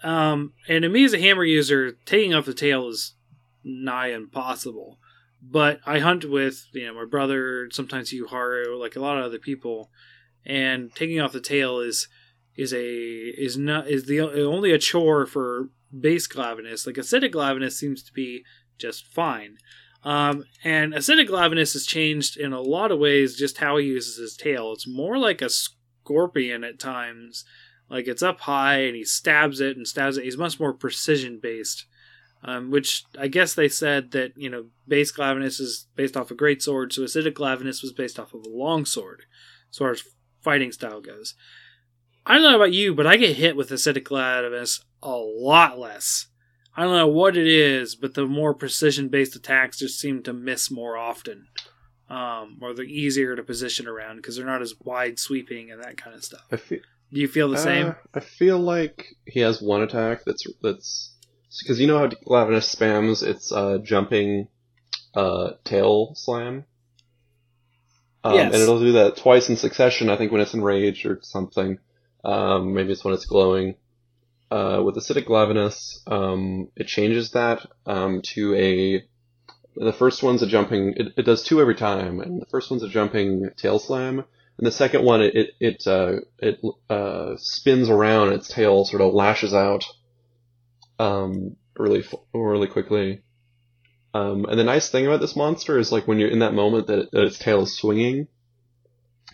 um, 0.02 0.54
and 0.68 0.82
to 0.82 0.88
me 0.88 1.04
as 1.04 1.12
a 1.12 1.20
hammer 1.20 1.44
user, 1.44 1.92
taking 2.06 2.34
off 2.34 2.46
the 2.46 2.54
tail 2.54 2.88
is 2.88 3.14
nigh 3.62 4.08
impossible. 4.08 4.98
But 5.40 5.78
I 5.86 6.00
hunt 6.00 6.28
with 6.28 6.66
you 6.72 6.86
know 6.86 6.94
my 6.94 7.04
brother, 7.04 7.68
sometimes 7.70 8.12
you 8.12 8.26
Haru, 8.26 8.76
like 8.76 8.96
a 8.96 9.00
lot 9.00 9.16
of 9.16 9.24
other 9.24 9.38
people, 9.38 9.90
and 10.44 10.94
taking 10.94 11.20
off 11.20 11.32
the 11.32 11.40
tail 11.40 11.80
is 11.80 12.08
is 12.56 12.72
a 12.72 12.84
is 12.84 13.56
not 13.56 13.88
is 13.88 14.06
the 14.06 14.20
only 14.20 14.72
a 14.72 14.78
chore 14.78 15.26
for 15.26 15.70
base 15.98 16.28
glavenus. 16.28 16.86
Like 16.86 16.96
acidic 16.96 17.32
glavenus 17.32 17.72
seems 17.72 18.02
to 18.02 18.12
be 18.12 18.44
just 18.78 19.06
fine. 19.06 19.56
Um, 20.02 20.44
and 20.64 20.94
acidic 20.94 21.28
glavenus 21.28 21.74
has 21.74 21.86
changed 21.86 22.36
in 22.36 22.52
a 22.52 22.60
lot 22.60 22.90
of 22.90 22.98
ways 22.98 23.36
just 23.36 23.58
how 23.58 23.76
he 23.76 23.86
uses 23.86 24.16
his 24.16 24.36
tail. 24.36 24.72
It's 24.72 24.88
more 24.88 25.18
like 25.18 25.42
a 25.42 25.50
scorpion 25.50 26.64
at 26.64 26.78
times. 26.78 27.44
Like 27.90 28.08
it's 28.08 28.22
up 28.22 28.40
high 28.40 28.80
and 28.80 28.96
he 28.96 29.04
stabs 29.04 29.60
it 29.60 29.76
and 29.76 29.86
stabs 29.86 30.16
it. 30.16 30.24
He's 30.24 30.38
much 30.38 30.58
more 30.58 30.72
precision 30.72 31.38
based. 31.42 31.86
Um, 32.42 32.70
which 32.70 33.04
I 33.18 33.28
guess 33.28 33.52
they 33.52 33.68
said 33.68 34.12
that, 34.12 34.32
you 34.34 34.48
know, 34.48 34.68
base 34.88 35.12
glavenus 35.12 35.60
is 35.60 35.88
based 35.94 36.16
off 36.16 36.30
a 36.30 36.34
great 36.34 36.62
sword, 36.62 36.90
so 36.90 37.02
acidic 37.02 37.34
glavenus 37.34 37.82
was 37.82 37.92
based 37.92 38.18
off 38.18 38.32
of 38.32 38.46
a 38.46 38.48
long 38.48 38.86
sword, 38.86 39.24
far 39.76 39.90
as 39.90 40.02
fighting 40.42 40.72
style 40.72 41.00
goes. 41.00 41.34
I 42.26 42.34
don't 42.34 42.42
know 42.42 42.56
about 42.56 42.72
you, 42.72 42.94
but 42.94 43.06
I 43.06 43.16
get 43.16 43.36
hit 43.36 43.56
with 43.56 43.70
acidic 43.70 44.04
glavenus 44.04 44.80
a 45.02 45.10
lot 45.10 45.78
less. 45.78 46.26
I 46.76 46.84
don't 46.84 46.96
know 46.96 47.08
what 47.08 47.36
it 47.36 47.46
is, 47.46 47.96
but 47.96 48.14
the 48.14 48.26
more 48.26 48.54
precision 48.54 49.08
based 49.08 49.36
attacks 49.36 49.78
just 49.78 49.98
seem 49.98 50.22
to 50.22 50.32
miss 50.32 50.70
more 50.70 50.96
often. 50.96 51.46
Um, 52.08 52.58
or 52.60 52.74
they're 52.74 52.84
easier 52.84 53.36
to 53.36 53.42
position 53.42 53.86
around 53.86 54.16
because 54.16 54.36
they're 54.36 54.46
not 54.46 54.62
as 54.62 54.74
wide 54.82 55.18
sweeping 55.18 55.70
and 55.70 55.82
that 55.82 55.96
kind 55.96 56.16
of 56.16 56.24
stuff. 56.24 56.44
I 56.50 56.56
feel. 56.56 56.80
Do 57.12 57.20
you 57.20 57.28
feel 57.28 57.48
the 57.48 57.58
same? 57.58 57.88
Uh, 57.88 57.94
I 58.14 58.20
feel 58.20 58.58
like 58.58 59.16
he 59.26 59.40
has 59.40 59.60
one 59.60 59.82
attack 59.82 60.22
that's 60.24 60.46
that's 60.62 61.14
because 61.60 61.80
you 61.80 61.86
know 61.86 61.98
how 61.98 62.06
Glavenus 62.06 62.74
spams 62.74 63.22
its 63.22 63.50
uh, 63.50 63.78
jumping 63.82 64.48
uh, 65.14 65.52
tail 65.64 66.14
slam. 66.14 66.64
Um, 68.24 68.34
Yes. 68.34 68.52
And 68.52 68.62
it'll 68.62 68.80
do 68.80 68.92
that 68.92 69.16
twice 69.16 69.48
in 69.48 69.56
succession. 69.56 70.10
I 70.10 70.16
think 70.16 70.32
when 70.32 70.40
it's 70.40 70.54
enraged 70.54 71.06
or 71.06 71.18
something. 71.22 71.78
Um, 72.24 72.74
maybe 72.74 72.92
it's 72.92 73.04
when 73.04 73.14
it's 73.14 73.24
glowing. 73.24 73.76
Uh, 74.50 74.82
with 74.84 74.96
acidic 74.96 75.26
Glavenus, 75.26 76.00
um, 76.10 76.68
it 76.76 76.88
changes 76.88 77.30
that 77.32 77.64
um, 77.86 78.20
to 78.34 78.54
a. 78.56 79.04
The 79.76 79.92
first 79.92 80.22
one's 80.24 80.42
a 80.42 80.46
jumping. 80.46 80.94
It, 80.96 81.14
it 81.18 81.22
does 81.24 81.44
two 81.44 81.60
every 81.60 81.76
time, 81.76 82.20
and 82.20 82.42
the 82.42 82.46
first 82.46 82.68
one's 82.70 82.82
a 82.82 82.88
jumping 82.88 83.50
tail 83.56 83.78
slam, 83.78 84.24
and 84.58 84.66
the 84.66 84.72
second 84.72 85.04
one, 85.04 85.22
it 85.22 85.36
it 85.36 85.50
it, 85.60 85.86
uh, 85.86 86.16
it 86.40 86.60
uh, 86.90 87.36
spins 87.36 87.88
around. 87.88 88.32
Its 88.32 88.48
tail 88.48 88.84
sort 88.84 89.02
of 89.02 89.14
lashes 89.14 89.54
out, 89.54 89.84
um, 90.98 91.56
really 91.78 92.04
really 92.34 92.66
quickly. 92.66 93.22
Um, 94.12 94.44
and 94.46 94.58
the 94.58 94.64
nice 94.64 94.88
thing 94.88 95.06
about 95.06 95.20
this 95.20 95.36
monster 95.36 95.78
is 95.78 95.92
like 95.92 96.08
when 96.08 96.18
you're 96.18 96.30
in 96.30 96.40
that 96.40 96.54
moment 96.54 96.88
that, 96.88 97.10
that 97.12 97.24
its 97.24 97.38
tail 97.38 97.62
is 97.62 97.76
swinging, 97.76 98.26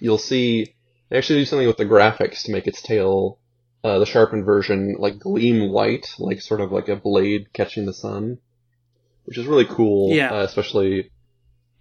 you'll 0.01 0.19
see 0.19 0.75
they 1.09 1.17
actually 1.17 1.41
do 1.41 1.45
something 1.47 1.67
with 1.67 1.79
the 1.79 1.87
graphics 1.87 2.43
to 2.43 2.53
make 2.53 2.67
its 2.67 2.83
tail, 2.83 3.39
uh, 3.85 3.99
the 3.99 4.07
sharpened 4.07 4.45
version, 4.45 4.97
like 4.99 5.19
gleam 5.19 5.71
white, 5.71 6.15
like 6.19 6.43
sort 6.43 6.61
of 6.61 6.73
like 6.73 6.89
a 6.89 6.97
blade 6.97 7.53
catching 7.53 7.87
the 7.87 7.95
sun, 7.95 8.39
which 9.25 9.39
is 9.39 9.47
really 9.47 9.65
cool. 9.65 10.15
Yeah. 10.15 10.33
Uh, 10.33 10.43
especially 10.43 11.11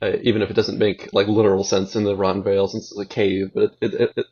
uh, 0.01 0.13
even 0.21 0.41
if 0.41 0.49
it 0.49 0.55
doesn't 0.55 0.79
make 0.79 1.09
like 1.11 1.27
literal 1.27 1.63
sense 1.63 1.95
in 1.95 2.03
the 2.03 2.15
Rotten 2.15 2.43
Vale 2.43 2.67
since 2.67 2.91
it's 2.91 2.99
a 2.99 3.05
cave, 3.05 3.51
but 3.53 3.75
it 3.81 3.93
it, 3.93 4.13
it, 4.15 4.25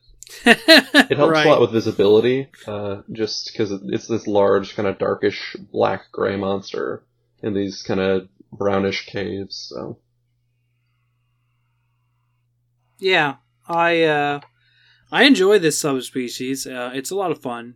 it 0.46 1.18
helps 1.18 1.34
right. 1.34 1.46
a 1.46 1.50
lot 1.50 1.62
with 1.62 1.72
visibility, 1.72 2.48
uh, 2.66 3.02
just 3.12 3.52
because 3.52 3.72
it's 3.72 4.08
this 4.08 4.26
large, 4.26 4.76
kind 4.76 4.88
of 4.88 4.98
darkish 4.98 5.56
black 5.72 6.12
gray 6.12 6.38
monster 6.38 7.04
in 7.44 7.54
these 7.54 7.84
kind 7.84 8.00
of 8.00 8.30
brownish 8.52 9.06
caves. 9.06 9.68
So 9.70 10.00
Yeah, 13.00 13.36
I 13.68 14.04
uh, 14.04 14.40
I 15.12 15.24
enjoy 15.24 15.60
this 15.60 15.80
subspecies. 15.80 16.66
Uh, 16.66 16.92
it's 16.94 17.12
a 17.12 17.16
lot 17.16 17.32
of 17.32 17.42
fun. 17.42 17.76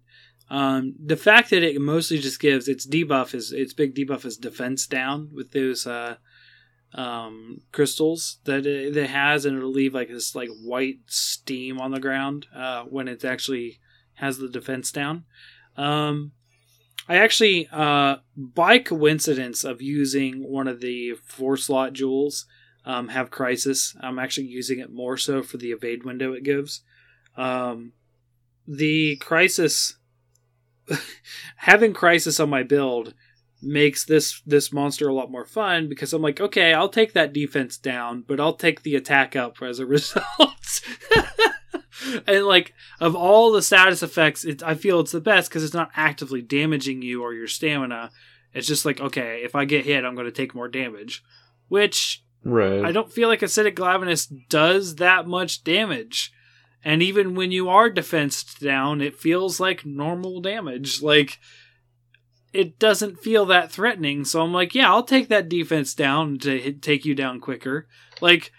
Um, 0.49 0.95
the 1.03 1.18
fact 1.18 1.49
that 1.49 1.61
it 1.61 1.82
mostly 1.82 2.20
just 2.20 2.39
gives 2.39 2.70
its 2.70 2.88
debuff 2.88 3.36
is 3.36 3.51
its 3.51 3.74
big 3.74 3.93
debuff 3.93 4.26
is 4.26 4.38
defense 4.38 4.88
down 4.88 5.30
with 5.34 5.51
those 5.51 5.86
uh, 5.86 6.15
um, 6.93 7.59
crystals 7.74 8.38
that 8.45 8.65
it, 8.65 8.93
that 8.93 9.03
it 9.03 9.09
has, 9.09 9.45
and 9.45 9.57
it'll 9.57 9.70
leave 9.70 9.93
like 9.93 10.07
this 10.07 10.34
like 10.34 10.49
white 10.63 10.99
steam 11.07 11.80
on 11.80 11.91
the 11.91 11.99
ground 11.99 12.45
uh, 12.55 12.84
when 12.84 13.09
it 13.09 13.26
actually 13.26 13.80
has 14.15 14.38
the 14.38 14.47
defense 14.47 14.91
down. 14.91 15.26
Um, 15.76 16.32
I 17.09 17.15
actually, 17.17 17.69
uh, 17.71 18.17
by 18.35 18.79
coincidence 18.79 19.63
of 19.63 19.81
using 19.81 20.43
one 20.43 20.67
of 20.67 20.81
the 20.81 21.13
four 21.23 21.55
slot 21.55 21.93
jewels, 21.93 22.45
um, 22.85 23.09
have 23.09 23.29
crisis. 23.29 23.95
I'm 24.01 24.19
actually 24.19 24.47
using 24.47 24.79
it 24.79 24.91
more 24.91 25.17
so 25.17 25.43
for 25.43 25.57
the 25.57 25.71
evade 25.71 26.03
window 26.03 26.33
it 26.33 26.43
gives. 26.43 26.81
Um, 27.35 27.93
the 28.67 29.17
crisis, 29.17 29.95
having 31.57 31.93
crisis 31.93 32.39
on 32.39 32.49
my 32.49 32.63
build 32.63 33.13
makes 33.61 34.05
this 34.05 34.41
this 34.45 34.71
monster 34.71 35.07
a 35.07 35.13
lot 35.13 35.31
more 35.31 35.45
fun 35.45 35.89
because 35.89 36.13
I'm 36.13 36.21
like, 36.21 36.39
okay, 36.39 36.73
I'll 36.73 36.89
take 36.89 37.13
that 37.13 37.33
defense 37.33 37.77
down, 37.77 38.23
but 38.27 38.39
I'll 38.39 38.53
take 38.53 38.83
the 38.83 38.95
attack 38.95 39.35
up 39.35 39.61
as 39.61 39.79
a 39.79 39.85
result. 39.97 40.23
and 42.27 42.45
like 42.45 42.73
of 42.99 43.15
all 43.15 43.51
the 43.51 43.61
status 43.61 44.03
effects, 44.03 44.43
it, 44.45 44.63
I 44.63 44.75
feel 44.75 44.99
it's 44.99 45.11
the 45.11 45.21
best 45.21 45.49
because 45.49 45.63
it's 45.63 45.73
not 45.73 45.91
actively 45.95 46.41
damaging 46.41 47.01
you 47.01 47.23
or 47.23 47.33
your 47.33 47.47
stamina. 47.47 48.11
It's 48.53 48.67
just 48.67 48.85
like, 48.85 48.99
okay, 48.99 49.41
if 49.43 49.55
I 49.55 49.65
get 49.65 49.85
hit, 49.85 50.03
I'm 50.03 50.15
going 50.15 50.25
to 50.25 50.31
take 50.31 50.55
more 50.55 50.67
damage, 50.67 51.23
which 51.67 52.23
right, 52.43 52.83
I 52.83 52.91
don't 52.91 53.11
feel 53.11 53.27
like 53.27 53.41
acidic 53.41 53.75
glavenus 53.75 54.31
does 54.49 54.95
that 54.95 55.27
much 55.27 55.63
damage. 55.63 56.31
And 56.83 57.03
even 57.03 57.35
when 57.35 57.51
you 57.51 57.69
are 57.69 57.89
defensed 57.89 58.61
down, 58.61 59.01
it 59.01 59.19
feels 59.19 59.59
like 59.59 59.85
normal 59.85 60.41
damage. 60.41 61.01
Like 61.01 61.39
it 62.53 62.79
doesn't 62.79 63.19
feel 63.19 63.45
that 63.45 63.71
threatening. 63.71 64.25
So 64.25 64.41
I'm 64.41 64.53
like, 64.53 64.73
yeah, 64.73 64.89
I'll 64.89 65.03
take 65.03 65.27
that 65.29 65.49
defense 65.49 65.93
down 65.93 66.39
to 66.39 66.59
hit, 66.59 66.81
take 66.81 67.05
you 67.05 67.13
down 67.13 67.39
quicker. 67.39 67.87
Like 68.21 68.51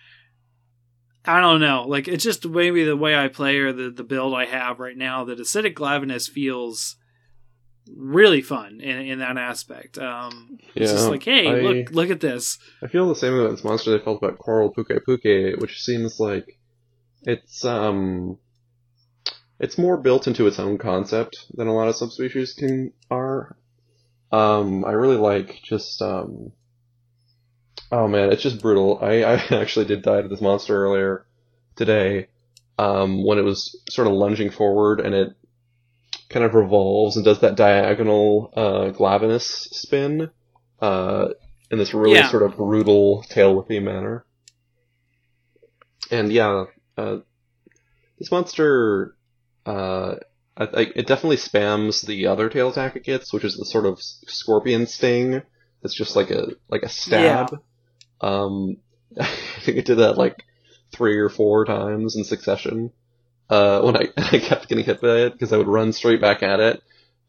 I 1.25 1.41
don't 1.41 1.61
know. 1.61 1.85
Like 1.87 2.09
it's 2.09 2.25
just 2.25 2.47
maybe 2.47 2.85
the 2.85 2.97
way 2.97 3.15
I 3.17 3.29
play 3.29 3.59
or 3.59 3.73
the 3.73 3.91
the 3.91 4.05
build 4.05 4.35
I 4.35 4.47
have 4.47 4.79
right 4.81 4.97
now 4.97 5.25
that 5.25 5.39
acidic 5.39 5.75
glavenus 5.75 6.29
feels 6.29 6.97
really 7.97 8.43
fun 8.43 8.81
in, 8.81 8.99
in 9.01 9.19
that 9.21 9.37
aspect. 9.39 9.99
Um, 9.99 10.59
it's 10.75 10.93
just 10.93 11.09
like, 11.11 11.23
hey, 11.25 11.49
I- 11.49 11.61
look 11.61 11.91
look 11.91 12.11
at 12.11 12.21
this. 12.21 12.59
I 12.83 12.87
feel 12.87 13.09
the 13.09 13.15
same 13.15 13.35
about 13.35 13.51
this 13.51 13.65
monster 13.65 13.95
I 13.99 14.03
felt 14.05 14.23
about 14.23 14.39
Coral 14.39 14.73
Pukei-Pukei, 14.73 15.59
which 15.61 15.83
seems 15.83 16.19
like 16.21 16.59
it's 17.23 17.65
um 17.65 18.39
it's 19.59 19.77
more 19.79 19.97
built 19.97 20.27
into 20.29 20.47
its 20.47 20.59
own 20.59 20.79
concept 20.79 21.47
than 21.55 21.67
a 21.67 21.75
lot 21.75 21.89
of 21.89 21.97
subspecies 21.97 22.53
can 22.55 22.93
are. 23.11 23.57
Um, 24.31 24.85
I 24.85 24.93
really 24.93 25.17
like 25.17 25.61
just 25.65 26.01
um 26.03 26.53
oh 27.93 28.09
man, 28.09 28.33
it's 28.33 28.43
just 28.43 28.61
brutal. 28.61 28.99
I, 29.01 29.23
I 29.23 29.35
actually 29.51 29.87
did 29.87 30.03
die 30.03 30.23
to 30.23 30.29
this 30.29 30.41
monster 30.41 30.77
earlier 30.77 31.27
today, 31.77 32.29
um, 32.79 33.25
when 33.25 33.39
it 33.39 33.43
was 33.43 33.79
sort 33.91 34.07
of 34.09 34.15
lunging 34.15 34.51
forward 34.51 35.01
and 35.01 35.15
it 35.15 35.31
kind 36.31 36.45
of 36.45 36.55
revolves 36.55 37.17
and 37.17 37.25
does 37.25 37.41
that 37.41 37.57
diagonal 37.57 38.53
uh 38.57 38.91
glavenus 38.93 39.43
spin. 39.75 40.31
Uh 40.81 41.29
in 41.71 41.79
this 41.79 41.95
really 41.95 42.23
Yeah. 42.23 42.31
sort 42.31 42.43
of 42.43 42.57
brutal 42.57 43.23
tail 43.29 43.55
whippy 43.63 43.83
manner. 43.83 44.25
And 46.11 46.33
yeah, 46.33 46.65
uh, 46.97 47.19
this 48.19 48.31
monster, 48.31 49.17
uh, 49.67 50.17
I, 50.57 50.65
I, 50.65 50.81
it 50.97 51.07
definitely 51.07 51.37
spams 51.37 52.07
the 52.07 52.27
other 52.27 52.49
tail 52.49 52.71
attack 52.71 52.97
it 52.97 53.05
gets, 53.05 53.33
which 53.33 53.45
is 53.45 53.57
the 53.57 53.65
sort 53.65 53.87
of 53.87 54.01
scorpion 54.03 54.87
sting. 54.87 55.43
It's 55.83 55.95
just 55.95 56.17
like 56.17 56.31
a 56.31 56.49
like 56.69 56.83
a 56.83 56.89
stab. 56.89 57.51
Um, 58.21 58.77
I 59.19 59.25
think 59.61 59.79
I 59.79 59.81
did 59.83 59.99
that 59.99 60.19
like 60.19 60.45
three 60.93 61.19
or 61.19 61.29
four 61.29 61.65
times 61.65 62.17
in 62.17 62.25
succession. 62.25 62.93
Uh, 63.51 63.81
when 63.81 63.97
I, 63.97 64.09
I 64.17 64.39
kept 64.39 64.69
getting 64.69 64.85
hit 64.85 65.01
by 65.01 65.21
it 65.21 65.33
because 65.33 65.53
I 65.53 65.57
would 65.57 65.69
run 65.69 65.93
straight 65.93 66.21
back 66.21 66.43
at 66.43 66.61
it. 66.61 66.83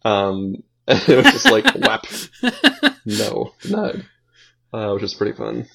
Um, 0.04 0.64
and 0.88 1.10
it 1.10 1.16
was 1.18 1.26
just 1.26 1.52
like 1.52 1.66
whap. 1.76 2.06
No, 3.06 3.54
not. 3.70 3.96
Uh, 4.74 4.92
which 4.94 5.04
is 5.04 5.14
pretty 5.14 5.36
fun. 5.36 5.68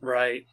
Right. 0.00 0.46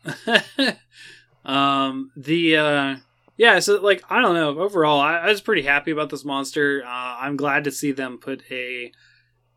um 1.45 2.11
the 2.15 2.57
uh 2.57 2.95
yeah, 3.35 3.59
so 3.59 3.81
like 3.81 4.03
I 4.09 4.21
don't 4.21 4.35
know, 4.35 4.59
overall 4.59 4.99
I, 5.01 5.17
I 5.17 5.27
was 5.27 5.41
pretty 5.41 5.63
happy 5.63 5.91
about 5.91 6.09
this 6.09 6.23
monster. 6.25 6.83
Uh 6.85 7.17
I'm 7.19 7.35
glad 7.35 7.65
to 7.65 7.71
see 7.71 7.91
them 7.91 8.17
put 8.17 8.41
a 8.49 8.91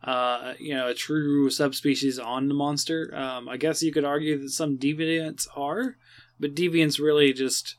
uh 0.02 0.54
you 0.58 0.74
know, 0.74 0.88
a 0.88 0.94
true 0.94 1.50
subspecies 1.50 2.18
on 2.18 2.48
the 2.48 2.54
monster. 2.54 3.12
Um 3.14 3.48
I 3.48 3.56
guess 3.56 3.82
you 3.82 3.92
could 3.92 4.04
argue 4.04 4.38
that 4.40 4.50
some 4.50 4.78
deviants 4.78 5.46
are, 5.56 5.96
but 6.38 6.54
deviants 6.54 6.98
really 6.98 7.32
just 7.32 7.76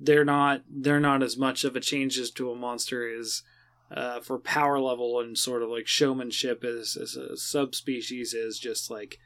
they're 0.00 0.24
not 0.24 0.62
they're 0.68 1.00
not 1.00 1.22
as 1.22 1.36
much 1.36 1.64
of 1.64 1.76
a 1.76 1.80
changes 1.80 2.30
to 2.32 2.50
a 2.50 2.56
monster 2.56 3.08
as 3.18 3.42
uh, 3.94 4.20
for 4.20 4.38
power 4.38 4.78
level 4.78 5.20
and 5.20 5.36
sort 5.36 5.62
of 5.62 5.68
like 5.68 5.86
showmanship 5.86 6.64
as, 6.64 6.96
as 7.00 7.16
a 7.16 7.36
subspecies 7.36 8.34
is 8.34 8.58
just 8.58 8.90
like 8.90 9.18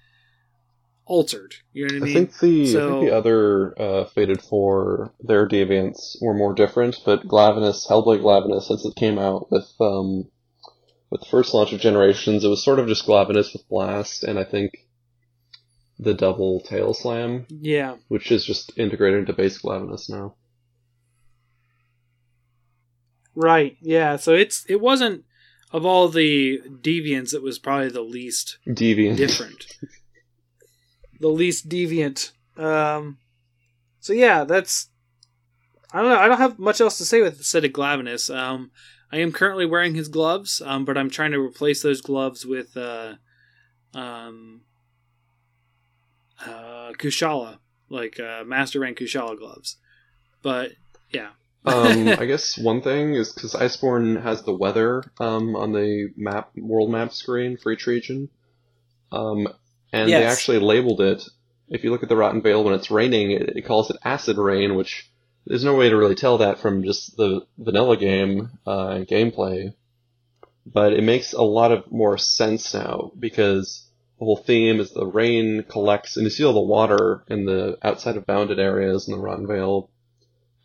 altered. 1.06 1.54
You 1.72 1.86
know 1.86 1.94
what 1.94 2.02
I 2.02 2.06
mean? 2.06 2.16
I 2.16 2.20
think 2.20 2.38
the 2.38 2.62
I 2.62 2.90
think 2.90 3.08
the 3.08 3.16
other 3.16 3.80
uh, 3.80 4.04
Fated 4.06 4.40
Four, 4.42 5.12
their 5.20 5.46
deviants 5.46 6.16
were 6.20 6.34
more 6.34 6.54
different, 6.54 7.00
but 7.04 7.26
Glavenus, 7.26 7.88
Hellblade 7.88 8.22
Glavenus, 8.22 8.62
since 8.62 8.84
it 8.84 8.96
came 8.96 9.18
out 9.18 9.50
with 9.50 9.70
um, 9.80 10.30
with 11.14 11.20
the 11.22 11.28
first 11.30 11.54
launch 11.54 11.72
of 11.72 11.78
Generations, 11.78 12.42
it 12.44 12.48
was 12.48 12.64
sort 12.64 12.80
of 12.80 12.88
just 12.88 13.06
Glavenus 13.06 13.52
with 13.52 13.68
Blast, 13.68 14.24
and 14.24 14.36
I 14.36 14.42
think 14.42 14.72
the 15.96 16.12
double 16.12 16.60
Tail 16.62 16.92
Slam, 16.92 17.46
Yeah. 17.48 17.98
which 18.08 18.32
is 18.32 18.44
just 18.44 18.72
integrated 18.76 19.20
into 19.20 19.32
base 19.32 19.62
Glavenus 19.62 20.10
now. 20.10 20.34
Right. 23.36 23.76
Yeah. 23.80 24.16
So 24.16 24.34
it's 24.34 24.64
it 24.68 24.80
wasn't 24.80 25.24
of 25.72 25.86
all 25.86 26.08
the 26.08 26.60
deviants, 26.82 27.32
it 27.32 27.42
was 27.42 27.58
probably 27.60 27.90
the 27.90 28.00
least 28.02 28.58
Deviant. 28.66 29.16
different. 29.16 29.66
the 31.20 31.28
least 31.28 31.68
deviant. 31.68 32.32
Um. 32.56 33.18
So 34.00 34.12
yeah, 34.12 34.42
that's. 34.44 34.88
I 35.92 36.00
don't 36.00 36.10
know. 36.10 36.18
I 36.18 36.26
don't 36.26 36.38
have 36.38 36.58
much 36.58 36.80
else 36.80 36.98
to 36.98 37.04
say 37.04 37.22
with 37.22 37.40
acidic 37.40 37.70
glavenus. 37.70 38.34
Um, 38.34 38.72
I 39.14 39.18
am 39.18 39.30
currently 39.30 39.64
wearing 39.64 39.94
his 39.94 40.08
gloves, 40.08 40.60
um, 40.60 40.84
but 40.84 40.98
I'm 40.98 41.08
trying 41.08 41.30
to 41.30 41.40
replace 41.40 41.82
those 41.82 42.00
gloves 42.00 42.44
with 42.44 42.76
uh, 42.76 43.14
um, 43.94 44.62
uh, 46.44 46.94
Kushala, 46.98 47.58
like 47.88 48.18
uh, 48.18 48.42
Master 48.44 48.80
Rank 48.80 48.98
Kushala 48.98 49.38
gloves. 49.38 49.76
But 50.42 50.72
yeah, 51.12 51.28
um, 51.64 52.08
I 52.08 52.26
guess 52.26 52.58
one 52.58 52.82
thing 52.82 53.14
is 53.14 53.32
because 53.32 53.54
Iceborne 53.54 54.20
has 54.20 54.42
the 54.42 54.52
weather 54.52 55.04
um, 55.20 55.54
on 55.54 55.70
the 55.70 56.08
map 56.16 56.50
world 56.56 56.90
map 56.90 57.12
screen 57.12 57.56
for 57.56 57.70
each 57.70 57.86
region, 57.86 58.30
um, 59.12 59.46
and 59.92 60.10
they 60.10 60.24
actually 60.24 60.58
labeled 60.58 61.00
it. 61.00 61.22
If 61.68 61.84
you 61.84 61.92
look 61.92 62.02
at 62.02 62.08
the 62.08 62.16
Rotten 62.16 62.42
Vale 62.42 62.64
when 62.64 62.74
it's 62.74 62.90
raining, 62.90 63.30
it, 63.30 63.58
it 63.58 63.62
calls 63.64 63.90
it 63.90 63.96
acid 64.02 64.38
rain, 64.38 64.74
which 64.74 65.08
there's 65.46 65.64
no 65.64 65.74
way 65.74 65.88
to 65.88 65.96
really 65.96 66.14
tell 66.14 66.38
that 66.38 66.58
from 66.58 66.82
just 66.82 67.16
the 67.16 67.46
vanilla 67.58 67.96
game 67.96 68.50
uh, 68.66 69.04
gameplay. 69.08 69.74
But 70.66 70.94
it 70.94 71.04
makes 71.04 71.32
a 71.34 71.42
lot 71.42 71.72
of 71.72 71.90
more 71.92 72.16
sense 72.16 72.72
now 72.72 73.12
because 73.18 73.86
the 74.18 74.24
whole 74.24 74.36
theme 74.38 74.80
is 74.80 74.92
the 74.92 75.04
rain 75.06 75.64
collects, 75.68 76.16
and 76.16 76.24
you 76.24 76.30
see 76.30 76.44
all 76.44 76.54
the 76.54 76.60
water 76.60 77.24
in 77.28 77.44
the 77.44 77.76
outside 77.82 78.16
of 78.16 78.24
bounded 78.26 78.58
areas 78.58 79.06
in 79.06 79.14
the 79.14 79.20
Rotten 79.20 79.46
Vale 79.46 79.90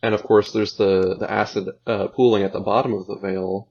and 0.02 0.14
of 0.14 0.22
course 0.22 0.52
there's 0.52 0.76
the 0.76 1.16
the 1.18 1.30
acid 1.30 1.68
uh, 1.86 2.08
pooling 2.08 2.42
at 2.42 2.52
the 2.52 2.60
bottom 2.60 2.94
of 2.94 3.06
the 3.06 3.16
Vale. 3.16 3.68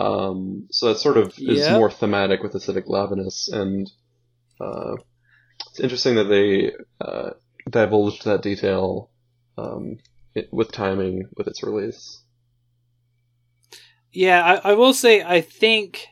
Um, 0.00 0.68
so 0.70 0.88
that 0.88 0.98
sort 0.98 1.16
of 1.16 1.28
is 1.38 1.58
Yep. 1.58 1.72
more 1.72 1.90
thematic 1.90 2.42
with 2.42 2.52
acidic 2.52 2.86
glavenus, 2.86 3.52
and 3.52 3.90
uh, 4.60 4.96
it's 5.70 5.80
interesting 5.80 6.14
that 6.16 6.24
they 6.24 6.72
uh, 7.00 7.30
divulged 7.68 8.24
that 8.24 8.42
detail 8.42 9.10
um, 9.58 9.98
it, 10.34 10.48
with 10.52 10.72
timing 10.72 11.28
with 11.36 11.46
its 11.46 11.62
release. 11.62 12.22
Yeah, 14.12 14.42
I, 14.42 14.70
I 14.70 14.74
will 14.74 14.94
say 14.94 15.22
I 15.22 15.40
think 15.40 16.06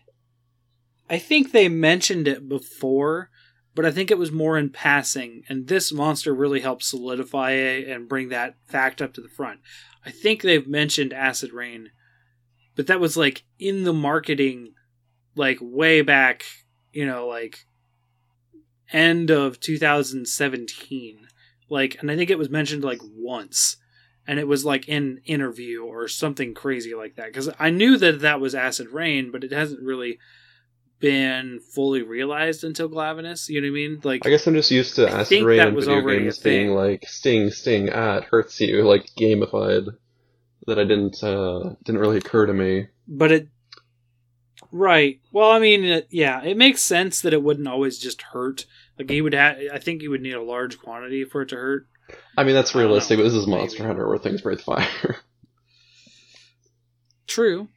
I 1.08 1.18
think 1.18 1.52
they 1.52 1.68
mentioned 1.68 2.26
it 2.28 2.48
before, 2.48 3.30
but 3.74 3.86
I 3.86 3.90
think 3.90 4.10
it 4.10 4.18
was 4.18 4.32
more 4.32 4.58
in 4.58 4.70
passing, 4.70 5.42
and 5.48 5.68
this 5.68 5.92
monster 5.92 6.34
really 6.34 6.60
helped 6.60 6.82
solidify 6.82 7.52
it 7.52 7.88
and 7.88 8.08
bring 8.08 8.28
that 8.30 8.56
fact 8.66 9.00
up 9.00 9.14
to 9.14 9.20
the 9.20 9.28
front. 9.28 9.60
I 10.04 10.10
think 10.10 10.42
they've 10.42 10.66
mentioned 10.66 11.12
acid 11.12 11.52
rain, 11.52 11.90
but 12.74 12.86
that 12.88 13.00
was 13.00 13.16
like 13.16 13.44
in 13.58 13.84
the 13.84 13.92
marketing, 13.92 14.74
like 15.34 15.58
way 15.60 16.02
back, 16.02 16.44
you 16.92 17.06
know, 17.06 17.26
like 17.26 17.66
end 18.92 19.30
of 19.30 19.60
2017. 19.60 21.26
Like, 21.68 21.96
and 22.00 22.10
I 22.10 22.16
think 22.16 22.30
it 22.30 22.38
was 22.38 22.50
mentioned 22.50 22.84
like 22.84 23.00
once, 23.02 23.76
and 24.26 24.38
it 24.38 24.48
was 24.48 24.64
like 24.64 24.88
in 24.88 25.20
interview 25.24 25.84
or 25.84 26.08
something 26.08 26.54
crazy 26.54 26.94
like 26.94 27.16
that. 27.16 27.26
Because 27.26 27.50
I 27.58 27.70
knew 27.70 27.96
that 27.98 28.20
that 28.20 28.40
was 28.40 28.54
acid 28.54 28.88
rain, 28.88 29.30
but 29.30 29.44
it 29.44 29.52
hasn't 29.52 29.82
really 29.82 30.18
been 30.98 31.60
fully 31.60 32.02
realized 32.02 32.64
until 32.64 32.88
Glavenus. 32.88 33.48
You 33.48 33.60
know 33.60 33.66
what 33.66 33.72
I 33.72 33.74
mean? 33.74 34.00
Like, 34.02 34.26
I 34.26 34.30
guess 34.30 34.46
I'm 34.46 34.54
just 34.54 34.70
used 34.70 34.96
to 34.96 35.08
I 35.08 35.20
acid 35.20 35.44
rain 35.44 35.74
was 35.74 35.86
video 35.86 36.06
games 36.06 36.38
being 36.38 36.68
thing. 36.68 36.74
like 36.74 37.04
sting, 37.08 37.50
sting, 37.50 37.90
ah, 37.92 38.18
it 38.18 38.24
hurts 38.24 38.60
you, 38.60 38.82
like 38.82 39.06
gamified. 39.18 39.88
That 40.66 40.80
I 40.80 40.84
didn't 40.84 41.22
uh, 41.22 41.74
didn't 41.84 42.00
really 42.00 42.18
occur 42.18 42.46
to 42.46 42.52
me. 42.52 42.88
but 43.06 43.30
it. 43.30 43.48
Right. 44.72 45.20
Well, 45.32 45.52
I 45.52 45.60
mean, 45.60 45.84
it, 45.84 46.08
yeah, 46.10 46.42
it 46.42 46.56
makes 46.56 46.82
sense 46.82 47.20
that 47.20 47.32
it 47.32 47.42
wouldn't 47.42 47.68
always 47.68 47.98
just 47.98 48.20
hurt. 48.20 48.66
Like 48.98 49.10
he 49.10 49.20
would 49.20 49.34
have. 49.34 49.58
I 49.72 49.78
think 49.78 50.02
you 50.02 50.10
would 50.10 50.22
need 50.22 50.34
a 50.34 50.42
large 50.42 50.78
quantity 50.78 51.24
for 51.24 51.42
it 51.42 51.50
to 51.50 51.56
hurt. 51.56 51.86
I 52.36 52.44
mean 52.44 52.54
that's 52.54 52.74
realistic, 52.74 53.18
know. 53.18 53.24
but 53.24 53.30
this 53.30 53.38
is 53.38 53.46
Maybe. 53.46 53.60
Monster 53.60 53.86
Hunter 53.86 54.08
where 54.08 54.18
things 54.18 54.40
breathe 54.40 54.60
fire. 54.60 55.16
True. 57.26 57.68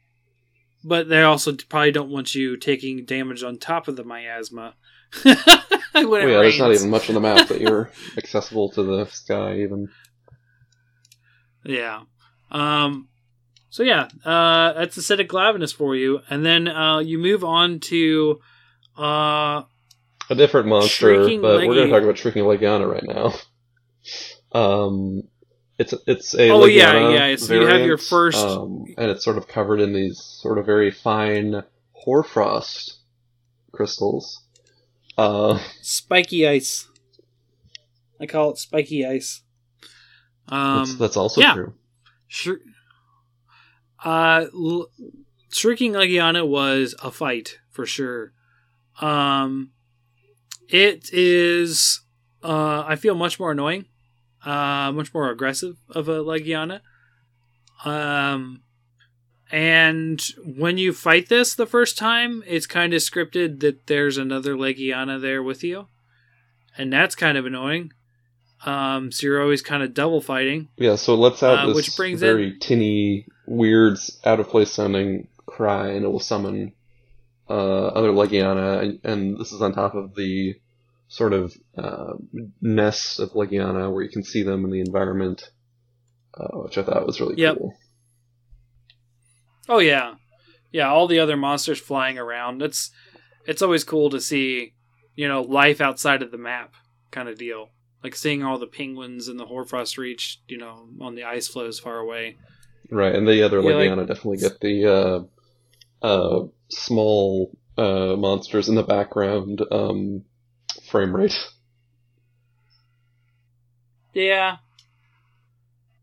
But 0.82 1.08
they 1.08 1.22
also 1.22 1.54
probably 1.68 1.92
don't 1.92 2.10
want 2.10 2.34
you 2.34 2.56
taking 2.56 3.04
damage 3.04 3.42
on 3.42 3.58
top 3.58 3.88
of 3.88 3.96
the 3.96 4.04
miasma. 4.04 4.74
Well, 5.92 6.28
yeah, 6.28 6.38
there's 6.38 6.58
not 6.58 6.72
even 6.72 6.90
much 6.90 7.08
on 7.08 7.14
the 7.14 7.20
map 7.20 7.48
that 7.48 7.60
you're 7.60 7.90
accessible 8.16 8.70
to 8.72 8.82
the 8.82 9.06
sky 9.06 9.58
even. 9.58 9.88
Yeah. 11.64 12.02
Um. 12.50 13.08
So 13.70 13.82
yeah, 13.82 14.08
uh, 14.24 14.72
that's 14.72 14.98
acidic 14.98 15.28
glavenus 15.28 15.74
for 15.74 15.94
you, 15.94 16.20
and 16.28 16.44
then 16.44 16.68
uh, 16.68 16.98
you 16.98 17.18
move 17.18 17.44
on 17.44 17.80
to 17.80 18.40
uh, 18.96 19.62
A 20.30 20.34
different 20.34 20.68
monster, 20.68 21.14
Shrieking 21.16 21.42
but 21.42 21.66
we're 21.66 21.74
going 21.74 21.88
to 21.88 21.92
talk 21.92 22.02
about 22.02 22.16
Shrieking 22.16 22.44
Legiana 22.44 22.90
right 22.90 23.04
now. 23.04 23.32
Um, 24.58 25.24
it's 25.78 25.92
it's 26.06 26.34
a 26.34 26.50
Oh, 26.50 26.64
yeah, 26.64 26.94
Legiana 26.94 27.30
yeah, 27.30 27.36
so 27.36 27.54
you 27.54 27.66
have 27.66 27.84
your 27.86 27.98
first- 27.98 28.38
um, 28.38 28.84
and 28.96 29.10
it's 29.10 29.24
sort 29.24 29.36
of 29.38 29.46
covered 29.48 29.80
in 29.80 29.92
these 29.92 30.18
sort 30.22 30.58
of 30.58 30.66
very 30.66 30.90
fine 30.90 31.62
hoarfrost 31.92 32.98
crystals. 33.72 34.42
Uh, 35.18 35.58
spiky 35.82 36.48
ice. 36.48 36.88
I 38.20 38.26
call 38.26 38.50
it 38.50 38.58
spiky 38.58 39.04
ice. 39.06 39.42
that's, 40.48 40.90
Um, 40.90 40.96
that's 40.98 41.16
also 41.16 41.40
yeah. 41.40 41.54
true. 41.54 41.74
Sure. 42.28 42.58
uh, 44.04 44.46
L- 44.54 44.88
Shrieking 45.52 45.92
Legiana 45.92 46.46
was 46.46 46.94
a 47.02 47.10
fight 47.10 47.58
for 47.70 47.84
sure. 47.86 48.32
Um, 49.00 49.72
it 50.72 51.10
is. 51.12 52.00
Uh, 52.42 52.84
I 52.86 52.96
feel 52.96 53.14
much 53.14 53.38
more 53.38 53.52
annoying, 53.52 53.84
uh, 54.44 54.90
much 54.92 55.12
more 55.12 55.30
aggressive 55.30 55.76
of 55.90 56.08
a 56.08 56.24
Legiana. 56.24 56.80
Um, 57.84 58.62
and 59.50 60.22
when 60.44 60.78
you 60.78 60.92
fight 60.92 61.28
this 61.28 61.54
the 61.54 61.66
first 61.66 61.98
time, 61.98 62.42
it's 62.46 62.66
kind 62.66 62.94
of 62.94 63.00
scripted 63.00 63.60
that 63.60 63.86
there's 63.86 64.16
another 64.16 64.54
Legiana 64.54 65.20
there 65.20 65.42
with 65.42 65.64
you, 65.64 65.88
and 66.78 66.92
that's 66.92 67.14
kind 67.14 67.36
of 67.36 67.46
annoying. 67.46 67.92
Um, 68.64 69.10
so 69.10 69.26
you're 69.26 69.42
always 69.42 69.62
kind 69.62 69.82
of 69.82 69.94
double 69.94 70.20
fighting. 70.20 70.68
Yeah, 70.76 70.96
so 70.96 71.14
it 71.14 71.16
lets 71.16 71.42
out 71.42 71.58
Uh, 71.58 71.66
this 71.68 71.76
which 71.76 71.96
brings 71.96 72.20
very 72.20 72.56
tinny, 72.58 73.26
weird, 73.46 73.98
out 74.24 74.38
of 74.38 74.48
place 74.48 74.70
sounding 74.70 75.28
cry, 75.46 75.88
and 75.88 76.04
it 76.04 76.08
will 76.08 76.20
summon 76.20 76.72
uh, 77.50 77.86
other 77.88 78.10
Legiana, 78.12 78.80
and, 78.82 79.00
and 79.04 79.38
this 79.40 79.50
is 79.52 79.60
on 79.60 79.72
top 79.74 79.94
of 79.94 80.14
the 80.14 80.54
sort 81.08 81.32
of 81.32 81.52
uh, 81.76 82.12
nest 82.62 83.18
of 83.18 83.30
Legiana 83.32 83.92
where 83.92 84.02
you 84.04 84.08
can 84.08 84.22
see 84.22 84.42
them 84.44 84.64
in 84.64 84.70
the 84.70 84.80
environment, 84.80 85.50
uh, 86.34 86.46
which 86.58 86.78
I 86.78 86.82
thought 86.84 87.04
was 87.06 87.20
really 87.20 87.34
Yep. 87.36 87.58
cool. 87.58 87.74
Oh 89.68 89.78
yeah, 89.78 90.14
yeah. 90.72 90.88
All 90.88 91.06
the 91.06 91.18
other 91.20 91.36
monsters 91.36 91.78
flying 91.80 92.18
around. 92.18 92.62
It's 92.62 92.90
it's 93.46 93.62
always 93.62 93.84
cool 93.84 94.10
to 94.10 94.20
see, 94.20 94.74
you 95.14 95.28
know, 95.28 95.42
life 95.42 95.80
outside 95.80 96.22
of 96.22 96.30
the 96.30 96.38
map 96.38 96.74
kind 97.10 97.28
of 97.28 97.38
deal. 97.38 97.70
Like 98.02 98.14
seeing 98.16 98.42
all 98.42 98.58
the 98.58 98.66
penguins 98.66 99.28
in 99.28 99.36
the 99.36 99.44
Hoarfrost 99.46 99.98
Reach, 99.98 100.40
you 100.48 100.58
know, 100.58 100.88
on 101.00 101.14
the 101.14 101.24
ice 101.24 101.48
floes 101.48 101.78
far 101.78 101.98
away. 101.98 102.36
Right, 102.90 103.14
and 103.14 103.28
the 103.28 103.42
other 103.42 103.60
Yeah, 103.60 103.76
like- 103.76 103.90
Legiana 103.90 104.06
definitely 104.06 104.38
get 104.38 104.60
the 104.60 105.28
uh, 106.02 106.42
small 106.68 107.56
uh, 107.76 108.16
monsters 108.16 108.68
in 108.68 108.74
the 108.74 108.82
background 108.82 109.62
um, 109.70 110.24
frame 110.90 111.14
rate. 111.14 111.36
Yeah. 114.12 114.56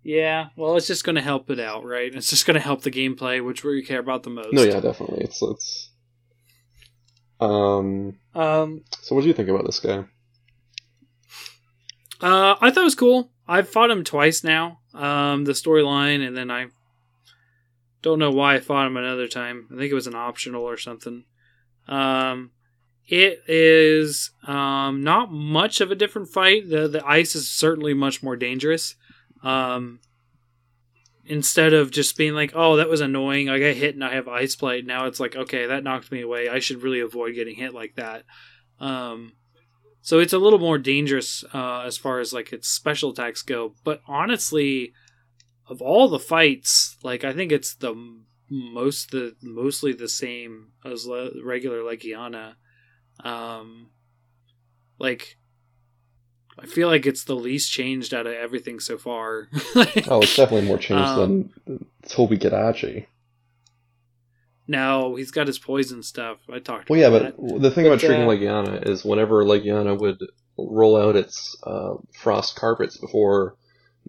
Yeah. 0.03 0.47
Well, 0.55 0.77
it's 0.77 0.87
just 0.87 1.03
going 1.03 1.15
to 1.15 1.21
help 1.21 1.49
it 1.49 1.59
out, 1.59 1.83
right? 1.83 2.13
It's 2.13 2.29
just 2.29 2.45
going 2.45 2.55
to 2.55 2.61
help 2.61 2.81
the 2.81 2.91
gameplay, 2.91 3.43
which 3.43 3.63
we 3.63 3.83
care 3.83 3.99
about 3.99 4.23
the 4.23 4.29
most. 4.29 4.53
No, 4.53 4.63
yeah, 4.63 4.79
definitely. 4.79 5.23
It's 5.23 5.41
it's. 5.41 5.89
Um. 7.39 8.17
Um. 8.33 8.83
So, 9.01 9.15
what 9.15 9.21
do 9.21 9.27
you 9.27 9.33
think 9.33 9.49
about 9.49 9.65
this 9.65 9.79
guy? 9.79 10.05
Uh, 12.19 12.55
I 12.59 12.71
thought 12.71 12.81
it 12.81 12.83
was 12.83 12.95
cool. 12.95 13.31
I've 13.47 13.69
fought 13.69 13.91
him 13.91 14.03
twice 14.03 14.43
now. 14.43 14.79
Um, 14.93 15.45
the 15.45 15.51
storyline, 15.51 16.25
and 16.25 16.35
then 16.35 16.49
I 16.49 16.67
don't 18.01 18.19
know 18.19 18.31
why 18.31 18.55
I 18.55 18.59
fought 18.59 18.87
him 18.87 18.97
another 18.97 19.27
time. 19.27 19.67
I 19.71 19.77
think 19.77 19.91
it 19.91 19.95
was 19.95 20.07
an 20.07 20.15
optional 20.15 20.63
or 20.63 20.77
something. 20.77 21.25
Um, 21.87 22.51
it 23.07 23.41
is 23.47 24.31
um 24.45 25.03
not 25.03 25.31
much 25.31 25.79
of 25.79 25.91
a 25.91 25.95
different 25.95 26.29
fight. 26.29 26.69
The 26.69 26.87
the 26.87 27.05
ice 27.05 27.35
is 27.35 27.49
certainly 27.49 27.93
much 27.93 28.21
more 28.21 28.35
dangerous. 28.35 28.95
Um, 29.43 29.99
instead 31.25 31.73
of 31.73 31.91
just 31.91 32.17
being 32.17 32.33
like, 32.33 32.51
"Oh, 32.55 32.75
that 32.75 32.89
was 32.89 33.01
annoying. 33.01 33.49
I 33.49 33.59
got 33.59 33.75
hit 33.75 33.95
and 33.95 34.03
I 34.03 34.15
have 34.15 34.27
ice 34.27 34.55
plate." 34.55 34.85
Now 34.85 35.05
it's 35.05 35.19
like, 35.19 35.35
"Okay, 35.35 35.65
that 35.67 35.83
knocked 35.83 36.11
me 36.11 36.21
away. 36.21 36.49
I 36.49 36.59
should 36.59 36.83
really 36.83 36.99
avoid 36.99 37.35
getting 37.35 37.55
hit 37.55 37.73
like 37.73 37.95
that." 37.95 38.23
Um, 38.79 39.33
so 40.01 40.19
it's 40.19 40.33
a 40.33 40.37
little 40.39 40.59
more 40.59 40.77
dangerous 40.77 41.43
uh, 41.53 41.81
as 41.81 41.97
far 41.97 42.19
as 42.19 42.33
like 42.33 42.53
its 42.53 42.67
special 42.67 43.11
attacks 43.11 43.41
go. 43.41 43.75
But 43.83 44.01
honestly, 44.07 44.93
of 45.69 45.81
all 45.81 46.07
the 46.09 46.19
fights, 46.19 46.97
like 47.03 47.23
I 47.23 47.33
think 47.33 47.51
it's 47.51 47.75
the 47.75 47.93
most 48.49 49.11
the 49.11 49.35
mostly 49.41 49.93
the 49.93 50.07
same 50.07 50.69
as 50.85 51.05
le- 51.05 51.43
regular 51.43 51.79
Legiana. 51.81 52.53
Um, 53.23 53.89
like 54.99 55.37
I 56.59 56.65
feel 56.65 56.87
like 56.87 57.05
it's 57.05 57.23
the 57.25 57.35
least 57.35 57.71
changed 57.71 58.13
out 58.13 58.25
of 58.27 58.33
everything 58.33 58.79
so 58.79 58.97
far. 58.97 59.49
Oh, 60.09 60.21
it's 60.21 60.35
definitely 60.35 60.67
more 60.67 60.77
changed 60.77 61.03
Um, 61.09 61.49
than 61.65 61.85
Tobi-Kadachi. 62.07 63.05
no, 64.67 65.15
he's 65.15 65.31
got 65.31 65.47
his 65.47 65.59
poison 65.59 66.01
stuff. 66.03 66.37
I 66.51 66.59
talked. 66.59 66.89
Well, 66.89 66.99
yeah, 66.99 67.07
about 67.07 67.35
but 67.37 67.61
the 67.61 67.71
thing 67.71 67.85
But, 67.85 67.89
about 67.89 68.01
Shrieking 68.01 68.23
uh, 68.23 68.27
Legiana 68.27 68.87
is 68.87 69.03
whenever 69.05 69.43
Legiana 69.43 69.97
would 69.99 70.19
roll 70.57 70.97
out 70.97 71.15
its 71.15 71.55
uh, 71.63 71.95
frost 72.13 72.55
carpets 72.55 72.97
before, 72.97 73.55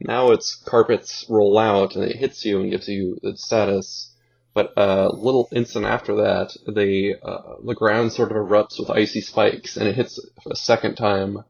now 0.00 0.30
its 0.30 0.54
carpets 0.54 1.26
roll 1.28 1.58
out 1.58 1.96
and 1.96 2.04
it 2.04 2.16
hits 2.16 2.44
you 2.44 2.60
and 2.60 2.70
gives 2.70 2.88
you 2.88 3.18
its 3.22 3.44
status. 3.44 4.14
But 4.54 4.72
a 4.76 4.80
uh, 4.80 5.08
little 5.12 5.48
instant 5.52 5.86
after 5.86 6.16
that, 6.16 6.56
they 6.66 7.14
uh, 7.22 7.56
the 7.64 7.74
ground 7.74 8.12
sort 8.12 8.32
of 8.32 8.36
erupts 8.36 8.80
with 8.80 8.90
icy 8.90 9.20
spikes, 9.20 9.76
and 9.76 9.86
it 9.86 9.94
hits 9.94 10.18
a 10.50 10.56
second 10.56 10.96
time 10.96 11.44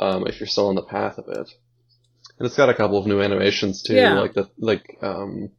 um, 0.00 0.26
if 0.26 0.40
you're 0.40 0.48
still 0.48 0.68
on 0.68 0.74
the 0.74 0.82
path 0.82 1.18
of 1.18 1.28
it. 1.28 1.48
And 2.38 2.46
it's 2.46 2.56
got 2.56 2.70
a 2.70 2.74
couple 2.74 2.98
of 2.98 3.06
new 3.06 3.20
animations 3.20 3.82
too, 3.82 3.94
Yeah. 3.94 4.18
like 4.18 4.32
the 4.32 4.48
like 4.58 4.98
um, 5.02 5.50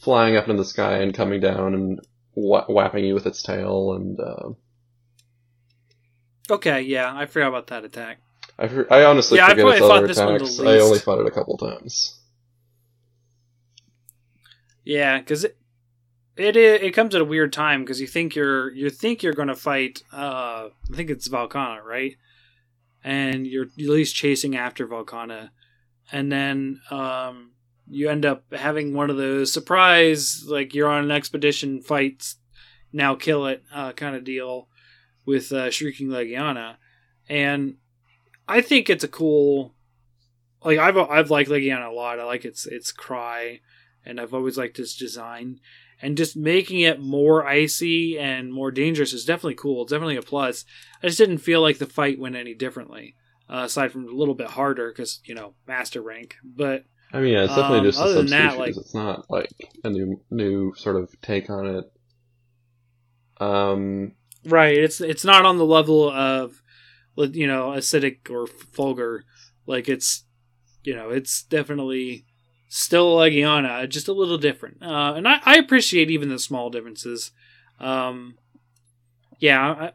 flying 0.00 0.36
up 0.36 0.48
in 0.48 0.56
the 0.56 0.64
sky 0.64 0.98
and 0.98 1.14
coming 1.14 1.40
down 1.40 1.74
and 1.74 2.00
wha- 2.34 2.66
whapping 2.68 3.04
you 3.04 3.14
with 3.14 3.26
its 3.26 3.42
tail, 3.42 3.94
and 3.94 4.18
uh, 4.20 4.50
okay, 6.50 6.82
yeah, 6.82 7.16
I 7.16 7.26
forgot 7.26 7.48
about 7.48 7.68
that 7.68 7.84
attack. 7.84 8.18
I, 8.58 8.66
I 8.90 9.04
honestly 9.04 9.38
Yeah, 9.38 9.46
I 9.46 9.50
forget 9.50 9.68
its 9.68 9.78
probably 9.78 9.96
other 9.98 10.06
this 10.06 10.18
one 10.18 10.28
the 10.28 10.34
attacks. 10.36 10.60
I 10.60 10.78
only 10.78 10.98
fought 10.98 11.20
it 11.20 11.26
a 11.26 11.30
couple 11.30 11.56
times. 11.56 12.18
Yeah, 14.84 15.18
because 15.18 15.44
it, 15.44 15.56
it 16.36 16.56
it 16.56 16.94
comes 16.94 17.14
at 17.14 17.20
a 17.20 17.24
weird 17.24 17.52
time 17.52 17.82
because 17.82 18.00
you 18.00 18.06
think 18.06 18.34
you're 18.34 18.72
you 18.72 18.90
think 18.90 19.22
you're 19.22 19.32
going 19.32 19.48
to 19.48 19.54
fight. 19.54 20.02
Uh, 20.12 20.68
I 20.90 20.94
think 20.94 21.10
it's 21.10 21.28
Velkhana, 21.28 21.82
right? 21.82 22.16
And 23.04 23.46
you're 23.46 23.66
at 23.66 23.76
least 23.76 24.14
chasing 24.14 24.56
after 24.56 24.86
Velkhana, 24.86 25.50
and 26.10 26.30
then 26.30 26.80
um, 26.90 27.52
you 27.88 28.08
end 28.08 28.24
up 28.24 28.44
having 28.52 28.94
one 28.94 29.10
of 29.10 29.16
those 29.16 29.52
surprise, 29.52 30.44
like 30.46 30.74
you're 30.74 30.88
on 30.88 31.04
an 31.04 31.10
expedition, 31.10 31.82
fights, 31.82 32.36
now 32.92 33.14
kill 33.14 33.46
it 33.46 33.62
uh, 33.72 33.92
kind 33.92 34.16
of 34.16 34.24
deal 34.24 34.68
with 35.26 35.52
uh, 35.52 35.70
Shrieking 35.70 36.08
Legiana, 36.08 36.76
and 37.28 37.76
I 38.48 38.60
think 38.60 38.90
it's 38.90 39.04
a 39.04 39.08
cool. 39.08 39.74
Like 40.64 40.78
I've 40.78 40.96
I've 40.96 41.30
liked 41.30 41.50
Legiana 41.50 41.88
a 41.88 41.92
lot. 41.94 42.20
I 42.20 42.24
like 42.24 42.44
its 42.44 42.66
its 42.66 42.92
cry, 42.92 43.60
and 44.04 44.20
I've 44.20 44.34
always 44.34 44.56
liked 44.58 44.78
its 44.78 44.96
design. 44.96 45.58
And 46.00 46.16
just 46.16 46.36
making 46.36 46.80
it 46.80 47.00
more 47.00 47.46
icy 47.46 48.18
and 48.18 48.52
more 48.52 48.72
dangerous 48.72 49.12
is 49.12 49.24
definitely 49.24 49.54
cool. 49.54 49.82
It's 49.82 49.92
definitely 49.92 50.16
a 50.16 50.22
plus. 50.22 50.64
I 51.02 51.06
just 51.06 51.18
didn't 51.18 51.38
feel 51.38 51.60
like 51.62 51.78
the 51.78 51.86
fight 51.86 52.18
went 52.18 52.34
any 52.34 52.54
differently, 52.54 53.14
uh, 53.48 53.62
aside 53.66 53.92
from 53.92 54.08
a 54.08 54.12
little 54.12 54.34
bit 54.34 54.48
harder 54.48 54.90
because 54.90 55.20
you 55.24 55.34
know 55.34 55.54
master 55.66 56.02
rank. 56.02 56.36
But 56.44 56.84
I 57.12 57.20
mean, 57.20 57.32
yeah, 57.34 57.44
it's 57.44 57.54
definitely 57.54 57.78
Um, 57.80 57.84
just 57.84 58.00
a 58.00 58.02
other 58.02 58.14
than 58.14 58.26
that, 58.26 58.58
like- 58.58 58.76
it's 58.76 58.94
not 58.94 59.30
like 59.30 59.50
a 59.84 59.90
new 59.90 60.20
new 60.30 60.74
sort 60.76 60.96
of 60.96 61.08
take 61.22 61.48
on 61.50 61.66
it. 61.66 61.84
Um, 63.40 64.12
Right. 64.44 64.76
It's 64.76 65.00
it's 65.00 65.24
not 65.24 65.44
on 65.46 65.58
the 65.58 65.66
level 65.66 66.10
of 66.10 66.61
you 67.16 67.46
know 67.46 67.68
acidic 67.68 68.30
or 68.30 68.46
fulgur. 68.46 69.20
Like 69.66 69.88
it's 69.88 70.24
you 70.84 70.94
know 70.94 71.10
it's 71.10 71.42
definitely 71.42 72.26
still 72.68 73.16
Legiana, 73.16 73.88
just 73.88 74.08
a 74.08 74.12
little 74.12 74.38
different. 74.38 74.82
Uh, 74.82 75.14
and 75.16 75.28
I, 75.28 75.40
I 75.44 75.56
appreciate 75.56 76.10
even 76.10 76.30
the 76.30 76.38
small 76.38 76.70
differences. 76.70 77.32
Um, 77.78 78.36
yeah, 79.38 79.60
I 79.62 79.92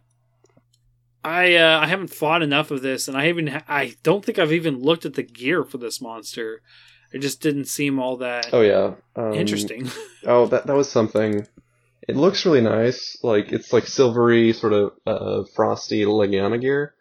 I, 1.23 1.55
uh, 1.55 1.79
I 1.79 1.87
haven't 1.87 2.13
fought 2.13 2.41
enough 2.41 2.71
of 2.71 2.81
this, 2.81 3.07
and 3.07 3.17
I 3.17 3.27
even 3.27 3.47
ha- 3.47 3.63
I 3.67 3.95
don't 4.03 4.23
think 4.23 4.39
I've 4.39 4.53
even 4.53 4.81
looked 4.81 5.05
at 5.05 5.15
the 5.15 5.23
gear 5.23 5.63
for 5.65 5.77
this 5.77 5.99
monster. 5.99 6.61
It 7.11 7.19
just 7.19 7.41
didn't 7.41 7.65
seem 7.65 7.99
all 7.99 8.17
that 8.17 8.49
oh 8.53 8.61
yeah, 8.61 8.93
um, 9.15 9.33
interesting. 9.33 9.89
Oh, 10.25 10.45
that 10.47 10.67
that 10.67 10.75
was 10.75 10.89
something. 10.89 11.47
It 12.05 12.17
looks 12.17 12.45
really 12.45 12.61
nice. 12.61 13.17
Like 13.23 13.53
it's 13.53 13.71
like 13.71 13.87
silvery, 13.87 14.51
sort 14.51 14.73
of 14.73 14.91
uh, 15.05 15.43
frosty 15.55 16.03
Legiana 16.03 16.59
gear. 16.59 16.93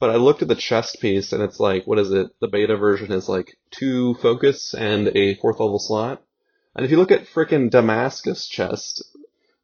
But 0.00 0.10
I 0.10 0.16
looked 0.16 0.42
at 0.42 0.48
the 0.48 0.54
chest 0.54 1.00
piece, 1.00 1.32
and 1.32 1.42
it's 1.42 1.60
like, 1.60 1.86
what 1.86 1.98
is 1.98 2.10
it? 2.10 2.28
The 2.40 2.48
beta 2.48 2.76
version 2.76 3.12
is 3.12 3.28
like 3.28 3.56
two 3.70 4.14
focus 4.14 4.74
and 4.74 5.08
a 5.08 5.34
fourth 5.36 5.60
level 5.60 5.78
slot. 5.78 6.22
And 6.74 6.84
if 6.84 6.90
you 6.90 6.96
look 6.98 7.12
at 7.12 7.26
frickin' 7.26 7.70
Damascus 7.70 8.46
chest, 8.48 9.04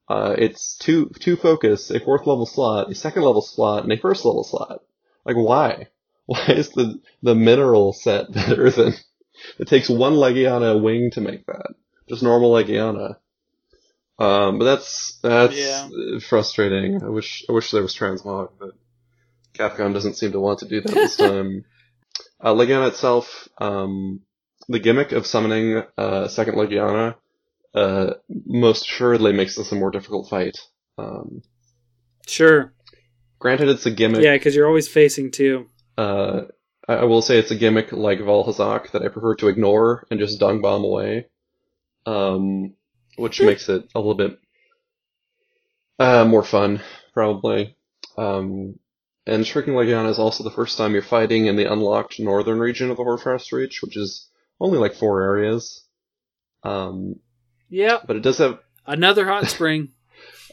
uh, 0.08 0.34
it's 0.38 0.76
two 0.76 1.10
two 1.20 1.36
focus, 1.36 1.90
a 1.90 2.00
fourth 2.00 2.26
level 2.26 2.46
slot, 2.46 2.90
a 2.90 2.94
second 2.94 3.22
level 3.22 3.42
slot, 3.42 3.82
and 3.84 3.92
a 3.92 3.96
first 3.98 4.24
level 4.24 4.44
slot. 4.44 4.82
Like 5.24 5.36
why? 5.36 5.88
Why 6.26 6.44
is 6.48 6.70
the 6.70 7.00
the 7.22 7.34
mineral 7.34 7.92
set 7.92 8.32
better 8.32 8.70
than? 8.70 8.94
It 9.58 9.66
takes 9.66 9.88
one 9.88 10.12
Legiana 10.12 10.80
wing 10.80 11.10
to 11.14 11.20
make 11.20 11.44
that. 11.46 11.74
Just 12.08 12.22
normal 12.22 12.52
Legiana. 12.52 13.16
Um, 14.18 14.58
but 14.58 14.64
that's 14.64 15.18
that's 15.22 15.56
Yeah. 15.56 16.18
frustrating. 16.20 17.02
I 17.02 17.08
wish 17.08 17.44
I 17.48 17.52
wish 17.52 17.70
there 17.72 17.82
was 17.82 17.96
transmog, 17.96 18.50
but 18.60 18.72
Capcom 19.54 19.92
doesn't 19.92 20.16
seem 20.16 20.32
to 20.32 20.40
want 20.40 20.60
to 20.60 20.68
do 20.68 20.80
that 20.80 20.94
this 20.94 21.16
time. 21.16 21.64
Uh, 22.42 22.54
Legiana 22.54 22.88
itself, 22.88 23.48
um, 23.58 24.20
the 24.68 24.78
gimmick 24.78 25.12
of 25.12 25.26
summoning 25.26 25.82
uh, 25.98 26.26
second 26.26 26.54
Legiana, 26.54 27.14
uh, 27.74 28.14
most 28.46 28.86
assuredly 28.86 29.32
makes 29.32 29.56
this 29.56 29.70
a 29.72 29.74
more 29.74 29.90
difficult 29.90 30.28
fight. 30.28 30.56
Um, 30.96 31.42
sure. 32.26 32.72
granted, 33.38 33.68
it's 33.68 33.84
a 33.84 33.90
gimmick. 33.90 34.22
Yeah, 34.22 34.34
because 34.34 34.56
you're 34.56 34.66
always 34.66 34.88
facing 34.88 35.30
two. 35.30 35.68
Uh, 35.98 36.42
I 36.88 36.94
I 36.94 37.04
will 37.04 37.22
say 37.22 37.38
it's 37.38 37.50
a 37.50 37.56
gimmick 37.56 37.92
like 37.92 38.20
Vaal 38.20 38.46
Hazak 38.46 38.92
that 38.92 39.02
I 39.02 39.08
prefer 39.08 39.34
to 39.36 39.48
ignore 39.48 40.06
and 40.10 40.18
just 40.18 40.40
dung 40.40 40.62
bomb 40.62 40.84
away, 40.84 41.26
um, 42.06 42.74
which 43.16 43.40
makes 43.40 43.68
it 43.68 43.84
a 43.94 43.98
little 43.98 44.14
bit 44.14 44.38
uh, 45.98 46.24
more 46.24 46.42
fun, 46.42 46.80
probably. 47.12 47.76
Um, 48.16 48.78
and 49.30 49.46
Shrieking 49.46 49.74
Legiana 49.74 50.10
is 50.10 50.18
also 50.18 50.44
the 50.44 50.50
first 50.50 50.76
time 50.76 50.92
you're 50.92 51.02
fighting 51.02 51.46
in 51.46 51.56
the 51.56 51.70
unlocked 51.72 52.18
northern 52.20 52.58
region 52.58 52.90
of 52.90 52.96
the 52.96 53.04
Hoarfrost 53.04 53.52
Reach, 53.52 53.80
which 53.82 53.96
is 53.96 54.28
only 54.60 54.78
like 54.78 54.94
four 54.94 55.22
areas. 55.22 55.84
Um, 56.62 57.16
Yep. 57.70 58.06
but 58.06 58.16
it 58.16 58.22
does 58.22 58.38
have 58.38 58.58
Another 58.86 59.26
hot 59.26 59.46
spring. 59.56 59.90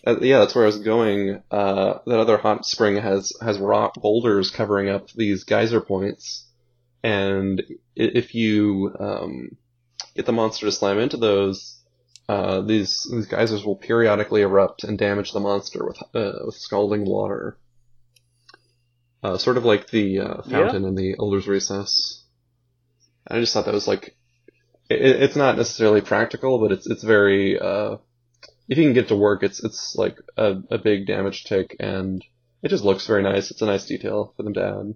uh, 0.05 0.17
yeah, 0.21 0.39
that's 0.39 0.53
where 0.55 0.63
I 0.63 0.67
was 0.67 0.79
going. 0.79 1.41
Uh, 1.49 1.99
that 2.05 2.19
other 2.19 2.37
hot 2.37 2.65
spring 2.65 2.97
has 2.97 3.33
has 3.41 3.57
rock 3.57 3.95
boulders 3.95 4.51
covering 4.51 4.89
up 4.89 5.09
these 5.11 5.43
geyser 5.43 5.81
points, 5.81 6.45
and 7.03 7.63
if 7.95 8.35
you 8.35 8.95
um, 8.99 9.57
get 10.15 10.25
the 10.25 10.31
monster 10.31 10.65
to 10.67 10.71
slam 10.71 10.99
into 10.99 11.17
those, 11.17 11.81
uh, 12.29 12.61
these 12.61 13.07
these 13.11 13.25
geysers 13.25 13.65
will 13.65 13.75
periodically 13.75 14.41
erupt 14.41 14.83
and 14.83 14.97
damage 14.99 15.31
the 15.31 15.39
monster 15.39 15.83
with 15.85 15.97
uh, 16.13 16.45
with 16.45 16.55
scalding 16.55 17.03
water. 17.05 17.57
Uh, 19.27 19.37
sort 19.37 19.57
of 19.57 19.65
like 19.65 19.89
the 19.89 20.19
uh, 20.19 20.41
fountain 20.43 20.85
in 20.85 20.95
the 20.95 21.15
Elder's 21.19 21.47
Recess. 21.47 22.23
I 23.27 23.39
just 23.39 23.53
thought 23.53 23.65
that 23.65 23.73
was 23.73 23.87
like, 23.87 24.15
it, 24.89 25.01
it's 25.01 25.35
not 25.35 25.57
necessarily 25.57 26.01
practical, 26.01 26.59
but 26.59 26.71
it's 26.71 26.87
it's 26.87 27.03
very 27.03 27.59
uh, 27.59 27.97
if 28.69 28.77
you 28.77 28.85
can 28.85 28.93
get 28.93 29.09
to 29.09 29.15
work, 29.15 29.43
it's 29.43 29.63
it's 29.63 29.95
like 29.95 30.17
a, 30.37 30.55
a 30.71 30.77
big 30.77 31.07
damage 31.07 31.43
tick, 31.43 31.75
and 31.79 32.23
it 32.63 32.69
just 32.69 32.83
looks 32.85 33.05
very 33.05 33.23
nice. 33.23 33.51
It's 33.51 33.61
a 33.61 33.65
nice 33.65 33.85
detail 33.85 34.33
for 34.37 34.43
them 34.43 34.53
to 34.53 34.63
add. 34.63 34.95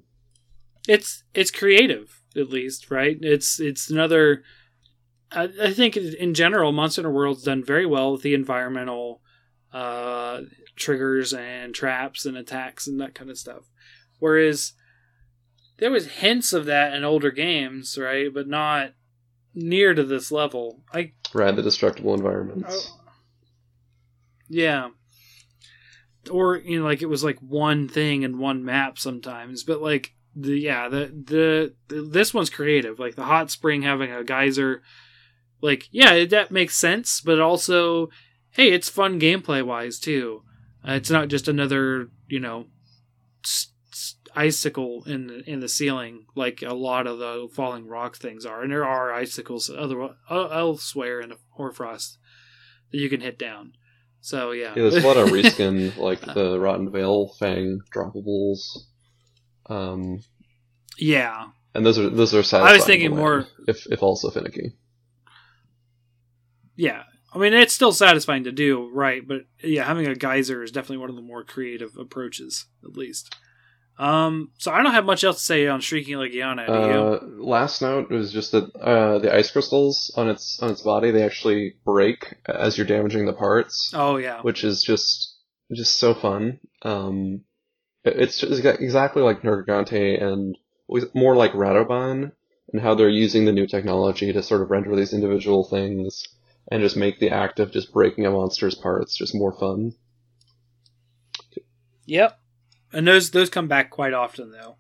it's 0.88 1.23
it's 1.34 1.51
creative 1.51 2.21
at 2.36 2.49
least 2.49 2.89
right 2.89 3.17
it's 3.21 3.59
it's 3.59 3.89
another 3.89 4.43
I, 5.32 5.49
I 5.61 5.73
think 5.73 5.97
in 5.97 6.34
general 6.34 6.71
monster 6.71 7.01
Hunter 7.01 7.13
world's 7.13 7.43
done 7.43 7.63
very 7.63 7.86
well 7.86 8.13
with 8.13 8.21
the 8.23 8.34
environmental 8.34 9.21
uh 9.73 10.41
triggers 10.75 11.34
and 11.34 11.75
traps 11.75 12.25
and 12.25 12.38
attacks 12.38 12.88
and 12.88 12.99
that 13.01 13.13
kind 13.13 13.29
of 13.29 13.38
stuff 13.38 13.63
whereas 14.22 14.72
there 15.80 15.91
was 15.91 16.07
hints 16.07 16.53
of 16.53 16.65
that 16.65 16.93
in 16.93 17.03
older 17.03 17.32
games 17.32 17.97
right 17.97 18.34
but 18.34 18.47
not 18.47 18.91
near 19.53 19.93
to 19.93 20.03
this 20.05 20.32
level 20.32 20.82
i 20.93 21.11
Rad 21.34 21.55
the 21.55 21.63
destructible 21.63 22.13
environments. 22.13 22.91
Oh. 22.91 22.97
Yeah. 24.49 24.89
Or 26.30 26.57
you 26.57 26.80
know, 26.80 26.86
like 26.86 27.01
it 27.01 27.07
was 27.07 27.24
like 27.24 27.39
one 27.39 27.88
thing 27.88 28.24
and 28.24 28.38
one 28.38 28.63
map 28.63 28.99
sometimes, 28.99 29.63
but 29.63 29.82
like 29.82 30.13
the 30.36 30.57
yeah 30.57 30.89
the, 30.89 31.05
the 31.05 31.74
the 31.88 32.01
this 32.01 32.34
one's 32.34 32.49
creative. 32.49 32.99
Like 32.99 33.15
the 33.15 33.24
hot 33.24 33.49
spring 33.49 33.82
having 33.82 34.11
a 34.11 34.24
geyser, 34.24 34.84
like 35.61 35.88
yeah 35.91 36.26
that 36.26 36.51
makes 36.51 36.76
sense, 36.76 37.22
but 37.22 37.39
also 37.39 38.09
hey 38.51 38.72
it's 38.72 38.89
fun 38.89 39.19
gameplay 39.19 39.65
wise 39.65 39.99
too. 39.99 40.43
Uh, 40.88 40.93
it's 40.93 41.09
not 41.09 41.30
just 41.30 41.47
another 41.47 42.09
you 42.28 42.39
know 42.39 42.65
icicle 44.36 45.03
in 45.05 45.27
the, 45.27 45.49
in 45.49 45.59
the 45.59 45.69
ceiling 45.69 46.25
like 46.36 46.61
a 46.61 46.73
lot 46.73 47.07
of 47.07 47.19
the 47.19 47.47
falling 47.53 47.88
rock 47.88 48.15
things 48.17 48.45
are, 48.45 48.61
and 48.63 48.71
there 48.71 48.86
are 48.86 49.13
icicles 49.13 49.69
other 49.69 50.01
uh, 50.29 50.47
elsewhere 50.47 51.19
in 51.21 51.29
the 51.29 51.38
Hoarfrost 51.51 52.17
that 52.91 52.97
you 52.97 53.09
can 53.09 53.21
hit 53.21 53.38
down. 53.39 53.73
So 54.21 54.51
yeah, 54.51 54.73
Yeah, 54.75 54.89
there's 54.89 55.03
a 55.03 55.07
lot 55.07 55.17
of 55.17 55.29
reskin, 55.29 55.97
like 56.09 56.21
the 56.21 56.59
Rotten 56.59 56.91
Vale 56.91 57.34
Fang 57.39 57.79
droppables. 57.95 58.59
Um, 59.67 60.19
yeah, 60.97 61.47
and 61.73 61.86
those 61.86 61.97
are 61.97 62.09
those 62.09 62.34
are 62.36 62.43
satisfying. 62.43 62.82
thinking 62.82 63.09
to 63.11 63.15
land, 63.15 63.25
more- 63.25 63.47
if 63.67 63.86
if 63.91 64.03
also 64.03 64.29
finicky. 64.29 64.73
yeah. 66.75 67.03
I 67.34 67.38
mean, 67.38 67.53
it's 67.53 67.73
still 67.73 67.93
satisfying 67.93 68.43
to 68.43 68.51
do, 68.51 68.89
right? 68.93 69.25
But 69.25 69.43
yeah, 69.63 69.86
having 69.86 70.05
a 70.05 70.15
geyser 70.15 70.63
is 70.63 70.71
definitely 70.71 70.97
one 70.97 71.09
of 71.09 71.15
the 71.15 71.21
more 71.21 71.45
creative 71.45 71.95
approaches, 71.97 72.65
at 72.84 72.97
least. 72.97 73.34
Um, 73.98 74.52
so 74.58 74.72
I 74.72 74.82
don't 74.82 74.94
have 74.94 75.06
much 75.06 75.24
else 75.24 75.38
to 75.38 75.44
say 75.44 75.68
on 75.68 75.80
Shrieking 75.80 76.18
Legiana. 76.18 76.68
Uh, 76.68 77.20
last 77.38 77.82
note 77.82 78.10
was 78.10 78.32
just 78.32 78.52
that 78.52 78.76
uh, 78.76 79.20
the 79.20 79.34
ice 79.34 79.52
crystals 79.52 80.12
on 80.16 80.28
its 80.30 80.60
on 80.62 80.72
its 80.72 80.82
body 80.82 81.12
they 81.12 81.24
actually 81.24 81.76
break 81.86 82.36
as 82.48 82.78
you're 82.78 82.88
damaging 82.88 83.26
the 83.26 83.34
parts. 83.34 83.94
Oh 83.96 84.18
yeah, 84.18 84.42
which 84.42 84.64
is 84.64 84.82
just 84.82 85.36
just 85.72 86.00
so 86.00 86.16
fun. 86.16 86.60
Um, 86.82 87.42
it's 88.04 88.42
exactly 88.42 89.22
like 89.22 89.42
Nergigante 89.44 90.22
and 90.22 90.58
more 91.14 91.36
like 91.36 91.52
Radobaan, 91.52 92.32
and 92.74 92.82
how 92.82 92.96
they're 92.96 93.10
using 93.10 93.46
the 93.46 93.52
new 93.52 93.68
technology 93.68 94.34
to 94.34 94.42
sort 94.42 94.62
of 94.62 94.72
render 94.72 94.96
these 94.96 95.14
individual 95.14 95.64
things 95.64 96.28
and 96.70 96.82
just 96.82 96.98
make 96.98 97.20
the 97.20 97.30
act 97.30 97.60
of 97.60 97.72
just 97.72 97.94
breaking 97.94 98.26
a 98.26 98.32
monster's 98.32 98.76
parts 98.76 99.16
just 99.16 99.36
more 99.36 99.52
fun. 99.52 99.94
yep. 102.06 102.39
And 102.94 103.08
those 103.08 103.32
those 103.32 103.50
come 103.50 103.68
back 103.68 103.89
quite 103.89 104.14
often 104.14 104.52
though, 104.52 104.78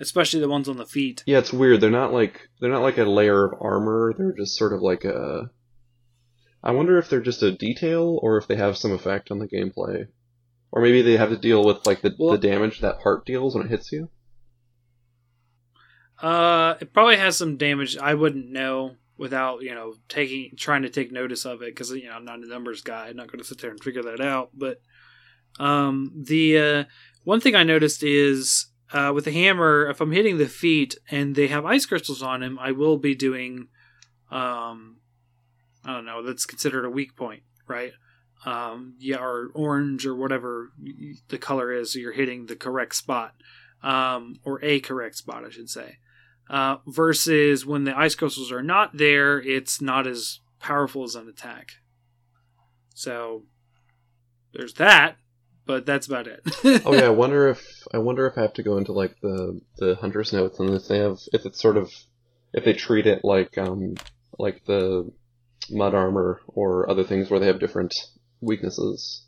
especially 0.00 0.40
the 0.40 0.48
ones 0.48 0.68
on 0.68 0.76
the 0.76 0.86
feet. 0.86 1.22
Yeah, 1.26 1.38
it's 1.38 1.52
weird. 1.52 1.80
They're 1.80 1.90
not 1.90 2.12
like 2.12 2.48
they're 2.60 2.70
not 2.70 2.82
like 2.82 2.98
a 2.98 3.04
layer 3.04 3.44
of 3.44 3.60
armor. 3.60 4.14
They're 4.16 4.32
just 4.32 4.56
sort 4.56 4.72
of 4.72 4.80
like 4.80 5.04
a. 5.04 5.50
I 6.62 6.72
wonder 6.72 6.98
if 6.98 7.08
they're 7.08 7.20
just 7.20 7.42
a 7.42 7.52
detail 7.52 8.18
or 8.22 8.36
if 8.36 8.46
they 8.48 8.56
have 8.56 8.76
some 8.76 8.92
effect 8.92 9.30
on 9.30 9.38
the 9.38 9.46
gameplay, 9.48 10.06
or 10.72 10.82
maybe 10.82 11.02
they 11.02 11.16
have 11.16 11.30
to 11.30 11.36
deal 11.36 11.64
with 11.64 11.86
like 11.86 12.00
the 12.02 12.14
Well- 12.18 12.32
the 12.32 12.38
damage 12.48 12.80
that 12.80 13.00
part 13.00 13.24
deals 13.26 13.54
when 13.54 13.66
it 13.66 13.70
hits 13.70 13.92
you. 13.92 14.10
Uh, 16.20 16.74
it 16.80 16.92
probably 16.92 17.16
has 17.16 17.36
some 17.36 17.56
damage. 17.56 17.96
I 17.96 18.14
wouldn't 18.14 18.50
know 18.50 18.96
without 19.16 19.62
you 19.62 19.74
know 19.74 19.94
taking 20.08 20.52
trying 20.56 20.82
to 20.82 20.90
take 20.90 21.10
notice 21.12 21.44
of 21.44 21.62
it 21.62 21.74
because 21.74 21.90
you 21.90 22.06
know 22.06 22.12
I'm 22.12 22.24
not 22.24 22.40
a 22.40 22.46
numbers 22.46 22.82
guy. 22.82 23.08
I'm 23.08 23.16
not 23.16 23.28
going 23.28 23.38
to 23.38 23.44
sit 23.44 23.60
there 23.60 23.70
and 23.70 23.82
figure 23.82 24.02
that 24.02 24.20
out. 24.20 24.50
But 24.52 24.80
um, 25.60 26.12
the 26.26 26.58
uh, 26.58 26.84
one 27.28 27.42
thing 27.42 27.54
I 27.54 27.62
noticed 27.62 28.02
is 28.02 28.68
uh, 28.90 29.12
with 29.14 29.26
the 29.26 29.32
hammer, 29.32 29.86
if 29.90 30.00
I'm 30.00 30.12
hitting 30.12 30.38
the 30.38 30.48
feet 30.48 30.96
and 31.10 31.36
they 31.36 31.48
have 31.48 31.66
ice 31.66 31.84
crystals 31.84 32.22
on 32.22 32.40
them, 32.40 32.58
I 32.58 32.72
will 32.72 32.96
be 32.96 33.14
doing 33.14 33.68
um, 34.30 34.96
I 35.84 35.92
don't 35.92 36.06
know. 36.06 36.22
That's 36.22 36.46
considered 36.46 36.86
a 36.86 36.90
weak 36.90 37.16
point, 37.16 37.42
right? 37.66 37.92
Um, 38.46 38.94
yeah, 38.98 39.18
or 39.18 39.50
orange 39.52 40.06
or 40.06 40.14
whatever 40.14 40.72
the 41.28 41.36
color 41.36 41.70
is. 41.70 41.92
So 41.92 41.98
you're 41.98 42.12
hitting 42.12 42.46
the 42.46 42.56
correct 42.56 42.94
spot, 42.94 43.34
um, 43.82 44.36
or 44.42 44.64
a 44.64 44.80
correct 44.80 45.16
spot, 45.16 45.44
I 45.44 45.50
should 45.50 45.68
say. 45.68 45.98
Uh, 46.48 46.76
versus 46.86 47.66
when 47.66 47.84
the 47.84 47.94
ice 47.94 48.14
crystals 48.14 48.50
are 48.50 48.62
not 48.62 48.96
there, 48.96 49.38
it's 49.38 49.82
not 49.82 50.06
as 50.06 50.40
powerful 50.60 51.04
as 51.04 51.14
an 51.14 51.28
attack. 51.28 51.72
So 52.94 53.42
there's 54.54 54.72
that, 54.74 55.18
but 55.68 55.84
that's 55.84 56.06
about 56.06 56.26
it. 56.26 56.40
oh 56.86 56.94
yeah, 56.94 57.04
I 57.04 57.08
wonder 57.22 57.48
if 57.48 57.86
I 57.92 57.98
wonder 57.98 58.26
if 58.26 58.38
I 58.38 58.40
have 58.40 58.54
to 58.54 58.62
go 58.62 58.78
into 58.78 58.92
like 58.92 59.20
the 59.20 59.60
the 59.76 59.94
hunter's 59.96 60.32
notes 60.32 60.58
and 60.58 60.70
if 60.70 60.88
they 60.88 60.98
have 60.98 61.18
if 61.32 61.44
it's 61.44 61.60
sort 61.60 61.76
of 61.76 61.92
if 62.54 62.64
they 62.64 62.72
treat 62.72 63.06
it 63.06 63.20
like 63.22 63.56
um 63.58 63.94
like 64.38 64.64
the 64.64 65.12
mud 65.70 65.94
armor 65.94 66.40
or 66.48 66.90
other 66.90 67.04
things 67.04 67.28
where 67.30 67.38
they 67.38 67.46
have 67.46 67.60
different 67.60 67.94
weaknesses. 68.40 69.26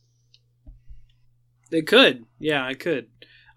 They 1.70 1.82
could, 1.82 2.24
yeah, 2.38 2.64
I 2.66 2.72
could. 2.74 3.09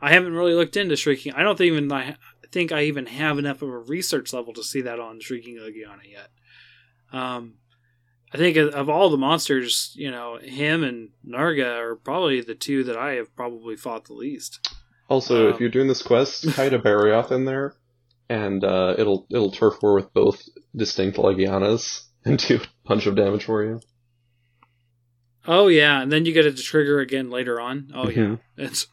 I 0.01 0.11
haven't 0.11 0.33
really 0.33 0.53
looked 0.53 0.75
into 0.75 0.97
shrieking. 0.97 1.33
I 1.33 1.41
don't 1.41 1.57
think 1.57 1.71
even 1.71 1.89
I 1.89 2.17
think 2.51 2.73
I 2.73 2.83
even 2.83 3.05
have 3.05 3.39
enough 3.39 3.61
of 3.61 3.69
a 3.69 3.77
research 3.77 4.33
level 4.33 4.53
to 4.53 4.63
see 4.63 4.81
that 4.81 4.99
on 4.99 5.21
shrieking 5.21 5.55
Legiana 5.55 6.03
yet. 6.05 6.29
Um, 7.17 7.55
I 8.33 8.37
think 8.37 8.57
of 8.57 8.89
all 8.89 9.11
the 9.11 9.17
monsters, 9.17 9.93
you 9.95 10.09
know, 10.09 10.39
him 10.41 10.83
and 10.83 11.09
Narga 11.27 11.77
are 11.77 11.95
probably 11.95 12.41
the 12.41 12.55
two 12.55 12.83
that 12.85 12.97
I 12.97 13.13
have 13.13 13.35
probably 13.35 13.75
fought 13.75 14.05
the 14.05 14.13
least. 14.13 14.67
Also, 15.07 15.47
um, 15.47 15.53
if 15.53 15.59
you're 15.59 15.69
doing 15.69 15.87
this 15.87 16.01
quest, 16.01 16.45
hide 16.49 16.73
a 16.73 16.79
Barioth 16.79 17.31
in 17.31 17.45
there, 17.45 17.75
and 18.29 18.63
uh, 18.63 18.95
it'll 18.97 19.27
it'll 19.29 19.51
turf 19.51 19.75
war 19.83 19.93
with 19.93 20.11
both 20.13 20.41
distinct 20.75 21.17
Legianas 21.17 22.05
and 22.25 22.39
do 22.39 22.55
a 22.55 22.87
bunch 22.87 23.05
of 23.05 23.15
damage 23.15 23.43
for 23.43 23.63
you. 23.63 23.79
Oh 25.45 25.67
yeah, 25.67 26.01
and 26.01 26.11
then 26.11 26.25
you 26.25 26.33
get 26.33 26.47
it 26.47 26.57
to 26.57 26.63
trigger 26.63 26.99
again 26.99 27.29
later 27.29 27.61
on. 27.61 27.91
Oh 27.93 28.05
mm-hmm. 28.05 28.35
yeah, 28.57 28.65
it's 28.65 28.87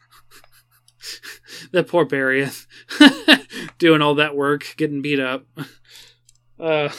that 1.71 1.87
poor 1.87 2.05
Barioth 2.05 2.67
doing 3.79 4.03
all 4.03 4.15
that 4.15 4.35
work, 4.35 4.75
getting 4.77 5.01
beat 5.01 5.19
up. 5.19 5.47
Uh, 6.59 6.89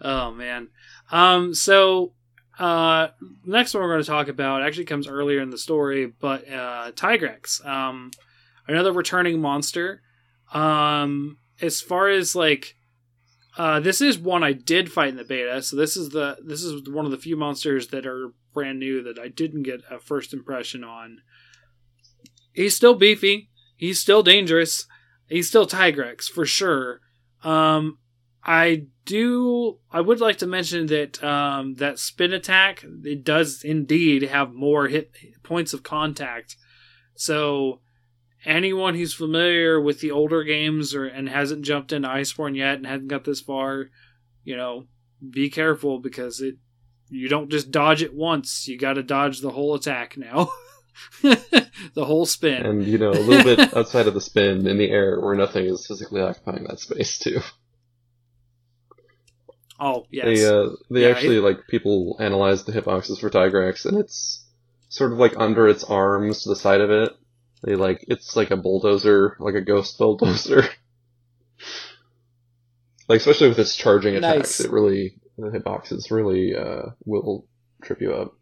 oh 0.00 0.30
man. 0.30 0.68
Um. 1.10 1.54
So, 1.54 2.12
uh, 2.58 3.08
next 3.44 3.74
one 3.74 3.82
we're 3.82 3.90
going 3.92 4.02
to 4.02 4.08
talk 4.08 4.28
about 4.28 4.62
actually 4.62 4.84
comes 4.84 5.06
earlier 5.06 5.40
in 5.40 5.50
the 5.50 5.58
story, 5.58 6.06
but 6.06 6.48
uh, 6.48 6.92
Tigrex, 6.92 7.64
um, 7.66 8.10
another 8.66 8.92
returning 8.92 9.40
monster. 9.40 10.02
Um, 10.52 11.38
as 11.60 11.80
far 11.80 12.08
as 12.08 12.34
like 12.34 12.76
uh, 13.56 13.80
this 13.80 14.00
is 14.00 14.18
one 14.18 14.44
I 14.44 14.52
did 14.52 14.90
fight 14.92 15.08
in 15.08 15.16
the 15.16 15.24
beta, 15.24 15.62
so 15.62 15.76
this 15.76 15.96
is 15.96 16.10
the 16.10 16.36
this 16.44 16.62
is 16.62 16.88
one 16.88 17.04
of 17.04 17.10
the 17.10 17.18
few 17.18 17.36
monsters 17.36 17.88
that 17.88 18.06
are 18.06 18.32
brand 18.54 18.78
new 18.78 19.02
that 19.02 19.18
I 19.18 19.28
didn't 19.28 19.64
get 19.64 19.80
a 19.90 19.98
first 19.98 20.32
impression 20.32 20.84
on. 20.84 21.22
He's 22.52 22.74
still 22.74 22.94
beefy. 22.94 23.50
He's 23.76 24.00
still 24.00 24.22
dangerous. 24.22 24.86
He's 25.28 25.48
still 25.48 25.66
Tigrex 25.66 26.24
for 26.24 26.46
sure. 26.46 27.00
Um, 27.44 27.98
I 28.44 28.86
do. 29.08 29.78
I 29.90 30.00
would 30.00 30.20
like 30.20 30.38
to 30.38 30.46
mention 30.46 30.86
that 30.86 31.22
um, 31.24 31.74
that 31.74 31.98
spin 31.98 32.32
attack 32.32 32.84
it 33.04 33.24
does 33.24 33.64
indeed 33.64 34.22
have 34.22 34.52
more 34.52 34.86
hit 34.86 35.10
points 35.42 35.72
of 35.72 35.82
contact. 35.82 36.56
So 37.14 37.80
anyone 38.44 38.94
who's 38.94 39.14
familiar 39.14 39.80
with 39.80 40.00
the 40.00 40.10
older 40.10 40.44
games 40.44 40.94
or 40.94 41.06
and 41.06 41.28
hasn't 41.28 41.62
jumped 41.62 41.92
into 41.92 42.08
Iceborne 42.08 42.56
yet 42.56 42.76
and 42.76 42.86
hasn't 42.86 43.08
got 43.08 43.24
this 43.24 43.40
far, 43.40 43.86
you 44.44 44.56
know, 44.56 44.86
be 45.28 45.48
careful 45.50 45.98
because 45.98 46.40
it 46.40 46.56
you 47.08 47.28
don't 47.28 47.50
just 47.50 47.70
dodge 47.70 48.02
it 48.02 48.14
once. 48.14 48.68
You 48.68 48.78
got 48.78 48.94
to 48.94 49.02
dodge 49.02 49.40
the 49.40 49.50
whole 49.50 49.74
attack 49.74 50.18
now. 50.18 50.50
the 51.22 52.04
whole 52.04 52.26
spin. 52.26 52.66
And 52.66 52.86
you 52.86 52.98
know, 52.98 53.10
a 53.10 53.12
little 53.12 53.56
bit 53.56 53.74
outside 53.76 54.06
of 54.06 54.12
the 54.12 54.20
spin 54.20 54.66
in 54.66 54.76
the 54.76 54.90
air 54.90 55.18
where 55.18 55.34
nothing 55.34 55.64
is 55.64 55.86
physically 55.86 56.20
occupying 56.20 56.64
that 56.64 56.80
space 56.80 57.18
too. 57.18 57.40
Oh, 59.80 60.06
yes. 60.10 60.24
They 60.26 60.46
uh, 60.46 60.70
they 60.90 61.02
yeah, 61.02 61.08
actually 61.08 61.38
it... 61.38 61.42
like 61.42 61.66
people 61.68 62.16
analyze 62.20 62.64
the 62.64 62.72
hitboxes 62.72 63.20
for 63.20 63.30
Tigrex 63.30 63.86
and 63.86 63.98
it's 63.98 64.44
sort 64.88 65.12
of 65.12 65.18
like 65.18 65.34
under 65.36 65.68
its 65.68 65.84
arms 65.84 66.42
to 66.42 66.48
the 66.48 66.56
side 66.56 66.80
of 66.80 66.90
it 66.90 67.12
they 67.62 67.74
like 67.74 68.04
it's 68.08 68.36
like 68.36 68.50
a 68.50 68.56
bulldozer, 68.56 69.36
like 69.40 69.54
a 69.54 69.60
ghost 69.60 69.98
bulldozer. 69.98 70.62
like 73.08 73.18
especially 73.18 73.48
with 73.48 73.58
its 73.58 73.74
charging 73.74 74.16
attacks, 74.16 74.60
nice. 74.60 74.60
it 74.60 74.70
really 74.70 75.16
the 75.36 75.48
hitboxes 75.48 76.10
really 76.10 76.54
uh, 76.54 76.90
will 77.04 77.46
trip 77.82 78.00
you 78.00 78.12
up. 78.12 78.34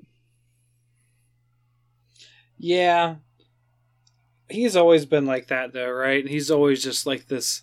Yeah. 2.59 3.17
He's 4.49 4.77
always 4.77 5.07
been 5.07 5.27
like 5.27 5.49
that 5.49 5.73
though, 5.73 5.91
right? 5.91 6.27
He's 6.27 6.51
always 6.51 6.83
just 6.83 7.07
like 7.07 7.27
this 7.27 7.63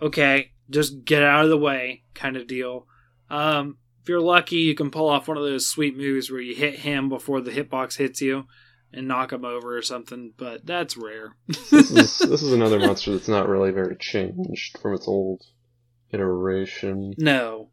okay, 0.00 0.52
just 0.70 1.04
get 1.04 1.22
out 1.24 1.44
of 1.44 1.50
the 1.50 1.58
way 1.58 2.04
kind 2.14 2.36
of 2.36 2.46
deal. 2.46 2.86
Um, 3.30 3.78
if 4.02 4.08
you're 4.08 4.20
lucky, 4.20 4.56
you 4.56 4.74
can 4.74 4.90
pull 4.90 5.08
off 5.08 5.28
one 5.28 5.36
of 5.36 5.42
those 5.42 5.66
sweet 5.66 5.96
moves 5.96 6.30
where 6.30 6.40
you 6.40 6.54
hit 6.54 6.80
him 6.80 7.08
before 7.08 7.40
the 7.40 7.50
hitbox 7.50 7.96
hits 7.96 8.20
you 8.20 8.46
and 8.92 9.06
knock 9.06 9.32
him 9.32 9.44
over 9.44 9.76
or 9.76 9.82
something, 9.82 10.32
but 10.36 10.64
that's 10.64 10.96
rare. 10.96 11.34
this, 11.46 11.72
is, 11.72 12.18
this 12.30 12.42
is 12.42 12.52
another 12.52 12.78
monster 12.78 13.12
that's 13.12 13.28
not 13.28 13.48
really 13.48 13.70
very 13.70 13.96
changed 13.96 14.78
from 14.80 14.94
its 14.94 15.06
old 15.06 15.42
iteration. 16.12 17.14
No. 17.18 17.70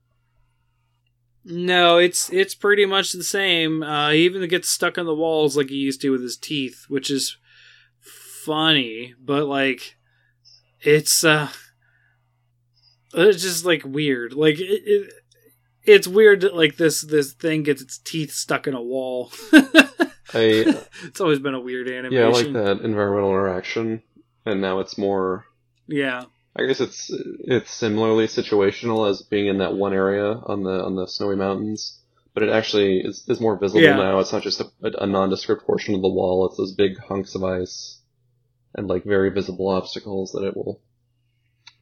No, 1.47 1.97
it's 1.97 2.32
it's 2.34 2.56
pretty 2.56 2.88
much 2.88 3.12
the 3.12 3.24
same. 3.24 3.84
Uh, 3.84 4.10
he 4.10 4.26
even 4.26 4.47
gets 4.49 4.68
stuck 4.68 4.97
on 4.97 5.06
the 5.06 5.14
walls 5.14 5.56
like 5.56 5.70
he 5.70 5.76
used 5.76 6.01
to 6.01 6.10
with 6.10 6.24
his 6.24 6.38
teeth, 6.38 6.86
which 6.88 7.12
is 7.12 7.38
funny, 7.99 9.14
but 9.24 9.45
like 9.45 9.95
it's 10.82 11.24
uh 11.24 11.49
it's 13.14 13.43
just 13.43 13.64
like 13.64 13.84
weird. 13.86 14.34
Like 14.34 14.60
it, 14.60 14.82
it 14.86 15.14
it's 15.86 16.07
weird 16.07 16.41
that 16.41 16.55
like 16.55 16.77
this 16.77 17.01
this 17.01 17.33
thing 17.33 17.63
gets 17.63 17.81
its 17.81 17.97
teeth 17.97 18.31
stuck 18.31 18.67
in 18.67 18.73
a 18.73 18.81
wall. 18.81 19.31
I, 20.33 20.83
it's 21.03 21.21
always 21.21 21.39
been 21.39 21.53
a 21.53 21.59
weird 21.59 21.88
animation. 21.88 22.17
Yeah, 22.17 22.27
I 22.27 22.29
like 22.29 22.53
that 22.53 22.86
environmental 22.86 23.29
interaction, 23.29 24.03
and 24.45 24.61
now 24.61 24.79
it's 24.79 24.97
more. 24.97 25.45
Yeah. 25.88 26.25
I 26.57 26.65
guess 26.65 26.79
it's 26.79 27.11
it's 27.11 27.71
similarly 27.71 28.27
situational 28.27 29.09
as 29.09 29.21
being 29.21 29.47
in 29.47 29.57
that 29.57 29.75
one 29.75 29.93
area 29.93 30.31
on 30.31 30.63
the 30.63 30.83
on 30.83 30.95
the 30.95 31.05
snowy 31.05 31.36
mountains, 31.36 31.99
but 32.33 32.43
it 32.43 32.49
actually 32.49 32.99
is, 32.99 33.25
is 33.27 33.41
more 33.41 33.57
visible 33.57 33.81
yeah. 33.81 33.97
now. 33.97 34.19
It's 34.19 34.31
not 34.31 34.43
just 34.43 34.61
a, 34.61 34.67
a 34.81 35.05
nondescript 35.05 35.65
portion 35.65 35.95
of 35.95 36.01
the 36.01 36.09
wall; 36.09 36.47
it's 36.47 36.57
those 36.57 36.73
big 36.73 36.97
hunks 36.97 37.36
of 37.36 37.43
ice 37.43 37.99
and 38.73 38.88
like 38.88 39.03
very 39.03 39.29
visible 39.29 39.69
obstacles 39.69 40.31
that 40.31 40.45
it 40.45 40.55
will 40.55 40.81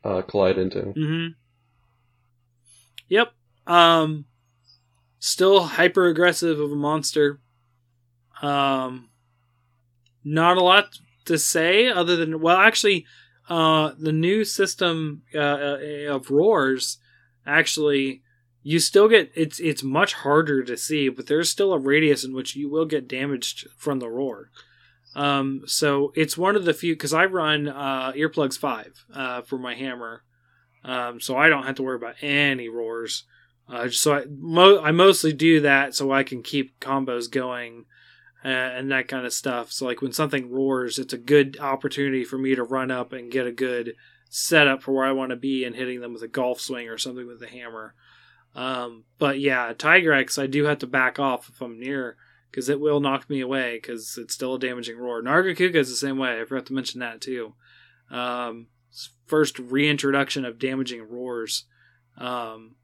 uh, 0.04 0.22
collide 0.24 0.58
into. 0.58 0.80
Mm-hmm. 0.80 1.28
Yep. 3.10 3.34
Um, 3.66 4.26
still 5.20 5.64
hyper 5.64 6.08
aggressive 6.08 6.60
of 6.60 6.72
a 6.72 6.76
monster. 6.76 7.40
Um, 8.42 9.10
not 10.24 10.58
a 10.58 10.64
lot 10.64 10.98
to 11.26 11.38
say 11.38 11.88
other 11.88 12.16
than 12.16 12.42
well, 12.42 12.58
actually, 12.58 13.06
uh, 13.50 13.92
the 13.98 14.12
new 14.12 14.44
system 14.44 15.24
uh, 15.34 15.40
uh, 15.40 15.78
of 16.10 16.30
roars 16.30 16.98
actually 17.46 18.22
you 18.64 18.80
still 18.80 19.10
get 19.10 19.32
it's 19.36 19.60
it's 19.60 19.84
much 19.84 20.14
harder 20.14 20.64
to 20.64 20.78
see, 20.78 21.10
but 21.10 21.28
there's 21.28 21.50
still 21.50 21.74
a 21.74 21.80
radius 21.80 22.24
in 22.24 22.34
which 22.34 22.56
you 22.56 22.70
will 22.70 22.86
get 22.86 23.08
damaged 23.08 23.68
from 23.78 24.00
the 24.00 24.10
roar. 24.10 24.50
Um, 25.16 25.64
so 25.68 26.12
it's 26.16 26.38
one 26.38 26.56
of 26.56 26.66
the 26.66 26.74
few 26.74 26.96
because 26.96 27.14
I 27.14 27.26
run 27.26 27.68
uh, 27.68 28.14
earplugs 28.14 28.58
five 28.58 29.06
uh, 29.14 29.42
for 29.42 29.60
my 29.60 29.76
hammer, 29.76 30.24
um, 30.84 31.20
so 31.20 31.38
I 31.38 31.50
don't 31.50 31.66
have 31.66 31.76
to 31.76 31.84
worry 31.84 31.98
about 31.98 32.16
any 32.22 32.70
roars. 32.70 33.26
Uh, 33.68 33.90
so 33.90 34.14
I 34.14 34.26
mo- 34.30 34.82
I 34.82 34.92
mostly 34.92 35.34
do 35.34 35.62
that 35.62 35.96
so 35.96 36.12
I 36.12 36.24
can 36.24 36.44
keep 36.44 36.80
combos 36.80 37.32
going 37.32 37.86
uh, 38.44 38.48
and 38.48 38.92
that 38.92 39.08
kind 39.08 39.26
of 39.26 39.34
stuff. 39.34 39.72
So 39.72 39.86
like 39.86 40.02
when 40.02 40.12
something 40.12 40.52
roars, 40.52 41.00
it's 41.00 41.14
a 41.14 41.18
good 41.18 41.58
opportunity 41.60 42.24
for 42.24 42.38
me 42.38 42.56
to 42.56 42.64
run 42.64 42.92
up 42.92 43.14
and 43.14 43.32
get 43.32 43.48
a 43.48 43.52
good 43.52 43.94
setup 44.30 44.84
for 44.84 44.94
where 44.94 45.06
I 45.06 45.12
want 45.12 45.30
to 45.30 45.36
be 45.36 45.64
and 45.64 45.76
hitting 45.76 46.02
them 46.02 46.14
with 46.14 46.24
a 46.24 46.28
golf 46.28 46.60
swing 46.60 46.90
or 46.90 46.98
something 46.98 47.26
with 47.26 47.42
a 47.42 47.48
hammer. 47.48 47.96
Um, 48.56 49.06
but 49.18 49.40
yeah, 49.40 49.74
Tigrex, 49.74 50.42
I 50.42 50.48
do 50.48 50.66
have 50.66 50.80
to 50.80 50.88
back 50.88 51.20
off 51.20 51.50
if 51.50 51.62
I'm 51.62 51.80
near 51.80 52.18
because 52.52 52.70
it 52.70 52.80
will 52.80 53.00
knock 53.00 53.30
me 53.30 53.42
away 53.42 53.78
because 53.78 54.18
it's 54.18 54.34
still 54.34 54.56
a 54.56 54.60
damaging 54.60 54.98
roar. 54.98 55.24
Nargacuga 55.24 55.76
is 55.76 55.90
the 55.90 55.96
same 55.96 56.18
way. 56.18 56.40
I 56.40 56.46
forgot 56.46 56.68
to 56.68 56.74
mention 56.74 57.00
that 57.00 57.22
too. 57.22 57.56
Um, 58.12 58.68
first 59.26 59.58
reintroduction 59.58 60.46
of 60.46 60.60
damaging 60.60 61.08
roars. 61.10 61.66
Um, 62.18 62.76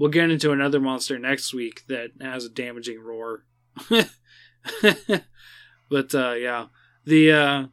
we'll 0.00 0.10
get 0.10 0.30
into 0.30 0.50
another 0.50 0.80
monster 0.80 1.18
next 1.18 1.52
week 1.52 1.84
that 1.88 2.08
has 2.22 2.46
a 2.46 2.48
damaging 2.48 2.98
roar. 2.98 3.44
but 5.90 6.14
uh, 6.14 6.32
yeah, 6.32 6.66
the 7.04 7.30
uh, 7.30 7.66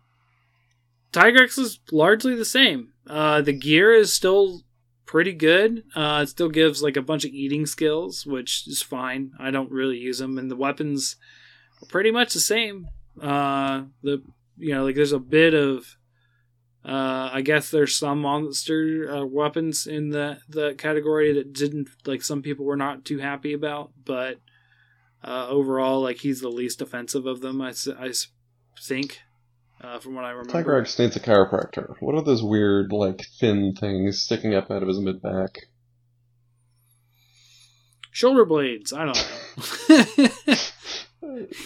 Tigrex 1.13 1.57
is 1.57 1.80
largely 1.89 2.36
the 2.36 2.45
same. 2.45 2.89
Uh, 3.07 3.41
the 3.41 3.53
gear 3.53 3.93
is 3.93 4.11
still 4.11 4.63
pretty 5.05 5.32
good. 5.32 5.86
Uh, 5.95 6.19
it 6.23 6.28
still 6.28 6.49
gives 6.49 6.84
like 6.84 6.97
a 6.97 7.01
bunch 7.01 7.23
of 7.23 7.32
eating 7.32 7.65
skills, 7.65 8.25
which 8.25 8.67
is 8.67 8.82
fine. 8.82 9.32
I 9.39 9.49
don't 9.49 9.71
really 9.71 9.97
use 9.97 10.19
them, 10.19 10.38
and 10.38 10.51
the 10.51 10.57
weapons 10.57 11.15
are 11.82 11.88
pretty 11.88 12.11
much 12.11 12.34
the 12.34 12.41
same. 12.41 12.89
Uh, 13.21 13.84
the 14.03 14.21
you 14.57 14.73
know 14.73 14.84
like 14.84 14.95
there's 14.95 15.13
a 15.13 15.19
bit 15.19 15.53
of 15.53 15.95
uh, 16.88 17.29
I 17.33 17.41
guess 17.41 17.69
there's 17.69 17.97
some 17.97 18.21
monster 18.21 19.11
uh, 19.11 19.25
weapons 19.25 19.88
in 19.88 20.09
the 20.09 20.38
the 20.47 20.73
category 20.75 21.33
that 21.33 21.51
didn't 21.51 21.89
like 22.05 22.21
some 22.21 22.41
people 22.41 22.65
were 22.65 22.77
not 22.77 23.03
too 23.03 23.17
happy 23.17 23.51
about, 23.51 23.91
but 24.05 24.39
uh, 25.21 25.47
overall, 25.49 26.01
like 26.01 26.17
he's 26.17 26.39
the 26.39 26.47
least 26.49 26.81
offensive 26.81 27.25
of 27.25 27.41
them. 27.41 27.61
I, 27.61 27.73
I 27.99 28.13
think, 28.81 29.19
uh, 29.81 29.99
from 29.99 30.15
what 30.15 30.23
I 30.23 30.29
remember. 30.29 30.63
Tigrex 30.63 30.97
needs 30.97 31.17
a 31.17 31.19
chiropractor. 31.19 31.95
What 31.99 32.15
are 32.15 32.23
those 32.23 32.41
weird 32.41 32.93
like 32.93 33.25
thin 33.38 33.75
things 33.75 34.21
sticking 34.21 34.55
up 34.55 34.71
out 34.71 34.81
of 34.81 34.88
his 34.88 34.99
mid 34.99 35.21
back? 35.21 35.67
Shoulder 38.11 38.45
blades. 38.45 38.93
I 38.93 39.05
don't 39.05 39.29
know. 41.29 41.45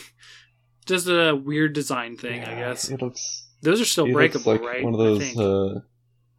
Just 0.88 1.08
a 1.08 1.34
weird 1.36 1.74
design 1.74 2.18
thing, 2.18 2.42
Yeah, 2.42 2.52
I 2.52 2.56
guess. 2.56 2.90
It 2.90 3.02
looks 3.02 3.41
Those 3.62 3.82
are 3.82 3.86
still 3.86 4.12
breakable, 4.12 4.54
like 4.54 4.62
right? 4.62 4.84
One 4.84 4.94
of 4.94 5.00
those 5.00 5.38
uh, 5.38 5.82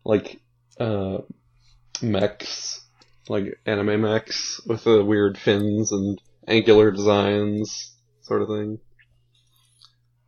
like 0.04 0.40
uh, 0.78 1.18
mechs, 2.00 2.84
like 3.28 3.58
anime 3.64 4.00
mechs 4.02 4.60
with 4.66 4.84
the 4.84 5.04
weird 5.04 5.38
fins 5.38 5.92
and 5.92 6.20
angular 6.48 6.90
designs, 6.90 7.92
sort 8.22 8.42
of 8.42 8.48
thing. 8.48 8.78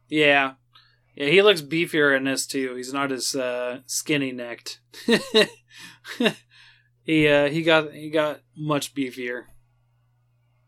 Yeah. 0.09 0.53
Yeah, 1.16 1.28
he 1.28 1.42
looks 1.42 1.62
beefier 1.62 2.16
in 2.16 2.24
this 2.24 2.47
too. 2.47 2.74
He's 2.74 2.92
not 2.92 3.12
as 3.12 3.36
uh, 3.36 3.80
skinny 3.86 4.32
necked. 4.32 4.80
he 7.03 7.28
uh, 7.28 7.49
he 7.49 7.62
got 7.62 7.92
he 7.92 8.11
got 8.11 8.40
much 8.57 8.95
beefier, 8.95 9.45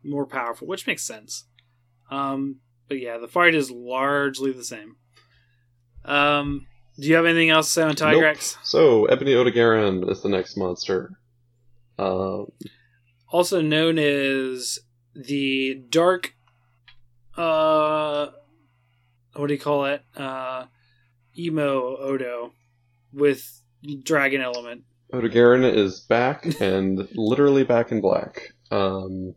more 0.04 0.24
powerful, 0.24 0.68
which 0.68 0.86
makes 0.86 1.02
sense. 1.02 1.46
Um, 2.12 2.60
but 2.88 3.00
yeah, 3.00 3.18
the 3.18 3.26
fight 3.26 3.56
is 3.56 3.72
largely 3.72 4.52
the 4.52 4.62
same. 4.62 4.96
Um, 6.06 6.66
do 6.98 7.06
you 7.08 7.14
have 7.16 7.26
anything 7.26 7.50
else 7.50 7.66
to 7.68 7.72
say 7.72 7.82
on 7.82 7.94
Tigrex? 7.94 8.56
So 8.62 9.04
Ebony 9.06 9.32
Odogaron 9.34 10.10
is 10.10 10.22
the 10.22 10.28
next 10.28 10.56
monster. 10.56 11.18
Um, 11.98 12.46
Also 13.28 13.60
known 13.60 13.98
as 13.98 14.78
the 15.14 15.74
dark. 15.90 16.34
Uh, 17.36 18.28
what 19.34 19.48
do 19.48 19.52
you 19.54 19.60
call 19.60 19.84
it? 19.86 20.02
Uh, 20.16 20.66
emo 21.36 21.96
Odo 21.98 22.52
with 23.12 23.60
dragon 24.02 24.40
element. 24.40 24.84
Odogaron 25.12 25.70
is 25.70 26.00
back 26.00 26.46
and 26.60 27.06
literally 27.14 27.64
back 27.64 27.92
in 27.92 28.00
black. 28.00 28.54
Um, 28.70 29.34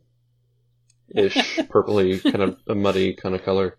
ish, 1.13 1.57
purpley, 1.69 2.21
kind 2.23 2.41
of 2.41 2.57
a 2.67 2.75
muddy 2.75 3.13
kind 3.15 3.35
of 3.35 3.43
color. 3.43 3.77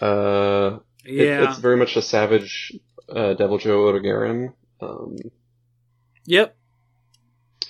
Uh, 0.00 0.78
it- 1.04 1.26
Yeah. 1.26 1.48
it's 1.50 1.58
very 1.58 1.76
much 1.76 1.96
a 1.96 2.02
savage 2.02 2.72
uh, 3.08 3.34
Deviljho 3.38 3.92
Odogaron. 3.92 4.52
Um, 4.80 5.16
Yep. 6.26 6.56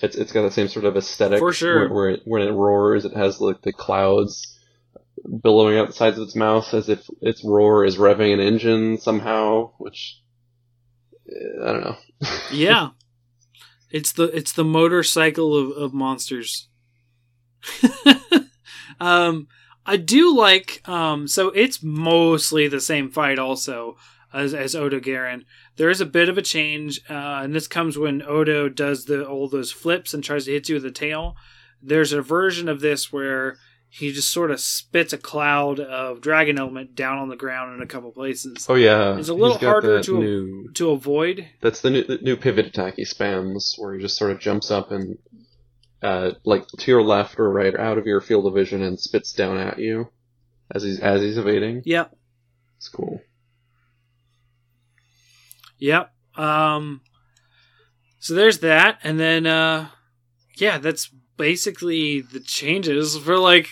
It's 0.03 0.17
it's 0.17 0.33
got 0.33 0.43
the 0.43 0.51
same 0.51 0.69
sort 0.69 0.85
of 0.85 0.97
aesthetic 0.97 1.39
For 1.39 1.53
sure. 1.53 1.81
Where, 1.81 1.93
where 1.95 2.09
it, 2.11 2.21
when 2.25 2.43
it 2.43 2.51
roars, 2.53 3.05
it 3.05 3.15
has 3.17 3.41
like 3.41 3.63
the 3.63 3.73
clouds 3.73 4.57
billowing 5.43 5.79
out 5.79 5.87
the 5.89 5.93
sides 5.93 6.19
of 6.19 6.25
its 6.25 6.37
mouth 6.37 6.73
as 6.75 6.89
if 6.89 7.09
its 7.23 7.43
roar 7.45 7.85
is 7.85 7.97
revving 7.97 8.33
an 8.35 8.41
engine 8.41 8.99
somehow. 8.99 9.73
Which 9.79 10.21
uh, 11.29 11.65
I 11.69 11.73
don't 11.73 11.85
know. 11.85 11.97
Yeah. 12.53 12.91
it's 13.91 14.13
the 14.13 14.25
it's 14.25 14.53
the 14.53 14.65
motorcycle 14.65 15.57
of, 15.57 15.71
of 15.77 15.93
monsters. 15.95 16.69
um 19.01 19.49
I 19.87 19.97
do 19.97 20.35
like 20.37 20.87
um 20.89 21.29
so 21.29 21.49
it's 21.49 21.83
mostly 21.83 22.69
the 22.69 22.81
same 22.81 23.11
fight 23.11 23.39
also 23.39 23.97
as 24.33 24.55
as 24.55 24.75
Odogaron. 24.75 25.45
There 25.77 25.91
is 25.91 26.01
a 26.01 26.07
bit 26.07 26.29
of 26.29 26.39
a 26.39 26.43
change, 26.43 27.01
uh, 27.11 27.41
and 27.43 27.55
this 27.55 27.67
comes 27.67 27.99
when 27.99 28.23
Odo 28.23 28.69
does 28.69 29.05
the 29.07 29.27
all 29.27 29.49
those 29.49 29.73
flips 29.73 30.15
and 30.15 30.23
tries 30.23 30.45
to 30.47 30.53
hit 30.53 30.69
you 30.69 30.77
with 30.77 30.85
the 30.85 30.91
tail. 30.91 31.37
There's 31.83 32.13
a 32.13 32.23
version 32.23 32.69
of 32.69 32.81
this 32.81 33.13
where 33.13 33.57
he 33.89 34.11
just 34.13 34.33
sort 34.33 34.51
of 34.51 34.59
spits 34.59 35.13
a 35.13 35.19
cloud 35.19 35.79
of 35.79 36.21
dragon 36.21 36.59
element 36.59 36.97
down 36.97 37.19
on 37.19 37.29
the 37.29 37.37
ground 37.37 37.77
in 37.77 37.81
a 37.83 37.87
couple 37.87 38.11
places 38.11 38.67
Oh 38.69 38.75
yeah, 38.75 39.17
It's 39.17 39.29
a 39.29 39.35
little 39.35 39.57
harder 39.59 40.03
to- 40.03 40.19
New, 40.19 40.73
to 40.73 40.91
avoid. 40.91 41.47
that's 41.61 41.81
the 41.81 41.91
new, 41.91 42.03
the 42.03 42.19
new 42.19 42.37
pivot 42.37 42.67
attack 42.67 42.95
he 42.97 43.05
spams, 43.05 43.75
where 43.79 43.95
he 43.95 44.01
just 44.01 44.17
sort 44.17 44.33
of 44.33 44.41
jumps 44.41 44.73
up 44.73 44.91
and 44.91 45.17
uh, 46.05 46.33
like 46.45 46.67
to 46.69 46.91
your 46.91 47.03
left 47.03 47.41
or 47.41 47.51
right, 47.51 47.75
or 47.75 47.81
out 47.81 47.99
of 47.99 48.07
your 48.07 48.21
field 48.21 48.47
of 48.47 48.55
vision, 48.55 48.83
and 48.83 49.01
spits 49.01 49.33
down 49.33 49.57
at 49.59 49.79
you 49.79 50.09
as 50.71 50.83
he's 50.83 51.01
as 51.01 51.23
he's 51.23 51.39
evading. 51.39 51.83
Yep. 51.85 52.15
It's 52.77 52.89
cool. 52.89 53.21
Yep. 55.79 56.13
Um 56.37 57.01
so 58.19 58.35
there's 58.35 58.61
that 58.61 58.99
and 59.03 59.19
then 59.19 59.47
uh 59.47 59.89
yeah, 60.57 60.79
that's 60.79 61.11
basically 61.37 62.21
the 62.21 62.41
changes 62.41 63.17
for 63.17 63.39
like 63.39 63.69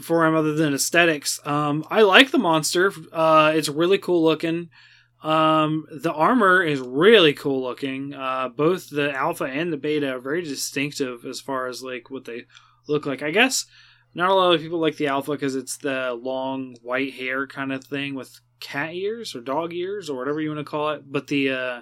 for 0.00 0.26
him 0.26 0.34
other 0.34 0.54
than 0.54 0.74
aesthetics. 0.74 1.40
Um 1.46 1.84
I 1.90 2.02
like 2.02 2.30
the 2.30 2.38
monster. 2.38 2.92
Uh 3.12 3.52
it's 3.54 3.68
really 3.68 3.98
cool 3.98 4.22
looking. 4.22 4.70
Um 5.22 5.86
the 5.90 6.12
armor 6.12 6.62
is 6.62 6.80
really 6.80 7.32
cool 7.32 7.62
looking. 7.62 8.14
Uh 8.14 8.48
both 8.48 8.90
the 8.90 9.12
alpha 9.12 9.44
and 9.44 9.72
the 9.72 9.76
beta 9.76 10.14
are 10.14 10.20
very 10.20 10.42
distinctive 10.42 11.24
as 11.24 11.40
far 11.40 11.68
as 11.68 11.82
like 11.82 12.10
what 12.10 12.24
they 12.24 12.46
look 12.88 13.06
like. 13.06 13.22
I 13.22 13.30
guess 13.30 13.66
not 14.14 14.30
a 14.30 14.34
lot 14.34 14.54
of 14.54 14.60
people 14.60 14.78
like 14.78 14.96
the 14.96 15.06
alpha 15.06 15.32
because 15.32 15.56
it's 15.56 15.76
the 15.78 16.18
long 16.20 16.76
white 16.82 17.14
hair 17.14 17.46
kind 17.46 17.72
of 17.72 17.84
thing 17.84 18.14
with 18.14 18.40
cat 18.60 18.94
ears 18.94 19.34
or 19.34 19.40
dog 19.40 19.72
ears 19.72 20.08
or 20.10 20.16
whatever 20.16 20.40
you 20.40 20.48
want 20.48 20.60
to 20.60 20.64
call 20.64 20.90
it. 20.90 21.10
But 21.10 21.28
the 21.28 21.50
uh, 21.50 21.80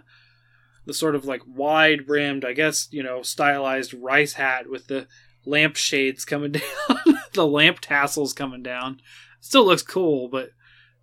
the 0.87 0.95
sort 0.95 1.15
of 1.15 1.25
like 1.25 1.43
wide 1.47 2.07
brimmed, 2.07 2.45
I 2.45 2.53
guess 2.53 2.89
you 2.91 3.03
know, 3.03 3.23
stylized 3.23 3.95
rice 3.95 4.35
hat 4.35 4.69
with 4.69 4.87
the 4.87 5.07
lamp 5.45 5.77
shades 5.77 6.25
coming 6.25 6.53
down, 6.89 7.19
the 7.33 7.47
lamp 7.47 7.81
tassels 7.81 8.33
coming 8.33 8.63
down, 8.63 9.01
still 9.41 9.67
looks 9.67 9.83
cool. 9.83 10.29
But 10.29 10.51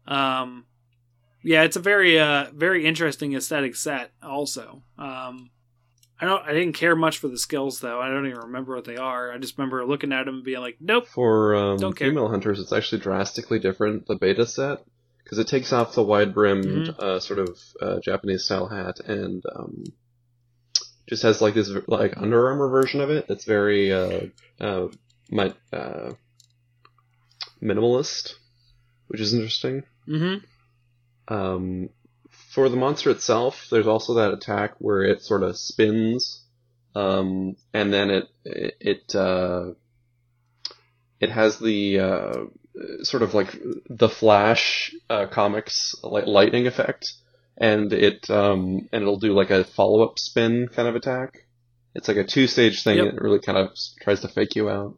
um, 0.08 0.66
yeah, 1.44 1.64
it's 1.64 1.76
a 1.76 1.82
very 1.82 2.20
uh 2.20 2.48
very 2.54 2.86
interesting 2.86 3.34
aesthetic 3.36 3.76
set. 3.76 4.12
Also, 4.22 4.84
um, 4.98 5.50
I 6.20 6.26
don't 6.26 6.44
I 6.44 6.54
didn't 6.54 6.74
care 6.74 6.96
much 6.96 7.18
for 7.20 7.28
the 7.28 7.38
skills 7.38 7.80
though. 7.80 8.00
I 8.02 8.10
don't 8.10 8.26
even 8.28 8.40
remember 8.40 8.76
what 8.76 8.86
they 8.86 8.98
are. 8.98 9.32
I 9.32 9.38
just 9.38 9.58
remember 9.58 9.86
looking 9.86 10.12
at 10.14 10.26
them 10.26 10.36
and 10.36 10.44
being 10.44 10.62
like, 10.62 10.78
nope. 10.80 11.08
For 11.08 11.56
um, 11.56 11.78
Don't 11.78 11.96
care. 11.96 12.10
female 12.10 12.28
hunters, 12.30 12.60
it's 12.60 12.74
actually 12.74 13.02
drastically 13.02 13.60
different. 13.60 14.08
The 14.08 14.16
beta 14.16 14.46
set 14.46 14.80
because 15.24 15.38
it 15.40 15.48
takes 15.48 15.74
off 15.74 15.94
the 15.94 16.04
wide 16.04 16.34
brimmed 16.34 16.66
Mhm. 16.66 17.00
uh, 17.00 17.20
sort 17.20 17.40
of 17.40 17.60
uh, 17.82 18.00
Japanese 18.00 18.46
style 18.46 18.68
hat 18.68 19.00
and 19.02 19.44
um, 19.56 19.84
just 21.10 21.24
has 21.24 21.42
like 21.42 21.54
this 21.54 21.70
like 21.88 22.16
Under 22.18 22.48
Armour 22.48 22.70
version 22.70 23.02
of 23.02 23.10
it 23.10 23.28
that's 23.28 23.44
very 23.46 23.92
uh, 23.94 24.22
uh, 24.60 24.88
mi- 25.30 25.54
uh, 25.74 26.14
minimalist, 27.62 28.36
which 29.08 29.20
is 29.22 29.34
interesting. 29.34 29.84
Mm-hmm. 30.08 30.46
Um, 31.28 31.90
for 32.30 32.70
the 32.70 32.78
monster 32.78 33.10
itself, 33.10 33.68
there's 33.70 33.88
also 33.88 34.16
that 34.16 34.34
attack 34.34 34.76
where 34.80 35.04
it 35.04 35.22
sort 35.22 35.44
of 35.44 35.58
spins, 35.58 36.44
um, 36.96 37.56
and 37.74 37.94
then 37.94 38.10
it 38.10 38.28
it 38.44 38.76
it, 38.80 39.16
uh, 39.16 39.74
it 41.20 41.30
has 41.30 41.60
the 41.60 42.00
uh, 42.00 42.34
sort 43.04 43.24
of 43.24 43.34
like 43.34 43.56
the 43.90 44.10
Flash 44.10 44.94
uh, 45.10 45.28
comics 45.28 45.96
like 46.04 46.26
lightning 46.26 46.68
effect, 46.68 47.14
and 47.58 47.92
it 47.94 48.30
um, 48.30 48.88
and 48.92 49.02
it'll 49.02 49.20
do 49.20 49.34
like 49.34 49.52
a 49.52 49.64
follow 49.64 50.04
up 50.04 50.20
spin 50.20 50.68
kind 50.68 50.88
of 50.88 50.96
attack. 50.96 51.46
It's 51.96 52.08
like 52.08 52.18
a 52.18 52.24
two 52.24 52.48
stage 52.48 52.84
thing. 52.84 52.98
Yep. 52.98 53.08
and 53.08 53.18
It 53.18 53.22
really 53.22 53.40
kind 53.40 53.58
of 53.58 53.72
tries 54.02 54.22
to 54.22 54.28
fake 54.28 54.56
you 54.56 54.70
out. 54.70 54.96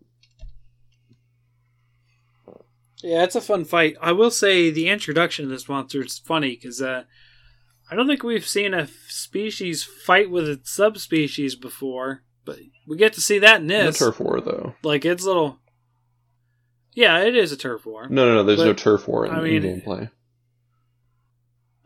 Yeah, 3.04 3.24
it's 3.24 3.36
a 3.36 3.42
fun 3.42 3.64
fight. 3.66 3.96
I 4.02 4.12
will 4.12 4.32
say 4.32 4.70
the 4.72 4.90
introduction 4.90 5.46
of 5.46 5.52
this 5.52 5.70
monster 5.70 6.02
is 6.04 6.20
funny 6.20 6.52
because 6.56 6.82
uh, 6.82 7.04
I 7.90 7.96
don't 7.96 8.08
think 8.08 8.24
we've 8.24 8.48
seen 8.48 8.74
a 8.74 8.88
species 9.08 9.84
fight 9.84 10.30
with 10.30 10.48
its 10.50 10.72
subspecies 10.72 11.56
before, 11.56 12.24
but 12.46 12.58
we 12.88 12.98
get 12.98 13.14
to 13.14 13.22
see 13.22 13.40
that 13.40 13.62
in 13.62 13.68
this. 13.68 14.00
turf 14.00 14.20
war 14.20 14.42
though. 14.42 14.76
Like 14.84 15.06
it's 15.06 15.24
little. 15.24 15.60
Yeah, 16.94 17.20
it 17.20 17.36
is 17.38 17.52
a 17.54 17.58
turf 17.58 17.86
war. 17.86 18.10
No, 18.10 18.26
no, 18.26 18.34
no. 18.36 18.44
There's 18.44 18.60
no 18.60 18.74
turf 18.74 19.08
war 19.08 19.26
in, 19.26 19.32
I 19.32 19.38
in 19.38 19.44
mean- 19.44 19.64
gameplay. 19.82 20.12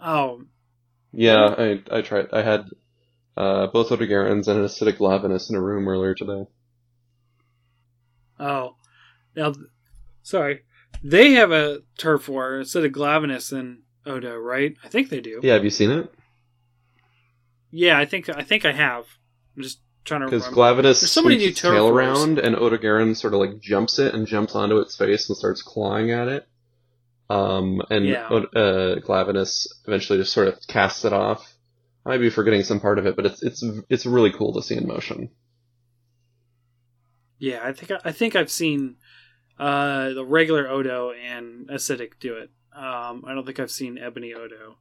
Oh, 0.06 0.44
Yeah, 1.12 1.54
I 1.58 1.82
I 1.92 2.02
tried. 2.02 2.28
I 2.34 2.42
had 2.42 2.66
uh, 3.38 3.68
both 3.68 3.90
Odogarons 3.90 4.48
and 4.48 4.60
an 4.60 4.66
acidic 4.66 4.98
Glavenus 4.98 5.50
in 5.50 5.56
a 5.56 5.62
room 5.62 5.88
earlier 5.88 6.14
today. 6.16 6.46
Oh, 8.40 8.76
now, 9.36 9.54
sorry, 10.24 10.62
they 11.04 11.32
have 11.32 11.52
a 11.52 11.80
turf 11.98 12.28
war 12.28 12.60
instead 12.60 12.84
of 12.86 12.92
Glavenus 12.92 13.52
and 13.52 13.80
Odo, 14.06 14.36
right? 14.38 14.76
I 14.84 14.88
think 14.90 15.10
they 15.10 15.22
do. 15.22 15.40
Yeah, 15.42 15.54
have 15.54 15.64
you 15.64 15.70
seen 15.70 15.92
it? 15.92 16.14
Yeah, 17.72 17.98
I 17.98 18.06
think 18.06 18.30
I 18.30 18.44
think 18.44 18.66
I 18.66 18.72
have. 18.74 19.06
I'm 19.56 19.64
just 19.64 19.80
trying 20.06 20.22
to 20.22 20.28
Because 20.28 20.48
Glavenus 20.48 20.82
There's 21.02 21.12
so 21.12 21.24
many 21.24 21.38
new 21.38 21.48
its 21.50 21.62
tail 21.62 21.72
turf 21.72 21.82
wars. 21.82 21.96
around, 21.96 22.40
and 22.40 22.56
Odogaron 22.56 23.16
sort 23.16 23.34
of 23.34 23.40
like 23.40 23.60
jumps 23.60 23.98
it 24.00 24.14
and 24.14 24.28
jumps 24.28 24.56
onto 24.56 24.78
its 24.78 24.96
face 24.96 25.30
and 25.30 25.38
starts 25.38 25.62
clawing 25.62 26.12
at 26.12 26.28
it. 26.28 26.48
Um, 27.30 27.82
and 27.90 28.06
Yeah. 28.06 28.28
Uh, 28.28 29.00
Glavenus 29.00 29.66
eventually 29.88 30.20
just 30.20 30.34
sort 30.34 30.50
of 30.50 30.60
casts 30.68 31.06
it 31.06 31.14
off. 31.14 31.52
I 32.06 32.10
might 32.10 32.18
be 32.18 32.30
forgetting 32.30 32.64
some 32.64 32.82
part 32.82 33.00
of 33.00 33.06
it, 33.08 33.16
but 33.16 33.26
it's 33.26 33.42
it's 33.42 33.64
it's 33.90 34.06
really 34.06 34.32
cool 34.32 34.54
to 34.54 34.62
see 34.62 34.76
in 34.76 34.86
motion. 34.88 35.30
Yeah, 37.40 37.62
I 37.64 37.74
think 37.74 37.92
I 38.06 38.12
think 38.12 38.36
I've 38.36 38.52
seen 38.52 38.98
uh, 39.60 40.10
the 40.14 40.26
regular 40.26 40.68
Odo 40.68 41.12
and 41.12 41.68
Acidic 41.68 42.14
do 42.20 42.36
it. 42.36 42.50
Um, 42.76 43.24
I 43.28 43.34
don't 43.34 43.46
think 43.46 43.60
I've 43.60 43.72
seen 43.72 43.98
Ebony 43.98 44.34
Odo 44.34 44.78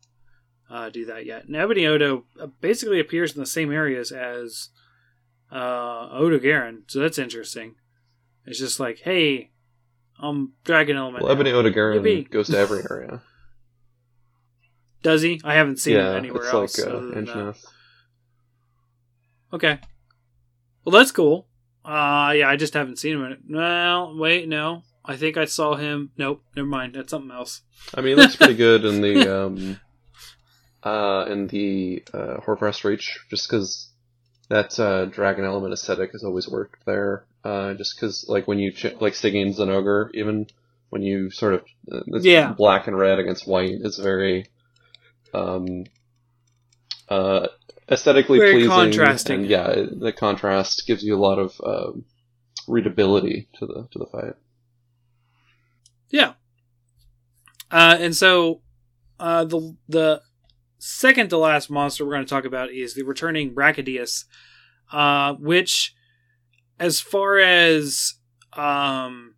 uh, 0.71 0.89
do 0.91 1.05
that 1.07 1.27
yet. 1.27 1.45
And 1.45 1.55
Ebony 1.57 1.87
Odo 1.87 2.25
uh, 2.41 2.47
basically 2.61 2.99
appears 2.99 3.35
in 3.35 3.41
the 3.41 3.47
same 3.47 3.71
areas 3.71 4.11
as 4.11 4.71
uh, 5.51 6.09
Odogaron, 6.19 6.83
so 6.87 7.01
that's 7.01 7.19
interesting. 7.19 7.75
It's 8.47 8.59
just 8.59 8.81
like, 8.81 9.01
hey, 9.01 9.51
I'm 10.19 10.55
Dragon 10.65 10.97
Element. 10.97 11.25
Well, 11.25 11.35
now. 11.35 11.41
Ebony 11.41 11.53
Odogaron 11.53 12.01
Yippee. 12.01 12.31
goes 12.31 12.49
to 12.49 12.59
every 12.59 12.83
area. 12.91 13.23
Does 15.03 15.23
he? 15.23 15.41
I 15.45 15.55
haven't 15.55 15.79
seen 15.79 15.97
yeah, 15.97 16.13
him 16.13 16.17
anywhere 16.17 16.45
it's 16.45 16.53
else. 16.53 16.79
like 16.79 16.89
uh, 16.89 16.91
other 16.97 17.11
than 17.11 17.25
that. 17.25 17.57
Okay. 19.53 19.79
Well, 20.85 20.93
that's 20.93 21.13
cool. 21.13 21.47
Uh, 21.85 22.33
yeah, 22.37 22.49
I 22.49 22.57
just 22.57 22.75
haven't 22.75 22.99
seen 22.99 23.15
him 23.15 23.25
in 23.25 23.33
it. 23.33 23.39
Well, 23.49 24.17
wait, 24.17 24.49
no. 24.49 24.83
I 25.05 25.17
think 25.17 25.37
I 25.37 25.47
saw 25.47 25.75
him. 25.75 26.13
Nope, 26.17 26.45
never 26.55 26.69
mind. 26.69 26.95
That's 26.95 27.11
something 27.11 27.33
else. 27.33 27.63
I 27.95 28.01
mean, 28.03 28.13
it 28.13 28.23
looks 28.23 28.37
pretty 28.37 28.55
good 28.55 28.85
in 28.85 29.01
the 29.01 29.37
um, 29.47 29.81
uh, 30.85 31.27
in 31.29 31.49
the 31.49 32.05
uh, 32.15 32.41
Hoarfrost 32.41 32.85
Reach, 32.85 33.19
just 33.29 33.49
because 33.49 33.89
that 34.49 34.79
uh, 34.79 35.07
dragon 35.07 35.45
element 35.45 35.73
aesthetic 35.73 36.13
has 36.13 36.23
always 36.25 36.49
worked 36.49 36.85
there. 36.87 37.25
Uh, 37.45 37.75
just 37.75 37.97
because, 37.97 38.27
like, 38.29 38.47
when 38.47 38.61
you 38.61 38.71
ch- 38.71 38.95
like 39.01 39.15
Stygian 39.17 39.53
Zinogre, 39.53 40.11
even 40.15 40.47
when 40.91 41.03
you 41.03 41.31
sort 41.31 41.55
of 41.55 41.61
uh, 41.91 42.03
it's 42.09 42.25
Yeah. 42.25 42.53
black 42.53 42.87
and 42.87 42.97
red 42.97 43.19
against 43.19 43.49
white, 43.49 43.79
it's 43.83 43.99
very 43.99 44.47
um, 45.35 45.85
uh, 47.09 47.49
aesthetically 47.91 48.39
Very 48.39 48.53
pleasing. 48.55 48.71
contrasting. 48.71 49.41
and 49.43 49.51
yeah, 49.51 49.69
it- 49.69 50.01
the 50.01 50.13
contrast 50.13 50.87
gives 50.87 51.03
you 51.03 51.17
a 51.17 51.21
lot 51.21 51.39
of 51.39 51.61
um, 51.65 52.05
readability 52.69 53.49
to 53.59 53.67
the 53.67 53.89
to 53.93 53.99
the 53.99 54.07
fight. 54.07 54.35
Yeah. 56.11 56.35
Uh, 57.71 57.97
and 57.99 58.15
so, 58.15 58.61
uh, 59.19 59.45
the 59.45 59.77
the 59.89 60.23
second 60.79 61.31
to 61.31 61.39
last 61.39 61.71
monster 61.71 62.05
we're 62.05 62.13
going 62.13 62.25
to 62.25 62.29
talk 62.31 62.45
about 62.45 62.71
is 62.71 62.95
the 62.95 63.03
returning 63.03 63.55
Brachydios, 63.55 64.25
uh, 64.93 65.35
which, 65.35 65.95
as 66.79 67.01
far 67.01 67.39
as 67.39 68.15
um, 68.53 69.35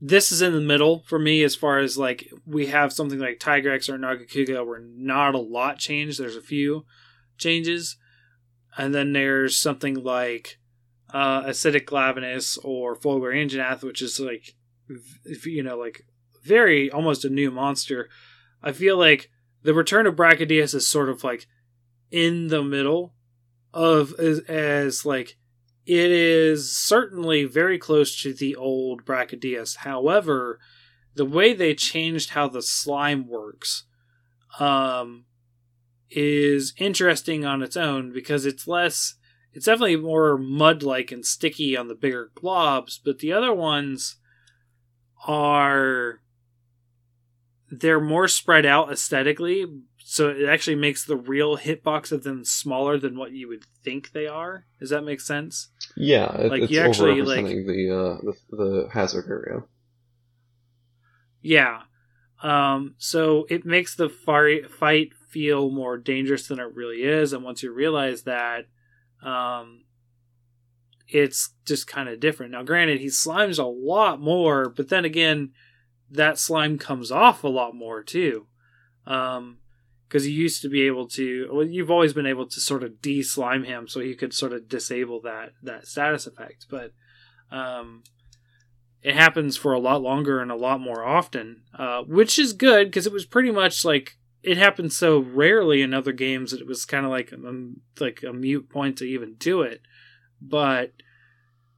this 0.00 0.32
is 0.32 0.40
in 0.40 0.54
the 0.54 0.60
middle 0.62 1.04
for 1.06 1.18
me, 1.18 1.42
as 1.42 1.54
far 1.54 1.78
as 1.78 1.98
like 1.98 2.30
we 2.46 2.66
have 2.68 2.92
something 2.92 3.18
like 3.18 3.38
Tigrex 3.38 3.88
or 3.88 3.98
Nargacuga 3.98 4.64
where 4.66 4.80
not 4.80 5.34
a 5.34 5.38
lot 5.38 5.78
changed. 5.78 6.18
There's 6.18 6.36
a 6.36 6.40
few 6.40 6.86
changes, 7.42 7.96
and 8.76 8.94
then 8.94 9.12
there's 9.12 9.56
something 9.56 9.94
like 9.94 10.58
uh, 11.12 11.42
Acidic 11.42 11.84
Glavenus 11.84 12.58
or 12.64 12.96
Fulgur 12.96 13.34
Anjanath, 13.34 13.82
which 13.82 14.02
is 14.02 14.18
like 14.20 14.54
you 15.44 15.62
know 15.62 15.76
like 15.76 16.02
very 16.44 16.90
almost 16.90 17.24
a 17.24 17.30
new 17.30 17.50
monster. 17.50 18.08
I 18.62 18.72
feel 18.72 18.96
like 18.96 19.30
the 19.62 19.74
return 19.74 20.06
of 20.06 20.16
brachydios 20.16 20.74
is 20.74 20.86
sort 20.86 21.08
of 21.08 21.24
like 21.24 21.46
in 22.10 22.48
the 22.48 22.62
middle 22.62 23.14
of 23.72 24.12
as, 24.18 24.40
as 24.40 25.06
like 25.06 25.36
it 25.86 26.10
is 26.10 26.76
certainly 26.76 27.44
very 27.44 27.78
close 27.78 28.20
to 28.22 28.32
the 28.32 28.54
old 28.54 29.04
brachydios 29.04 29.78
however 29.78 30.60
the 31.14 31.24
way 31.24 31.52
they 31.52 31.74
changed 31.74 32.30
how 32.30 32.48
the 32.48 32.62
slime 32.62 33.26
works 33.26 33.84
um 34.60 35.24
is 36.14 36.74
interesting 36.78 37.44
on 37.44 37.62
its 37.62 37.76
own 37.76 38.12
because 38.12 38.44
it's 38.46 38.66
less 38.68 39.14
it's 39.52 39.66
definitely 39.66 39.96
more 39.96 40.38
mud 40.38 40.82
like 40.82 41.10
and 41.12 41.24
sticky 41.26 41.76
on 41.76 41.88
the 41.88 41.94
bigger 41.94 42.30
globs 42.34 42.98
but 43.04 43.18
the 43.18 43.32
other 43.32 43.52
ones 43.52 44.16
are 45.26 46.20
they're 47.70 48.00
more 48.00 48.28
spread 48.28 48.66
out 48.66 48.92
aesthetically 48.92 49.64
so 50.04 50.28
it 50.28 50.46
actually 50.48 50.74
makes 50.76 51.04
the 51.04 51.16
real 51.16 51.56
hitbox 51.56 52.12
of 52.12 52.22
them 52.22 52.44
smaller 52.44 52.98
than 52.98 53.16
what 53.16 53.32
you 53.32 53.48
would 53.48 53.64
think 53.82 54.12
they 54.12 54.26
are. 54.26 54.66
Does 54.78 54.90
that 54.90 55.04
make 55.04 55.20
sense? 55.22 55.70
Yeah, 55.96 56.30
it, 56.36 56.50
Like, 56.50 56.62
it's 56.62 56.72
you 56.72 56.80
actually, 56.80 57.14
overrepresenting 57.22 57.66
the, 57.66 57.90
uh, 57.96 58.18
the 58.20 58.56
the 58.56 58.88
hazard 58.92 59.24
area. 59.30 59.62
yeah. 61.40 61.82
Um 62.42 62.94
so 62.98 63.46
it 63.48 63.64
makes 63.64 63.94
the 63.94 64.08
fi- 64.10 64.62
fight 64.68 65.10
feel 65.32 65.70
more 65.70 65.96
dangerous 65.96 66.46
than 66.46 66.60
it 66.60 66.74
really 66.74 67.02
is. 67.02 67.32
And 67.32 67.42
once 67.42 67.62
you 67.62 67.72
realize 67.72 68.22
that 68.24 68.66
um 69.22 69.84
it's 71.08 71.52
just 71.66 71.86
kind 71.86 72.08
of 72.08 72.20
different. 72.20 72.52
Now 72.52 72.62
granted 72.62 73.00
he 73.00 73.06
slimes 73.06 73.58
a 73.58 73.64
lot 73.64 74.20
more 74.20 74.68
but 74.68 74.90
then 74.90 75.04
again 75.04 75.52
that 76.10 76.38
slime 76.38 76.76
comes 76.76 77.10
off 77.10 77.42
a 77.42 77.48
lot 77.48 77.74
more 77.74 78.02
too. 78.02 78.46
Um 79.06 79.58
because 80.06 80.28
you 80.28 80.34
used 80.34 80.60
to 80.60 80.68
be 80.68 80.82
able 80.82 81.08
to 81.08 81.48
well 81.50 81.66
you've 81.66 81.90
always 81.90 82.12
been 82.12 82.26
able 82.26 82.46
to 82.46 82.60
sort 82.60 82.82
of 82.84 83.00
de-slime 83.00 83.64
him 83.64 83.88
so 83.88 84.00
you 84.00 84.14
could 84.14 84.34
sort 84.34 84.52
of 84.52 84.68
disable 84.68 85.22
that 85.22 85.52
that 85.62 85.86
status 85.86 86.26
effect. 86.26 86.66
But 86.68 86.92
um 87.50 88.02
it 89.02 89.14
happens 89.16 89.56
for 89.56 89.72
a 89.72 89.80
lot 89.80 90.02
longer 90.02 90.40
and 90.40 90.50
a 90.50 90.56
lot 90.56 90.78
more 90.80 91.02
often 91.02 91.62
uh 91.76 92.02
which 92.02 92.38
is 92.38 92.52
good 92.52 92.88
because 92.88 93.06
it 93.06 93.12
was 93.12 93.24
pretty 93.24 93.50
much 93.50 93.84
like 93.84 94.18
it 94.42 94.56
happened 94.56 94.92
so 94.92 95.18
rarely 95.20 95.82
in 95.82 95.94
other 95.94 96.12
games 96.12 96.50
that 96.50 96.60
it 96.60 96.66
was 96.66 96.84
kind 96.84 97.04
of 97.04 97.10
like 97.10 97.32
um, 97.32 97.76
like 98.00 98.22
a 98.22 98.32
mute 98.32 98.68
point 98.68 98.98
to 98.98 99.04
even 99.04 99.34
do 99.34 99.62
it 99.62 99.80
but 100.40 100.92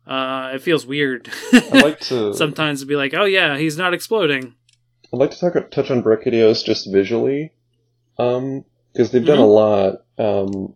uh 0.06 0.52
it 0.54 0.62
feels 0.62 0.86
weird 0.86 1.30
I 1.52 1.80
like 1.82 2.00
to 2.00 2.32
sometimes 2.42 2.80
to 2.80 2.86
be 2.86 2.96
like 2.96 3.14
oh 3.14 3.24
yeah 3.24 3.56
he's 3.56 3.76
not 3.78 3.94
exploding 3.94 4.54
I'd 5.12 5.18
like 5.18 5.30
to 5.30 5.38
talk, 5.38 5.70
touch 5.70 5.90
on 5.92 6.02
Brachydios 6.02 6.64
just 6.64 6.90
visually, 6.92 7.52
um, 8.18 8.64
because 8.92 9.12
they've 9.12 9.24
done 9.24 9.38
Mhm. 9.38 9.42
a 9.42 9.44
lot. 9.46 9.94
Um, 10.18 10.74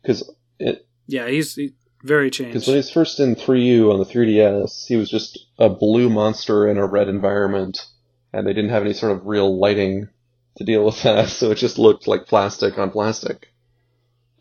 because 0.00 0.32
yeah 1.06 1.28
he's 1.28 1.54
he- 1.54 1.74
very 2.02 2.30
because 2.30 2.66
when 2.66 2.76
he's 2.76 2.90
first 2.90 3.20
in 3.20 3.34
3U 3.34 3.92
on 3.92 3.98
the 3.98 4.06
3DS, 4.06 4.86
he 4.86 4.96
was 4.96 5.10
just 5.10 5.38
a 5.58 5.68
blue 5.68 6.08
monster 6.08 6.66
in 6.66 6.78
a 6.78 6.86
red 6.86 7.08
environment, 7.08 7.86
and 8.32 8.46
they 8.46 8.54
didn't 8.54 8.70
have 8.70 8.82
any 8.84 8.94
sort 8.94 9.12
of 9.12 9.26
real 9.26 9.58
lighting 9.58 10.08
to 10.56 10.64
deal 10.64 10.84
with 10.84 11.02
that, 11.02 11.28
so 11.30 11.50
it 11.50 11.56
just 11.56 11.78
looked 11.78 12.06
like 12.06 12.26
plastic 12.26 12.78
on 12.78 12.90
plastic. 12.90 13.48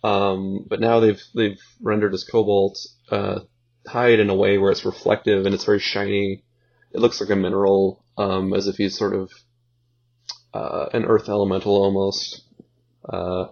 Um, 0.03 0.65
but 0.67 0.81
now 0.81 0.99
they've 0.99 1.21
they've 1.33 1.61
rendered 1.81 2.11
his 2.11 2.25
cobalt 2.25 2.77
uh, 3.09 3.39
hide 3.87 4.19
in 4.19 4.29
a 4.29 4.35
way 4.35 4.57
where 4.57 4.71
it's 4.71 4.85
reflective 4.85 5.45
and 5.45 5.55
it's 5.55 5.65
very 5.65 5.79
shiny. 5.79 6.43
It 6.91 6.99
looks 6.99 7.21
like 7.21 7.29
a 7.29 7.35
mineral, 7.35 8.03
um, 8.17 8.53
as 8.53 8.67
if 8.67 8.75
he's 8.75 8.97
sort 8.97 9.15
of 9.15 9.31
uh, 10.53 10.87
an 10.93 11.05
earth 11.05 11.29
elemental 11.29 11.75
almost. 11.75 12.43
Uh, 13.07 13.47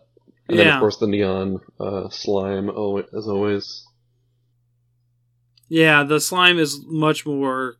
and 0.48 0.60
then 0.60 0.68
of 0.68 0.80
course 0.80 0.98
the 0.98 1.08
neon 1.08 1.60
uh, 1.80 2.10
slime, 2.10 2.70
oh, 2.70 2.98
as 2.98 3.28
always. 3.28 3.86
Yeah, 5.70 6.04
the 6.04 6.20
slime 6.20 6.60
is 6.60 6.82
much 6.86 7.26
more, 7.26 7.76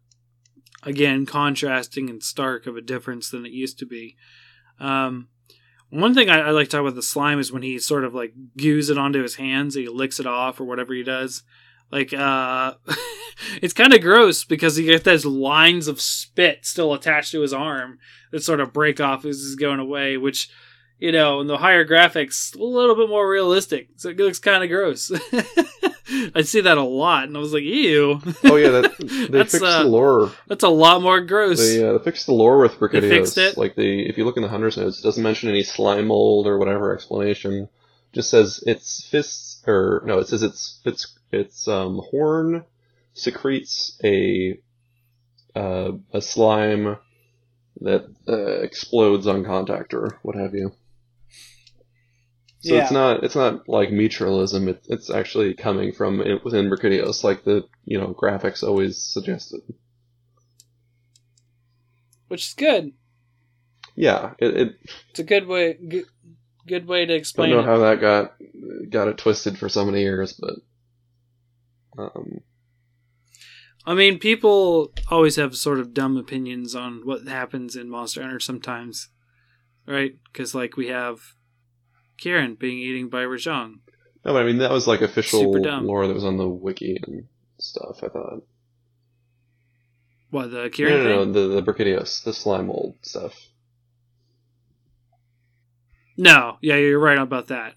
again, 0.84 1.26
contrasting 1.26 2.10
and 2.10 2.24
stark 2.24 2.66
of 2.66 2.78
a 2.78 2.82
difference 2.82 3.30
than 3.30 3.46
it 3.46 3.52
used 3.52 3.78
to 3.80 3.86
be. 3.86 4.16
Um, 4.82 5.30
one 5.90 6.14
thing 6.14 6.30
I, 6.30 6.40
I 6.40 6.50
like 6.52 6.68
to 6.68 6.72
talk 6.72 6.82
about 6.82 6.96
the 6.96 7.02
slime 7.02 7.40
is 7.40 7.52
when 7.52 7.64
he 7.64 7.78
sort 7.80 8.06
of 8.06 8.14
like 8.14 8.34
goos 8.58 8.90
it 8.90 8.98
onto 8.98 9.22
his 9.22 9.36
hands, 9.36 9.76
he 9.76 9.88
licks 9.88 10.20
it 10.20 10.26
off 10.26 10.60
or 10.60 10.64
whatever 10.64 10.94
he 10.94 11.04
does. 11.04 11.44
Like, 11.92 12.14
uh, 12.14 12.76
it's 13.62 13.74
kind 13.74 13.94
of 13.94 14.02
gross 14.02 14.46
because 14.46 14.78
he 14.78 14.86
gets 14.86 15.04
those 15.04 15.26
lines 15.26 15.88
of 15.88 16.00
spit 16.00 16.66
still 16.66 16.94
attached 16.94 17.32
to 17.34 17.42
his 17.42 17.54
arm 17.54 18.00
that 18.32 18.44
sort 18.44 18.62
of 18.62 18.74
break 18.74 19.02
off 19.02 19.26
as 19.26 19.38
he's 19.38 19.56
going 19.56 19.80
away, 19.80 20.16
which 20.16 20.50
you 21.02 21.12
know, 21.12 21.42
and 21.42 21.50
the 21.50 21.58
higher 21.58 21.84
graphics, 21.84 22.56
a 22.56 22.64
little 22.64 22.96
bit 22.96 23.10
more 23.10 23.28
realistic. 23.28 23.90
So 23.98 24.10
it 24.10 24.18
looks 24.18 24.40
kind 24.40 24.64
of 24.64 24.70
gross. 24.70 25.12
I 26.36 26.44
see 26.44 26.62
that 26.62 26.78
a 26.78 26.84
lot, 26.84 27.24
and 27.24 27.36
I 27.36 27.40
was 27.40 27.54
like, 27.54 27.64
ew. 27.64 28.22
Oh 28.44 28.56
yeah, 28.56 28.70
that, 28.70 29.28
they 29.32 29.40
fixed 29.40 29.64
uh, 29.64 29.84
the 29.84 29.90
lore. 29.90 30.32
That's 30.48 30.64
a 30.64 30.70
lot 30.70 31.02
more 31.02 31.20
gross. 31.20 31.60
They, 31.60 31.84
uh, 31.84 31.98
they 31.98 32.04
fixed 32.04 32.28
the 32.28 32.34
lore 32.34 32.60
with 32.60 32.74
Brachydios. 32.74 33.10
fixed 33.10 33.38
it? 33.40 33.58
Like 33.58 33.76
the 33.76 34.08
if 34.08 34.18
you 34.18 34.26
look 34.26 34.38
in 34.38 34.44
the 34.44 34.50
hunter's 34.50 34.78
notes, 34.78 35.00
it 35.00 35.04
doesn't 35.04 35.24
mention 35.24 35.50
any 35.50 35.64
slime 35.64 36.08
mold 36.08 36.46
or 36.46 36.60
whatever 36.60 36.94
explanation. 36.94 37.64
It 37.64 37.70
just 38.14 38.30
says 38.30 38.64
its 38.68 39.04
fists 39.08 39.64
or 39.66 40.04
no, 40.06 40.20
it 40.20 40.28
says 40.28 40.44
its 40.44 40.82
its 40.86 41.18
its 41.32 41.68
um 41.68 42.02
horn 42.12 42.64
secretes 43.14 44.00
a 44.04 44.60
uh, 45.56 45.94
a 46.14 46.22
slime 46.22 46.98
that 47.80 48.06
uh, 48.28 48.62
explodes 48.62 49.26
on 49.26 49.44
contact 49.44 49.96
or 49.96 50.20
what 50.22 50.36
have 50.36 50.54
you. 50.54 50.74
So 52.62 52.76
Yeah. 52.76 52.84
it's 52.84 52.92
not 52.92 53.24
it's 53.24 53.36
not 53.36 53.68
like 53.68 53.90
mutualism. 53.90 54.68
It, 54.68 54.86
it's 54.88 55.10
actually 55.10 55.54
coming 55.56 55.94
from 55.94 56.22
it, 56.22 56.44
within 56.44 56.70
Brachydios, 56.70 57.24
like 57.24 57.44
the 57.44 57.64
you 57.86 57.98
know 58.00 58.14
graphics 58.14 58.64
always 58.64 59.02
suggested. 59.04 59.62
which 62.28 62.48
is 62.48 62.54
good. 62.54 62.94
Yeah, 63.96 64.34
it, 64.40 64.56
it 64.56 64.76
It's 65.10 65.20
a 65.20 65.24
good 65.24 65.48
way, 65.48 65.74
good, 65.74 66.06
good 66.68 66.88
way 66.88 67.06
to 67.06 67.14
explain. 67.14 67.52
I 67.52 67.56
don't 67.56 67.66
know 67.66 67.72
it. 67.74 67.76
how 67.78 67.84
that 67.84 68.00
got 68.00 68.36
got 68.90 69.08
it 69.10 69.18
twisted 69.18 69.58
for 69.58 69.68
so 69.68 69.84
many 69.86 70.02
years, 70.02 70.34
but 70.34 70.56
um, 71.98 72.42
I 73.86 73.94
mean, 73.96 74.20
people 74.20 74.94
always 75.10 75.36
have 75.36 75.56
sort 75.58 75.80
of 75.80 75.94
dumb 75.94 76.16
opinions 76.16 76.76
on 76.76 77.02
what 77.06 77.28
happens 77.28 77.76
in 77.76 77.90
Monster 77.90 78.22
Hunter 78.22 78.40
sometimes, 78.40 79.10
right? 79.88 80.14
Because 80.32 80.54
like 80.56 80.78
we 80.78 80.88
have 80.88 81.20
Kirin 82.22 82.58
being 82.60 82.78
eaten 82.78 83.10
by 83.10 83.24
Rajang. 83.24 83.80
no, 84.24 84.34
but 84.34 84.42
I 84.42 84.44
mean 84.46 84.58
that 84.60 84.72
was 84.72 84.88
like 84.88 85.02
official 85.02 85.52
lore 85.52 86.08
that 86.08 86.14
was 86.14 86.24
on 86.26 86.38
the 86.38 86.48
wiki 86.48 87.00
and 87.06 87.28
stuff. 87.60 88.00
I 88.04 88.08
thought. 88.10 88.44
What 90.30 90.52
the 90.52 90.64
No, 90.64 90.70
Kirin 90.70 91.04
no, 91.04 91.04
no, 91.04 91.24
thing? 91.24 91.34
the 91.34 91.62
the 91.62 91.64
Brachydios, 91.64 92.24
the 92.24 92.34
slime 92.34 92.68
mold 92.68 92.96
stuff. 93.02 93.34
No, 96.18 96.58
yeah, 96.62 96.76
you're 96.76 97.00
right 97.00 97.18
about 97.18 97.48
that. 97.48 97.74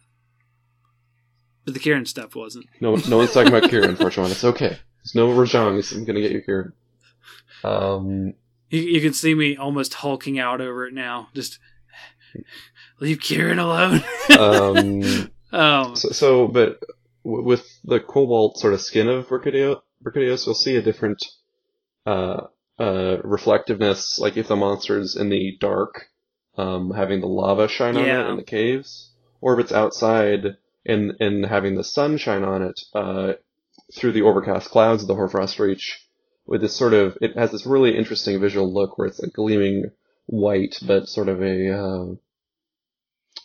But 1.65 1.75
the 1.75 1.81
Kirin 1.81 2.07
stuff 2.07 2.35
wasn't. 2.37 2.67
No, 2.81 2.97
no 3.09 3.17
one's 3.19 3.33
talking 3.33 3.49
about 3.55 3.71
Kirin, 3.71 3.89
unfortunately. 3.89 4.33
It's 4.33 4.45
okay. 4.45 4.77
There's 4.99 5.15
no 5.15 5.29
Rajang 5.29 5.79
is 5.79 5.93
gonna 5.93 6.21
get 6.21 6.33
you 6.33 6.43
Kirin. 6.43 6.73
Um, 7.65 8.35
You, 8.69 8.81
you 8.83 9.01
can 9.01 9.15
see 9.15 9.35
me 9.35 9.57
almost 9.57 9.95
hulking 9.95 10.39
out 10.39 10.61
over 10.61 10.87
it 10.87 10.93
now. 10.93 11.29
Just 11.35 11.59
leave 13.01 13.19
Kirin 13.19 13.59
alone. 13.59 14.03
um, 14.39 15.31
oh, 15.53 15.95
so, 15.95 16.09
so, 16.11 16.49
but 16.49 16.81
w- 17.25 17.45
with 17.45 17.67
the 17.85 18.01
cobalt 18.01 18.59
sort 18.59 18.75
of 18.75 18.81
skin 18.81 19.09
of 19.09 19.29
Brachydios, 19.29 19.81
you'll 20.47 20.55
see 20.55 20.77
a 20.77 20.83
different 20.83 21.25
uh, 22.07 22.43
uh, 22.79 23.19
reflectiveness. 23.25 24.19
Like 24.19 24.37
if 24.37 24.49
the 24.49 24.57
monster's 24.57 25.17
in 25.17 25.29
the 25.29 25.57
dark, 25.61 26.07
um, 26.57 26.91
having 26.93 27.21
the 27.21 27.27
lava 27.27 27.69
shine 27.69 27.97
on 27.97 28.05
Yeah. 28.05 28.27
it 28.27 28.31
in 28.31 28.37
the 28.37 28.43
caves, 28.43 29.13
or 29.41 29.55
if 29.59 29.65
it's 29.65 29.73
outside 29.73 30.57
and 30.87 31.15
and 31.21 31.47
having 31.47 31.75
the 31.77 31.85
sun 31.85 32.19
shine 32.19 32.45
on 32.45 32.63
it 32.63 32.81
uh, 32.95 33.33
through 33.95 34.13
the 34.13 34.23
overcast 34.23 34.71
clouds 34.71 35.03
of 35.03 35.09
the 35.09 35.15
Hoarfrost 35.15 35.59
Reach. 35.59 36.01
With 36.47 36.61
this 36.61 36.77
sort 36.77 36.93
of, 36.93 37.17
it 37.23 37.37
has 37.39 37.53
this 37.53 37.65
really 37.65 37.97
interesting 37.97 38.39
visual 38.39 38.71
look 38.71 38.99
where 38.99 39.09
it's 39.09 39.23
a 39.23 39.31
gleaming 39.31 39.91
white, 40.27 40.79
but 40.87 41.09
sort 41.09 41.31
of 41.31 41.41
a 41.43 41.71
uh, 41.71 42.05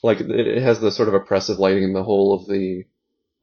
like 0.03 0.19
it, 0.21 0.61
has 0.61 0.79
the 0.79 0.91
sort 0.91 1.07
of 1.09 1.13
oppressive 1.15 1.59
lighting 1.59 1.83
in 1.83 1.93
the 1.93 2.03
whole 2.03 2.33
of 2.33 2.47
the 2.47 2.85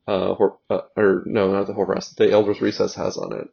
uh, 0.06 0.34
Hor- 0.34 0.58
uh 0.70 0.80
or 0.96 1.22
no, 1.26 1.52
not 1.52 1.66
the 1.66 1.74
Hoarfrost, 1.74 2.16
the 2.16 2.30
Elder's 2.30 2.60
Recess 2.60 2.94
has 2.94 3.16
on 3.16 3.32
it, 3.32 3.48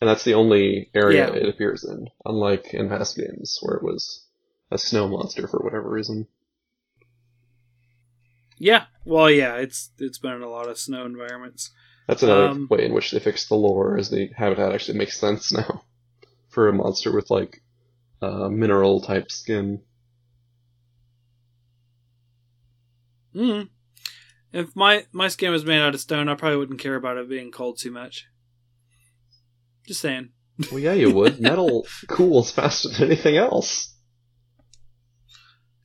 and 0.00 0.08
that's 0.10 0.24
the 0.24 0.34
only 0.34 0.90
area 0.94 1.28
Yeah. 1.28 1.34
it 1.34 1.48
appears 1.48 1.84
in, 1.84 2.08
unlike 2.24 2.74
in 2.74 2.88
past 2.88 3.16
games 3.16 3.58
where 3.62 3.76
it 3.76 3.82
was 3.84 4.26
a 4.70 4.78
snow 4.78 5.08
monster 5.08 5.46
for 5.48 5.60
whatever 5.60 5.88
reason. 5.88 6.26
yeah. 8.58 8.84
Well, 9.04 9.30
yeah. 9.30 9.54
It's 9.56 9.90
it's 9.98 10.18
been 10.18 10.32
in 10.32 10.42
a 10.42 10.48
lot 10.48 10.68
of 10.68 10.78
snow 10.78 11.04
environments. 11.06 11.70
That's 12.06 12.22
another 12.22 12.48
Um, 12.48 12.68
way 12.70 12.84
in 12.86 12.92
which 12.94 13.10
they 13.10 13.20
fixed 13.20 13.48
the 13.48 13.54
lore, 13.56 13.98
is 13.98 14.10
the 14.10 14.30
habitat 14.36 14.72
actually 14.72 14.98
makes 14.98 15.18
sense 15.18 15.52
now 15.60 15.82
for 16.48 16.68
a 16.68 16.72
monster 16.72 17.12
with 17.12 17.30
like 17.30 17.62
uh, 18.20 18.48
mineral 18.48 19.00
type 19.00 19.30
skin. 19.30 19.82
Mm. 23.38 23.68
If 24.52 24.74
my 24.74 25.06
my 25.12 25.28
skin 25.28 25.52
was 25.52 25.64
made 25.64 25.80
out 25.80 25.94
of 25.94 26.00
stone, 26.00 26.28
I 26.28 26.34
probably 26.34 26.58
wouldn't 26.58 26.80
care 26.80 26.96
about 26.96 27.16
it 27.16 27.28
being 27.28 27.52
cold 27.52 27.78
too 27.78 27.92
much. 27.92 28.26
Just 29.86 30.00
saying. 30.00 30.30
Well, 30.72 30.80
yeah, 30.80 30.94
you 30.94 31.12
would. 31.12 31.40
Metal 31.40 31.86
cools 32.08 32.50
faster 32.50 32.88
than 32.88 33.04
anything 33.04 33.36
else. 33.36 33.94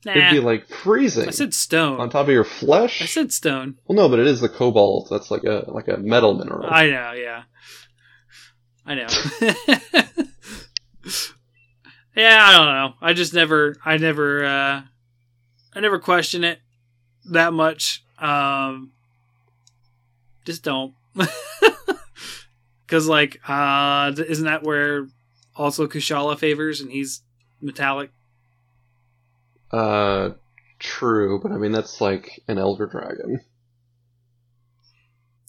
Nah. 0.04 0.10
It'd 0.10 0.30
be 0.32 0.40
like 0.40 0.66
freezing 0.66 1.28
I 1.28 1.30
said 1.30 1.54
stone. 1.54 2.00
on 2.00 2.10
top 2.10 2.26
of 2.26 2.32
your 2.32 2.42
flesh. 2.42 3.00
I 3.00 3.06
said 3.06 3.30
stone. 3.32 3.76
Well, 3.86 3.94
no, 3.94 4.08
but 4.08 4.18
it 4.18 4.26
is 4.26 4.40
the 4.40 4.48
cobalt. 4.48 5.06
That's 5.10 5.30
like 5.30 5.44
a 5.44 5.64
like 5.68 5.86
a 5.86 5.96
metal 5.96 6.34
mineral. 6.34 6.66
I 6.68 6.90
know, 6.90 7.12
yeah. 7.12 7.44
I 8.84 8.94
know. 8.96 9.06
yeah, 12.16 12.38
I 12.42 12.52
don't 12.56 12.66
know. 12.66 12.94
I 13.00 13.12
just 13.12 13.32
never 13.32 13.76
I 13.84 13.96
never 13.96 14.44
uh 14.44 14.82
I 15.72 15.80
never 15.80 16.00
question 16.00 16.42
it 16.42 16.58
that 17.26 17.52
much. 17.52 18.04
Um 18.18 18.92
just 20.44 20.62
don't. 20.62 20.94
Cuz 22.86 23.08
like 23.08 23.40
uh 23.48 24.12
isn't 24.16 24.46
that 24.46 24.62
where 24.62 25.08
also 25.56 25.86
Kushala 25.86 26.38
favors 26.38 26.80
and 26.80 26.90
he's 26.90 27.22
metallic? 27.60 28.10
Uh, 29.70 30.30
true, 30.78 31.40
but 31.42 31.50
I 31.50 31.56
mean 31.56 31.72
that's 31.72 32.00
like 32.00 32.42
an 32.48 32.58
elder 32.58 32.86
dragon. 32.86 33.40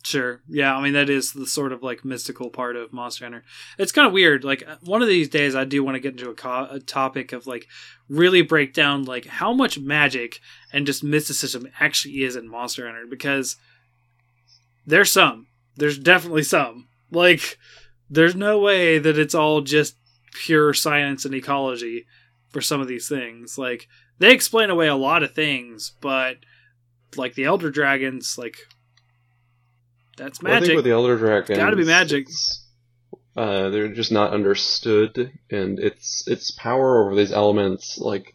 Sure. 0.06 0.42
Yeah, 0.48 0.76
I 0.78 0.84
mean 0.84 0.94
that 0.94 1.10
is 1.10 1.34
the 1.34 1.48
sort 1.48 1.72
of 1.72 1.82
like 1.82 2.06
mystical 2.06 2.52
part 2.52 2.76
of 2.76 2.94
Monster 2.94 3.26
Hunter. 3.26 3.44
It's 3.80 3.92
kind 3.92 4.06
of 4.06 4.14
weird. 4.14 4.44
Like 4.44 4.64
one 4.84 5.02
of 5.02 5.08
these 5.08 5.28
days, 5.28 5.56
I 5.56 5.66
do 5.66 5.84
want 5.84 5.96
to 5.96 6.00
get 6.00 6.12
into 6.12 6.30
a, 6.30 6.36
co- 6.36 6.68
a 6.70 6.80
topic 6.80 7.34
of 7.34 7.48
like 7.48 7.66
really 8.08 8.44
break 8.44 8.72
down 8.72 9.06
like 9.06 9.26
how 9.26 9.52
much 9.52 9.80
magic 9.80 10.42
and 10.72 10.86
just 10.86 11.04
mysticism 11.04 11.68
actually 11.80 12.22
is 12.22 12.36
in 12.36 12.48
Monster 12.48 12.86
Hunter 12.86 13.08
because 13.10 13.56
there's 14.86 15.12
some. 15.12 15.48
There's 15.76 15.98
definitely 15.98 16.44
some. 16.44 16.88
Like 17.10 17.58
there's 18.08 18.36
no 18.36 18.60
way 18.60 19.00
that 19.00 19.18
it's 19.18 19.34
all 19.34 19.62
just 19.62 19.96
pure 20.34 20.72
science 20.76 21.26
and 21.26 21.34
ecology 21.34 22.06
for 22.50 22.62
some 22.62 22.80
of 22.80 22.88
these 22.88 23.10
things. 23.10 23.58
Like 23.58 23.88
they 24.20 24.32
explain 24.32 24.70
away 24.70 24.88
a 24.88 24.94
lot 24.94 25.24
of 25.24 25.34
things, 25.34 25.94
but 26.00 26.38
like 27.16 27.34
the 27.34 27.46
elder 27.46 27.72
dragons, 27.72 28.38
like 28.38 28.58
that's 30.18 30.42
Well, 30.42 30.54
I 30.54 30.60
think 30.60 30.62
magic. 30.70 30.76
with 30.78 30.86
the 30.86 30.92
elder 30.92 31.18
dragon, 31.18 31.58
Gotta 31.58 31.76
be 31.76 31.86
magic. 31.86 32.28
Uh, 33.36 33.70
they're 33.70 33.90
just 33.94 34.12
not 34.14 34.34
understood, 34.34 35.32
and 35.52 35.78
its 35.80 36.26
its 36.28 36.52
power 36.52 37.06
over 37.06 37.16
these 37.16 37.34
elements, 37.34 37.98
like 37.98 38.34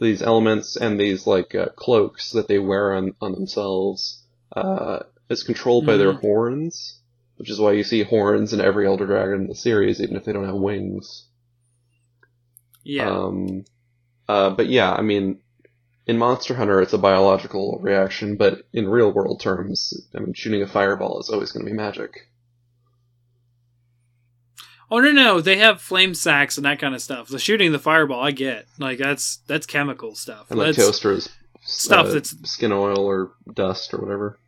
these 0.00 0.22
elements 0.22 0.76
and 0.76 0.98
these 0.98 1.26
like 1.26 1.54
uh, 1.54 1.68
cloaks 1.76 2.32
that 2.32 2.48
they 2.48 2.58
wear 2.58 2.94
on 2.94 3.14
on 3.20 3.32
themselves, 3.32 4.22
uh, 4.56 5.00
is 5.28 5.42
controlled 5.42 5.84
by 5.84 5.96
their 5.98 6.14
Mhm. 6.14 6.20
horns, 6.22 7.00
which 7.36 7.50
is 7.50 7.60
why 7.60 7.72
you 7.72 7.84
see 7.84 8.02
horns 8.02 8.54
in 8.54 8.62
every 8.62 8.86
elder 8.86 9.06
dragon 9.06 9.42
in 9.42 9.46
the 9.48 9.54
series, 9.54 10.00
even 10.00 10.16
if 10.16 10.24
they 10.24 10.32
don't 10.32 10.46
have 10.46 10.54
wings. 10.56 11.26
yeah. 12.82 13.10
Um, 13.10 13.64
uh, 14.28 14.50
but 14.50 14.68
yeah, 14.68 14.90
I 14.92 15.02
mean, 15.02 15.40
in 16.10 16.18
Monster 16.18 16.54
Hunter, 16.56 16.82
it's 16.82 16.92
a 16.92 16.98
biological 16.98 17.78
reaction, 17.80 18.34
but 18.34 18.62
in 18.72 18.88
real 18.88 19.12
world 19.12 19.40
terms, 19.40 19.94
I 20.12 20.18
mean, 20.18 20.34
shooting 20.34 20.60
a 20.60 20.66
fireball 20.66 21.20
is 21.20 21.30
always 21.30 21.52
going 21.52 21.64
to 21.64 21.70
be 21.70 21.76
magic. 21.76 22.26
oh 24.90 24.98
no, 24.98 25.12
no, 25.12 25.40
they 25.40 25.58
have 25.58 25.80
flame 25.80 26.14
sacks 26.14 26.56
and 26.56 26.66
that 26.66 26.80
kind 26.80 26.96
of 26.96 27.00
stuff. 27.00 27.28
The 27.28 27.38
shooting 27.38 27.70
the 27.70 27.78
fireball, 27.78 28.20
I 28.20 28.32
get. 28.32 28.66
Like 28.76 28.98
that's 28.98 29.36
that's 29.46 29.66
chemical 29.66 30.16
stuff. 30.16 30.50
And 30.50 30.58
like 30.58 30.74
that's, 30.74 30.78
toasters, 30.78 31.28
stuff 31.60 32.06
uh, 32.06 32.14
that's- 32.14 32.34
skin 32.42 32.72
oil 32.72 32.98
or 32.98 33.30
dust 33.54 33.94
or 33.94 33.98
whatever. 33.98 34.40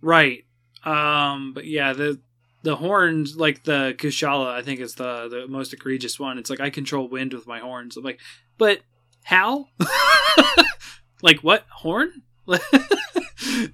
Right. 0.00 0.44
Um, 0.84 1.52
but 1.54 1.66
yeah, 1.66 1.92
the 1.92 2.18
the 2.64 2.74
horns, 2.74 3.36
like 3.36 3.62
the 3.62 3.94
Kushala, 3.96 4.48
I 4.48 4.62
think 4.62 4.80
is 4.80 4.96
the 4.96 5.28
the 5.28 5.46
most 5.46 5.72
egregious 5.72 6.18
one. 6.18 6.36
It's 6.36 6.50
like 6.50 6.58
I 6.58 6.70
control 6.70 7.08
wind 7.08 7.32
with 7.32 7.46
my 7.46 7.60
horns. 7.60 7.96
I'm 7.96 8.02
like, 8.02 8.18
but 8.56 8.80
how? 9.28 9.68
like 11.22 11.40
what 11.40 11.66
horn? 11.70 12.10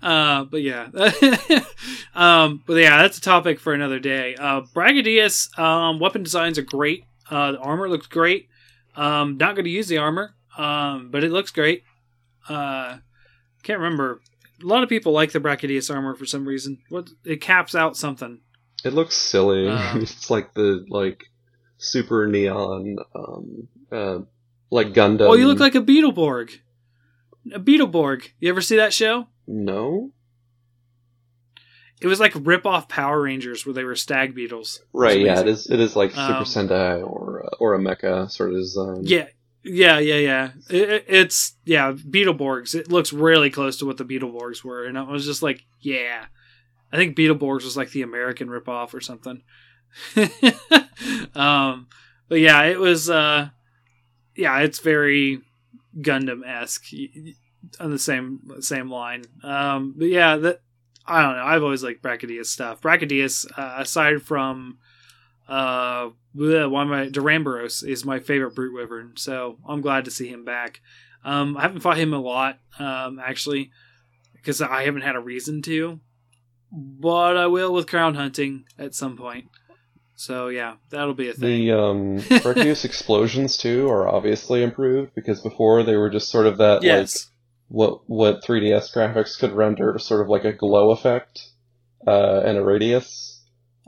uh, 0.03 0.45
but 0.45 0.63
yeah, 0.63 0.89
um, 2.17 2.61
but 2.67 2.75
yeah, 2.75 3.01
that's 3.01 3.19
a 3.19 3.21
topic 3.21 3.61
for 3.61 3.73
another 3.73 4.01
day. 4.01 4.35
Uh, 4.35 4.63
Brachydios, 4.75 5.57
um, 5.57 6.01
weapon 6.01 6.25
designs 6.25 6.59
are 6.59 6.63
great. 6.63 7.05
Uh, 7.31 7.53
the 7.53 7.59
armor 7.59 7.89
looks 7.89 8.09
great. 8.09 8.49
Um, 8.97 9.37
not 9.37 9.55
going 9.55 9.65
to 9.65 9.71
use 9.71 9.87
the 9.87 9.99
armor. 9.99 10.35
Um, 10.59 11.11
but 11.13 11.23
it 11.23 11.31
looks 11.31 11.53
great. 11.53 11.85
Uh, 12.49 12.99
can't 13.63 13.79
remember. 13.79 14.21
A 14.61 14.67
lot 14.67 14.83
of 14.83 14.89
people 14.89 15.13
like 15.13 15.31
the 15.31 15.41
Brachydios 15.41 15.95
armor 15.95 16.17
for 16.17 16.27
some 16.27 16.49
reason. 16.49 16.79
What 16.89 17.11
it 17.25 17.41
caps 17.41 17.77
out 17.77 17.97
something. 17.97 18.41
It 18.85 18.93
looks 18.93 19.17
silly. 19.17 19.69
Um, 19.69 20.03
it's 20.03 20.31
like 20.31 20.53
the 20.55 20.85
like 20.89 21.23
super 21.79 22.27
neon, 22.27 22.97
um, 23.15 23.69
uh, 23.93 24.19
like 24.75 24.93
Gundam. 24.93 25.29
Oh, 25.29 25.35
you 25.35 25.47
look 25.47 25.61
like 25.61 25.75
a 25.75 25.81
Beetleborg. 25.81 26.59
A 27.55 27.61
Beetleborg. 27.61 28.31
You 28.41 28.49
ever 28.51 28.61
see 28.61 28.77
that 28.77 28.93
show? 28.93 29.29
no. 29.47 30.11
It 32.01 32.09
was 32.09 32.21
like 32.21 32.35
rip 32.39 32.67
off 32.67 32.87
Power 32.89 33.23
Rangers 33.23 33.65
where 33.65 33.73
they 33.73 33.85
were 33.85 33.95
stag 33.95 34.35
beetles. 34.35 34.81
Right, 34.93 35.21
yeah, 35.21 35.41
it 35.41 35.49
is. 35.49 35.71
It 35.71 35.81
is 35.81 35.97
like 35.97 36.11
Super 36.11 36.23
Um, 36.39 36.45
Sentai 36.45 37.01
or 37.03 37.49
or 37.59 37.75
a 37.75 37.79
mecha 37.79 38.31
sort 38.31 38.51
of 38.51 38.57
design. 38.57 39.05
Yeah, 39.05 39.29
yeah, 39.63 39.99
yeah, 40.01 40.17
yeah. 40.17 40.51
It- 40.69 41.05
it's 41.09 41.57
yeah, 41.65 41.93
Beetleborgs. 41.93 42.75
It 42.75 42.91
looks 42.91 43.13
really 43.15 43.49
close 43.49 43.79
to 43.79 43.87
what 43.87 43.97
the 43.97 44.05
Beetleborgs 44.05 44.63
were, 44.63 44.85
and 44.85 44.99
I 44.99 45.03
was 45.05 45.25
just 45.25 45.43
like, 45.43 45.63
yeah. 45.81 46.27
I 46.93 46.97
think 46.97 47.17
Beetleborgs 47.17 47.65
was 47.65 47.77
like 47.77 47.91
the 47.93 48.03
American 48.03 48.49
ripoff 48.49 48.93
or 48.93 49.01
something. 49.01 49.43
um, 51.35 51.87
but 52.29 52.41
yeah, 52.41 52.65
it 52.65 52.79
was. 52.79 53.09
uh 53.09 53.49
Yeah, 54.37 54.59
it's 54.61 54.81
very 54.81 55.41
Gundam 55.99 56.47
esque 56.47 56.87
on 57.81 57.91
the 57.91 57.99
same 57.99 58.41
same 58.61 58.91
line. 58.91 59.25
Um, 59.43 59.95
but 59.97 60.09
yeah, 60.09 60.37
that 60.37 60.61
I 61.07 61.23
don't 61.23 61.37
know. 61.37 61.45
I've 61.45 61.63
always 61.63 61.83
liked 61.83 62.03
Brachydios 62.03 62.47
stuff. 62.47 62.81
Brachydios, 62.81 63.47
uh, 63.57 63.77
aside 63.81 64.23
from 64.23 64.79
uh 65.49 66.11
bleh, 66.35 66.71
one 66.71 66.85
of 66.85 66.89
my 66.91 67.07
Duramboros 67.09 67.87
is 67.87 68.05
my 68.05 68.19
favorite 68.19 68.55
brute 68.55 68.75
wyvern, 68.75 69.13
so 69.17 69.59
I'm 69.67 69.81
glad 69.81 70.05
to 70.07 70.11
see 70.11 70.29
him 70.29 70.45
back. 70.45 70.81
Um, 71.25 71.57
I 71.57 71.63
haven't 71.63 71.81
fought 71.81 71.99
him 71.99 72.13
a 72.13 72.19
lot, 72.19 72.59
um, 72.79 73.19
actually, 73.19 73.71
because 74.35 74.61
I 74.61 74.85
haven't 74.85 75.03
had 75.03 75.17
a 75.17 75.21
reason 75.21 75.63
to, 75.63 76.01
but 76.71 77.37
I 77.37 77.47
will 77.47 77.73
with 77.73 77.87
crown 77.87 78.15
hunting 78.15 78.65
at 78.79 78.95
some 78.95 79.17
point. 79.17 79.47
So 80.17 80.49
yeah, 80.49 80.77
that'll 80.91 81.15
be 81.15 81.29
a 81.29 81.33
thing. 81.35 81.67
The 81.67 81.73
um, 81.73 82.19
Brachydios 82.19 82.85
explosions 82.85 83.57
too 83.57 83.89
are 83.89 84.09
obviously 84.09 84.63
improved 84.63 85.15
because 85.15 85.41
before 85.41 85.83
they 85.83 85.97
were 85.97 86.11
just 86.11 86.31
sort 86.31 86.47
of 86.47 86.59
that 86.59 86.83
like 86.85 87.09
what 87.69 88.09
what 88.09 88.45
3ds 88.45 88.95
graphics 88.95 89.39
could 89.39 89.53
render 89.53 89.99
sort 89.99 90.21
of 90.21 90.29
like 90.29 90.45
a 90.45 90.53
glow 90.53 90.91
effect 90.91 91.49
uh, 92.07 92.41
and 92.45 92.59
a 92.59 92.63
radius 92.63 93.41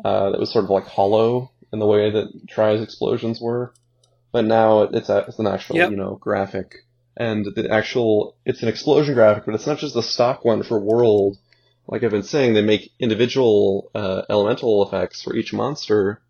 uh, 0.05 0.31
that 0.31 0.41
was 0.41 0.53
sort 0.53 0.65
of 0.65 0.71
like 0.71 0.85
hollow 0.87 1.51
in 1.73 1.79
the 1.79 1.87
way 1.87 2.11
that 2.11 2.49
Tri's 2.49 2.81
explosions 2.81 3.41
were, 3.41 3.73
but 4.33 4.45
now 4.45 4.83
it's 4.83 5.09
a, 5.09 5.25
it's 5.29 5.39
an 5.39 5.47
actual 5.47 5.77
Yep. 5.77 5.91
you 5.91 5.97
know 5.97 6.17
graphic 6.17 6.77
and 7.17 7.47
the 7.55 7.71
actual 7.71 8.37
it's 8.45 8.63
an 8.63 8.69
explosion 8.69 9.15
graphic, 9.15 9.47
but 9.47 9.55
it's 9.55 9.67
not 9.67 9.79
just 9.79 9.95
the 9.95 10.03
stock 10.03 10.45
one 10.45 10.63
for 10.63 10.79
World. 10.79 11.39
Like 11.89 12.03
I've 12.03 12.11
been 12.11 12.23
saying, 12.23 12.55
they 12.55 12.63
make 12.63 12.93
individual 12.99 13.91
uh, 13.95 14.23
elemental 14.29 14.85
effects 14.87 15.23
for 15.23 15.37
each 15.37 15.53
monster, 15.53 16.21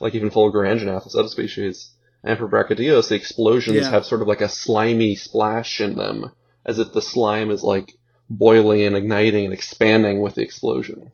like 0.00 0.14
even 0.14 0.30
Fulgur 0.30 0.66
and 0.70 0.88
Alpha 0.88 1.10
subspecies. 1.10 1.90
And 2.22 2.38
for 2.38 2.48
Brachydios, 2.48 3.08
the 3.10 3.14
explosions 3.16 3.76
Yeah. 3.76 3.90
have 3.90 4.06
sort 4.06 4.22
of 4.22 4.28
like 4.28 4.40
a 4.40 4.48
slimy 4.48 5.14
splash 5.14 5.80
in 5.82 5.96
them, 5.96 6.30
as 6.64 6.78
if 6.78 6.92
the 6.94 7.02
slime 7.02 7.50
is 7.50 7.62
like 7.62 7.92
boiling 8.30 8.80
and 8.82 8.96
igniting 8.96 9.44
and 9.44 9.52
expanding 9.52 10.20
with 10.22 10.34
the 10.36 10.42
explosion. 10.42 11.12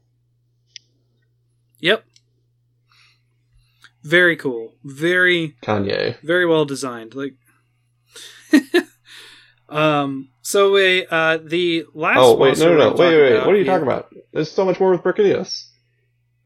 yep. 1.80 2.04
Very 4.04 4.36
cool. 4.36 4.74
Very 4.84 5.56
Kanye. 5.62 6.20
very 6.22 6.46
well 6.46 6.64
designed. 6.64 7.14
Like, 7.14 7.34
um. 9.70 10.28
So 10.42 10.72
we, 10.72 11.06
uh 11.10 11.38
the 11.38 11.84
last. 11.94 12.18
Oh 12.18 12.36
wait, 12.36 12.58
no, 12.58 12.68
no, 12.70 12.76
no, 12.76 12.88
wait, 12.92 12.98
wait, 13.16 13.32
wait. 13.32 13.38
What 13.46 13.54
are 13.54 13.56
you 13.58 13.64
talking 13.64 13.86
about? 13.86 14.12
There's 14.32 14.50
so 14.50 14.64
much 14.64 14.80
more 14.80 14.90
with 14.92 15.02
Brachydios. 15.02 15.66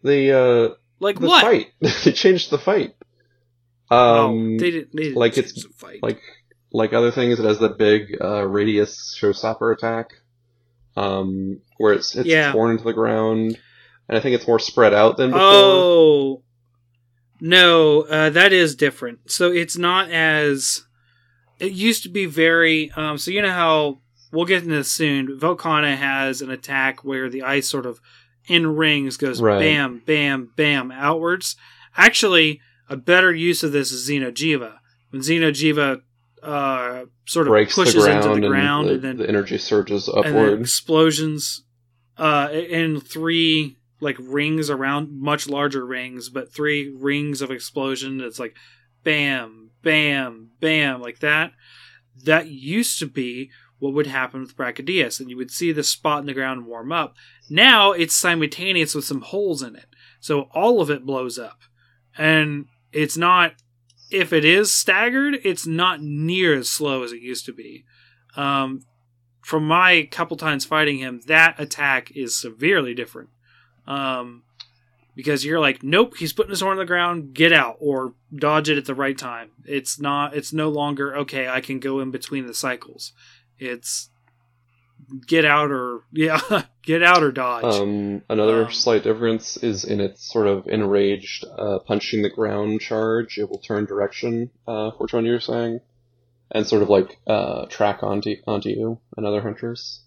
The 0.03 0.33
uh, 0.71 0.75
Like 1.01 1.19
the 1.21 1.27
what? 1.27 1.43
fight. 1.43 1.73
they 1.81 2.13
changed 2.13 2.51
the 2.51 2.59
fight. 2.59 2.95
oh, 3.91 4.27
Um, 4.27 4.59
they 4.59 4.71
didn't. 4.71 4.91
They 4.95 5.03
didn't 5.05 5.17
like 5.17 5.39
it's- 5.39 5.55
the 5.63 5.69
fight. 5.77 6.01
like 6.03 6.21
like 6.73 6.93
other 6.93 7.11
things, 7.13 7.39
it 7.39 7.45
has 7.45 7.59
the 7.61 7.69
big 7.69 8.17
uh, 8.21 8.45
radius 8.47 9.17
showstopper 9.21 9.73
attack, 9.73 10.11
um, 10.97 11.61
where 11.79 11.93
it's 11.93 12.15
it's 12.17 12.27
Yeah. 12.29 12.51
torn 12.53 12.73
into 12.73 12.85
the 12.85 12.93
ground, 12.93 13.57
and 14.09 14.19
I 14.19 14.21
think 14.21 14.35
it's 14.35 14.47
more 14.49 14.59
spread 14.59 14.93
out 14.93 15.17
than 15.17 15.31
before. 15.31 15.43
Oh 15.45 16.43
no, 17.41 18.03
uh, 18.03 18.31
that 18.31 18.53
is 18.53 18.75
different. 18.75 19.31
So 19.31 19.53
it's 19.53 19.77
not 19.79 20.11
as 20.11 20.85
it 21.65 21.73
used 21.73 22.03
to 22.05 22.09
be. 22.09 22.27
Very 22.27 22.91
um. 22.93 23.19
So 23.19 23.31
you 23.31 23.43
know 23.43 23.51
how 23.51 24.01
we'll 24.33 24.47
get 24.47 24.63
into 24.63 24.77
this 24.77 24.93
soon. 24.93 25.39
Velkhana 25.39 25.97
has 25.97 26.43
an 26.43 26.51
attack 26.51 27.05
where 27.05 27.29
the 27.29 27.43
ice 27.43 27.69
sort 27.69 27.87
of 27.87 28.01
in 28.47 28.77
rings 28.77 29.17
goes 29.17 29.41
Right. 29.41 29.61
bam, 29.61 30.03
bam, 30.05 30.51
bam 30.57 30.91
outwards. 30.91 31.57
Actually, 31.97 32.61
a 32.89 32.97
better 32.97 33.35
use 33.35 33.63
of 33.63 33.73
this 33.73 33.93
is 33.93 34.09
Xeno'jiiva. 34.09 34.79
When 35.11 35.23
Xeno'jiiva 35.23 36.03
uh, 36.43 37.05
sort 37.27 37.47
of 37.47 37.53
breaks 37.53 37.75
pushes 37.75 37.95
the 37.95 38.11
into 38.11 38.41
the 38.41 38.47
ground 38.47 38.89
and, 38.89 38.97
and, 38.97 39.05
then 39.05 39.17
the 39.17 39.29
energy 39.29 39.57
surges 39.59 40.09
and 40.09 40.27
upward. 40.27 40.61
explosions 40.61 41.63
uh 42.19 42.49
in 42.53 43.01
three 43.01 43.77
like 44.01 44.17
rings 44.21 44.69
around 44.69 45.11
much 45.11 45.49
larger 45.49 45.87
rings 45.87 46.29
but 46.29 46.53
three 46.53 46.95
rings 46.95 47.41
of 47.41 47.51
explosion 47.51 48.21
it's 48.21 48.39
like 48.39 48.55
bam 49.05 49.64
bam 49.85 50.51
bam 50.61 51.01
like 51.01 51.21
that. 51.21 51.53
That 52.25 52.49
used 52.49 52.99
to 53.01 53.07
be 53.07 53.51
what 53.79 53.93
would 53.93 54.07
happen 54.07 54.41
with 54.41 54.57
Brachydios 54.57 55.21
and 55.21 55.29
you 55.29 55.37
would 55.37 55.51
see 55.51 55.73
the 55.73 55.83
spot 55.85 56.21
in 56.21 56.27
the 56.27 56.35
ground 56.35 56.67
warm 56.67 56.91
up. 56.91 57.15
Now 57.51 57.93
it's 57.93 58.15
simultaneous 58.15 58.95
with 58.95 59.05
some 59.05 59.21
holes 59.21 59.63
in 59.63 59.77
it 59.77 59.87
so 60.21 60.49
all 60.53 60.81
of 60.81 60.91
it 60.91 61.05
blows 61.05 61.39
up. 61.39 61.61
And 62.17 62.67
it's 62.93 63.17
not 63.17 63.55
if 64.11 64.33
it 64.33 64.45
is 64.45 64.73
staggered 64.73 65.39
it's 65.45 65.67
not 65.67 66.01
near 66.01 66.55
as 66.55 66.71
slow 66.71 67.03
as 67.03 67.13
it 67.13 67.21
used 67.21 67.45
to 67.47 67.53
be. 67.53 67.85
Um, 68.37 68.81
from 69.43 69.67
my 69.67 70.09
couple 70.11 70.39
times 70.39 70.65
fighting 70.65 70.99
him, 70.99 71.21
that 71.27 71.61
attack 71.61 72.11
is 72.17 72.35
severely 72.35 72.95
different. 72.95 73.29
Um, 73.87 74.44
because 75.15 75.45
you're 75.45 75.61
like, 75.61 75.83
nope, 75.83 76.17
he's 76.19 76.33
putting 76.33 76.51
his 76.51 76.61
horn 76.61 76.73
on 76.73 76.79
the 76.79 76.85
ground, 76.85 77.35
get 77.35 77.53
out, 77.53 77.77
or 77.79 78.15
dodge 78.35 78.69
it 78.69 78.79
at 78.79 78.87
the 78.87 78.95
right 78.95 79.17
time. 79.17 79.51
It's 79.65 80.01
not. 80.01 80.35
It's 80.35 80.53
no 80.53 80.69
longer 80.69 81.17
okay. 81.19 81.49
I 81.49 81.61
can 81.61 81.79
go 81.79 82.01
in 82.01 82.11
between 82.11 82.47
the 82.47 82.55
cycles. 82.55 83.13
It's 83.59 84.11
get 85.27 85.45
out 85.45 85.71
or 85.71 86.01
yeah, 86.13 86.41
get 86.83 87.03
out 87.03 87.23
or 87.23 87.31
dodge. 87.33 87.65
Um, 87.65 88.23
another 88.29 88.67
Um, 88.67 88.73
slight 88.73 89.05
difference 89.05 89.57
is 89.57 89.85
in 89.85 90.01
its 90.01 90.31
sort 90.31 90.47
of 90.47 90.67
enraged 90.67 91.45
uh, 91.59 91.79
punching 91.81 92.23
the 92.23 92.31
ground 92.31 92.81
charge. 92.81 93.39
It 93.39 93.49
will 93.49 93.59
turn 93.59 93.85
direction, 93.85 94.51
uh, 94.67 94.93
which 94.93 95.13
one 95.13 95.25
you're 95.27 95.41
saying, 95.41 95.81
and 96.51 96.67
sort 96.67 96.83
of 96.83 96.89
like 96.89 97.19
uh, 97.27 97.67
track 97.67 98.03
onto 98.03 98.37
onto 98.47 98.69
you 98.71 98.99
and 99.17 99.27
other 99.27 99.41
hunters. 99.43 100.01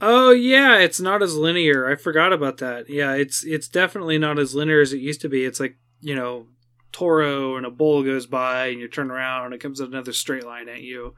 Oh 0.00 0.30
yeah, 0.30 0.78
it's 0.78 1.00
not 1.00 1.22
as 1.22 1.36
linear. 1.36 1.90
I 1.90 1.96
forgot 1.96 2.32
about 2.32 2.58
that. 2.58 2.90
Yeah, 2.90 3.12
it's 3.14 3.44
it's 3.44 3.68
definitely 3.68 4.18
not 4.18 4.38
as 4.38 4.54
linear 4.54 4.80
as 4.80 4.92
it 4.92 5.00
used 5.00 5.22
to 5.22 5.28
be. 5.28 5.44
It's 5.44 5.60
like 5.60 5.76
you 6.00 6.14
know, 6.14 6.46
Toro 6.92 7.56
and 7.56 7.64
a 7.64 7.70
bull 7.70 8.02
goes 8.02 8.26
by, 8.26 8.66
and 8.66 8.80
you 8.80 8.88
turn 8.88 9.10
around, 9.10 9.46
and 9.46 9.54
it 9.54 9.60
comes 9.60 9.80
another 9.80 10.12
straight 10.12 10.44
line 10.44 10.68
at 10.68 10.82
you. 10.82 11.14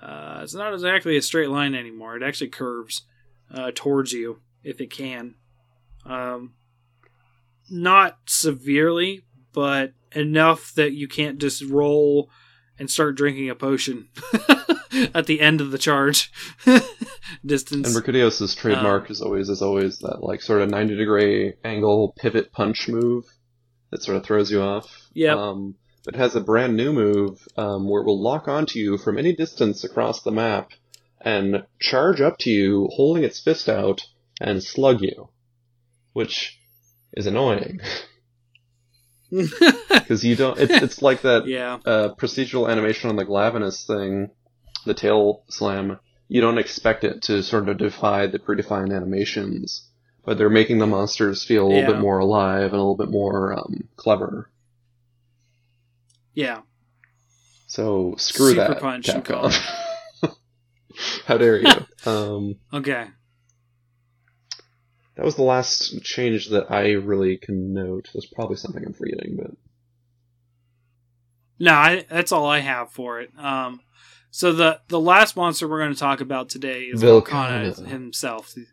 Uh, 0.00 0.40
it's 0.42 0.54
not 0.54 0.72
exactly 0.72 1.16
a 1.16 1.22
straight 1.22 1.50
line 1.50 1.74
anymore. 1.74 2.16
It 2.16 2.22
actually 2.22 2.50
curves 2.50 3.02
uh, 3.52 3.72
towards 3.74 4.12
you 4.12 4.40
if 4.62 4.80
it 4.80 4.90
can. 4.90 5.34
Um, 6.04 6.54
not 7.70 8.18
severely, 8.26 9.24
but 9.52 9.92
enough 10.12 10.72
that 10.74 10.92
you 10.92 11.08
can't 11.08 11.38
just 11.38 11.62
roll 11.62 12.30
and 12.78 12.90
start 12.90 13.16
drinking 13.16 13.50
a 13.50 13.54
potion 13.54 14.08
at 15.14 15.26
the 15.26 15.40
end 15.40 15.60
of 15.60 15.70
the 15.70 15.78
charge 15.78 16.32
distance. 17.46 17.94
And 17.94 18.04
Mercudios' 18.04 18.56
trademark 18.56 19.04
Um, 19.04 19.12
is 19.12 19.20
always 19.20 19.48
is 19.48 19.62
always 19.62 19.98
that 19.98 20.22
like 20.22 20.42
sort 20.42 20.62
of 20.62 20.70
ninety 20.70 20.96
degree 20.96 21.54
angle 21.64 22.14
pivot 22.18 22.52
punch 22.52 22.88
move 22.88 23.24
that 23.90 24.02
sort 24.02 24.16
of 24.16 24.24
throws 24.24 24.50
you 24.50 24.62
off. 24.62 24.88
Yep. 25.14 25.36
Um, 25.36 25.74
it 26.06 26.16
has 26.16 26.36
a 26.36 26.40
brand 26.40 26.76
new 26.76 26.92
move 26.92 27.46
um, 27.56 27.88
where 27.88 28.02
it 28.02 28.06
will 28.06 28.22
lock 28.22 28.46
onto 28.48 28.78
you 28.78 28.96
from 28.96 29.18
any 29.18 29.34
distance 29.34 29.82
across 29.82 30.22
the 30.22 30.30
map 30.30 30.70
and 31.20 31.64
charge 31.80 32.20
up 32.20 32.38
to 32.38 32.50
you, 32.50 32.88
holding 32.92 33.24
its 33.24 33.40
fist 33.40 33.68
out, 33.68 34.02
and 34.40 34.62
slug 34.62 35.00
you, 35.00 35.28
which 36.12 36.58
is 37.14 37.26
annoying 37.26 37.80
because 39.30 40.24
you 40.24 40.36
don't. 40.36 40.58
It's 40.58 40.82
it's 40.82 41.02
like 41.02 41.22
that 41.22 41.46
yeah. 41.46 41.78
uh, 41.84 42.14
procedural 42.14 42.70
animation 42.70 43.10
on 43.10 43.16
the 43.16 43.24
Glavenus 43.24 43.86
thing, 43.86 44.30
the 44.86 44.94
tail 44.94 45.44
slam, 45.48 45.98
you 46.28 46.40
don't 46.40 46.58
expect 46.58 47.04
it 47.04 47.22
to 47.24 47.42
sort 47.42 47.68
of 47.68 47.78
defy 47.78 48.26
the 48.26 48.38
predefined 48.38 48.94
animations, 48.94 49.88
but 50.24 50.38
they're 50.38 50.50
making 50.50 50.78
the 50.78 50.86
monsters 50.86 51.44
feel 51.44 51.64
a 51.64 51.68
little 51.68 51.80
Yeah. 51.82 51.86
bit 51.92 51.98
more 52.00 52.18
alive 52.18 52.62
and 52.64 52.74
a 52.74 52.76
little 52.78 52.96
bit 52.96 53.10
more 53.10 53.52
um, 53.52 53.88
clever. 53.96 54.50
Yeah. 56.34 56.62
So 57.66 58.14
screw 58.18 58.50
Super 58.50 58.74
that, 58.74 58.80
Punch 58.80 59.06
Capcom. 59.06 59.52
How 61.26 61.36
dare 61.38 61.60
you? 61.60 61.86
um, 62.10 62.56
Okay. 62.72 63.06
that 65.16 65.24
was 65.24 65.36
the 65.36 65.42
last 65.42 66.02
change 66.02 66.48
that 66.50 66.70
I 66.70 66.92
really 66.92 67.36
can 67.36 67.72
note. 67.72 68.08
There's 68.12 68.26
probably 68.26 68.56
something 68.56 68.84
I'm 68.84 68.92
forgetting, 68.94 69.36
but 69.36 69.50
No, 71.58 71.72
I, 71.72 72.04
that's 72.08 72.32
all 72.32 72.46
I 72.46 72.60
have 72.60 72.92
for 72.92 73.20
it. 73.20 73.30
Um, 73.38 73.80
so 74.30 74.52
the 74.52 74.80
the 74.88 75.00
last 75.00 75.36
monster 75.36 75.68
we're 75.68 75.80
going 75.80 75.92
to 75.92 75.98
talk 75.98 76.20
about 76.20 76.48
today 76.48 76.82
is. 76.82 77.02
Velkhana 77.02 77.86
himself, 77.86 78.54
the, 78.54 78.66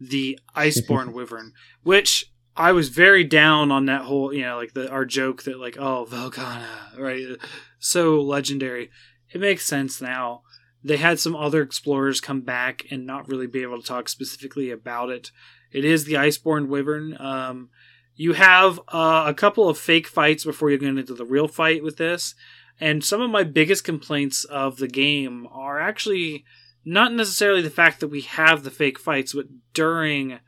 the 0.00 0.38
Iceborne 0.56 1.12
Wyvern, 1.14 1.52
which 1.82 2.32
I 2.56 2.72
was 2.72 2.90
very 2.90 3.24
down 3.24 3.70
on 3.70 3.86
that 3.86 4.02
whole, 4.02 4.32
you 4.32 4.42
know, 4.42 4.56
like 4.56 4.74
the 4.74 4.90
our 4.90 5.04
joke 5.04 5.44
that 5.44 5.58
like, 5.58 5.76
oh, 5.78 6.06
Velkhana, 6.10 6.98
right? 6.98 7.38
So 7.78 8.20
legendary. 8.20 8.90
It 9.32 9.40
makes 9.40 9.64
sense 9.64 10.00
now. 10.00 10.42
They 10.84 10.96
had 10.96 11.20
some 11.20 11.36
other 11.36 11.62
explorers 11.62 12.20
come 12.20 12.42
back 12.42 12.84
and 12.90 13.06
not 13.06 13.28
really 13.28 13.46
be 13.46 13.62
able 13.62 13.80
to 13.80 13.86
talk 13.86 14.08
specifically 14.08 14.70
about 14.70 15.10
it. 15.10 15.30
It 15.70 15.84
is 15.84 16.04
the 16.04 16.14
Iceborne 16.14 16.66
Wyvern. 16.66 17.16
Um, 17.18 17.70
you 18.14 18.34
have 18.34 18.78
uh, 18.88 19.24
a 19.26 19.34
couple 19.34 19.68
of 19.68 19.78
fake 19.78 20.06
fights 20.06 20.44
before 20.44 20.70
you 20.70 20.78
get 20.78 20.90
into 20.90 21.14
the 21.14 21.24
real 21.24 21.48
fight 21.48 21.82
with 21.82 21.96
this. 21.96 22.34
And 22.80 23.04
some 23.04 23.20
of 23.20 23.30
my 23.30 23.44
biggest 23.44 23.84
complaints 23.84 24.44
of 24.44 24.78
the 24.78 24.88
game 24.88 25.46
are 25.52 25.78
actually 25.78 26.44
not 26.84 27.12
necessarily 27.12 27.62
the 27.62 27.70
fact 27.70 28.00
that 28.00 28.08
we 28.08 28.22
have 28.22 28.64
the 28.64 28.70
fake 28.70 28.98
fights, 28.98 29.34
but 29.34 29.46
during 29.72 30.40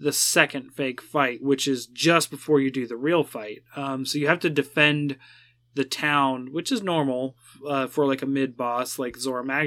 the 0.00 0.12
second 0.12 0.72
fake 0.74 1.00
fight, 1.00 1.42
which 1.42 1.66
is 1.66 1.86
just 1.86 2.30
before 2.30 2.60
you 2.60 2.70
do 2.70 2.86
the 2.86 2.96
real 2.96 3.24
fight. 3.24 3.62
Um, 3.76 4.04
so 4.06 4.18
you 4.18 4.28
have 4.28 4.40
to 4.40 4.50
defend 4.50 5.16
the 5.74 5.84
town, 5.84 6.52
which 6.52 6.72
is 6.72 6.82
normal 6.82 7.36
uh, 7.66 7.86
for 7.86 8.06
like 8.06 8.22
a 8.22 8.26
mid 8.26 8.56
boss 8.56 8.98
like 8.98 9.16
Zorah. 9.16 9.64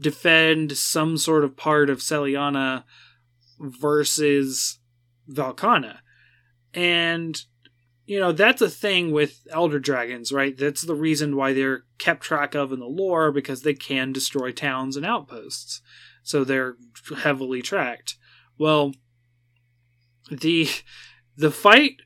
Defend 0.00 0.76
some 0.76 1.16
sort 1.16 1.44
of 1.44 1.56
part 1.56 1.90
of 1.90 1.98
Seliana 1.98 2.84
versus 3.58 4.78
Velkhana. 5.28 5.98
And 6.72 7.40
you 8.08 8.18
know, 8.18 8.32
that's 8.32 8.62
a 8.62 8.70
thing 8.70 9.12
with 9.12 9.46
elder 9.50 9.78
dragons, 9.78 10.32
right? 10.32 10.56
That's 10.56 10.80
the 10.80 10.94
reason 10.94 11.36
why 11.36 11.52
they're 11.52 11.82
kept 11.98 12.22
track 12.22 12.54
of 12.54 12.72
in 12.72 12.80
the 12.80 12.86
lore 12.86 13.30
because 13.30 13.60
they 13.60 13.74
can 13.74 14.14
destroy 14.14 14.50
towns 14.50 14.96
and 14.96 15.04
outposts. 15.04 15.82
So 16.22 16.42
they're 16.42 16.76
heavily 17.18 17.60
tracked. 17.60 18.16
Well, 18.56 18.94
the 20.30 20.70
the 21.36 21.50
fight 21.50 21.96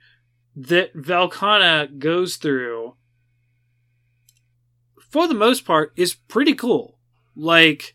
that 0.57 0.93
Velkhana 0.97 1.97
goes 2.01 2.35
through 2.35 2.97
for 5.09 5.29
the 5.29 5.35
most 5.35 5.65
part 5.65 5.93
is 5.97 6.15
pretty 6.15 6.55
cool. 6.55 6.99
Like 7.37 7.95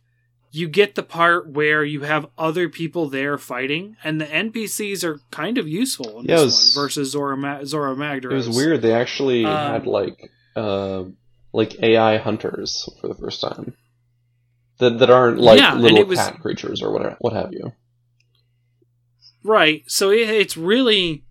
you 0.52 0.68
get 0.68 0.96
the 0.96 1.04
part 1.04 1.50
where 1.50 1.84
you 1.84 2.02
have 2.02 2.28
other 2.38 2.70
people 2.70 3.10
there 3.10 3.38
fighting, 3.38 3.98
and 4.04 4.20
the 4.22 4.26
NPCs 4.26 5.04
are 5.04 5.20
kind 5.32 5.58
of 5.58 5.68
useful 5.68 6.20
in 6.20 6.26
Yeah, 6.26 6.38
this 6.38 6.46
was- 6.46 6.76
one 6.76 6.84
versus 6.86 7.12
Zorah, 7.12 7.38
Ma- 7.38 7.64
Zorah 7.66 7.96
Magdaros. 7.96 8.32
it 8.32 8.36
was 8.36 8.50
weird. 8.50 8.82
They 8.82 8.94
actually 8.94 9.46
Um, 9.46 9.72
had 9.74 9.86
like 9.88 10.32
uh, 10.56 11.04
like 11.54 11.82
AI 11.84 12.18
hunters 12.18 12.90
for 13.02 13.08
the 13.08 13.14
first 13.16 13.42
time 13.42 13.76
that 14.80 15.00
that 15.00 15.10
aren't 15.10 15.40
like 15.40 15.60
Yeah, 15.60 15.76
little 15.76 16.00
it 16.00 16.08
was- 16.08 16.18
cat 16.20 16.40
creatures 16.42 16.82
or 16.82 16.92
whatever, 16.92 17.16
what 17.20 17.34
have 17.34 17.52
you. 17.54 17.74
Right. 19.44 19.84
So 19.88 20.10
it, 20.12 20.30
it's 20.30 20.58
really 20.58 21.24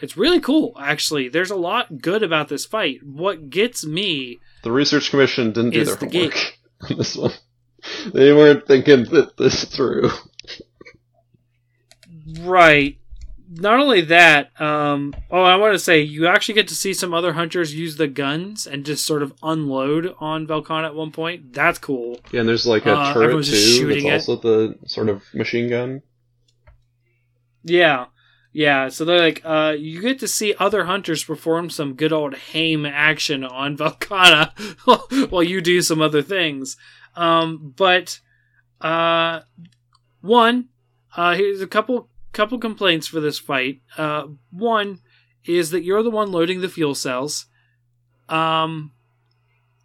it's 0.00 0.16
really 0.16 0.40
cool 0.40 0.74
actually. 0.80 1.28
There's 1.28 1.50
a 1.50 1.56
lot 1.56 2.00
good 2.00 2.22
about 2.22 2.48
this 2.48 2.64
fight. 2.64 3.00
What 3.04 3.50
gets 3.50 3.84
me 3.86 4.38
The 4.62 4.72
research 4.72 5.10
commission 5.10 5.52
didn't 5.52 5.70
do 5.70 5.84
their 5.84 5.96
the 5.96 6.06
homework 6.06 6.58
on 6.90 6.98
this 6.98 7.16
one. 7.16 7.32
They 8.12 8.32
weren't 8.32 8.66
thinking 8.66 9.06
th- 9.06 9.30
this 9.38 9.64
through. 9.64 10.10
right 12.40 12.98
not 13.54 13.78
only 13.80 14.00
that, 14.02 14.58
um 14.60 15.12
oh 15.30 15.42
I 15.42 15.56
want 15.56 15.74
to 15.74 15.78
say 15.78 16.00
you 16.00 16.26
actually 16.26 16.54
get 16.54 16.68
to 16.68 16.74
see 16.74 16.94
some 16.94 17.12
other 17.12 17.34
hunters 17.34 17.74
use 17.74 17.96
the 17.96 18.08
guns 18.08 18.66
and 18.66 18.86
just 18.86 19.04
sort 19.04 19.22
of 19.22 19.34
unload 19.42 20.14
on 20.20 20.46
Velkhana 20.46 20.86
at 20.86 20.94
one 20.94 21.10
point. 21.10 21.52
That's 21.52 21.78
cool. 21.78 22.18
Yeah, 22.30 22.40
and 22.40 22.48
there's 22.48 22.66
like 22.66 22.86
a 22.86 22.94
Uh, 22.96 23.12
turret 23.12 23.44
too. 23.44 23.86
That's 23.88 24.04
it. 24.04 24.10
also 24.10 24.36
the 24.36 24.78
sort 24.86 25.10
of 25.10 25.22
machine 25.34 25.68
gun. 25.68 26.00
Yeah. 27.62 28.06
Yeah, 28.54 28.88
so 28.90 29.06
they're 29.06 29.18
like, 29.18 29.40
uh, 29.46 29.74
you 29.78 30.02
get 30.02 30.18
to 30.20 30.28
see 30.28 30.54
other 30.58 30.84
hunters 30.84 31.24
perform 31.24 31.70
some 31.70 31.94
good 31.94 32.12
old 32.12 32.34
Haim 32.34 32.84
action 32.84 33.44
on 33.44 33.76
Velkhana 33.78 34.52
while 35.30 35.42
you 35.42 35.60
do 35.62 35.80
some 35.80 36.02
other 36.02 36.20
things. 36.22 36.76
Um, 37.14 37.74
but, 37.76 38.20
uh, 38.80 39.40
one, 40.20 40.68
uh, 41.16 41.34
here's 41.34 41.60
a 41.60 41.66
couple, 41.66 42.08
couple 42.32 42.58
complaints 42.58 43.06
for 43.06 43.20
this 43.20 43.38
fight. 43.38 43.80
Uh, 43.96 44.28
one 44.50 45.00
is 45.44 45.70
that 45.70 45.84
you're 45.84 46.02
the 46.02 46.10
one 46.10 46.32
loading 46.32 46.60
the 46.60 46.68
fuel 46.68 46.94
cells. 46.94 47.46
Um, 48.28 48.92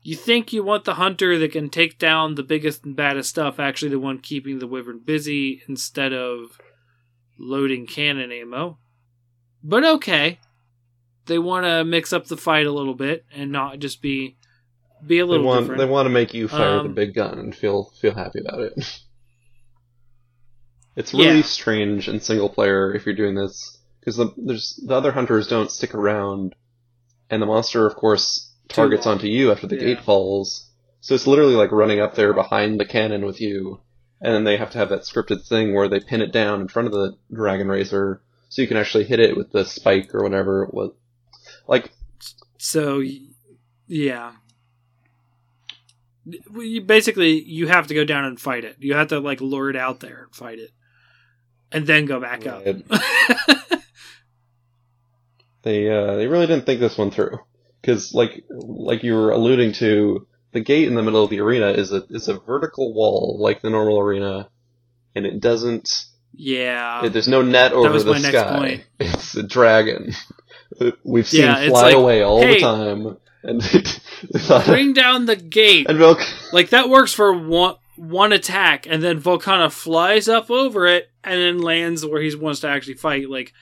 you 0.03 0.15
think 0.15 0.53
you 0.53 0.63
want 0.63 0.85
the 0.85 0.93
hunter 0.93 1.37
that 1.37 1.51
can 1.51 1.69
take 1.69 1.99
down 1.99 2.35
the 2.35 2.43
biggest 2.43 2.85
and 2.85 2.95
baddest 2.95 3.29
stuff, 3.29 3.59
actually 3.59 3.89
the 3.89 3.99
one 3.99 4.19
keeping 4.19 4.59
the 4.59 4.67
wyvern 4.67 4.99
busy 5.03 5.61
instead 5.67 6.13
of 6.13 6.61
loading 7.37 7.85
cannon 7.85 8.31
ammo. 8.31 8.77
But 9.63 9.83
okay. 9.83 10.39
They 11.25 11.37
want 11.37 11.65
to 11.65 11.83
mix 11.83 12.13
up 12.13 12.27
the 12.27 12.37
fight 12.37 12.65
a 12.65 12.71
little 12.71 12.93
bit 12.93 13.25
and 13.33 13.51
not 13.51 13.79
just 13.79 14.01
be 14.01 14.36
be 15.05 15.19
a 15.19 15.25
They 15.25 15.29
little 15.29 15.45
want 15.45 15.61
different. 15.63 15.79
they 15.79 15.85
want 15.85 16.05
to 16.05 16.09
make 16.09 16.33
you 16.33 16.47
fire 16.47 16.79
the 16.81 16.89
Um, 16.89 16.93
big 16.93 17.13
gun 17.13 17.37
and 17.39 17.55
feel 17.55 17.91
feel 18.01 18.13
happy 18.13 18.39
about 18.39 18.59
it. 18.61 19.01
It's 20.95 21.13
really 21.13 21.37
Yeah. 21.37 21.41
strange 21.43 22.09
in 22.09 22.19
single 22.21 22.49
player 22.49 22.91
if 22.93 23.05
you're 23.05 23.13
doing 23.15 23.35
this 23.35 23.77
because 23.99 24.15
the 24.17 24.33
there's 24.37 24.81
the 24.83 24.95
other 24.95 25.11
hunters 25.11 25.47
don't 25.47 25.69
stick 25.71 25.93
around, 25.93 26.55
and 27.29 27.39
the 27.41 27.45
monster, 27.45 27.85
of 27.85 27.95
course, 27.95 28.51
targets 28.67 29.05
onto 29.05 29.27
you 29.27 29.51
after 29.51 29.67
the 29.67 29.75
Yeah. 29.75 29.81
gate 29.95 30.01
falls. 30.01 30.71
So 31.01 31.13
it's 31.13 31.27
literally 31.27 31.53
like 31.55 31.71
running 31.71 31.99
up 31.99 32.15
there 32.15 32.33
behind 32.33 32.79
the 32.79 32.85
cannon 32.85 33.25
with 33.25 33.39
you, 33.39 33.79
and 34.21 34.33
then 34.33 34.43
they 34.43 34.57
have 34.57 34.71
to 34.71 34.79
have 34.79 34.89
that 34.89 35.01
scripted 35.03 35.45
thing 35.47 35.75
where 35.75 35.87
they 35.87 35.99
pin 35.99 36.21
it 36.21 36.31
down 36.31 36.61
in 36.61 36.67
front 36.67 36.87
of 36.87 36.93
the 36.93 37.15
Dragonator 37.31 38.21
so 38.49 38.61
you 38.63 38.67
can 38.67 38.77
actually 38.77 39.03
hit 39.03 39.19
it 39.19 39.37
with 39.37 39.51
the 39.51 39.65
spike 39.65 40.15
or 40.15 40.23
whatever 40.23 40.63
it 40.63 40.73
was. 40.73 40.93
Like 41.67 41.91
so 42.57 43.03
yeah. 43.87 44.31
You 46.55 46.81
basically 46.81 47.41
you 47.43 47.67
have 47.67 47.87
to 47.87 47.93
go 47.93 48.03
down 48.03 48.25
and 48.25 48.39
fight 48.39 48.63
it. 48.65 48.75
You 48.79 48.95
have 48.95 49.07
to 49.09 49.19
like 49.19 49.39
lure 49.41 49.69
it 49.69 49.75
out 49.75 49.99
there 49.99 50.23
and 50.23 50.35
fight 50.35 50.59
it. 50.59 50.71
And 51.71 51.85
then 51.87 52.05
go 52.05 52.19
back 52.19 52.45
up. 52.47 52.63
They 55.63 55.89
uh, 55.89 56.15
they 56.15 56.27
really 56.27 56.47
didn't 56.47 56.65
think 56.65 56.79
this 56.79 56.97
one 56.97 57.11
through 57.11 57.39
because 57.81 58.13
like 58.13 58.45
like 58.49 59.03
you 59.03 59.13
were 59.15 59.31
alluding 59.31 59.73
to, 59.73 60.27
the 60.53 60.61
gate 60.61 60.87
in 60.87 60.95
the 60.95 61.03
middle 61.03 61.23
of 61.23 61.29
the 61.29 61.41
arena 61.41 61.69
is 61.71 61.91
a 61.91 62.03
is 62.09 62.27
a 62.27 62.39
vertical 62.39 62.93
wall 62.93 63.37
like 63.39 63.61
the 63.61 63.69
normal 63.69 63.99
arena, 63.99 64.49
and 65.15 65.25
it 65.25 65.41
doesn't. 65.41 66.05
yeah. 66.33 67.05
it- 67.05 67.09
there's 67.13 67.27
no 67.27 67.41
net 67.41 67.73
over 67.73 67.91
was 67.91 68.05
the 68.05 68.11
my 68.13 68.19
next 68.19 68.37
sky. 68.37 68.57
point. 68.57 68.83
It's 68.99 69.35
a 69.35 69.43
dragon. 69.43 70.13
We've 71.03 71.27
seen 71.27 71.41
Yeah, 71.41 71.67
fly 71.69 71.81
like, 71.83 71.95
away 71.95 72.23
all 72.23 72.41
hey- 72.41 72.53
the 72.55 72.59
time, 72.61 73.17
and 73.43 73.61
Bring 74.65 74.93
down 74.93 75.25
the 75.25 75.35
gate. 75.35 75.87
and 75.89 75.97
Milk. 75.99 76.19
Like 76.51 76.69
that 76.69 76.89
works 76.89 77.13
for 77.13 77.33
one 77.33 77.75
one 77.95 78.31
attack, 78.31 78.85
and 78.87 79.01
then 79.01 79.19
Velkhana 79.21 79.71
flies 79.71 80.27
up 80.29 80.51
over 80.51 80.85
it 80.85 81.09
and 81.23 81.39
then 81.41 81.59
lands 81.61 82.05
where 82.05 82.21
he 82.21 82.33
wants 82.35 82.59
to 82.61 82.67
actually 82.69 82.93
fight. 82.95 83.29
Like 83.29 83.53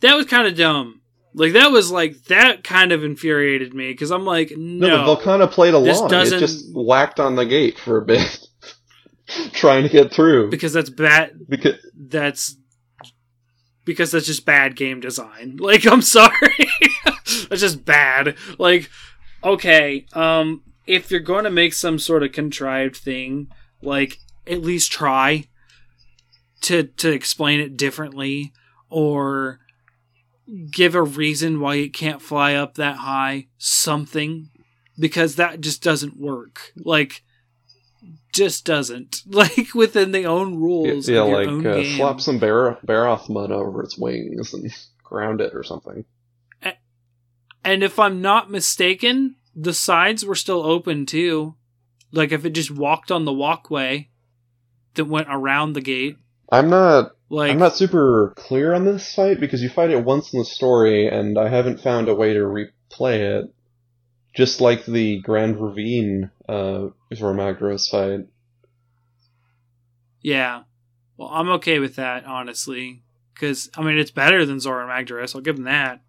that 0.00 0.16
was 0.16 0.26
kind 0.26 0.46
of 0.48 0.56
dumb. 0.56 1.02
Like 1.34 1.52
that 1.54 1.70
was 1.72 1.90
like 1.90 2.22
that 2.24 2.62
kind 2.64 2.92
of 2.92 3.02
infuriated 3.04 3.74
me 3.74 3.90
because 3.90 4.10
I'm 4.10 4.24
like, 4.24 4.52
No, 4.56 4.88
no, 4.88 5.04
but 5.04 5.20
Velkhana 5.20 5.50
played 5.50 5.74
along. 5.74 6.12
It 6.12 6.38
just 6.38 6.66
whacked 6.74 7.20
on 7.20 7.34
the 7.34 7.44
gate 7.44 7.78
for 7.78 7.98
a 7.98 8.04
bit, 8.04 8.46
trying 9.52 9.82
to 9.82 9.88
get 9.88 10.12
through. 10.12 10.50
because 10.50 10.72
that's 10.72 10.90
bad. 10.90 11.32
Because 11.48 11.74
That's 11.96 12.56
because 13.84 14.12
that's 14.12 14.26
just 14.26 14.46
bad 14.46 14.76
game 14.76 15.00
design. 15.00 15.56
Like 15.58 15.86
I'm 15.86 16.02
sorry, 16.02 16.68
that's 17.48 17.60
just 17.60 17.84
bad. 17.84 18.36
Like 18.58 18.88
okay, 19.44 20.06
um, 20.14 20.62
if 20.86 21.10
you're 21.10 21.20
going 21.20 21.44
to 21.44 21.50
make 21.50 21.72
some 21.72 21.98
sort 21.98 22.22
of 22.22 22.32
contrived 22.32 22.96
thing, 22.96 23.48
like 23.82 24.18
at 24.46 24.62
least 24.62 24.92
try 24.92 25.44
to 26.62 26.84
to 26.84 27.10
explain 27.10 27.60
it 27.60 27.76
differently 27.76 28.52
or 28.88 29.60
give 30.70 30.94
a 30.94 31.02
reason 31.02 31.60
why 31.60 31.76
it 31.76 31.94
can't 31.94 32.22
fly 32.22 32.54
up 32.54 32.74
that 32.74 32.96
high 32.96 33.46
something 33.58 34.50
because 34.98 35.36
that 35.36 35.60
just 35.60 35.82
doesn't 35.82 36.18
work 36.18 36.72
like 36.76 37.22
just 38.32 38.64
doesn't 38.64 39.22
like 39.26 39.74
within 39.74 40.12
the 40.12 40.26
own 40.26 40.56
rules 40.56 41.08
yeah, 41.08 41.22
of 41.22 41.28
your 41.28 41.38
like 41.38 41.48
own 41.48 41.66
uh, 41.66 41.74
game. 41.74 41.96
slap 41.96 42.20
some 42.20 42.38
bar- 42.38 42.78
Barroth 42.84 43.28
mud 43.28 43.50
over 43.50 43.82
its 43.82 43.96
wings 43.96 44.52
and 44.52 44.70
ground 45.04 45.40
it 45.40 45.54
or 45.54 45.62
something. 45.62 46.04
And 47.64 47.82
if 47.82 47.98
i'm 47.98 48.20
not 48.20 48.50
mistaken 48.50 49.36
the 49.54 49.74
sides 49.74 50.24
were 50.24 50.34
still 50.34 50.62
open 50.62 51.06
too. 51.06 51.54
Like 52.12 52.32
if 52.32 52.44
it 52.44 52.50
just 52.50 52.70
walked 52.70 53.10
on 53.10 53.24
the 53.24 53.32
walkway 53.32 54.08
that 54.94 55.04
went 55.04 55.28
around 55.30 55.72
the 55.72 55.80
gate. 55.80 56.16
I'm 56.50 56.70
not 56.70 57.12
Like 57.28 57.50
I'm 57.50 57.58
not 57.58 57.76
super 57.76 58.34
clear 58.36 58.74
on 58.74 58.84
this 58.84 59.14
fight 59.14 59.40
because 59.40 59.62
you 59.62 59.68
fight 59.68 59.90
it 59.90 60.04
once 60.04 60.32
in 60.32 60.38
the 60.38 60.44
story, 60.44 61.08
and 61.08 61.38
I 61.38 61.48
haven't 61.48 61.80
found 61.80 62.08
a 62.08 62.14
way 62.14 62.34
to 62.34 62.40
replay 62.40 63.40
it. 63.40 63.50
Just 64.34 64.60
like 64.60 64.84
the 64.84 65.20
Grand 65.20 65.60
Ravine 65.60 66.30
uh, 66.48 66.88
Zorah 67.14 67.34
Magdaros 67.34 67.88
fight. 67.88 68.26
Yeah. 70.20 70.64
Well, 71.16 71.28
I'm 71.32 71.48
okay 71.50 71.78
with 71.78 71.94
that, 71.96 72.24
honestly. 72.24 73.02
Because, 73.32 73.70
I 73.76 73.82
mean, 73.82 73.96
it's 73.96 74.10
better 74.10 74.44
than 74.44 74.58
Zorah 74.58 74.88
Magdaros. 74.88 75.36
I'll 75.36 75.40
give 75.40 75.54
them 75.54 75.66
that. 75.66 76.00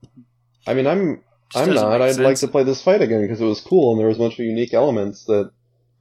I 0.66 0.74
mean, 0.74 0.88
I'm 0.88 1.24
I'm 1.56 1.74
doesn't 1.74 2.02
I'd 2.02 2.20
like 2.20 2.38
to 2.38 2.48
play 2.48 2.64
this 2.64 2.82
fight 2.82 3.02
again 3.02 3.22
because 3.22 3.42
it 3.42 3.46
was 3.46 3.62
cool 3.62 3.92
and 3.92 4.00
there 4.00 4.08
was 4.08 4.18
a 4.18 4.20
bunch 4.20 4.34
of 4.34 4.46
unique 4.46 4.74
elements 4.74 5.26
that 5.26 5.52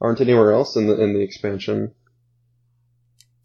aren't 0.01 0.21
anywhere 0.21 0.51
else 0.51 0.75
in 0.75 0.87
the 0.87 1.01
in 1.01 1.13
the 1.13 1.21
expansion. 1.21 1.93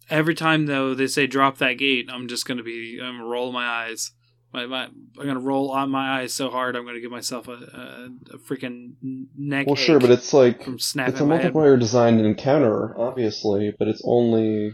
Every 0.09 0.35
time, 0.35 0.65
though, 0.65 0.93
they 0.93 1.07
say 1.07 1.25
drop 1.25 1.57
that 1.59 1.77
gate, 1.77 2.09
I'm 2.11 2.27
just 2.27 2.45
going 2.45 2.57
to 2.57 2.63
be, 2.63 2.99
I'm 3.01 3.13
going 3.13 3.19
to 3.19 3.25
roll 3.25 3.53
my 3.53 3.65
eyes. 3.65 4.11
My, 4.53 4.65
my, 4.65 4.83
I'm 4.83 4.93
going 5.15 5.35
to 5.35 5.39
roll 5.39 5.71
on 5.71 5.89
my 5.89 6.19
eyes 6.19 6.33
so 6.33 6.49
hard, 6.49 6.75
I'm 6.75 6.83
going 6.83 6.95
to 6.95 7.01
give 7.01 7.11
myself 7.11 7.47
a, 7.47 7.53
a, 7.53 8.35
a 8.35 8.37
freaking 8.37 8.95
neck 9.37 9.67
Well, 9.67 9.77
sure, 9.77 10.01
but 10.01 10.09
it's 10.09 10.33
like 10.33 10.65
from 10.65 10.77
snapping 10.77 11.13
it's 11.13 11.21
a 11.21 11.25
my 11.25 11.37
head. 11.37 11.53
multiplayer 11.53 11.79
designed 11.79 12.19
encounter, 12.19 12.99
obviously, 12.99 13.73
but 13.79 13.87
it's 13.87 14.01
only 14.03 14.73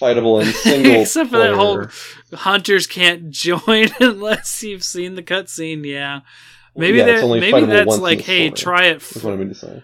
fightable 0.00 0.40
in 0.40 0.52
single 0.52 1.02
Except 1.02 1.30
for 1.30 1.38
that 1.38 1.54
whole 1.54 1.86
hunters 2.32 2.86
can't 2.86 3.30
join 3.30 3.88
unless 4.00 4.62
you've 4.62 4.84
seen 4.84 5.14
the 5.14 5.22
cutscene. 5.22 5.84
Yeah, 5.84 6.20
maybe 6.74 6.98
Yeah, 6.98 7.06
that 7.06 7.26
maybe 7.28 7.66
that's 7.66 7.98
like, 7.98 8.20
hey, 8.22 8.50
try 8.50 8.86
it. 8.86 9.02
Is 9.02 9.22
what 9.22 9.34
I 9.34 9.36
mean 9.36 9.48
to 9.48 9.54
say. 9.54 9.82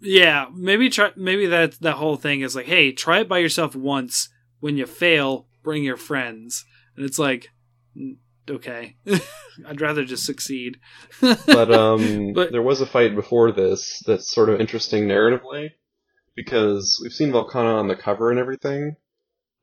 Yeah, 0.00 0.46
maybe 0.54 0.90
try. 0.90 1.10
Maybe 1.16 1.46
that 1.46 1.80
that 1.80 1.94
whole 1.94 2.16
thing 2.16 2.42
is 2.42 2.54
like, 2.54 2.66
hey, 2.66 2.92
try 2.92 3.20
it 3.20 3.28
by 3.28 3.38
yourself 3.38 3.74
once. 3.74 4.28
When 4.60 4.76
you 4.76 4.86
fail, 4.86 5.46
bring 5.62 5.84
your 5.84 5.96
friends. 5.96 6.64
And 6.96 7.04
it's 7.04 7.18
like, 7.18 7.50
okay, 8.48 8.96
I'd 9.66 9.80
rather 9.80 10.04
just 10.04 10.24
succeed. 10.24 10.78
But 11.20 11.70
um, 11.72 12.32
But- 12.32 12.52
there 12.52 12.62
was 12.62 12.80
a 12.80 12.86
fight 12.86 13.14
before 13.14 13.52
this 13.52 14.02
that's 14.06 14.32
sort 14.32 14.48
of 14.48 14.60
interesting 14.60 15.06
narratively 15.06 15.70
because 16.36 17.00
we've 17.02 17.12
seen 17.12 17.32
Velkhana 17.32 17.78
on 17.78 17.88
the 17.88 17.96
cover 17.96 18.30
and 18.30 18.38
everything. 18.38 18.96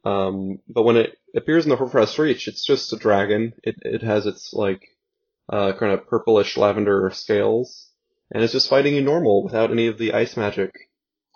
Um, 0.03 0.59
but 0.67 0.83
when 0.83 0.97
it 0.97 1.17
appears 1.35 1.63
in 1.63 1.69
the 1.69 1.77
Hoarfrost 1.77 2.19
Reach, 2.19 2.47
it's 2.47 2.65
just 2.65 2.91
a 2.91 2.97
dragon. 2.97 3.53
It 3.63 3.75
it 3.81 4.01
has 4.01 4.25
its 4.25 4.51
like 4.51 4.81
uh, 5.49 5.73
kind 5.73 5.93
of 5.93 6.07
purplish 6.07 6.57
lavender 6.57 7.09
scales, 7.13 7.89
and 8.31 8.43
it's 8.43 8.53
just 8.53 8.69
fighting 8.69 8.95
you 8.95 9.01
normal 9.01 9.43
without 9.43 9.71
any 9.71 9.87
of 9.87 9.97
the 9.97 10.13
ice 10.13 10.35
magic 10.35 10.89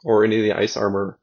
or 0.04 0.26
any 0.26 0.38
of 0.38 0.44
the 0.44 0.54
ice 0.54 0.76
armor. 0.76 1.20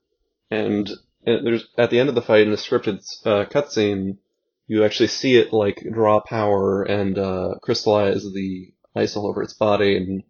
And, 0.51 0.89
and 1.27 1.47
there's 1.47 1.67
at 1.77 1.91
the 1.91 1.99
end 1.99 2.09
of 2.09 2.15
the 2.15 2.23
fight 2.23 2.43
in 2.43 2.51
the 2.51 2.57
scripted 2.57 3.05
uh, 3.27 3.45
cutscene, 3.47 4.19
you 4.67 4.85
actually 4.85 5.09
see 5.09 5.37
it 5.37 5.53
like 5.53 5.85
draw 5.93 6.21
power 6.21 6.83
and 6.83 7.19
uh, 7.19 7.55
crystallize 7.63 8.23
the 8.23 8.73
ice 8.97 9.17
all 9.17 9.27
over 9.27 9.43
its 9.43 9.55
body, 9.55 9.97
and 9.97 10.23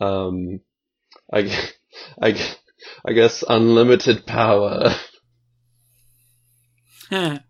um, 0.00 0.60
I, 1.32 1.70
I, 2.20 2.56
I 3.04 3.12
guess 3.12 3.44
unlimited 3.48 4.26
power. 4.26 4.94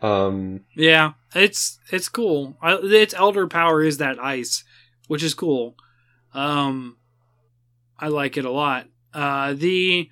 Um, 0.00 0.64
yeah, 0.76 1.12
it's 1.34 1.78
it's 1.90 2.08
cool. 2.08 2.56
I, 2.62 2.78
its 2.82 3.14
elder 3.14 3.46
power 3.46 3.82
is 3.82 3.98
that 3.98 4.22
ice, 4.22 4.64
which 5.08 5.22
is 5.22 5.34
cool. 5.34 5.74
Um, 6.34 6.96
I 7.98 8.08
like 8.08 8.36
it 8.36 8.44
a 8.44 8.50
lot. 8.50 8.86
Uh, 9.12 9.54
the 9.54 10.08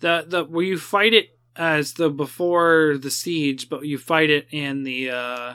the 0.00 0.26
the 0.28 0.44
where 0.44 0.64
you 0.64 0.78
fight 0.78 1.14
it 1.14 1.38
as 1.56 1.94
the 1.94 2.10
before 2.10 2.98
the 3.00 3.10
siege, 3.10 3.68
but 3.68 3.86
you 3.86 3.98
fight 3.98 4.30
it 4.30 4.48
in 4.50 4.84
the 4.84 5.10
uh, 5.10 5.54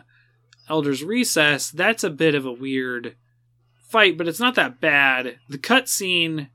Elder's 0.69 1.03
Recess. 1.03 1.69
That's 1.69 2.03
a 2.03 2.09
bit 2.09 2.33
of 2.33 2.45
a 2.45 2.51
weird 2.51 3.15
fight, 3.89 4.17
but 4.17 4.27
it's 4.27 4.39
not 4.39 4.55
that 4.55 4.81
bad. 4.81 5.37
The 5.49 5.57
cutscene, 5.57 6.49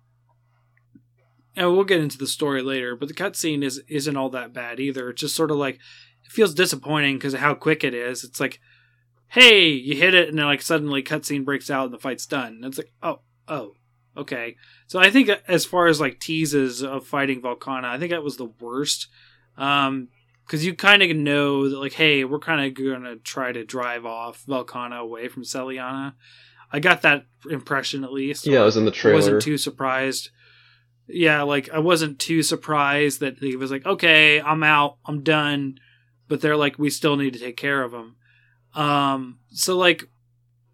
and 1.57 1.73
we'll 1.73 1.85
get 1.85 2.01
into 2.01 2.19
the 2.19 2.27
story 2.27 2.63
later, 2.63 2.97
but 2.97 3.09
the 3.09 3.15
cutscene 3.15 3.63
is 3.63 3.83
isn't 3.89 4.17
all 4.17 4.31
that 4.31 4.53
bad 4.53 4.81
either. 4.81 5.11
It's 5.11 5.21
just 5.21 5.37
sort 5.37 5.51
of 5.51 5.57
like 5.57 5.77
it 6.25 6.31
feels 6.31 6.55
disappointing 6.55 7.17
because 7.17 7.35
of 7.35 7.41
how 7.41 7.55
quick 7.55 7.85
it 7.85 7.95
is. 7.95 8.25
It's 8.25 8.41
like, 8.41 8.61
hey, 9.29 9.69
you 9.69 9.97
hit 9.97 10.15
it, 10.15 10.29
and 10.29 10.39
then 10.39 10.47
like 10.47 10.63
suddenly 10.63 11.03
cutscene 11.03 11.45
breaks 11.45 11.71
out 11.71 11.87
and 11.87 11.95
the 11.95 11.99
fight's 11.99 12.27
done. 12.27 12.55
And 12.55 12.65
it's 12.65 12.79
like, 12.79 12.93
oh, 13.03 13.21
oh, 13.49 13.75
okay. 14.17 14.57
So 14.87 14.99
I 14.99 15.11
think 15.11 15.31
as 15.49 15.65
far 15.65 15.87
as 15.87 16.01
like 16.01 16.21
teases 16.21 16.83
of 16.83 17.07
fighting 17.07 17.43
Velkhana, 17.43 17.85
I 17.85 17.99
think 17.99 18.11
that 18.11 18.23
was 18.23 18.37
the 18.37 18.53
worst. 18.61 19.09
Um, 19.57 20.09
because 20.47 20.67
you 20.67 20.75
kind 20.75 21.03
of 21.03 21.17
know 21.17 21.69
that 21.69 21.79
like, 21.79 21.95
hey, 21.95 22.25
we're 22.25 22.39
kind 22.39 22.67
of 22.67 22.75
gonna 22.75 23.17
try 23.17 23.53
to 23.53 23.65
drive 23.65 24.05
off 24.05 24.45
Velkhana 24.47 24.99
away 24.99 25.29
from 25.29 25.45
Seliana. 25.45 26.15
I 26.71 26.81
got 26.81 27.03
that 27.03 27.27
impression 27.51 28.03
at 28.05 28.13
least. 28.13 28.47
yeah, 28.47 28.61
it 28.63 28.65
was 28.65 28.77
in 28.77 28.85
the 28.85 28.91
trailer. 28.91 29.17
wasn't 29.17 29.43
too 29.43 29.59
surprised. 29.59 30.31
Yeah, 31.07 31.43
like 31.43 31.71
I 31.71 31.81
wasn't 31.81 32.19
too 32.19 32.43
surprised 32.43 33.21
that 33.21 33.39
he 33.39 33.57
was 33.57 33.71
like, 33.71 33.85
"Okay, 33.85 34.41
I'm 34.41 34.63
out, 34.63 34.97
I'm 35.05 35.23
done," 35.23 35.79
but 36.29 36.41
they're 36.41 36.57
like, 36.57 36.79
"We 36.79 36.91
still 36.91 37.17
need 37.17 37.33
to 37.35 37.39
take 37.39 37.57
care 37.57 37.83
of 37.83 37.93
him." 37.93 38.17
Um, 38.75 39.39
so 39.51 39.77
like, 39.77 40.09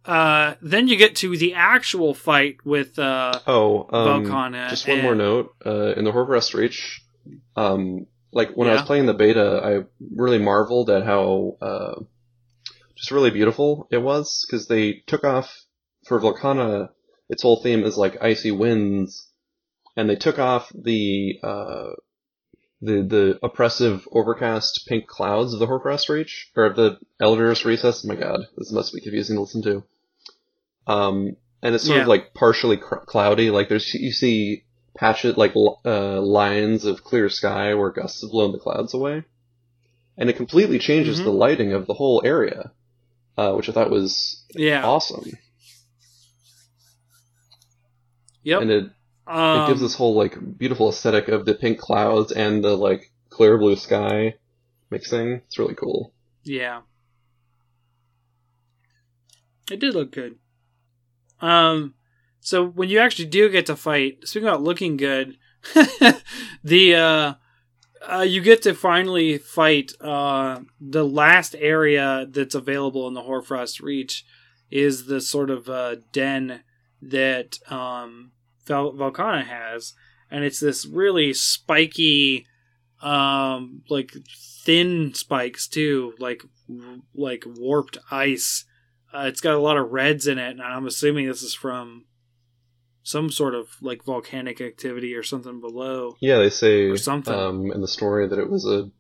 uh, 0.04 0.54
then 0.62 0.88
you 0.88 0.96
get 0.96 1.16
to 1.16 1.36
the 1.36 1.54
actual 1.54 2.14
fight 2.14 2.58
with 2.64 2.98
uh 2.98 3.40
oh, 3.46 3.88
um, 3.90 4.24
Velkhana. 4.24 4.70
Just 4.70 4.86
one 4.86 4.98
and- 4.98 5.04
more 5.04 5.14
note. 5.14 5.54
Uh, 5.64 5.94
in 5.96 6.04
the 6.04 6.12
Hoarfrost 6.12 6.54
Reach, 6.54 7.02
um, 7.56 8.06
like 8.32 8.50
when 8.50 8.68
I 8.68 8.74
was 8.74 8.82
playing 8.82 9.06
the 9.06 9.14
beta, 9.14 9.60
I 9.64 9.84
really 10.14 10.38
marveled 10.38 10.90
at 10.90 11.04
how 11.04 11.56
uh, 11.60 12.00
just 12.96 13.10
really 13.10 13.30
beautiful 13.30 13.88
it 13.90 13.98
was 13.98 14.44
because 14.46 14.66
they 14.68 15.02
took 15.06 15.24
off 15.24 15.64
for 16.06 16.20
Velkhana. 16.20 16.90
Its 17.28 17.42
whole 17.42 17.62
theme 17.62 17.84
is 17.84 17.96
like 17.96 18.22
icy 18.22 18.50
winds, 18.50 19.27
and 19.98 20.08
they 20.08 20.14
took 20.14 20.38
off 20.38 20.70
the 20.72 21.40
uh, 21.42 21.88
the 22.80 23.02
the 23.02 23.38
oppressive 23.42 24.06
overcast 24.12 24.84
pink 24.86 25.08
clouds 25.08 25.52
of 25.52 25.58
the 25.58 25.66
Hoarfrost 25.66 26.08
Reach 26.08 26.50
or 26.54 26.66
of 26.66 26.76
the 26.76 26.98
Elder's 27.20 27.64
Recess. 27.64 28.04
Oh 28.04 28.08
my 28.08 28.14
God, 28.14 28.42
this 28.56 28.70
must 28.70 28.94
be 28.94 29.00
confusing 29.00 29.34
to 29.36 29.40
listen 29.40 29.62
to. 29.64 29.82
Um, 30.86 31.36
and 31.62 31.74
it's 31.74 31.84
sort 31.84 31.96
Yeah. 31.96 32.02
of 32.02 32.08
like 32.08 32.32
partially 32.32 32.76
cr- 32.76 33.04
cloudy. 33.06 33.50
Like 33.50 33.68
there's 33.68 33.92
you 33.92 34.12
see 34.12 34.62
patches 34.96 35.36
like 35.36 35.54
uh, 35.84 36.20
lines 36.20 36.84
of 36.84 37.02
clear 37.02 37.28
sky 37.28 37.74
where 37.74 37.90
gusts 37.90 38.22
have 38.22 38.30
blown 38.30 38.52
the 38.52 38.58
clouds 38.60 38.94
away, 38.94 39.24
and 40.16 40.30
it 40.30 40.36
completely 40.36 40.78
changes 40.78 41.18
Mhm. 41.20 41.24
the 41.24 41.32
lighting 41.32 41.72
of 41.72 41.86
the 41.88 41.94
whole 41.94 42.22
area, 42.24 42.70
uh, 43.36 43.52
which 43.54 43.68
I 43.68 43.72
thought 43.72 43.90
was 43.90 44.44
Yeah. 44.54 44.84
awesome. 44.84 45.24
Yep. 48.44 48.62
And 48.62 48.70
it 48.70 48.84
um, 49.28 49.64
it 49.64 49.68
gives 49.68 49.80
this 49.80 49.94
whole 49.94 50.14
like 50.14 50.58
beautiful 50.58 50.88
aesthetic 50.88 51.28
of 51.28 51.44
the 51.44 51.54
pink 51.54 51.78
clouds 51.78 52.32
and 52.32 52.64
the 52.64 52.76
like 52.76 53.12
clear 53.28 53.58
blue 53.58 53.76
sky 53.76 54.34
mixing. 54.90 55.42
It's 55.46 55.58
really 55.58 55.74
cool. 55.74 56.12
Yeah. 56.44 56.82
It 59.70 59.80
did 59.80 59.94
look 59.94 60.12
good. 60.12 60.36
Um 61.40 61.94
so 62.40 62.66
when 62.66 62.88
you 62.88 62.98
actually 62.98 63.26
do 63.26 63.50
get 63.50 63.66
to 63.66 63.76
fight, 63.76 64.26
speaking 64.26 64.48
about 64.48 64.62
looking 64.62 64.96
good, 64.96 65.36
the 66.64 66.94
uh 66.94 67.34
uh, 68.10 68.22
you 68.22 68.40
get 68.40 68.62
to 68.62 68.74
finally 68.74 69.38
fight 69.38 69.92
uh, 70.00 70.60
the 70.80 71.04
last 71.04 71.54
area 71.58 72.26
that's 72.30 72.54
available 72.54 73.08
in 73.08 73.14
the 73.14 73.22
Hoarfrost 73.22 73.80
Reach 73.80 74.24
is 74.70 75.06
the 75.06 75.20
sort 75.20 75.50
of 75.50 75.68
uh, 75.68 75.96
den 76.12 76.62
that 77.02 77.58
um, 77.70 78.32
Val- 78.68 78.92
Velkhana 78.92 79.44
has, 79.44 79.94
and 80.30 80.44
it's 80.44 80.60
this 80.60 80.86
really 80.86 81.32
spiky, 81.32 82.46
um, 83.02 83.82
like 83.88 84.12
thin 84.64 85.14
spikes 85.14 85.66
too, 85.66 86.14
like 86.18 86.42
like 87.14 87.44
warped 87.46 87.98
ice. 88.10 88.64
Uh, 89.12 89.24
it's 89.26 89.40
got 89.40 89.54
a 89.54 89.60
lot 89.60 89.76
of 89.76 89.90
reds 89.90 90.26
in 90.26 90.38
it, 90.38 90.50
and 90.50 90.62
I'm 90.62 90.86
assuming 90.86 91.26
this 91.26 91.42
is 91.42 91.54
from 91.54 92.04
some 93.02 93.30
sort 93.30 93.54
of 93.54 93.68
like 93.80 94.04
volcanic 94.04 94.60
activity 94.60 95.14
or 95.14 95.22
something 95.22 95.60
below. 95.60 96.16
Yeah, 96.20 96.38
they 96.38 96.50
say 96.50 96.94
something. 96.96 97.32
Um, 97.32 97.72
in 97.72 97.80
the 97.80 97.88
story 97.88 98.28
that 98.28 98.38
it 98.38 98.50
was 98.50 98.66
a 98.66 98.90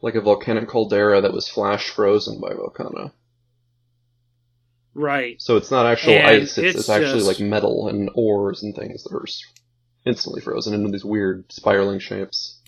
like 0.00 0.16
a 0.16 0.20
volcanic 0.20 0.68
caldera 0.68 1.20
that 1.20 1.32
was 1.32 1.48
flash 1.48 1.88
frozen 1.88 2.40
by 2.40 2.50
Velkhana. 2.50 3.12
Right. 4.94 5.40
So 5.40 5.56
it's 5.56 5.70
not 5.70 5.86
actual 5.86 6.12
And 6.12 6.26
ice; 6.26 6.42
it's, 6.42 6.58
it's 6.58 6.78
it's 6.80 6.88
actually 6.88 7.20
just- 7.20 7.26
like 7.26 7.40
metal 7.40 7.88
and 7.88 8.10
ores 8.14 8.62
and 8.62 8.74
things 8.74 9.02
that 9.04 9.14
are 9.14 9.24
instantly 10.04 10.40
frozen 10.42 10.74
into 10.74 10.90
these 10.90 11.04
weird 11.04 11.50
spiraling 11.50 11.98
shapes. 11.98 12.58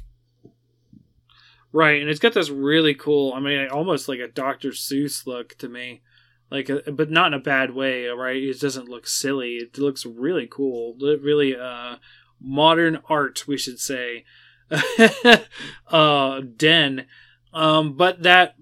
Right, 1.72 2.00
and 2.00 2.08
it's 2.08 2.20
got 2.20 2.34
this 2.34 2.50
really 2.50 2.94
cool, 2.94 3.32
I 3.34 3.40
mean, 3.40 3.68
almost 3.68 4.08
like 4.08 4.20
a 4.20 4.28
Dr. 4.28 4.70
Seuss 4.70 5.26
look 5.26 5.58
to 5.58 5.68
me. 5.68 6.02
like, 6.48 6.70
uh, 6.70 6.82
but 6.92 7.10
not 7.10 7.26
in 7.28 7.34
a 7.34 7.40
bad 7.40 7.74
way, 7.74 8.06
right? 8.06 8.40
It 8.40 8.60
doesn't 8.60 8.88
look 8.88 9.08
silly. 9.08 9.56
It 9.56 9.76
looks 9.76 10.06
really 10.06 10.46
cool. 10.48 10.96
Really, 11.00 11.56
uh, 11.56 11.96
modern 12.40 13.00
art, 13.08 13.48
we 13.48 13.58
should 13.58 13.80
say. 13.80 14.24
uh, 15.88 16.40
Den. 16.56 17.06
Um, 17.52 17.96
but 17.96 18.22
that 18.22 18.54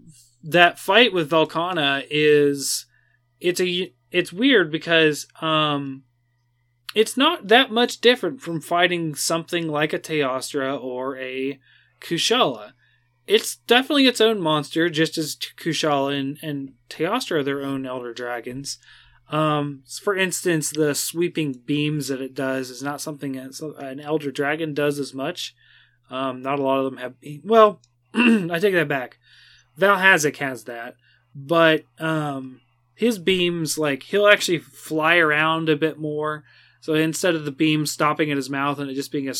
that 0.43 0.79
fight 0.79 1.13
with 1.13 1.31
Velkhana 1.31 2.05
is 2.11 2.87
it's 3.43 3.61
a 3.61 3.93
it's 4.11 4.33
weird 4.33 4.71
because 4.71 5.27
um 5.41 6.05
it's 6.95 7.17
not 7.17 7.49
that 7.49 7.71
much 7.71 8.01
different 8.01 8.41
from 8.41 8.61
fighting 8.61 9.15
something 9.15 9.67
like 9.69 9.93
a 9.93 9.99
Teostra 9.99 10.79
or 10.79 11.17
a 11.17 11.59
Kushala. 12.01 12.73
It's 13.27 13.57
definitely 13.57 14.07
its 14.07 14.21
own 14.21 14.41
monster, 14.41 14.91
just 14.91 15.17
as 15.17 15.37
Kushala 15.57 16.19
and, 16.19 16.39
and 16.43 16.75
Teostra 16.91 17.39
are 17.39 17.43
their 17.43 17.63
own 17.63 17.87
Elder 17.87 18.13
Dragons. 18.13 18.79
Um, 19.31 19.85
for 20.03 20.15
instance, 20.15 20.71
the 20.71 20.95
sweeping 20.95 21.53
beams 21.65 22.09
that 22.09 22.21
it 22.21 22.35
does 22.35 22.69
is 22.69 22.83
not 22.83 23.01
something 23.01 23.37
an 23.37 24.01
Elder 24.01 24.31
Dragon 24.31 24.75
does 24.75 24.99
as 24.99 25.15
much. 25.15 25.55
Um, 26.11 26.43
not 26.43 26.59
a 26.59 26.63
lot 26.63 26.81
of 26.81 26.85
them 26.85 26.99
have. 26.99 27.15
Well, 27.43 27.81
I 28.15 28.59
take 28.59 28.75
that 28.75 28.89
back. 28.89 29.19
Vaal 29.79 29.97
Hazak 29.97 30.37
has 30.37 30.65
that, 30.65 30.97
but 31.35 31.85
um, 31.99 32.61
his 33.03 33.19
beams, 33.19 33.77
like 33.77 34.05
he'll 34.05 34.29
actually 34.29 34.59
fly 34.59 35.17
around 35.17 35.69
a 35.69 35.77
bit 35.77 35.99
more. 35.99 36.45
So 36.81 36.95
instead 36.95 37.35
of 37.35 37.45
the 37.45 37.51
beam 37.51 37.85
stopping 37.85 38.31
at 38.31 38.37
his 38.37 38.49
mouth 38.49 38.79
and 38.79 38.89
it 38.89 38.95
just 38.95 39.11
being 39.11 39.29
a 39.29 39.35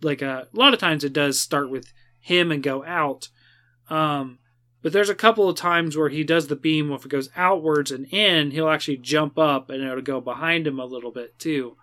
like 0.00 0.22
a, 0.22 0.48
a 0.52 0.56
lot 0.56 0.72
of 0.72 0.80
times 0.80 1.04
it 1.04 1.12
does 1.12 1.38
start 1.38 1.70
with 1.70 1.92
him 2.18 2.50
and 2.50 2.62
go 2.62 2.82
out. 2.84 3.28
Um, 3.90 4.38
but 4.80 4.92
there's 4.94 5.10
a 5.10 5.14
couple 5.14 5.50
of 5.50 5.56
times 5.56 5.96
where 5.98 6.08
he 6.08 6.24
does 6.24 6.46
the 6.46 6.56
beam. 6.56 6.90
If 6.90 7.04
it 7.04 7.10
goes 7.10 7.28
outwards 7.36 7.90
and 7.90 8.06
in, 8.06 8.52
he'll 8.52 8.70
actually 8.70 8.96
jump 8.96 9.38
up 9.38 9.68
and 9.68 9.82
it'll 9.82 10.00
go 10.00 10.22
behind 10.22 10.66
him 10.66 10.78
a 10.78 10.86
little 10.86 11.10
bit 11.10 11.38
too. 11.38 11.76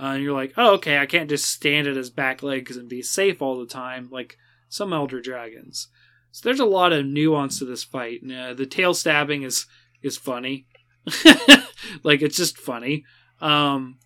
Uh, 0.00 0.12
and 0.12 0.22
you're 0.22 0.32
like, 0.32 0.54
oh, 0.56 0.74
okay, 0.74 0.96
I 0.96 1.04
can't 1.04 1.28
just 1.28 1.44
stand 1.44 1.86
at 1.86 1.96
his 1.96 2.08
back 2.08 2.42
legs 2.42 2.76
and 2.76 2.88
be 2.88 3.02
safe 3.02 3.42
all 3.42 3.58
the 3.58 3.66
time 3.66 4.08
like 4.10 4.38
some 4.70 4.94
Elder 4.94 5.20
Dragons. 5.20 5.88
So 6.30 6.48
there's 6.48 6.60
a 6.60 6.64
lot 6.64 6.92
of 6.92 7.04
nuance 7.04 7.58
to 7.58 7.66
this 7.66 7.84
fight. 7.84 8.20
Uh, 8.24 8.54
the 8.54 8.66
tail 8.66 8.94
stabbing 8.94 9.42
is 9.42 9.66
is 10.02 10.16
funny, 10.16 10.66
like 12.02 12.22
it's 12.22 12.36
just 12.36 12.58
funny. 12.58 13.04
Um, 13.40 13.98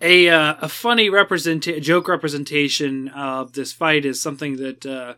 a 0.00 0.28
uh, 0.28 0.54
a 0.60 0.68
funny 0.68 1.10
represent 1.10 1.62
joke 1.62 2.08
representation 2.08 3.08
of 3.08 3.52
this 3.52 3.72
fight 3.72 4.04
is 4.04 4.20
something 4.20 4.56
that 4.56 4.86
uh, 4.86 5.14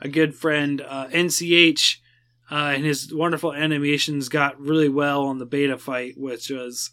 a 0.00 0.08
good 0.08 0.34
friend 0.34 0.80
uh, 0.86 1.08
NCH 1.08 1.96
uh, 2.50 2.72
and 2.74 2.84
his 2.84 3.12
wonderful 3.12 3.52
animations 3.52 4.28
got 4.28 4.60
really 4.60 4.88
well 4.88 5.24
on 5.24 5.38
the 5.38 5.46
beta 5.46 5.78
fight, 5.78 6.14
which 6.16 6.50
was 6.50 6.90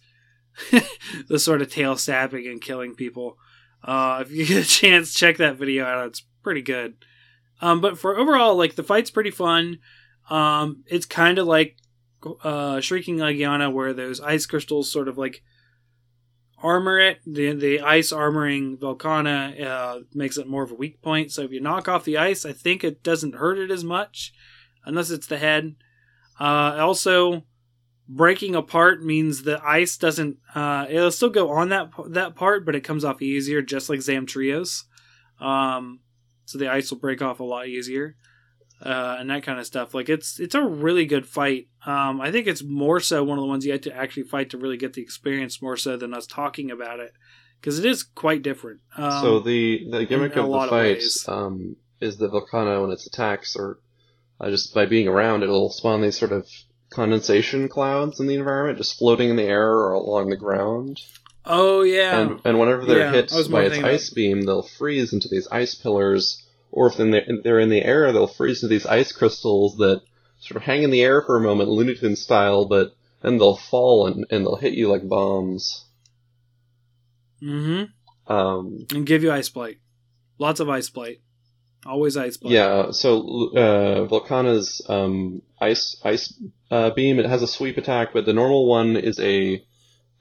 the 1.28 1.40
sort 1.40 1.62
of 1.62 1.72
tail 1.72 1.96
stabbing 1.96 2.48
and 2.48 2.62
killing 2.62 2.96
people. 2.96 3.38
Uh, 3.84 4.24
if 4.26 4.32
you 4.32 4.46
get 4.48 4.66
a 4.66 4.68
chance, 4.68 5.14
check 5.14 5.38
that 5.38 5.58
video 5.58 5.86
out. 5.86 6.08
It's 6.08 6.24
pretty 6.44 6.62
good. 6.62 6.96
Um, 7.62 7.80
but 7.80 7.98
for 7.98 8.18
overall, 8.18 8.56
like 8.56 8.76
the 8.76 8.84
fight's 8.84 9.12
pretty 9.12 9.32
fun. 9.32 9.80
Um, 10.30 10.84
it's 10.88 11.06
kind 11.06 11.38
of 11.38 11.48
like 11.48 11.78
uh, 12.44 12.82
Shrieking 12.82 13.18
Legiana, 13.18 13.72
where 13.72 13.94
those 13.94 14.20
ice 14.22 14.46
crystals 14.46 14.92
sort 14.92 15.08
of 15.08 15.18
like 15.18 15.44
armor 16.62 17.00
it. 17.00 17.20
The 17.26 17.54
the 17.54 17.82
ice 17.82 18.12
armoring 18.12 18.78
Velkhana 18.78 19.62
uh, 19.64 20.00
makes 20.14 20.38
it 20.38 20.48
more 20.48 20.64
of 20.64 20.72
a 20.72 20.76
weak 20.76 21.02
point. 21.02 21.32
So 21.32 21.44
if 21.44 21.52
you 21.52 21.62
knock 21.62 21.88
off 21.88 22.06
the 22.06 22.18
ice, 22.18 22.46
I 22.46 22.54
think 22.54 22.84
it 22.84 23.04
doesn't 23.04 23.36
hurt 23.36 23.58
it 23.58 23.72
as 23.72 23.84
much, 23.84 24.34
unless 24.86 25.10
it's 25.10 25.28
the 25.28 25.38
head. 25.38 25.76
Uh, 26.40 26.78
also, 26.80 27.44
breaking 28.10 28.56
apart 28.56 29.04
means 29.04 29.44
the 29.44 29.64
ice 29.64 29.98
doesn't. 29.98 30.38
Uh, 30.54 30.86
it'll 30.90 31.12
still 31.12 31.30
go 31.30 31.52
on 31.52 31.70
that 31.70 31.92
that 32.10 32.36
part, 32.36 32.66
but 32.66 32.76
it 32.76 32.82
comes 32.82 33.06
off 33.06 33.22
easier, 33.22 33.62
just 33.62 33.90
like 33.90 34.00
Zamtrios. 34.00 34.84
Um, 35.40 36.00
so 36.46 36.58
the 36.58 36.72
ice 36.72 36.92
will 36.92 37.00
break 37.00 37.22
off 37.22 37.40
a 37.40 37.44
lot 37.44 37.68
easier 37.68 38.16
uh, 38.82 39.18
and 39.20 39.30
that 39.30 39.44
kind 39.44 39.60
of 39.60 39.66
stuff. 39.66 39.94
Like 39.94 40.10
it's 40.10 40.40
it's 40.40 40.56
a 40.56 40.62
really 40.62 41.06
good 41.06 41.26
fight. 41.26 41.68
Um, 41.86 42.22
I 42.22 42.32
think 42.32 42.48
it's 42.48 42.64
more 42.64 43.00
so 43.00 43.24
one 43.24 43.38
of 43.38 43.44
the 43.44 43.48
ones 43.48 43.66
you 43.66 43.72
have 43.72 43.82
to 43.82 43.96
actually 43.96 44.24
fight 44.24 44.50
to 44.52 44.58
really 44.58 44.78
get 44.78 44.94
the 44.94 45.02
experience 45.02 45.62
more 45.62 45.78
so 45.78 45.98
than 45.98 46.14
us 46.14 46.28
talking 46.28 46.72
about 46.72 47.00
it 47.00 47.14
because 47.60 47.80
it 47.80 47.86
is 47.86 48.04
quite 48.04 48.42
different. 48.42 48.82
Um, 48.98 49.22
so 49.22 49.40
the 49.40 49.88
the 49.90 50.06
gimmick 50.06 50.36
of 50.36 50.50
the 50.50 50.68
fight 50.70 51.04
um, 51.28 51.76
is 52.00 52.18
the 52.18 52.30
Velkhana 52.30 52.84
and 52.84 52.94
its 52.94 53.08
attacks 53.08 53.56
or 53.56 53.80
uh, 54.40 54.50
just 54.50 54.74
by 54.74 54.86
being 54.86 55.08
around 55.08 55.44
it'll 55.44 55.70
spawn 55.70 56.02
these 56.02 56.18
sort 56.18 56.32
of 56.32 56.48
condensation 56.90 57.68
clouds 57.68 58.20
in 58.20 58.28
the 58.28 58.36
environment, 58.36 58.78
just 58.78 58.98
floating 58.98 59.30
in 59.30 59.36
the 59.36 59.44
air 59.44 59.70
or 59.70 59.94
along 59.94 60.30
the 60.30 60.38
ground. 60.38 61.02
Oh 61.46 61.82
yeah. 61.84 62.20
And, 62.20 62.42
and 62.44 62.60
whenever 62.60 62.86
they're 62.86 63.00
yeah, 63.00 63.12
hit 63.12 63.32
by 63.52 63.64
its 63.64 63.78
ice 63.78 64.10
beam, 64.10 64.44
they'll 64.44 64.64
freeze 64.64 65.14
into 65.14 65.28
these 65.28 65.48
ice 65.52 65.76
pillars 65.76 66.45
or 66.76 66.88
if 66.88 66.98
they're 66.98 67.60
in 67.60 67.70
the 67.70 67.84
air, 67.84 68.12
they'll 68.12 68.28
freeze 68.28 68.62
into 68.62 68.74
these 68.74 68.86
ice 68.86 69.12
crystals 69.12 69.78
that 69.78 70.02
sort 70.40 70.58
of 70.58 70.64
hang 70.64 70.84
in 70.84 70.92
the 70.92 71.02
air 71.02 71.22
for 71.22 71.38
a 71.38 71.42
moment, 71.42 71.70
Looney 71.70 71.96
Tunes 71.96 72.22
style, 72.22 72.66
but 72.66 72.96
then 73.22 73.38
they'll 73.38 73.56
fall 73.56 74.08
and, 74.08 74.26
and 74.30 74.46
they'll 74.46 74.58
hit 74.58 74.74
you 74.74 74.92
like 74.92 75.08
bombs. 75.08 75.86
Mm-hmm. 77.42 78.32
Um, 78.32 78.86
and 78.94 79.06
give 79.06 79.24
you 79.24 79.32
ice 79.32 79.50
blight. 79.50 79.78
Lots 80.38 80.60
of 80.60 80.70
ice 80.70 80.90
blight. 80.90 81.22
Always 81.86 82.18
ice 82.18 82.38
blight. 82.38 82.54
Yeah. 82.54 82.92
So 82.92 83.52
uh, 83.56 84.08
Velkhana's 84.08 84.82
um, 84.90 85.42
ice 85.62 85.96
ice 86.04 86.34
uh, 86.70 86.90
beam 86.90 87.20
it 87.20 87.26
has 87.26 87.42
a 87.42 87.48
sweep 87.48 87.78
attack, 87.78 88.10
but 88.14 88.26
the 88.26 88.34
normal 88.34 88.68
one 88.68 88.98
is 88.98 89.20
a 89.20 89.64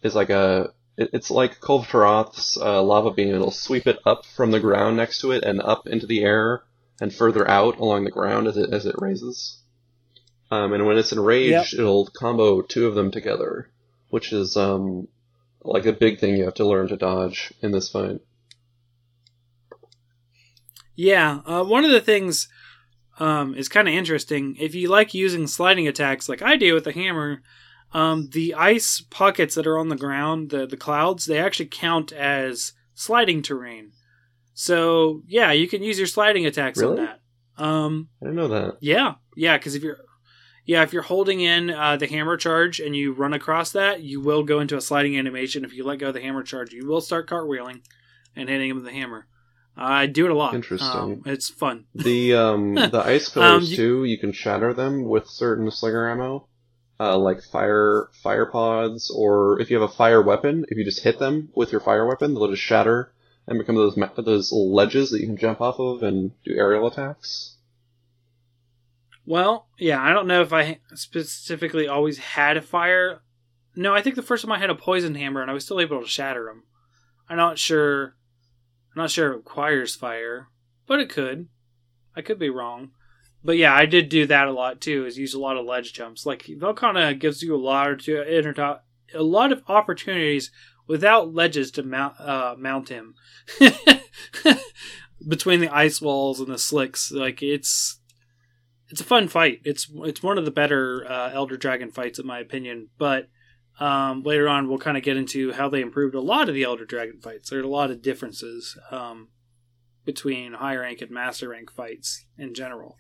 is 0.02 0.14
like 0.14 0.30
a 0.30 0.72
it's 0.96 1.30
like 1.30 1.60
Kulve 1.60 1.86
Taroth's 1.86 2.56
uh, 2.56 2.82
lava 2.82 3.10
beam. 3.10 3.34
It'll 3.34 3.50
sweep 3.50 3.86
it 3.86 3.98
up 4.06 4.24
from 4.26 4.50
the 4.50 4.60
ground 4.60 4.96
next 4.96 5.20
to 5.20 5.32
it 5.32 5.44
and 5.44 5.60
up 5.60 5.86
into 5.86 6.06
the 6.06 6.22
air 6.22 6.62
and 7.00 7.12
further 7.12 7.48
out 7.48 7.78
along 7.78 8.04
the 8.04 8.10
ground 8.10 8.46
as 8.46 8.56
it 8.56 8.72
as 8.72 8.86
it 8.86 8.94
raises. 8.98 9.60
Um, 10.50 10.72
and 10.72 10.86
when 10.86 10.98
it's 10.98 11.12
enraged, 11.12 11.72
yep. 11.72 11.80
it'll 11.80 12.06
combo 12.06 12.62
two 12.62 12.86
of 12.86 12.94
them 12.94 13.10
together, 13.10 13.70
which 14.10 14.32
is 14.32 14.56
um, 14.56 15.08
like 15.62 15.86
a 15.86 15.92
big 15.92 16.20
thing 16.20 16.36
you 16.36 16.44
have 16.44 16.54
to 16.54 16.66
learn 16.66 16.88
to 16.88 16.96
dodge 16.96 17.52
in 17.60 17.72
this 17.72 17.88
fight. 17.88 18.20
Yeah, 20.94 21.40
uh, 21.44 21.64
one 21.64 21.84
of 21.84 21.90
the 21.90 22.00
things 22.00 22.46
um, 23.18 23.54
is 23.54 23.68
kind 23.68 23.88
of 23.88 23.94
interesting. 23.94 24.56
If 24.60 24.74
you 24.74 24.88
like 24.88 25.14
using 25.14 25.46
sliding 25.48 25.88
attacks 25.88 26.28
like 26.28 26.42
I 26.42 26.56
do 26.56 26.74
with 26.74 26.84
the 26.84 26.92
hammer, 26.92 27.42
um, 27.94 28.28
the 28.32 28.54
ice 28.54 29.00
pockets 29.08 29.54
that 29.54 29.66
are 29.66 29.78
on 29.78 29.88
the 29.88 29.96
ground, 29.96 30.50
the 30.50 30.66
the 30.66 30.76
clouds, 30.76 31.26
they 31.26 31.38
actually 31.38 31.66
count 31.66 32.12
as 32.12 32.72
sliding 32.94 33.40
terrain. 33.40 33.92
So 34.52 35.22
yeah, 35.26 35.52
you 35.52 35.68
can 35.68 35.82
use 35.82 35.96
your 35.96 36.08
sliding 36.08 36.44
attacks 36.44 36.80
really? 36.80 36.98
on 36.98 37.06
that. 37.06 37.20
Um, 37.56 38.08
I 38.20 38.26
didn't 38.26 38.36
know 38.36 38.48
that. 38.48 38.78
Yeah, 38.80 39.14
yeah, 39.36 39.56
because 39.56 39.76
if 39.76 39.82
you're 39.84 39.98
yeah, 40.66 40.82
if 40.82 40.92
you're 40.92 41.02
holding 41.02 41.40
in 41.40 41.70
uh, 41.70 41.96
the 41.96 42.08
hammer 42.08 42.36
charge 42.36 42.80
and 42.80 42.96
you 42.96 43.12
run 43.12 43.32
across 43.32 43.70
that, 43.72 44.02
you 44.02 44.20
will 44.20 44.42
go 44.42 44.58
into 44.58 44.76
a 44.76 44.80
sliding 44.80 45.16
animation. 45.16 45.64
If 45.64 45.72
you 45.72 45.84
let 45.84 46.00
go 46.00 46.08
of 46.08 46.14
the 46.14 46.20
hammer 46.20 46.42
charge, 46.42 46.72
you 46.72 46.86
will 46.86 47.00
start 47.00 47.28
cartwheeling 47.28 47.82
and 48.34 48.48
hitting 48.48 48.70
him 48.70 48.76
with 48.76 48.86
the 48.86 48.92
hammer. 48.92 49.28
I 49.76 50.06
do 50.06 50.24
it 50.24 50.30
a 50.30 50.34
lot. 50.34 50.54
Interesting. 50.54 50.88
Um, 50.88 51.22
it's 51.26 51.48
fun. 51.48 51.84
The 51.94 52.34
um 52.34 52.74
the 52.74 53.02
ice 53.04 53.28
pillars 53.28 53.64
um, 53.66 53.70
you, 53.70 53.76
too. 53.76 54.04
You 54.04 54.18
can 54.18 54.32
shatter 54.32 54.74
them 54.74 55.04
with 55.04 55.28
certain 55.28 55.70
slinger 55.70 56.10
ammo 56.10 56.48
uh, 57.00 57.18
like 57.18 57.42
fire 57.42 58.08
fire 58.22 58.46
pods, 58.46 59.10
or 59.10 59.60
if 59.60 59.70
you 59.70 59.80
have 59.80 59.90
a 59.90 59.94
fire 59.94 60.22
weapon, 60.22 60.64
if 60.68 60.78
you 60.78 60.84
just 60.84 61.02
hit 61.02 61.18
them 61.18 61.50
with 61.54 61.72
your 61.72 61.80
fire 61.80 62.06
weapon, 62.06 62.34
they'll 62.34 62.50
just 62.50 62.62
shatter 62.62 63.12
and 63.46 63.58
become 63.58 63.76
those 63.76 63.96
those 64.16 64.52
ledges 64.52 65.10
that 65.10 65.20
you 65.20 65.26
can 65.26 65.36
jump 65.36 65.60
off 65.60 65.78
of 65.78 66.02
and 66.02 66.32
do 66.44 66.54
aerial 66.54 66.86
attacks. 66.86 67.56
Well, 69.26 69.68
yeah, 69.78 70.02
I 70.02 70.12
don't 70.12 70.26
know 70.26 70.42
if 70.42 70.52
I 70.52 70.80
specifically 70.94 71.88
always 71.88 72.18
had 72.18 72.56
a 72.56 72.62
fire. 72.62 73.20
No, 73.74 73.94
I 73.94 74.02
think 74.02 74.16
the 74.16 74.22
first 74.22 74.44
time 74.44 74.52
I 74.52 74.58
had 74.58 74.70
a 74.70 74.74
poison 74.74 75.14
hammer 75.14 75.40
and 75.40 75.50
I 75.50 75.54
was 75.54 75.64
still 75.64 75.80
able 75.80 76.00
to 76.00 76.08
shatter 76.08 76.44
them. 76.44 76.64
I'm 77.28 77.36
not 77.36 77.58
sure. 77.58 78.16
I'm 78.94 79.02
not 79.02 79.10
sure 79.10 79.32
it 79.32 79.36
requires 79.36 79.94
fire, 79.94 80.48
but 80.86 81.00
it 81.00 81.08
could. 81.08 81.48
I 82.14 82.22
could 82.22 82.38
be 82.38 82.50
wrong. 82.50 82.92
But 83.44 83.58
yeah, 83.58 83.74
I 83.74 83.84
did 83.84 84.08
do 84.08 84.26
that 84.26 84.48
a 84.48 84.52
lot 84.52 84.80
too. 84.80 85.04
Is 85.04 85.18
use 85.18 85.34
a 85.34 85.38
lot 85.38 85.58
of 85.58 85.66
ledge 85.66 85.92
jumps. 85.92 86.24
Like 86.24 86.44
Velkhana 86.44 87.18
gives 87.18 87.42
you 87.42 87.54
a 87.54 87.58
lot 87.58 88.08
of 88.08 88.80
a 89.14 89.22
lot 89.22 89.52
of 89.52 89.62
opportunities 89.68 90.50
without 90.86 91.34
ledges 91.34 91.70
to 91.72 91.82
mount 91.82 92.18
uh, 92.18 92.54
mount 92.58 92.88
him 92.88 93.14
between 95.28 95.60
the 95.60 95.68
ice 95.68 96.00
walls 96.00 96.40
and 96.40 96.48
the 96.48 96.58
slicks. 96.58 97.12
Like 97.12 97.42
it's 97.42 98.00
it's 98.88 99.02
a 99.02 99.04
fun 99.04 99.28
fight. 99.28 99.60
It's 99.64 99.90
it's 99.92 100.22
one 100.22 100.38
of 100.38 100.46
the 100.46 100.50
better 100.50 101.04
uh, 101.06 101.30
Elder 101.34 101.58
Dragon 101.58 101.90
fights 101.90 102.18
in 102.18 102.26
my 102.26 102.38
opinion. 102.38 102.88
But 102.96 103.28
um, 103.78 104.22
later 104.22 104.48
on, 104.48 104.68
we'll 104.68 104.78
kind 104.78 104.96
of 104.96 105.02
get 105.02 105.18
into 105.18 105.52
how 105.52 105.68
they 105.68 105.82
improved 105.82 106.14
a 106.14 106.20
lot 106.20 106.48
of 106.48 106.54
the 106.54 106.62
Elder 106.62 106.86
Dragon 106.86 107.20
fights. 107.20 107.50
There 107.50 107.58
are 107.58 107.62
a 107.62 107.68
lot 107.68 107.90
of 107.90 108.00
differences 108.00 108.78
um, 108.90 109.28
between 110.06 110.54
high 110.54 110.76
rank 110.76 111.02
and 111.02 111.10
master 111.10 111.50
rank 111.50 111.70
fights 111.70 112.24
in 112.38 112.54
general 112.54 112.96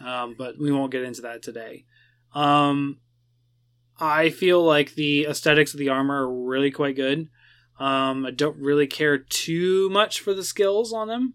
um, 0.00 0.34
but 0.36 0.58
we 0.58 0.70
won't 0.72 0.92
get 0.92 1.02
into 1.02 1.22
that 1.22 1.42
today. 1.42 1.84
Um, 2.34 2.98
I 4.00 4.30
feel 4.30 4.62
like 4.64 4.94
the 4.94 5.26
aesthetics 5.26 5.74
of 5.74 5.78
the 5.78 5.90
armor 5.90 6.26
are 6.26 6.32
really 6.44 6.70
quite 6.70 6.96
good. 6.96 7.28
Um, 7.78 8.26
I 8.26 8.30
don't 8.30 8.58
really 8.58 8.86
care 8.86 9.18
too 9.18 9.88
much 9.90 10.20
for 10.20 10.34
the 10.34 10.44
skills 10.44 10.92
on 10.92 11.08
them. 11.08 11.34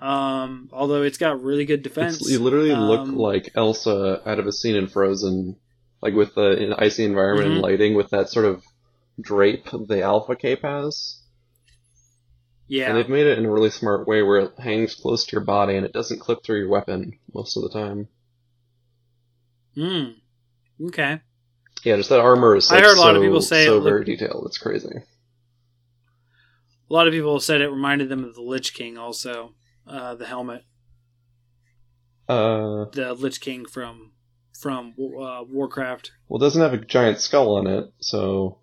Um, 0.00 0.68
although 0.72 1.02
it's 1.02 1.16
got 1.18 1.42
really 1.42 1.64
good 1.64 1.82
defense. 1.82 2.20
It's, 2.20 2.30
you 2.30 2.38
literally 2.38 2.74
look 2.74 3.00
Um, 3.00 3.16
like 3.16 3.50
Elsa 3.54 4.20
out 4.26 4.38
of 4.38 4.46
a 4.46 4.52
scene 4.52 4.76
in 4.76 4.88
Frozen, 4.88 5.56
like 6.02 6.12
with 6.14 6.34
the 6.34 6.50
an 6.58 6.74
icy 6.74 7.04
environment 7.04 7.48
Mhm. 7.48 7.52
and 7.54 7.62
lighting, 7.62 7.94
with 7.94 8.10
that 8.10 8.28
sort 8.28 8.44
of 8.44 8.62
drape 9.18 9.66
the 9.88 10.02
Alpha 10.02 10.36
Cape 10.36 10.62
has. 10.62 11.22
Yeah. 12.68 12.88
And 12.88 12.96
they've 12.98 13.08
made 13.08 13.26
it 13.26 13.38
in 13.38 13.44
a 13.46 13.50
really 13.50 13.70
smart 13.70 14.06
way 14.08 14.22
where 14.22 14.40
it 14.40 14.58
hangs 14.58 14.94
close 14.94 15.24
to 15.26 15.32
your 15.32 15.44
body 15.44 15.76
and 15.76 15.84
it 15.86 15.92
doesn't 15.92 16.20
clip 16.20 16.42
through 16.44 16.58
your 16.60 16.68
weapon 16.68 17.18
most 17.34 17.56
of 17.56 17.62
the 17.62 17.70
time. 17.70 18.08
Hmm. 19.74 20.86
Okay. 20.88 21.20
Yeah, 21.84 21.96
just 21.96 22.08
that 22.08 22.20
armor 22.20 22.56
is 22.56 22.70
I 22.72 22.80
heard 22.80 22.96
a 22.96 23.00
lot 23.00 23.14
of 23.16 23.22
people 23.22 23.40
say 23.42 23.64
it 23.64 23.66
so 23.66 23.74
looked- 23.78 23.84
very 23.84 24.04
detailed. 24.04 24.44
It's 24.46 24.58
crazy. 24.58 24.88
A 26.88 26.92
lot 26.92 27.06
of 27.08 27.12
people 27.12 27.38
said 27.40 27.60
it 27.60 27.68
reminded 27.68 28.08
them 28.08 28.24
of 28.24 28.34
the 28.34 28.42
Lich 28.42 28.72
King. 28.74 28.96
Also, 28.96 29.54
uh, 29.86 30.14
the 30.14 30.26
helmet, 30.26 30.64
Uh, 32.28 32.86
the 32.92 33.14
Lich 33.18 33.40
King 33.40 33.66
from 33.66 34.12
from 34.58 34.94
uh, 34.98 35.42
Warcraft. 35.48 36.12
well, 36.28 36.40
it 36.40 36.44
doesn't 36.46 36.62
have 36.62 36.72
a 36.72 36.78
giant 36.78 37.20
skull 37.20 37.56
on 37.56 37.66
it, 37.66 37.92
so 38.00 38.58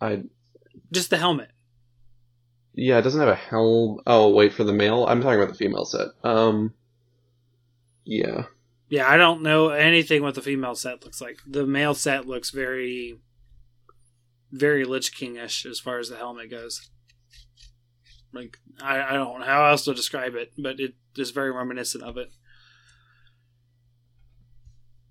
I 0.00 0.22
Just 0.92 1.10
the 1.10 1.16
helmet. 1.16 1.50
Yeah, 2.74 2.98
it 2.98 3.02
doesn't 3.02 3.20
have 3.20 3.28
a 3.28 3.34
helm. 3.34 4.00
Oh, 4.06 4.30
wait 4.30 4.52
for 4.52 4.64
the 4.64 4.72
male. 4.72 5.06
I'm 5.06 5.22
talking 5.22 5.40
about 5.40 5.52
the 5.52 5.58
female 5.58 5.84
set. 5.84 6.08
Um, 6.24 6.74
yeah, 8.04 8.44
Yeah, 8.88 9.08
I 9.08 9.16
don't 9.16 9.42
know 9.42 9.70
anything 9.70 10.22
what 10.22 10.34
the 10.34 10.42
female 10.42 10.74
set 10.74 11.04
looks 11.04 11.20
like. 11.20 11.38
The 11.46 11.66
male 11.66 11.94
set 11.94 12.26
looks 12.26 12.50
very, 12.50 13.18
very 14.50 14.84
Lich 14.84 15.16
Kingish 15.16 15.64
as 15.64 15.78
far 15.78 15.98
as 15.98 16.08
the 16.08 16.16
helmet 16.16 16.50
goes. 16.50 16.90
Like 18.32 18.58
I, 18.82 19.00
I 19.00 19.12
don't 19.12 19.40
know 19.40 19.46
how 19.46 19.66
else 19.66 19.84
to 19.84 19.94
describe 19.94 20.34
it, 20.34 20.52
but 20.58 20.80
it 20.80 20.94
is 21.16 21.30
very 21.30 21.52
reminiscent 21.52 22.02
of 22.02 22.16
it. 22.16 22.32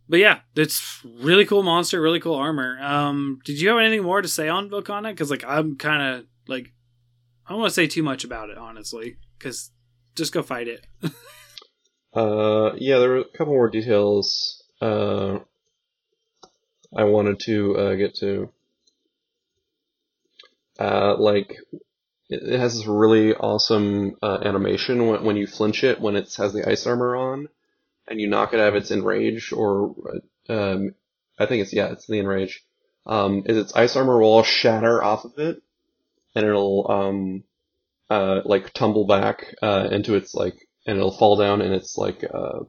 But 0.09 0.19
yeah, 0.19 0.39
it's 0.55 0.99
really 1.05 1.45
cool 1.45 1.63
monster, 1.63 2.01
really 2.01 2.19
cool 2.19 2.35
armor. 2.35 2.77
Um, 2.81 3.39
did 3.45 3.59
you 3.61 3.69
have 3.69 3.79
anything 3.79 4.03
more 4.03 4.21
to 4.21 4.27
say 4.27 4.49
on 4.49 4.69
Velkhana? 4.69 5.11
Because 5.11 5.31
like 5.31 5.45
I'm 5.47 5.77
kind 5.77 6.17
of 6.17 6.25
like 6.47 6.72
I 7.53 7.55
don't 7.55 7.61
want 7.61 7.69
to 7.69 7.75
say 7.75 7.85
too 7.85 8.01
much 8.01 8.23
about 8.23 8.49
it, 8.49 8.57
honestly, 8.57 9.17
because 9.37 9.69
just 10.15 10.33
go 10.33 10.41
fight 10.41 10.67
it. 10.67 10.87
uh, 12.15 12.71
yeah. 12.77 12.97
There 12.97 13.09
were 13.09 13.17
a 13.19 13.37
couple 13.37 13.53
more 13.53 13.69
details. 13.69 14.63
Uh, 14.81 15.37
I 16.97 17.03
wanted 17.03 17.39
to 17.41 17.77
uh, 17.77 17.93
get 17.93 18.15
to. 18.15 18.49
Uh, 20.79 21.15
like 21.19 21.55
it 22.27 22.59
has 22.59 22.75
this 22.75 22.87
really 22.87 23.35
awesome 23.35 24.15
uh, 24.23 24.39
animation 24.43 25.05
when, 25.05 25.23
when 25.23 25.35
you 25.35 25.45
flinch 25.45 25.83
it 25.83 26.01
when 26.01 26.15
it 26.15 26.33
has 26.37 26.53
the 26.53 26.67
ice 26.67 26.87
armor 26.87 27.15
on, 27.15 27.49
and 28.07 28.19
you 28.19 28.25
knock 28.25 28.55
it 28.55 28.59
out 28.59 28.69
of 28.69 28.75
its 28.75 28.89
enrage 28.89 29.53
or 29.53 29.93
um, 30.49 30.95
I 31.37 31.45
think 31.45 31.61
it's 31.61 31.71
yeah 31.71 31.91
it's 31.91 32.07
the 32.07 32.17
enrage. 32.17 32.63
Um, 33.05 33.43
is 33.45 33.57
its 33.57 33.75
ice 33.75 33.95
armor 33.95 34.17
will 34.17 34.33
all 34.33 34.41
shatter 34.41 35.03
off 35.03 35.23
of 35.23 35.37
it, 35.37 35.61
and 36.35 36.45
it'll 36.45 36.91
um, 36.91 37.43
uh, 38.09 38.41
like 38.45 38.73
tumble 38.73 39.05
back 39.07 39.55
uh, 39.61 39.89
into 39.91 40.15
its 40.15 40.33
like 40.35 40.55
and 40.87 40.97
it'll 40.97 41.17
fall 41.17 41.37
down 41.37 41.61
in 41.61 41.73
its 41.73 41.97
like 41.97 42.23
uh, 42.33 42.61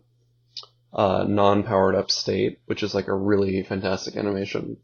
uh, 0.93 1.24
non-powered 1.28 1.95
up 1.95 2.11
state, 2.11 2.61
which 2.66 2.82
is 2.82 2.95
like 2.95 3.09
a 3.09 3.15
really 3.15 3.62
fantastic 3.62 4.16
animation. 4.16 4.77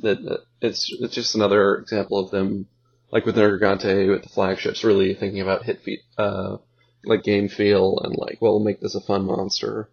That 0.00 0.42
it's 0.60 0.92
it's 1.00 1.14
just 1.14 1.34
another 1.34 1.76
example 1.76 2.18
of 2.18 2.30
them 2.30 2.68
like 3.12 3.26
with 3.26 3.36
Nergigante 3.36 4.10
with 4.10 4.22
the 4.22 4.28
flagships, 4.30 4.84
really 4.84 5.14
thinking 5.14 5.40
about 5.40 5.64
hit 5.64 5.82
feet, 5.82 6.00
uh, 6.18 6.58
like 7.04 7.24
game 7.24 7.48
feel 7.48 7.98
and 8.04 8.16
like, 8.16 8.38
well, 8.42 8.60
make 8.60 8.80
this 8.80 8.94
a 8.96 9.00
fun 9.00 9.26
monster. 9.26 9.90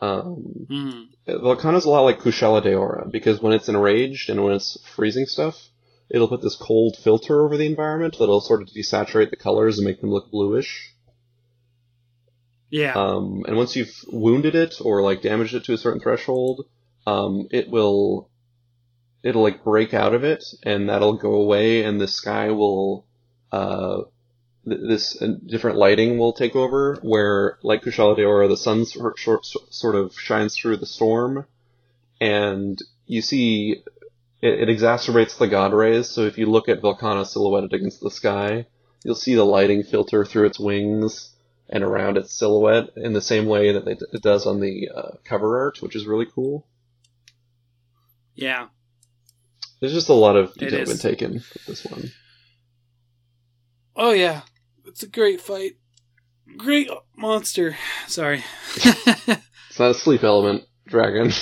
Um, 0.00 0.68
Hmm. 0.68 1.11
Velkhana's 1.26 1.84
a 1.84 1.90
lot 1.90 2.00
like 2.00 2.20
Kushala 2.20 2.62
Daora 2.62 3.10
because 3.10 3.40
when 3.40 3.52
it's 3.52 3.68
enraged 3.68 4.28
and 4.28 4.42
when 4.42 4.54
it's 4.54 4.78
freezing 4.96 5.26
stuff, 5.26 5.68
it'll 6.10 6.28
put 6.28 6.42
this 6.42 6.56
cold 6.56 6.96
filter 6.96 7.44
over 7.44 7.56
the 7.56 7.66
environment 7.66 8.16
that'll 8.18 8.40
sort 8.40 8.62
of 8.62 8.68
desaturate 8.68 9.30
the 9.30 9.36
colors 9.36 9.78
and 9.78 9.86
make 9.86 10.00
them 10.00 10.10
look 10.10 10.30
bluish. 10.30 10.92
Yeah. 12.70 12.94
Um, 12.94 13.44
and 13.46 13.56
once 13.56 13.76
you've 13.76 13.94
wounded 14.08 14.54
it 14.54 14.76
or 14.80 15.02
like 15.02 15.22
damaged 15.22 15.54
it 15.54 15.64
to 15.64 15.74
a 15.74 15.78
certain 15.78 16.00
threshold, 16.00 16.66
um, 17.06 17.46
it 17.50 17.68
will 17.68 18.30
it'll 19.22 19.42
like 19.42 19.62
break 19.62 19.94
out 19.94 20.14
of 20.14 20.24
it, 20.24 20.44
and 20.64 20.88
that'll 20.88 21.16
go 21.16 21.34
away, 21.34 21.84
and 21.84 22.00
the 22.00 22.08
sky 22.08 22.50
will 22.50 23.06
uh, 23.52 24.02
th- 24.68 24.80
this 24.80 25.20
uh, 25.20 25.34
different 25.46 25.78
lighting 25.78 26.18
will 26.18 26.32
take 26.32 26.56
over. 26.56 26.98
Where 27.02 27.58
like 27.62 27.82
Kushala 27.82 28.16
Daora, 28.16 28.48
the 28.48 28.56
sun 28.56 28.84
sort, 28.84 29.18
sort 29.18 29.44
sort 29.44 29.94
of 29.94 30.18
shines 30.18 30.56
through 30.56 30.78
the 30.78 30.86
storm, 30.86 31.46
and 32.20 32.78
you 33.06 33.22
see 33.22 33.82
it, 34.40 34.68
it 34.68 34.68
exacerbates 34.68 35.38
the 35.38 35.48
god 35.48 35.72
rays. 35.72 36.08
So 36.08 36.22
if 36.22 36.38
you 36.38 36.46
look 36.46 36.68
at 36.68 36.82
Velkhana 36.82 37.26
silhouetted 37.26 37.72
against 37.72 38.00
the 38.00 38.10
sky, 38.10 38.66
you'll 39.04 39.14
see 39.14 39.34
the 39.34 39.44
lighting 39.44 39.82
filter 39.82 40.24
through 40.24 40.46
its 40.46 40.58
wings 40.60 41.30
and 41.68 41.82
around 41.82 42.18
its 42.18 42.32
silhouette 42.32 42.90
in 42.96 43.14
the 43.14 43.22
same 43.22 43.46
way 43.46 43.72
that 43.72 43.86
it, 43.88 44.02
it 44.12 44.22
does 44.22 44.46
on 44.46 44.60
the 44.60 44.90
uh, 44.94 45.12
cover 45.24 45.60
art, 45.60 45.80
which 45.80 45.96
is 45.96 46.06
really 46.06 46.26
cool. 46.26 46.66
yeah. 48.34 48.68
There's 49.80 49.94
just 49.94 50.10
a 50.10 50.14
lot 50.14 50.36
of 50.36 50.54
detail 50.54 50.84
been 50.86 50.96
taken 50.96 51.32
with 51.32 51.66
this 51.66 51.84
one. 51.84 52.12
Oh 53.96 54.12
yeah, 54.12 54.42
it's 54.86 55.02
a 55.02 55.08
great 55.08 55.40
fight. 55.40 55.72
Great 56.56 56.88
monster. 57.16 57.76
Sorry. 58.06 58.42
It's 59.70 59.78
not 59.78 59.92
a 59.92 59.94
sleep 59.94 60.22
element 60.22 60.64
dragon. 60.86 61.32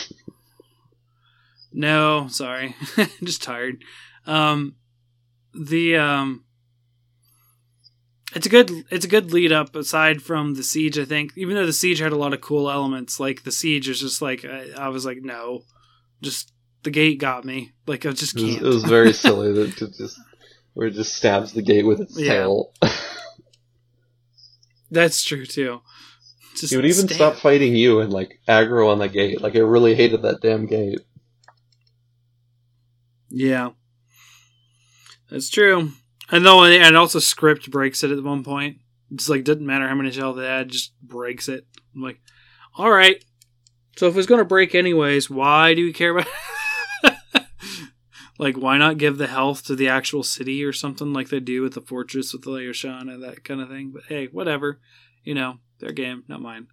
no, 1.73 2.29
sorry. 2.29 2.77
Just 3.25 3.43
tired. 3.43 3.83
Um 4.25 4.77
the 5.53 5.97
um 5.97 6.45
it's 8.37 8.47
a 8.47 8.49
good 8.49 8.71
it's 8.93 9.05
a 9.05 9.09
good 9.09 9.33
lead 9.33 9.51
up 9.51 9.75
aside 9.75 10.23
from 10.23 10.55
the 10.55 10.63
siege 10.63 10.97
I 10.97 11.05
think 11.05 11.33
even 11.37 11.57
though 11.57 11.67
the 11.67 11.73
siege 11.73 11.99
had 11.99 12.13
a 12.13 12.17
lot 12.17 12.33
of 12.33 12.41
cool 12.41 12.71
elements 12.71 13.19
like 13.19 13.43
the 13.43 13.51
siege 13.51 13.89
is 13.89 13.99
just 13.99 14.23
like 14.23 14.45
I, 14.45 14.69
I 14.77 14.89
was 14.91 15.05
like 15.05 15.19
no 15.23 15.65
just 16.23 16.53
the 16.85 16.91
gate 16.93 17.19
got 17.19 17.45
me 17.45 17.73
like 17.89 18.07
I 18.07 18.13
just 18.13 18.37
It 18.39 18.43
was, 18.45 18.53
can't 18.55 18.65
it 18.65 18.69
was 18.69 18.85
very 18.85 19.13
silly 19.25 19.53
that 19.53 19.83
it 19.83 19.93
just 19.97 20.21
where 20.75 20.87
it 20.87 20.93
just 20.95 21.15
stabs 21.17 21.53
the 21.53 21.63
gate 21.63 21.85
with 21.85 22.01
its 22.01 22.17
Yeah. 22.17 22.33
tail. 22.35 22.73
That's 24.91 25.23
true 25.23 25.47
too 25.47 25.81
just 26.57 26.71
He 26.73 26.77
would 26.77 26.85
even 26.87 27.07
stab. 27.07 27.15
stop 27.17 27.37
fighting 27.37 27.75
you 27.75 28.01
and 28.01 28.13
like 28.13 28.41
aggro 28.49 28.91
on 28.91 28.99
the 28.99 29.09
gate. 29.09 29.41
Like 29.41 29.57
I 29.57 29.61
really 29.61 29.95
hated 29.95 30.23
that 30.23 30.41
damn 30.41 30.67
gate. 30.67 31.01
Yeah, 33.29 33.71
that's 35.31 35.49
true. 35.49 35.93
And 36.31 36.45
though, 36.45 36.65
and 36.65 36.97
also 36.97 37.19
script 37.19 37.71
breaks 37.71 38.03
it 38.05 38.11
at 38.11 38.23
one 38.23 38.45
point. 38.45 38.79
It's 39.13 39.29
like 39.29 39.45
doesn't 39.45 39.65
matter 39.67 39.89
how 39.89 39.95
many 39.95 40.11
shells 40.11 40.37
they 40.37 40.47
add, 40.47 40.69
just 40.69 40.93
breaks 41.03 41.49
it. 41.49 41.67
I'm 41.95 42.03
like, 42.03 42.21
all 42.77 42.91
right. 42.91 43.25
So 43.97 44.09
if 44.09 44.17
it's 44.17 44.27
gonna 44.27 44.45
break 44.45 44.75
anyways, 44.75 45.31
why 45.31 45.75
do 45.75 45.85
we 45.85 45.93
care 45.93 46.11
about? 46.11 46.27
Like, 48.41 48.57
why 48.57 48.79
not 48.79 48.97
give 48.97 49.19
the 49.19 49.27
health 49.27 49.67
to 49.67 49.77
the 49.77 49.89
actual 49.89 50.23
city 50.23 50.65
or 50.65 50.73
something 50.73 51.13
like 51.13 51.29
they 51.29 51.41
do 51.41 51.61
with 51.61 51.75
the 51.75 51.83
fortress 51.83 52.33
with 52.33 52.41
the 52.41 52.49
Lao-Shan 52.49 53.11
and 53.11 53.23
that 53.23 53.45
kind 53.45 53.61
of 53.61 53.69
thing? 53.69 53.91
But 53.93 54.05
hey, 54.09 54.29
whatever. 54.29 54.81
You 55.25 55.35
know, 55.35 55.59
their 55.79 55.93
game, 55.93 56.25
not 56.27 56.41
mine. 56.41 56.69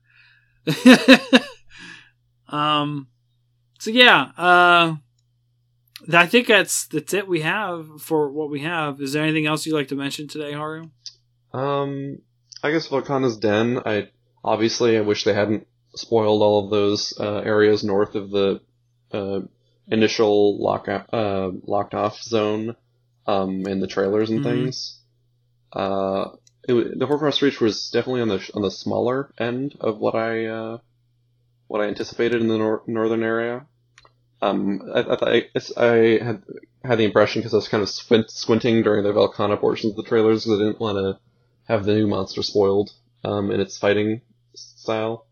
um. 2.48 3.10
So 3.80 3.91
yeah. 3.91 4.31
Uh. 4.38 4.95
I 6.14 6.26
think 6.26 6.48
that's 6.48 6.88
that's 6.88 7.14
it 7.14 7.27
we 7.27 7.41
have 7.41 8.02
for 8.02 8.31
what 8.31 8.49
we 8.49 8.61
have. 8.61 9.02
Is 9.02 9.11
there 9.11 9.23
anything 9.23 9.45
else 9.45 9.65
you'd 9.65 9.76
like 9.76 9.89
to 9.89 9.95
mention 9.95 10.30
today, 10.30 10.53
Haru? 10.53 10.89
Um, 11.53 12.19
I 12.64 12.72
guess 12.72 12.88
Velkhana's 12.88 13.35
Den. 13.35 13.81
I 13.85 14.10
obviously 14.41 14.98
I 14.98 15.02
wish 15.02 15.26
they 15.26 15.34
hadn't 15.34 15.68
spoiled 15.95 16.41
all 16.41 16.64
of 16.64 16.72
those 16.72 17.14
uh, 17.19 17.39
areas 17.39 17.84
north 17.84 18.15
of 18.15 18.30
the 18.30 18.61
uh, 19.11 19.41
initial 19.90 20.62
lock 20.62 20.88
uh, 20.88 21.52
locked 21.64 21.94
off 21.94 22.22
zone 22.22 22.76
um, 23.26 23.66
in 23.68 23.80
the 23.80 23.88
trailers 23.88 24.30
and 24.30 24.42
Mhm. 24.42 24.44
things. 24.44 25.00
Uh, 25.74 26.32
it, 26.68 27.00
the 27.00 27.06
Hoarfrost 27.08 27.42
Reach 27.42 27.62
was 27.62 27.90
definitely 27.92 28.22
on 28.22 28.30
the 28.30 28.52
on 28.54 28.62
the 28.62 28.72
smaller 28.72 29.32
end 29.40 29.76
of 29.82 30.00
what 30.00 30.16
I 30.16 30.46
uh, 30.48 30.78
what 31.68 31.82
I 31.82 31.86
anticipated 31.88 32.42
in 32.42 32.48
the 32.48 32.58
nor- 32.58 32.84
northern 32.88 33.24
area. 33.24 33.66
Um, 34.42 34.82
I, 34.94 35.02
I, 35.02 35.36
I, 35.56 35.62
I 35.78 36.24
had 36.24 36.44
had 36.84 36.98
the 37.00 37.06
impression 37.06 37.42
because 37.42 37.54
I 37.54 37.58
was 37.58 37.68
kind 37.70 37.84
of 37.84 37.90
squint, 37.90 38.30
squinting 38.32 38.84
during 38.84 39.04
the 39.04 39.14
Velkhana 39.14 39.60
portions 39.60 39.92
of 39.94 39.98
the 39.98 40.04
trailers 40.10 40.44
because 40.46 40.60
I 40.60 40.64
didn't 40.64 40.80
want 40.80 40.98
to 40.98 41.20
have 41.68 41.86
the 41.86 41.96
new 41.96 42.08
monster 42.08 42.44
spoiled 42.44 42.92
um, 43.24 43.52
in 43.52 43.60
its 43.60 43.78
fighting 43.78 44.22
style. 44.56 45.26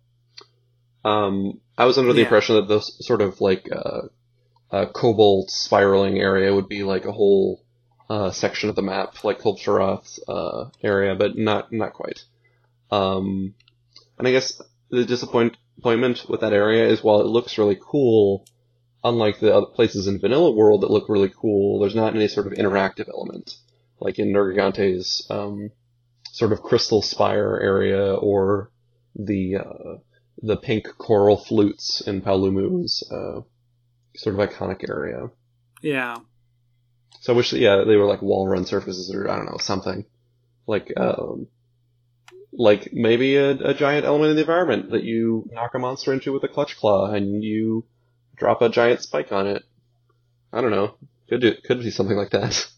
Um, 1.03 1.61
I 1.77 1.85
was 1.85 1.97
under 1.97 2.13
the 2.13 2.19
Yeah. 2.19 2.25
impression 2.25 2.55
that 2.55 2.67
this 2.67 2.97
sort 3.01 3.21
of 3.21 3.39
like 3.41 3.69
uh, 3.71 4.03
uh, 4.75 4.85
cobalt 4.87 5.49
spiraling 5.49 6.19
area 6.19 6.53
would 6.53 6.67
be 6.67 6.83
like 6.83 7.05
a 7.05 7.11
whole 7.11 7.63
uh, 8.09 8.31
section 8.31 8.69
of 8.69 8.75
the 8.75 8.81
map, 8.81 9.23
like 9.23 9.39
Kulve 9.39 9.61
Taroth's 9.63 10.19
uh, 10.27 10.69
area, 10.83 11.15
but 11.15 11.37
not 11.37 11.71
not 11.71 11.93
quite. 11.93 12.23
Um, 12.91 13.53
and 14.17 14.27
I 14.27 14.31
guess 14.31 14.61
the 14.89 15.05
disappoint- 15.05 15.57
disappointment 15.75 16.25
with 16.29 16.41
that 16.41 16.53
area 16.53 16.87
is 16.87 17.03
while 17.03 17.21
it 17.21 17.27
looks 17.27 17.57
really 17.57 17.79
cool, 17.81 18.45
unlike 19.03 19.39
the 19.39 19.55
other 19.55 19.67
places 19.67 20.07
in 20.07 20.19
Vanilla 20.19 20.51
World 20.51 20.81
that 20.81 20.91
look 20.91 21.07
really 21.07 21.31
cool, 21.41 21.79
there's 21.79 21.95
not 21.95 22.15
any 22.15 22.27
sort 22.27 22.47
of 22.47 22.53
interactive 22.53 23.07
element, 23.07 23.55
like 23.99 24.19
in 24.19 24.33
Nergigante's 24.33 25.25
um, 25.29 25.71
sort 26.31 26.51
of 26.51 26.61
crystal 26.61 27.01
spire 27.01 27.59
area 27.61 28.13
or 28.13 28.71
the 29.15 29.55
uh, 29.55 29.97
the 30.41 30.57
pink 30.57 30.87
coral 30.97 31.37
flutes 31.37 32.01
in 32.01 32.21
Paolumu's 32.21 33.09
sort 34.15 34.39
of 34.39 34.49
iconic 34.49 34.87
area. 34.89 35.29
Yeah. 35.81 36.17
So 37.21 37.33
I 37.33 37.35
wish, 37.35 37.51
that, 37.51 37.59
yeah, 37.59 37.83
they 37.85 37.95
were 37.95 38.05
like 38.05 38.21
wall 38.21 38.47
run 38.47 38.65
surfaces 38.65 39.13
or 39.13 39.29
I 39.29 39.35
don't 39.35 39.45
know 39.45 39.57
something 39.57 40.05
like 40.67 40.91
um, 40.97 41.47
like 42.51 42.89
maybe 42.93 43.35
a, 43.35 43.51
a 43.51 43.73
giant 43.73 44.05
element 44.05 44.31
in 44.31 44.35
the 44.35 44.41
environment 44.41 44.91
that 44.91 45.03
you 45.03 45.49
knock 45.51 45.73
a 45.73 45.79
monster 45.79 46.13
into 46.13 46.33
with 46.33 46.43
a 46.43 46.47
clutch 46.47 46.77
claw 46.77 47.11
and 47.11 47.43
you 47.43 47.85
drop 48.35 48.61
a 48.61 48.69
giant 48.69 49.01
spike 49.01 49.31
on 49.31 49.47
it. 49.47 49.63
I 50.51 50.61
don't 50.61 50.71
know. 50.71 50.95
Could 51.29 51.41
do, 51.41 51.53
could 51.63 51.79
be 51.79 51.91
something 51.91 52.17
like 52.17 52.31
that. 52.31 52.67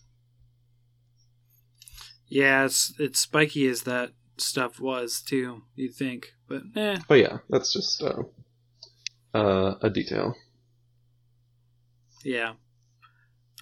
Yeah, 2.30 2.66
it's 2.66 2.94
it's 3.00 3.22
spiky 3.22 3.70
as 3.70 3.84
that 3.84 4.12
stuff 4.36 4.82
was 4.82 5.22
too. 5.22 5.64
You'd 5.78 5.96
think, 5.96 6.34
but 6.50 6.64
eh. 6.76 7.00
But 7.08 7.20
yeah, 7.20 7.38
that's 7.50 7.72
just 7.72 8.04
uh, 8.04 8.24
uh, 9.34 9.76
a 9.82 9.90
detail. 9.90 10.36
Yeah. 12.24 12.54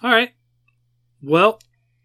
All 0.02 0.10
right. 0.10 0.34
Well, 1.22 1.60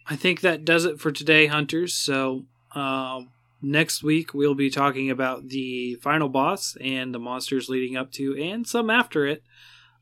I 0.08 0.16
think 0.16 0.42
that 0.42 0.66
does 0.66 0.86
it 0.86 1.00
for 1.00 1.12
today, 1.12 1.48
hunters. 1.48 1.94
So 1.94 2.46
um, 2.74 3.32
next 3.62 4.04
week 4.04 4.34
we'll 4.34 4.56
be 4.56 4.70
talking 4.70 5.10
about 5.10 5.50
the 5.50 5.96
final 5.96 6.30
boss 6.30 6.76
and 6.82 7.14
the 7.14 7.20
monsters 7.20 7.70
leading 7.70 7.98
up 7.98 8.12
to, 8.14 8.36
and 8.38 8.66
some 8.66 8.90
after 8.90 9.26
it. 9.28 9.44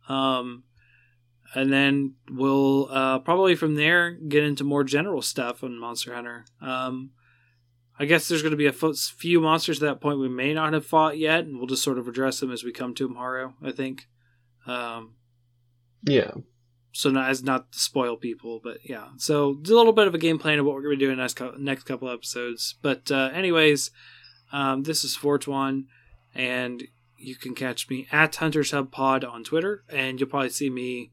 Um, 0.08 0.64
and 1.54 1.74
then 1.74 2.16
we'll 2.30 2.88
uh, 2.92 3.20
probably 3.20 3.56
from 3.56 3.76
there 3.76 4.12
get 4.12 4.44
into 4.44 4.64
more 4.64 4.84
general 4.84 5.22
stuff 5.22 5.64
on 5.64 5.80
Monster 5.80 6.14
Hunter. 6.14 6.46
Um, 6.62 7.12
I 8.00 8.06
guess 8.06 8.28
there's 8.28 8.42
going 8.42 8.52
to 8.52 8.58
be 8.58 8.68
a 8.68 8.74
few 8.74 9.42
monsters 9.42 9.82
at 9.82 9.88
that 9.88 10.02
point 10.02 10.20
we 10.20 10.30
may 10.30 10.54
not 10.54 10.74
have 10.74 10.86
fought 10.86 11.18
yet, 11.18 11.46
and 11.46 11.58
we'll 11.58 11.68
just 11.68 11.84
sort 11.84 11.98
of 11.98 12.08
address 12.08 12.40
them 12.40 12.52
as 12.52 12.64
we 12.64 12.72
come 12.72 12.94
to 12.96 13.08
them, 13.08 13.16
Haro. 13.16 13.56
I 13.62 13.72
think. 13.72 14.08
Um, 14.66 15.16
Yeah. 16.04 16.32
so 16.92 17.10
not 17.10 17.30
as 17.30 17.44
not 17.44 17.72
to 17.72 17.80
spoil 17.80 18.16
people, 18.18 18.60
but 18.64 18.78
yeah. 18.84 19.08
So 19.18 19.50
a 19.50 19.74
little 19.74 19.94
bit 19.94 20.08
of 20.08 20.16
a 20.16 20.20
game 20.20 20.40
plan 20.40 20.60
of 20.60 20.66
what 20.66 20.76
we're 20.76 20.82
going 20.84 20.96
to 20.96 21.00
be 21.00 21.06
doing 21.06 21.18
next 21.18 21.42
next 21.58 21.84
couple 21.84 22.10
episodes. 22.10 22.76
But 22.82 23.12
uh, 23.12 23.30
anyways, 23.34 23.92
um, 24.52 24.84
this 24.84 25.04
is 25.04 25.16
Fortuan, 25.16 25.86
and 26.34 26.84
you 27.18 27.36
can 27.36 27.54
catch 27.54 27.90
me 27.90 28.08
at 28.12 28.36
Hunters 28.38 28.72
Hub 28.72 28.92
Pod 28.92 29.24
on 29.24 29.44
Twitter, 29.44 29.84
and 29.90 30.20
you'll 30.20 30.30
probably 30.30 30.50
see 30.50 30.70
me 30.70 31.12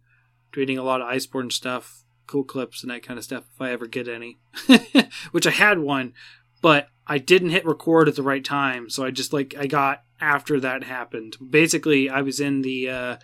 tweeting 0.53 0.79
a 0.79 0.83
lot 0.83 1.01
of 1.01 1.09
Iceborne 1.09 1.53
stuff, 1.53 2.05
cool 2.27 2.45
clips, 2.45 2.83
and 2.83 2.91
that 2.91 3.03
kind 3.03 3.19
of 3.19 3.25
stuff 3.25 3.45
if 3.55 3.61
I 3.61 3.73
ever 3.73 3.87
get 3.87 4.09
any. 4.09 4.39
Which 5.33 5.47
I 5.47 5.51
had 5.51 5.81
one, 5.81 6.15
but 6.63 6.89
I 7.07 7.19
didn't 7.19 7.51
hit 7.51 7.67
record 7.67 8.09
at 8.09 8.17
the 8.17 8.23
right 8.23 8.45
time, 8.45 8.89
so 8.89 9.05
I 9.05 9.11
just 9.11 9.33
like 9.33 9.55
I 9.59 9.67
got 9.67 10.03
after 10.21 10.59
that 10.61 10.85
happened. 10.85 11.37
Basically, 11.51 12.09
I 12.09 12.23
was 12.23 12.41
in 12.41 12.63
the 12.63 12.89
uh, 12.89 13.17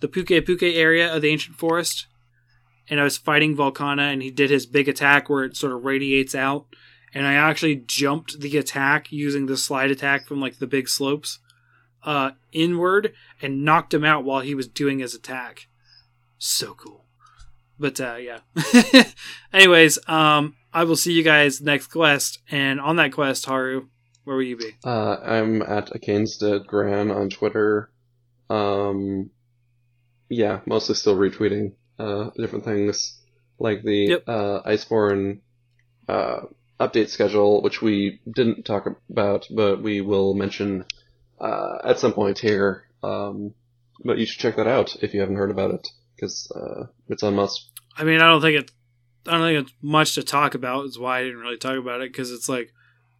the 0.00 0.08
Pukei-Pukei 0.08 0.76
area 0.76 1.14
of 1.14 1.22
the 1.22 1.28
ancient 1.28 1.56
forest, 1.56 2.06
and 2.88 3.00
I 3.00 3.04
was 3.04 3.18
fighting 3.18 3.56
Velkhana, 3.56 4.12
and 4.12 4.22
he 4.22 4.30
did 4.30 4.50
his 4.50 4.66
big 4.66 4.88
attack 4.88 5.28
where 5.28 5.44
it 5.44 5.56
sort 5.56 5.72
of 5.72 5.84
radiates 5.84 6.34
out, 6.34 6.66
and 7.14 7.26
I 7.26 7.34
actually 7.34 7.76
jumped 7.76 8.40
the 8.40 8.56
attack 8.56 9.12
using 9.12 9.46
the 9.46 9.56
slide 9.56 9.90
attack 9.90 10.26
from 10.26 10.40
like 10.40 10.58
the 10.58 10.66
big 10.66 10.88
slopes, 10.88 11.38
uh, 12.04 12.32
inward, 12.52 13.12
and 13.42 13.64
knocked 13.64 13.92
him 13.92 14.04
out 14.04 14.24
while 14.24 14.40
he 14.40 14.54
was 14.54 14.68
doing 14.68 14.98
his 15.00 15.14
attack. 15.14 15.68
So 16.38 16.74
cool. 16.74 17.04
But 17.78 18.00
uh, 18.00 18.16
yeah. 18.16 18.40
Anyways, 19.52 19.98
um, 20.08 20.56
I 20.72 20.84
will 20.84 20.96
see 20.96 21.12
you 21.12 21.22
guys 21.22 21.60
next 21.60 21.88
quest, 21.88 22.40
and 22.50 22.80
on 22.80 22.96
that 22.96 23.12
quest, 23.12 23.46
Haru, 23.46 23.88
where 24.24 24.36
will 24.36 24.44
you 24.44 24.56
be? 24.56 24.72
Uh, 24.84 25.16
I'm 25.22 25.62
at 25.62 25.90
Akainstead 25.90 26.66
Gran 26.66 27.10
on 27.10 27.30
Twitter. 27.30 27.90
Um, 28.50 29.30
yeah, 30.28 30.60
mostly 30.66 30.94
still 30.94 31.16
retweeting 31.16 31.72
uh, 31.98 32.30
different 32.36 32.64
things 32.64 33.18
like 33.58 33.82
the 33.82 34.06
Yep. 34.08 34.24
uh, 34.28 34.62
Iceborne 34.66 35.40
uh, 36.08 36.40
update 36.78 37.08
schedule, 37.08 37.62
which 37.62 37.82
we 37.82 38.20
didn't 38.30 38.64
talk 38.64 38.86
about, 39.10 39.46
but 39.50 39.82
we 39.82 40.00
will 40.00 40.34
mention 40.34 40.84
uh, 41.40 41.78
at 41.84 41.98
some 41.98 42.12
point 42.12 42.38
here. 42.38 42.84
Um, 43.02 43.54
but 44.04 44.18
you 44.18 44.26
should 44.26 44.40
check 44.40 44.56
that 44.56 44.66
out 44.66 44.96
if 45.02 45.12
you 45.12 45.20
haven't 45.20 45.36
heard 45.36 45.50
about 45.50 45.72
it, 45.72 45.88
because 46.14 46.50
uh, 46.54 46.86
it's 47.08 47.22
on 47.22 47.34
must. 47.34 47.70
I 47.96 48.04
mean, 48.04 48.20
I 48.20 48.26
don't 48.26 48.40
think 48.40 48.60
it. 48.60 48.70
I 49.26 49.32
don't 49.32 49.42
think 49.42 49.66
it's 49.66 49.76
much 49.82 50.14
to 50.14 50.22
talk 50.22 50.54
about. 50.54 50.86
Is 50.86 50.98
why 50.98 51.18
I 51.18 51.24
didn't 51.24 51.40
really 51.40 51.58
talk 51.58 51.76
about 51.76 52.00
it 52.00 52.12
because 52.12 52.30
it's 52.30 52.48
like 52.48 52.72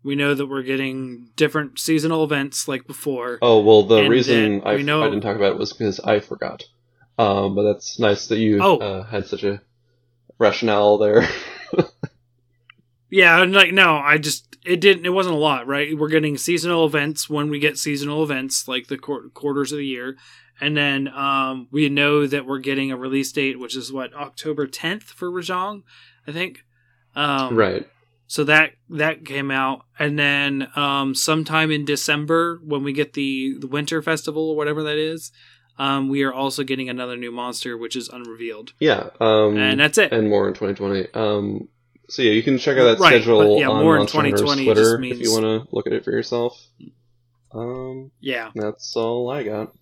we 0.04 0.14
know 0.14 0.34
that 0.34 0.46
we're 0.46 0.62
getting 0.62 1.30
different 1.36 1.78
seasonal 1.78 2.22
events 2.24 2.68
like 2.68 2.86
before. 2.86 3.38
Oh 3.42 3.60
well, 3.60 3.82
the 3.82 4.08
reason 4.08 4.62
I, 4.64 4.76
we 4.76 4.82
know- 4.84 5.02
I 5.02 5.08
didn't 5.08 5.22
talk 5.22 5.36
about 5.36 5.52
it 5.52 5.58
was 5.58 5.72
because 5.72 5.98
I 6.00 6.20
forgot. 6.20 6.64
Um, 7.18 7.54
but 7.56 7.64
that's 7.64 7.98
nice 7.98 8.28
that 8.28 8.38
you 8.38 8.60
Oh. 8.62 8.76
uh, 8.78 9.02
had 9.04 9.26
such 9.26 9.42
a 9.44 9.60
rationale 10.38 10.98
there. 10.98 11.28
Yeah, 13.10 13.42
like 13.44 13.72
no, 13.72 13.96
I 13.96 14.18
just 14.18 14.56
it 14.66 14.80
didn't. 14.80 15.06
It 15.06 15.10
wasn't 15.14 15.36
a 15.36 15.38
lot, 15.38 15.66
right? 15.66 15.96
We're 15.96 16.10
getting 16.10 16.36
seasonal 16.36 16.84
events 16.84 17.28
when 17.30 17.48
we 17.48 17.58
get 17.58 17.78
seasonal 17.78 18.22
events, 18.22 18.68
like 18.68 18.88
the 18.88 18.98
quar- 18.98 19.30
quarters 19.30 19.72
of 19.72 19.78
the 19.78 19.86
year, 19.86 20.16
and 20.60 20.76
then 20.76 21.08
um, 21.08 21.68
we 21.70 21.88
know 21.88 22.26
that 22.26 22.44
we're 22.44 22.58
getting 22.58 22.92
a 22.92 22.98
release 22.98 23.32
date, 23.32 23.58
which 23.58 23.74
is 23.76 23.90
what 23.90 24.12
October 24.14 24.66
tenth 24.66 25.04
for 25.04 25.30
Rajang, 25.30 25.84
I 26.26 26.32
think. 26.32 26.64
Um, 27.16 27.56
right. 27.56 27.88
So 28.26 28.44
that 28.44 28.72
that 28.90 29.24
came 29.24 29.50
out, 29.50 29.86
and 29.98 30.18
then 30.18 30.68
um, 30.76 31.14
sometime 31.14 31.70
in 31.70 31.86
December 31.86 32.60
when 32.62 32.84
we 32.84 32.92
get 32.92 33.14
the 33.14 33.56
the 33.58 33.68
Winter 33.68 34.02
Festival 34.02 34.50
or 34.50 34.56
whatever 34.56 34.82
that 34.82 34.98
is, 34.98 35.32
um, 35.78 36.08
we 36.08 36.22
are 36.24 36.32
also 36.32 36.64
getting 36.64 36.88
another 36.88 37.16
new 37.16 37.30
monster, 37.32 37.76
which 37.76 37.96
is 37.96 38.08
unrevealed, 38.08 38.72
Yeah. 38.80 39.10
Um, 39.20 39.56
and 39.56 39.78
that's 39.80 39.98
it. 39.98 40.12
and 40.12 40.28
more 40.28 40.48
in 40.48 40.54
2020. 40.54 41.08
Um, 41.14 41.68
so 42.08 42.22
yeah, 42.22 42.32
you 42.32 42.42
can 42.42 42.58
check 42.58 42.78
out 42.78 42.84
that 42.84 42.98
Right, 42.98 43.20
schedule 43.22 43.54
but 43.54 43.60
yeah, 43.60 43.68
on 43.68 43.82
more 43.84 43.96
in 43.96 44.00
Monster 44.00 44.18
Hunter's 44.18 44.40
2020 44.40 44.64
Twitter 44.64 45.02
just 45.02 45.20
if 45.20 45.26
you 45.26 45.32
want 45.32 45.44
to 45.44 45.74
look 45.74 45.86
at 45.86 45.92
it 45.92 46.04
for 46.04 46.10
yourself. 46.10 46.58
Um, 47.52 48.10
yeah. 48.20 48.50
that's 48.54 48.94
all 48.96 49.30
I 49.30 49.42
got. 49.42 49.72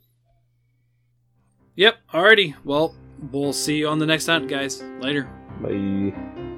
Yep. 1.77 1.97
Alrighty. 2.13 2.55
Well, 2.65 2.95
we'll 3.33 3.53
see 3.53 3.77
you 3.77 3.89
on 3.89 3.99
the 3.99 4.07
next 4.07 4.27
hunt, 4.27 4.49
guys. 4.49 4.83
Later. 5.01 5.25
Bye. 5.61 6.56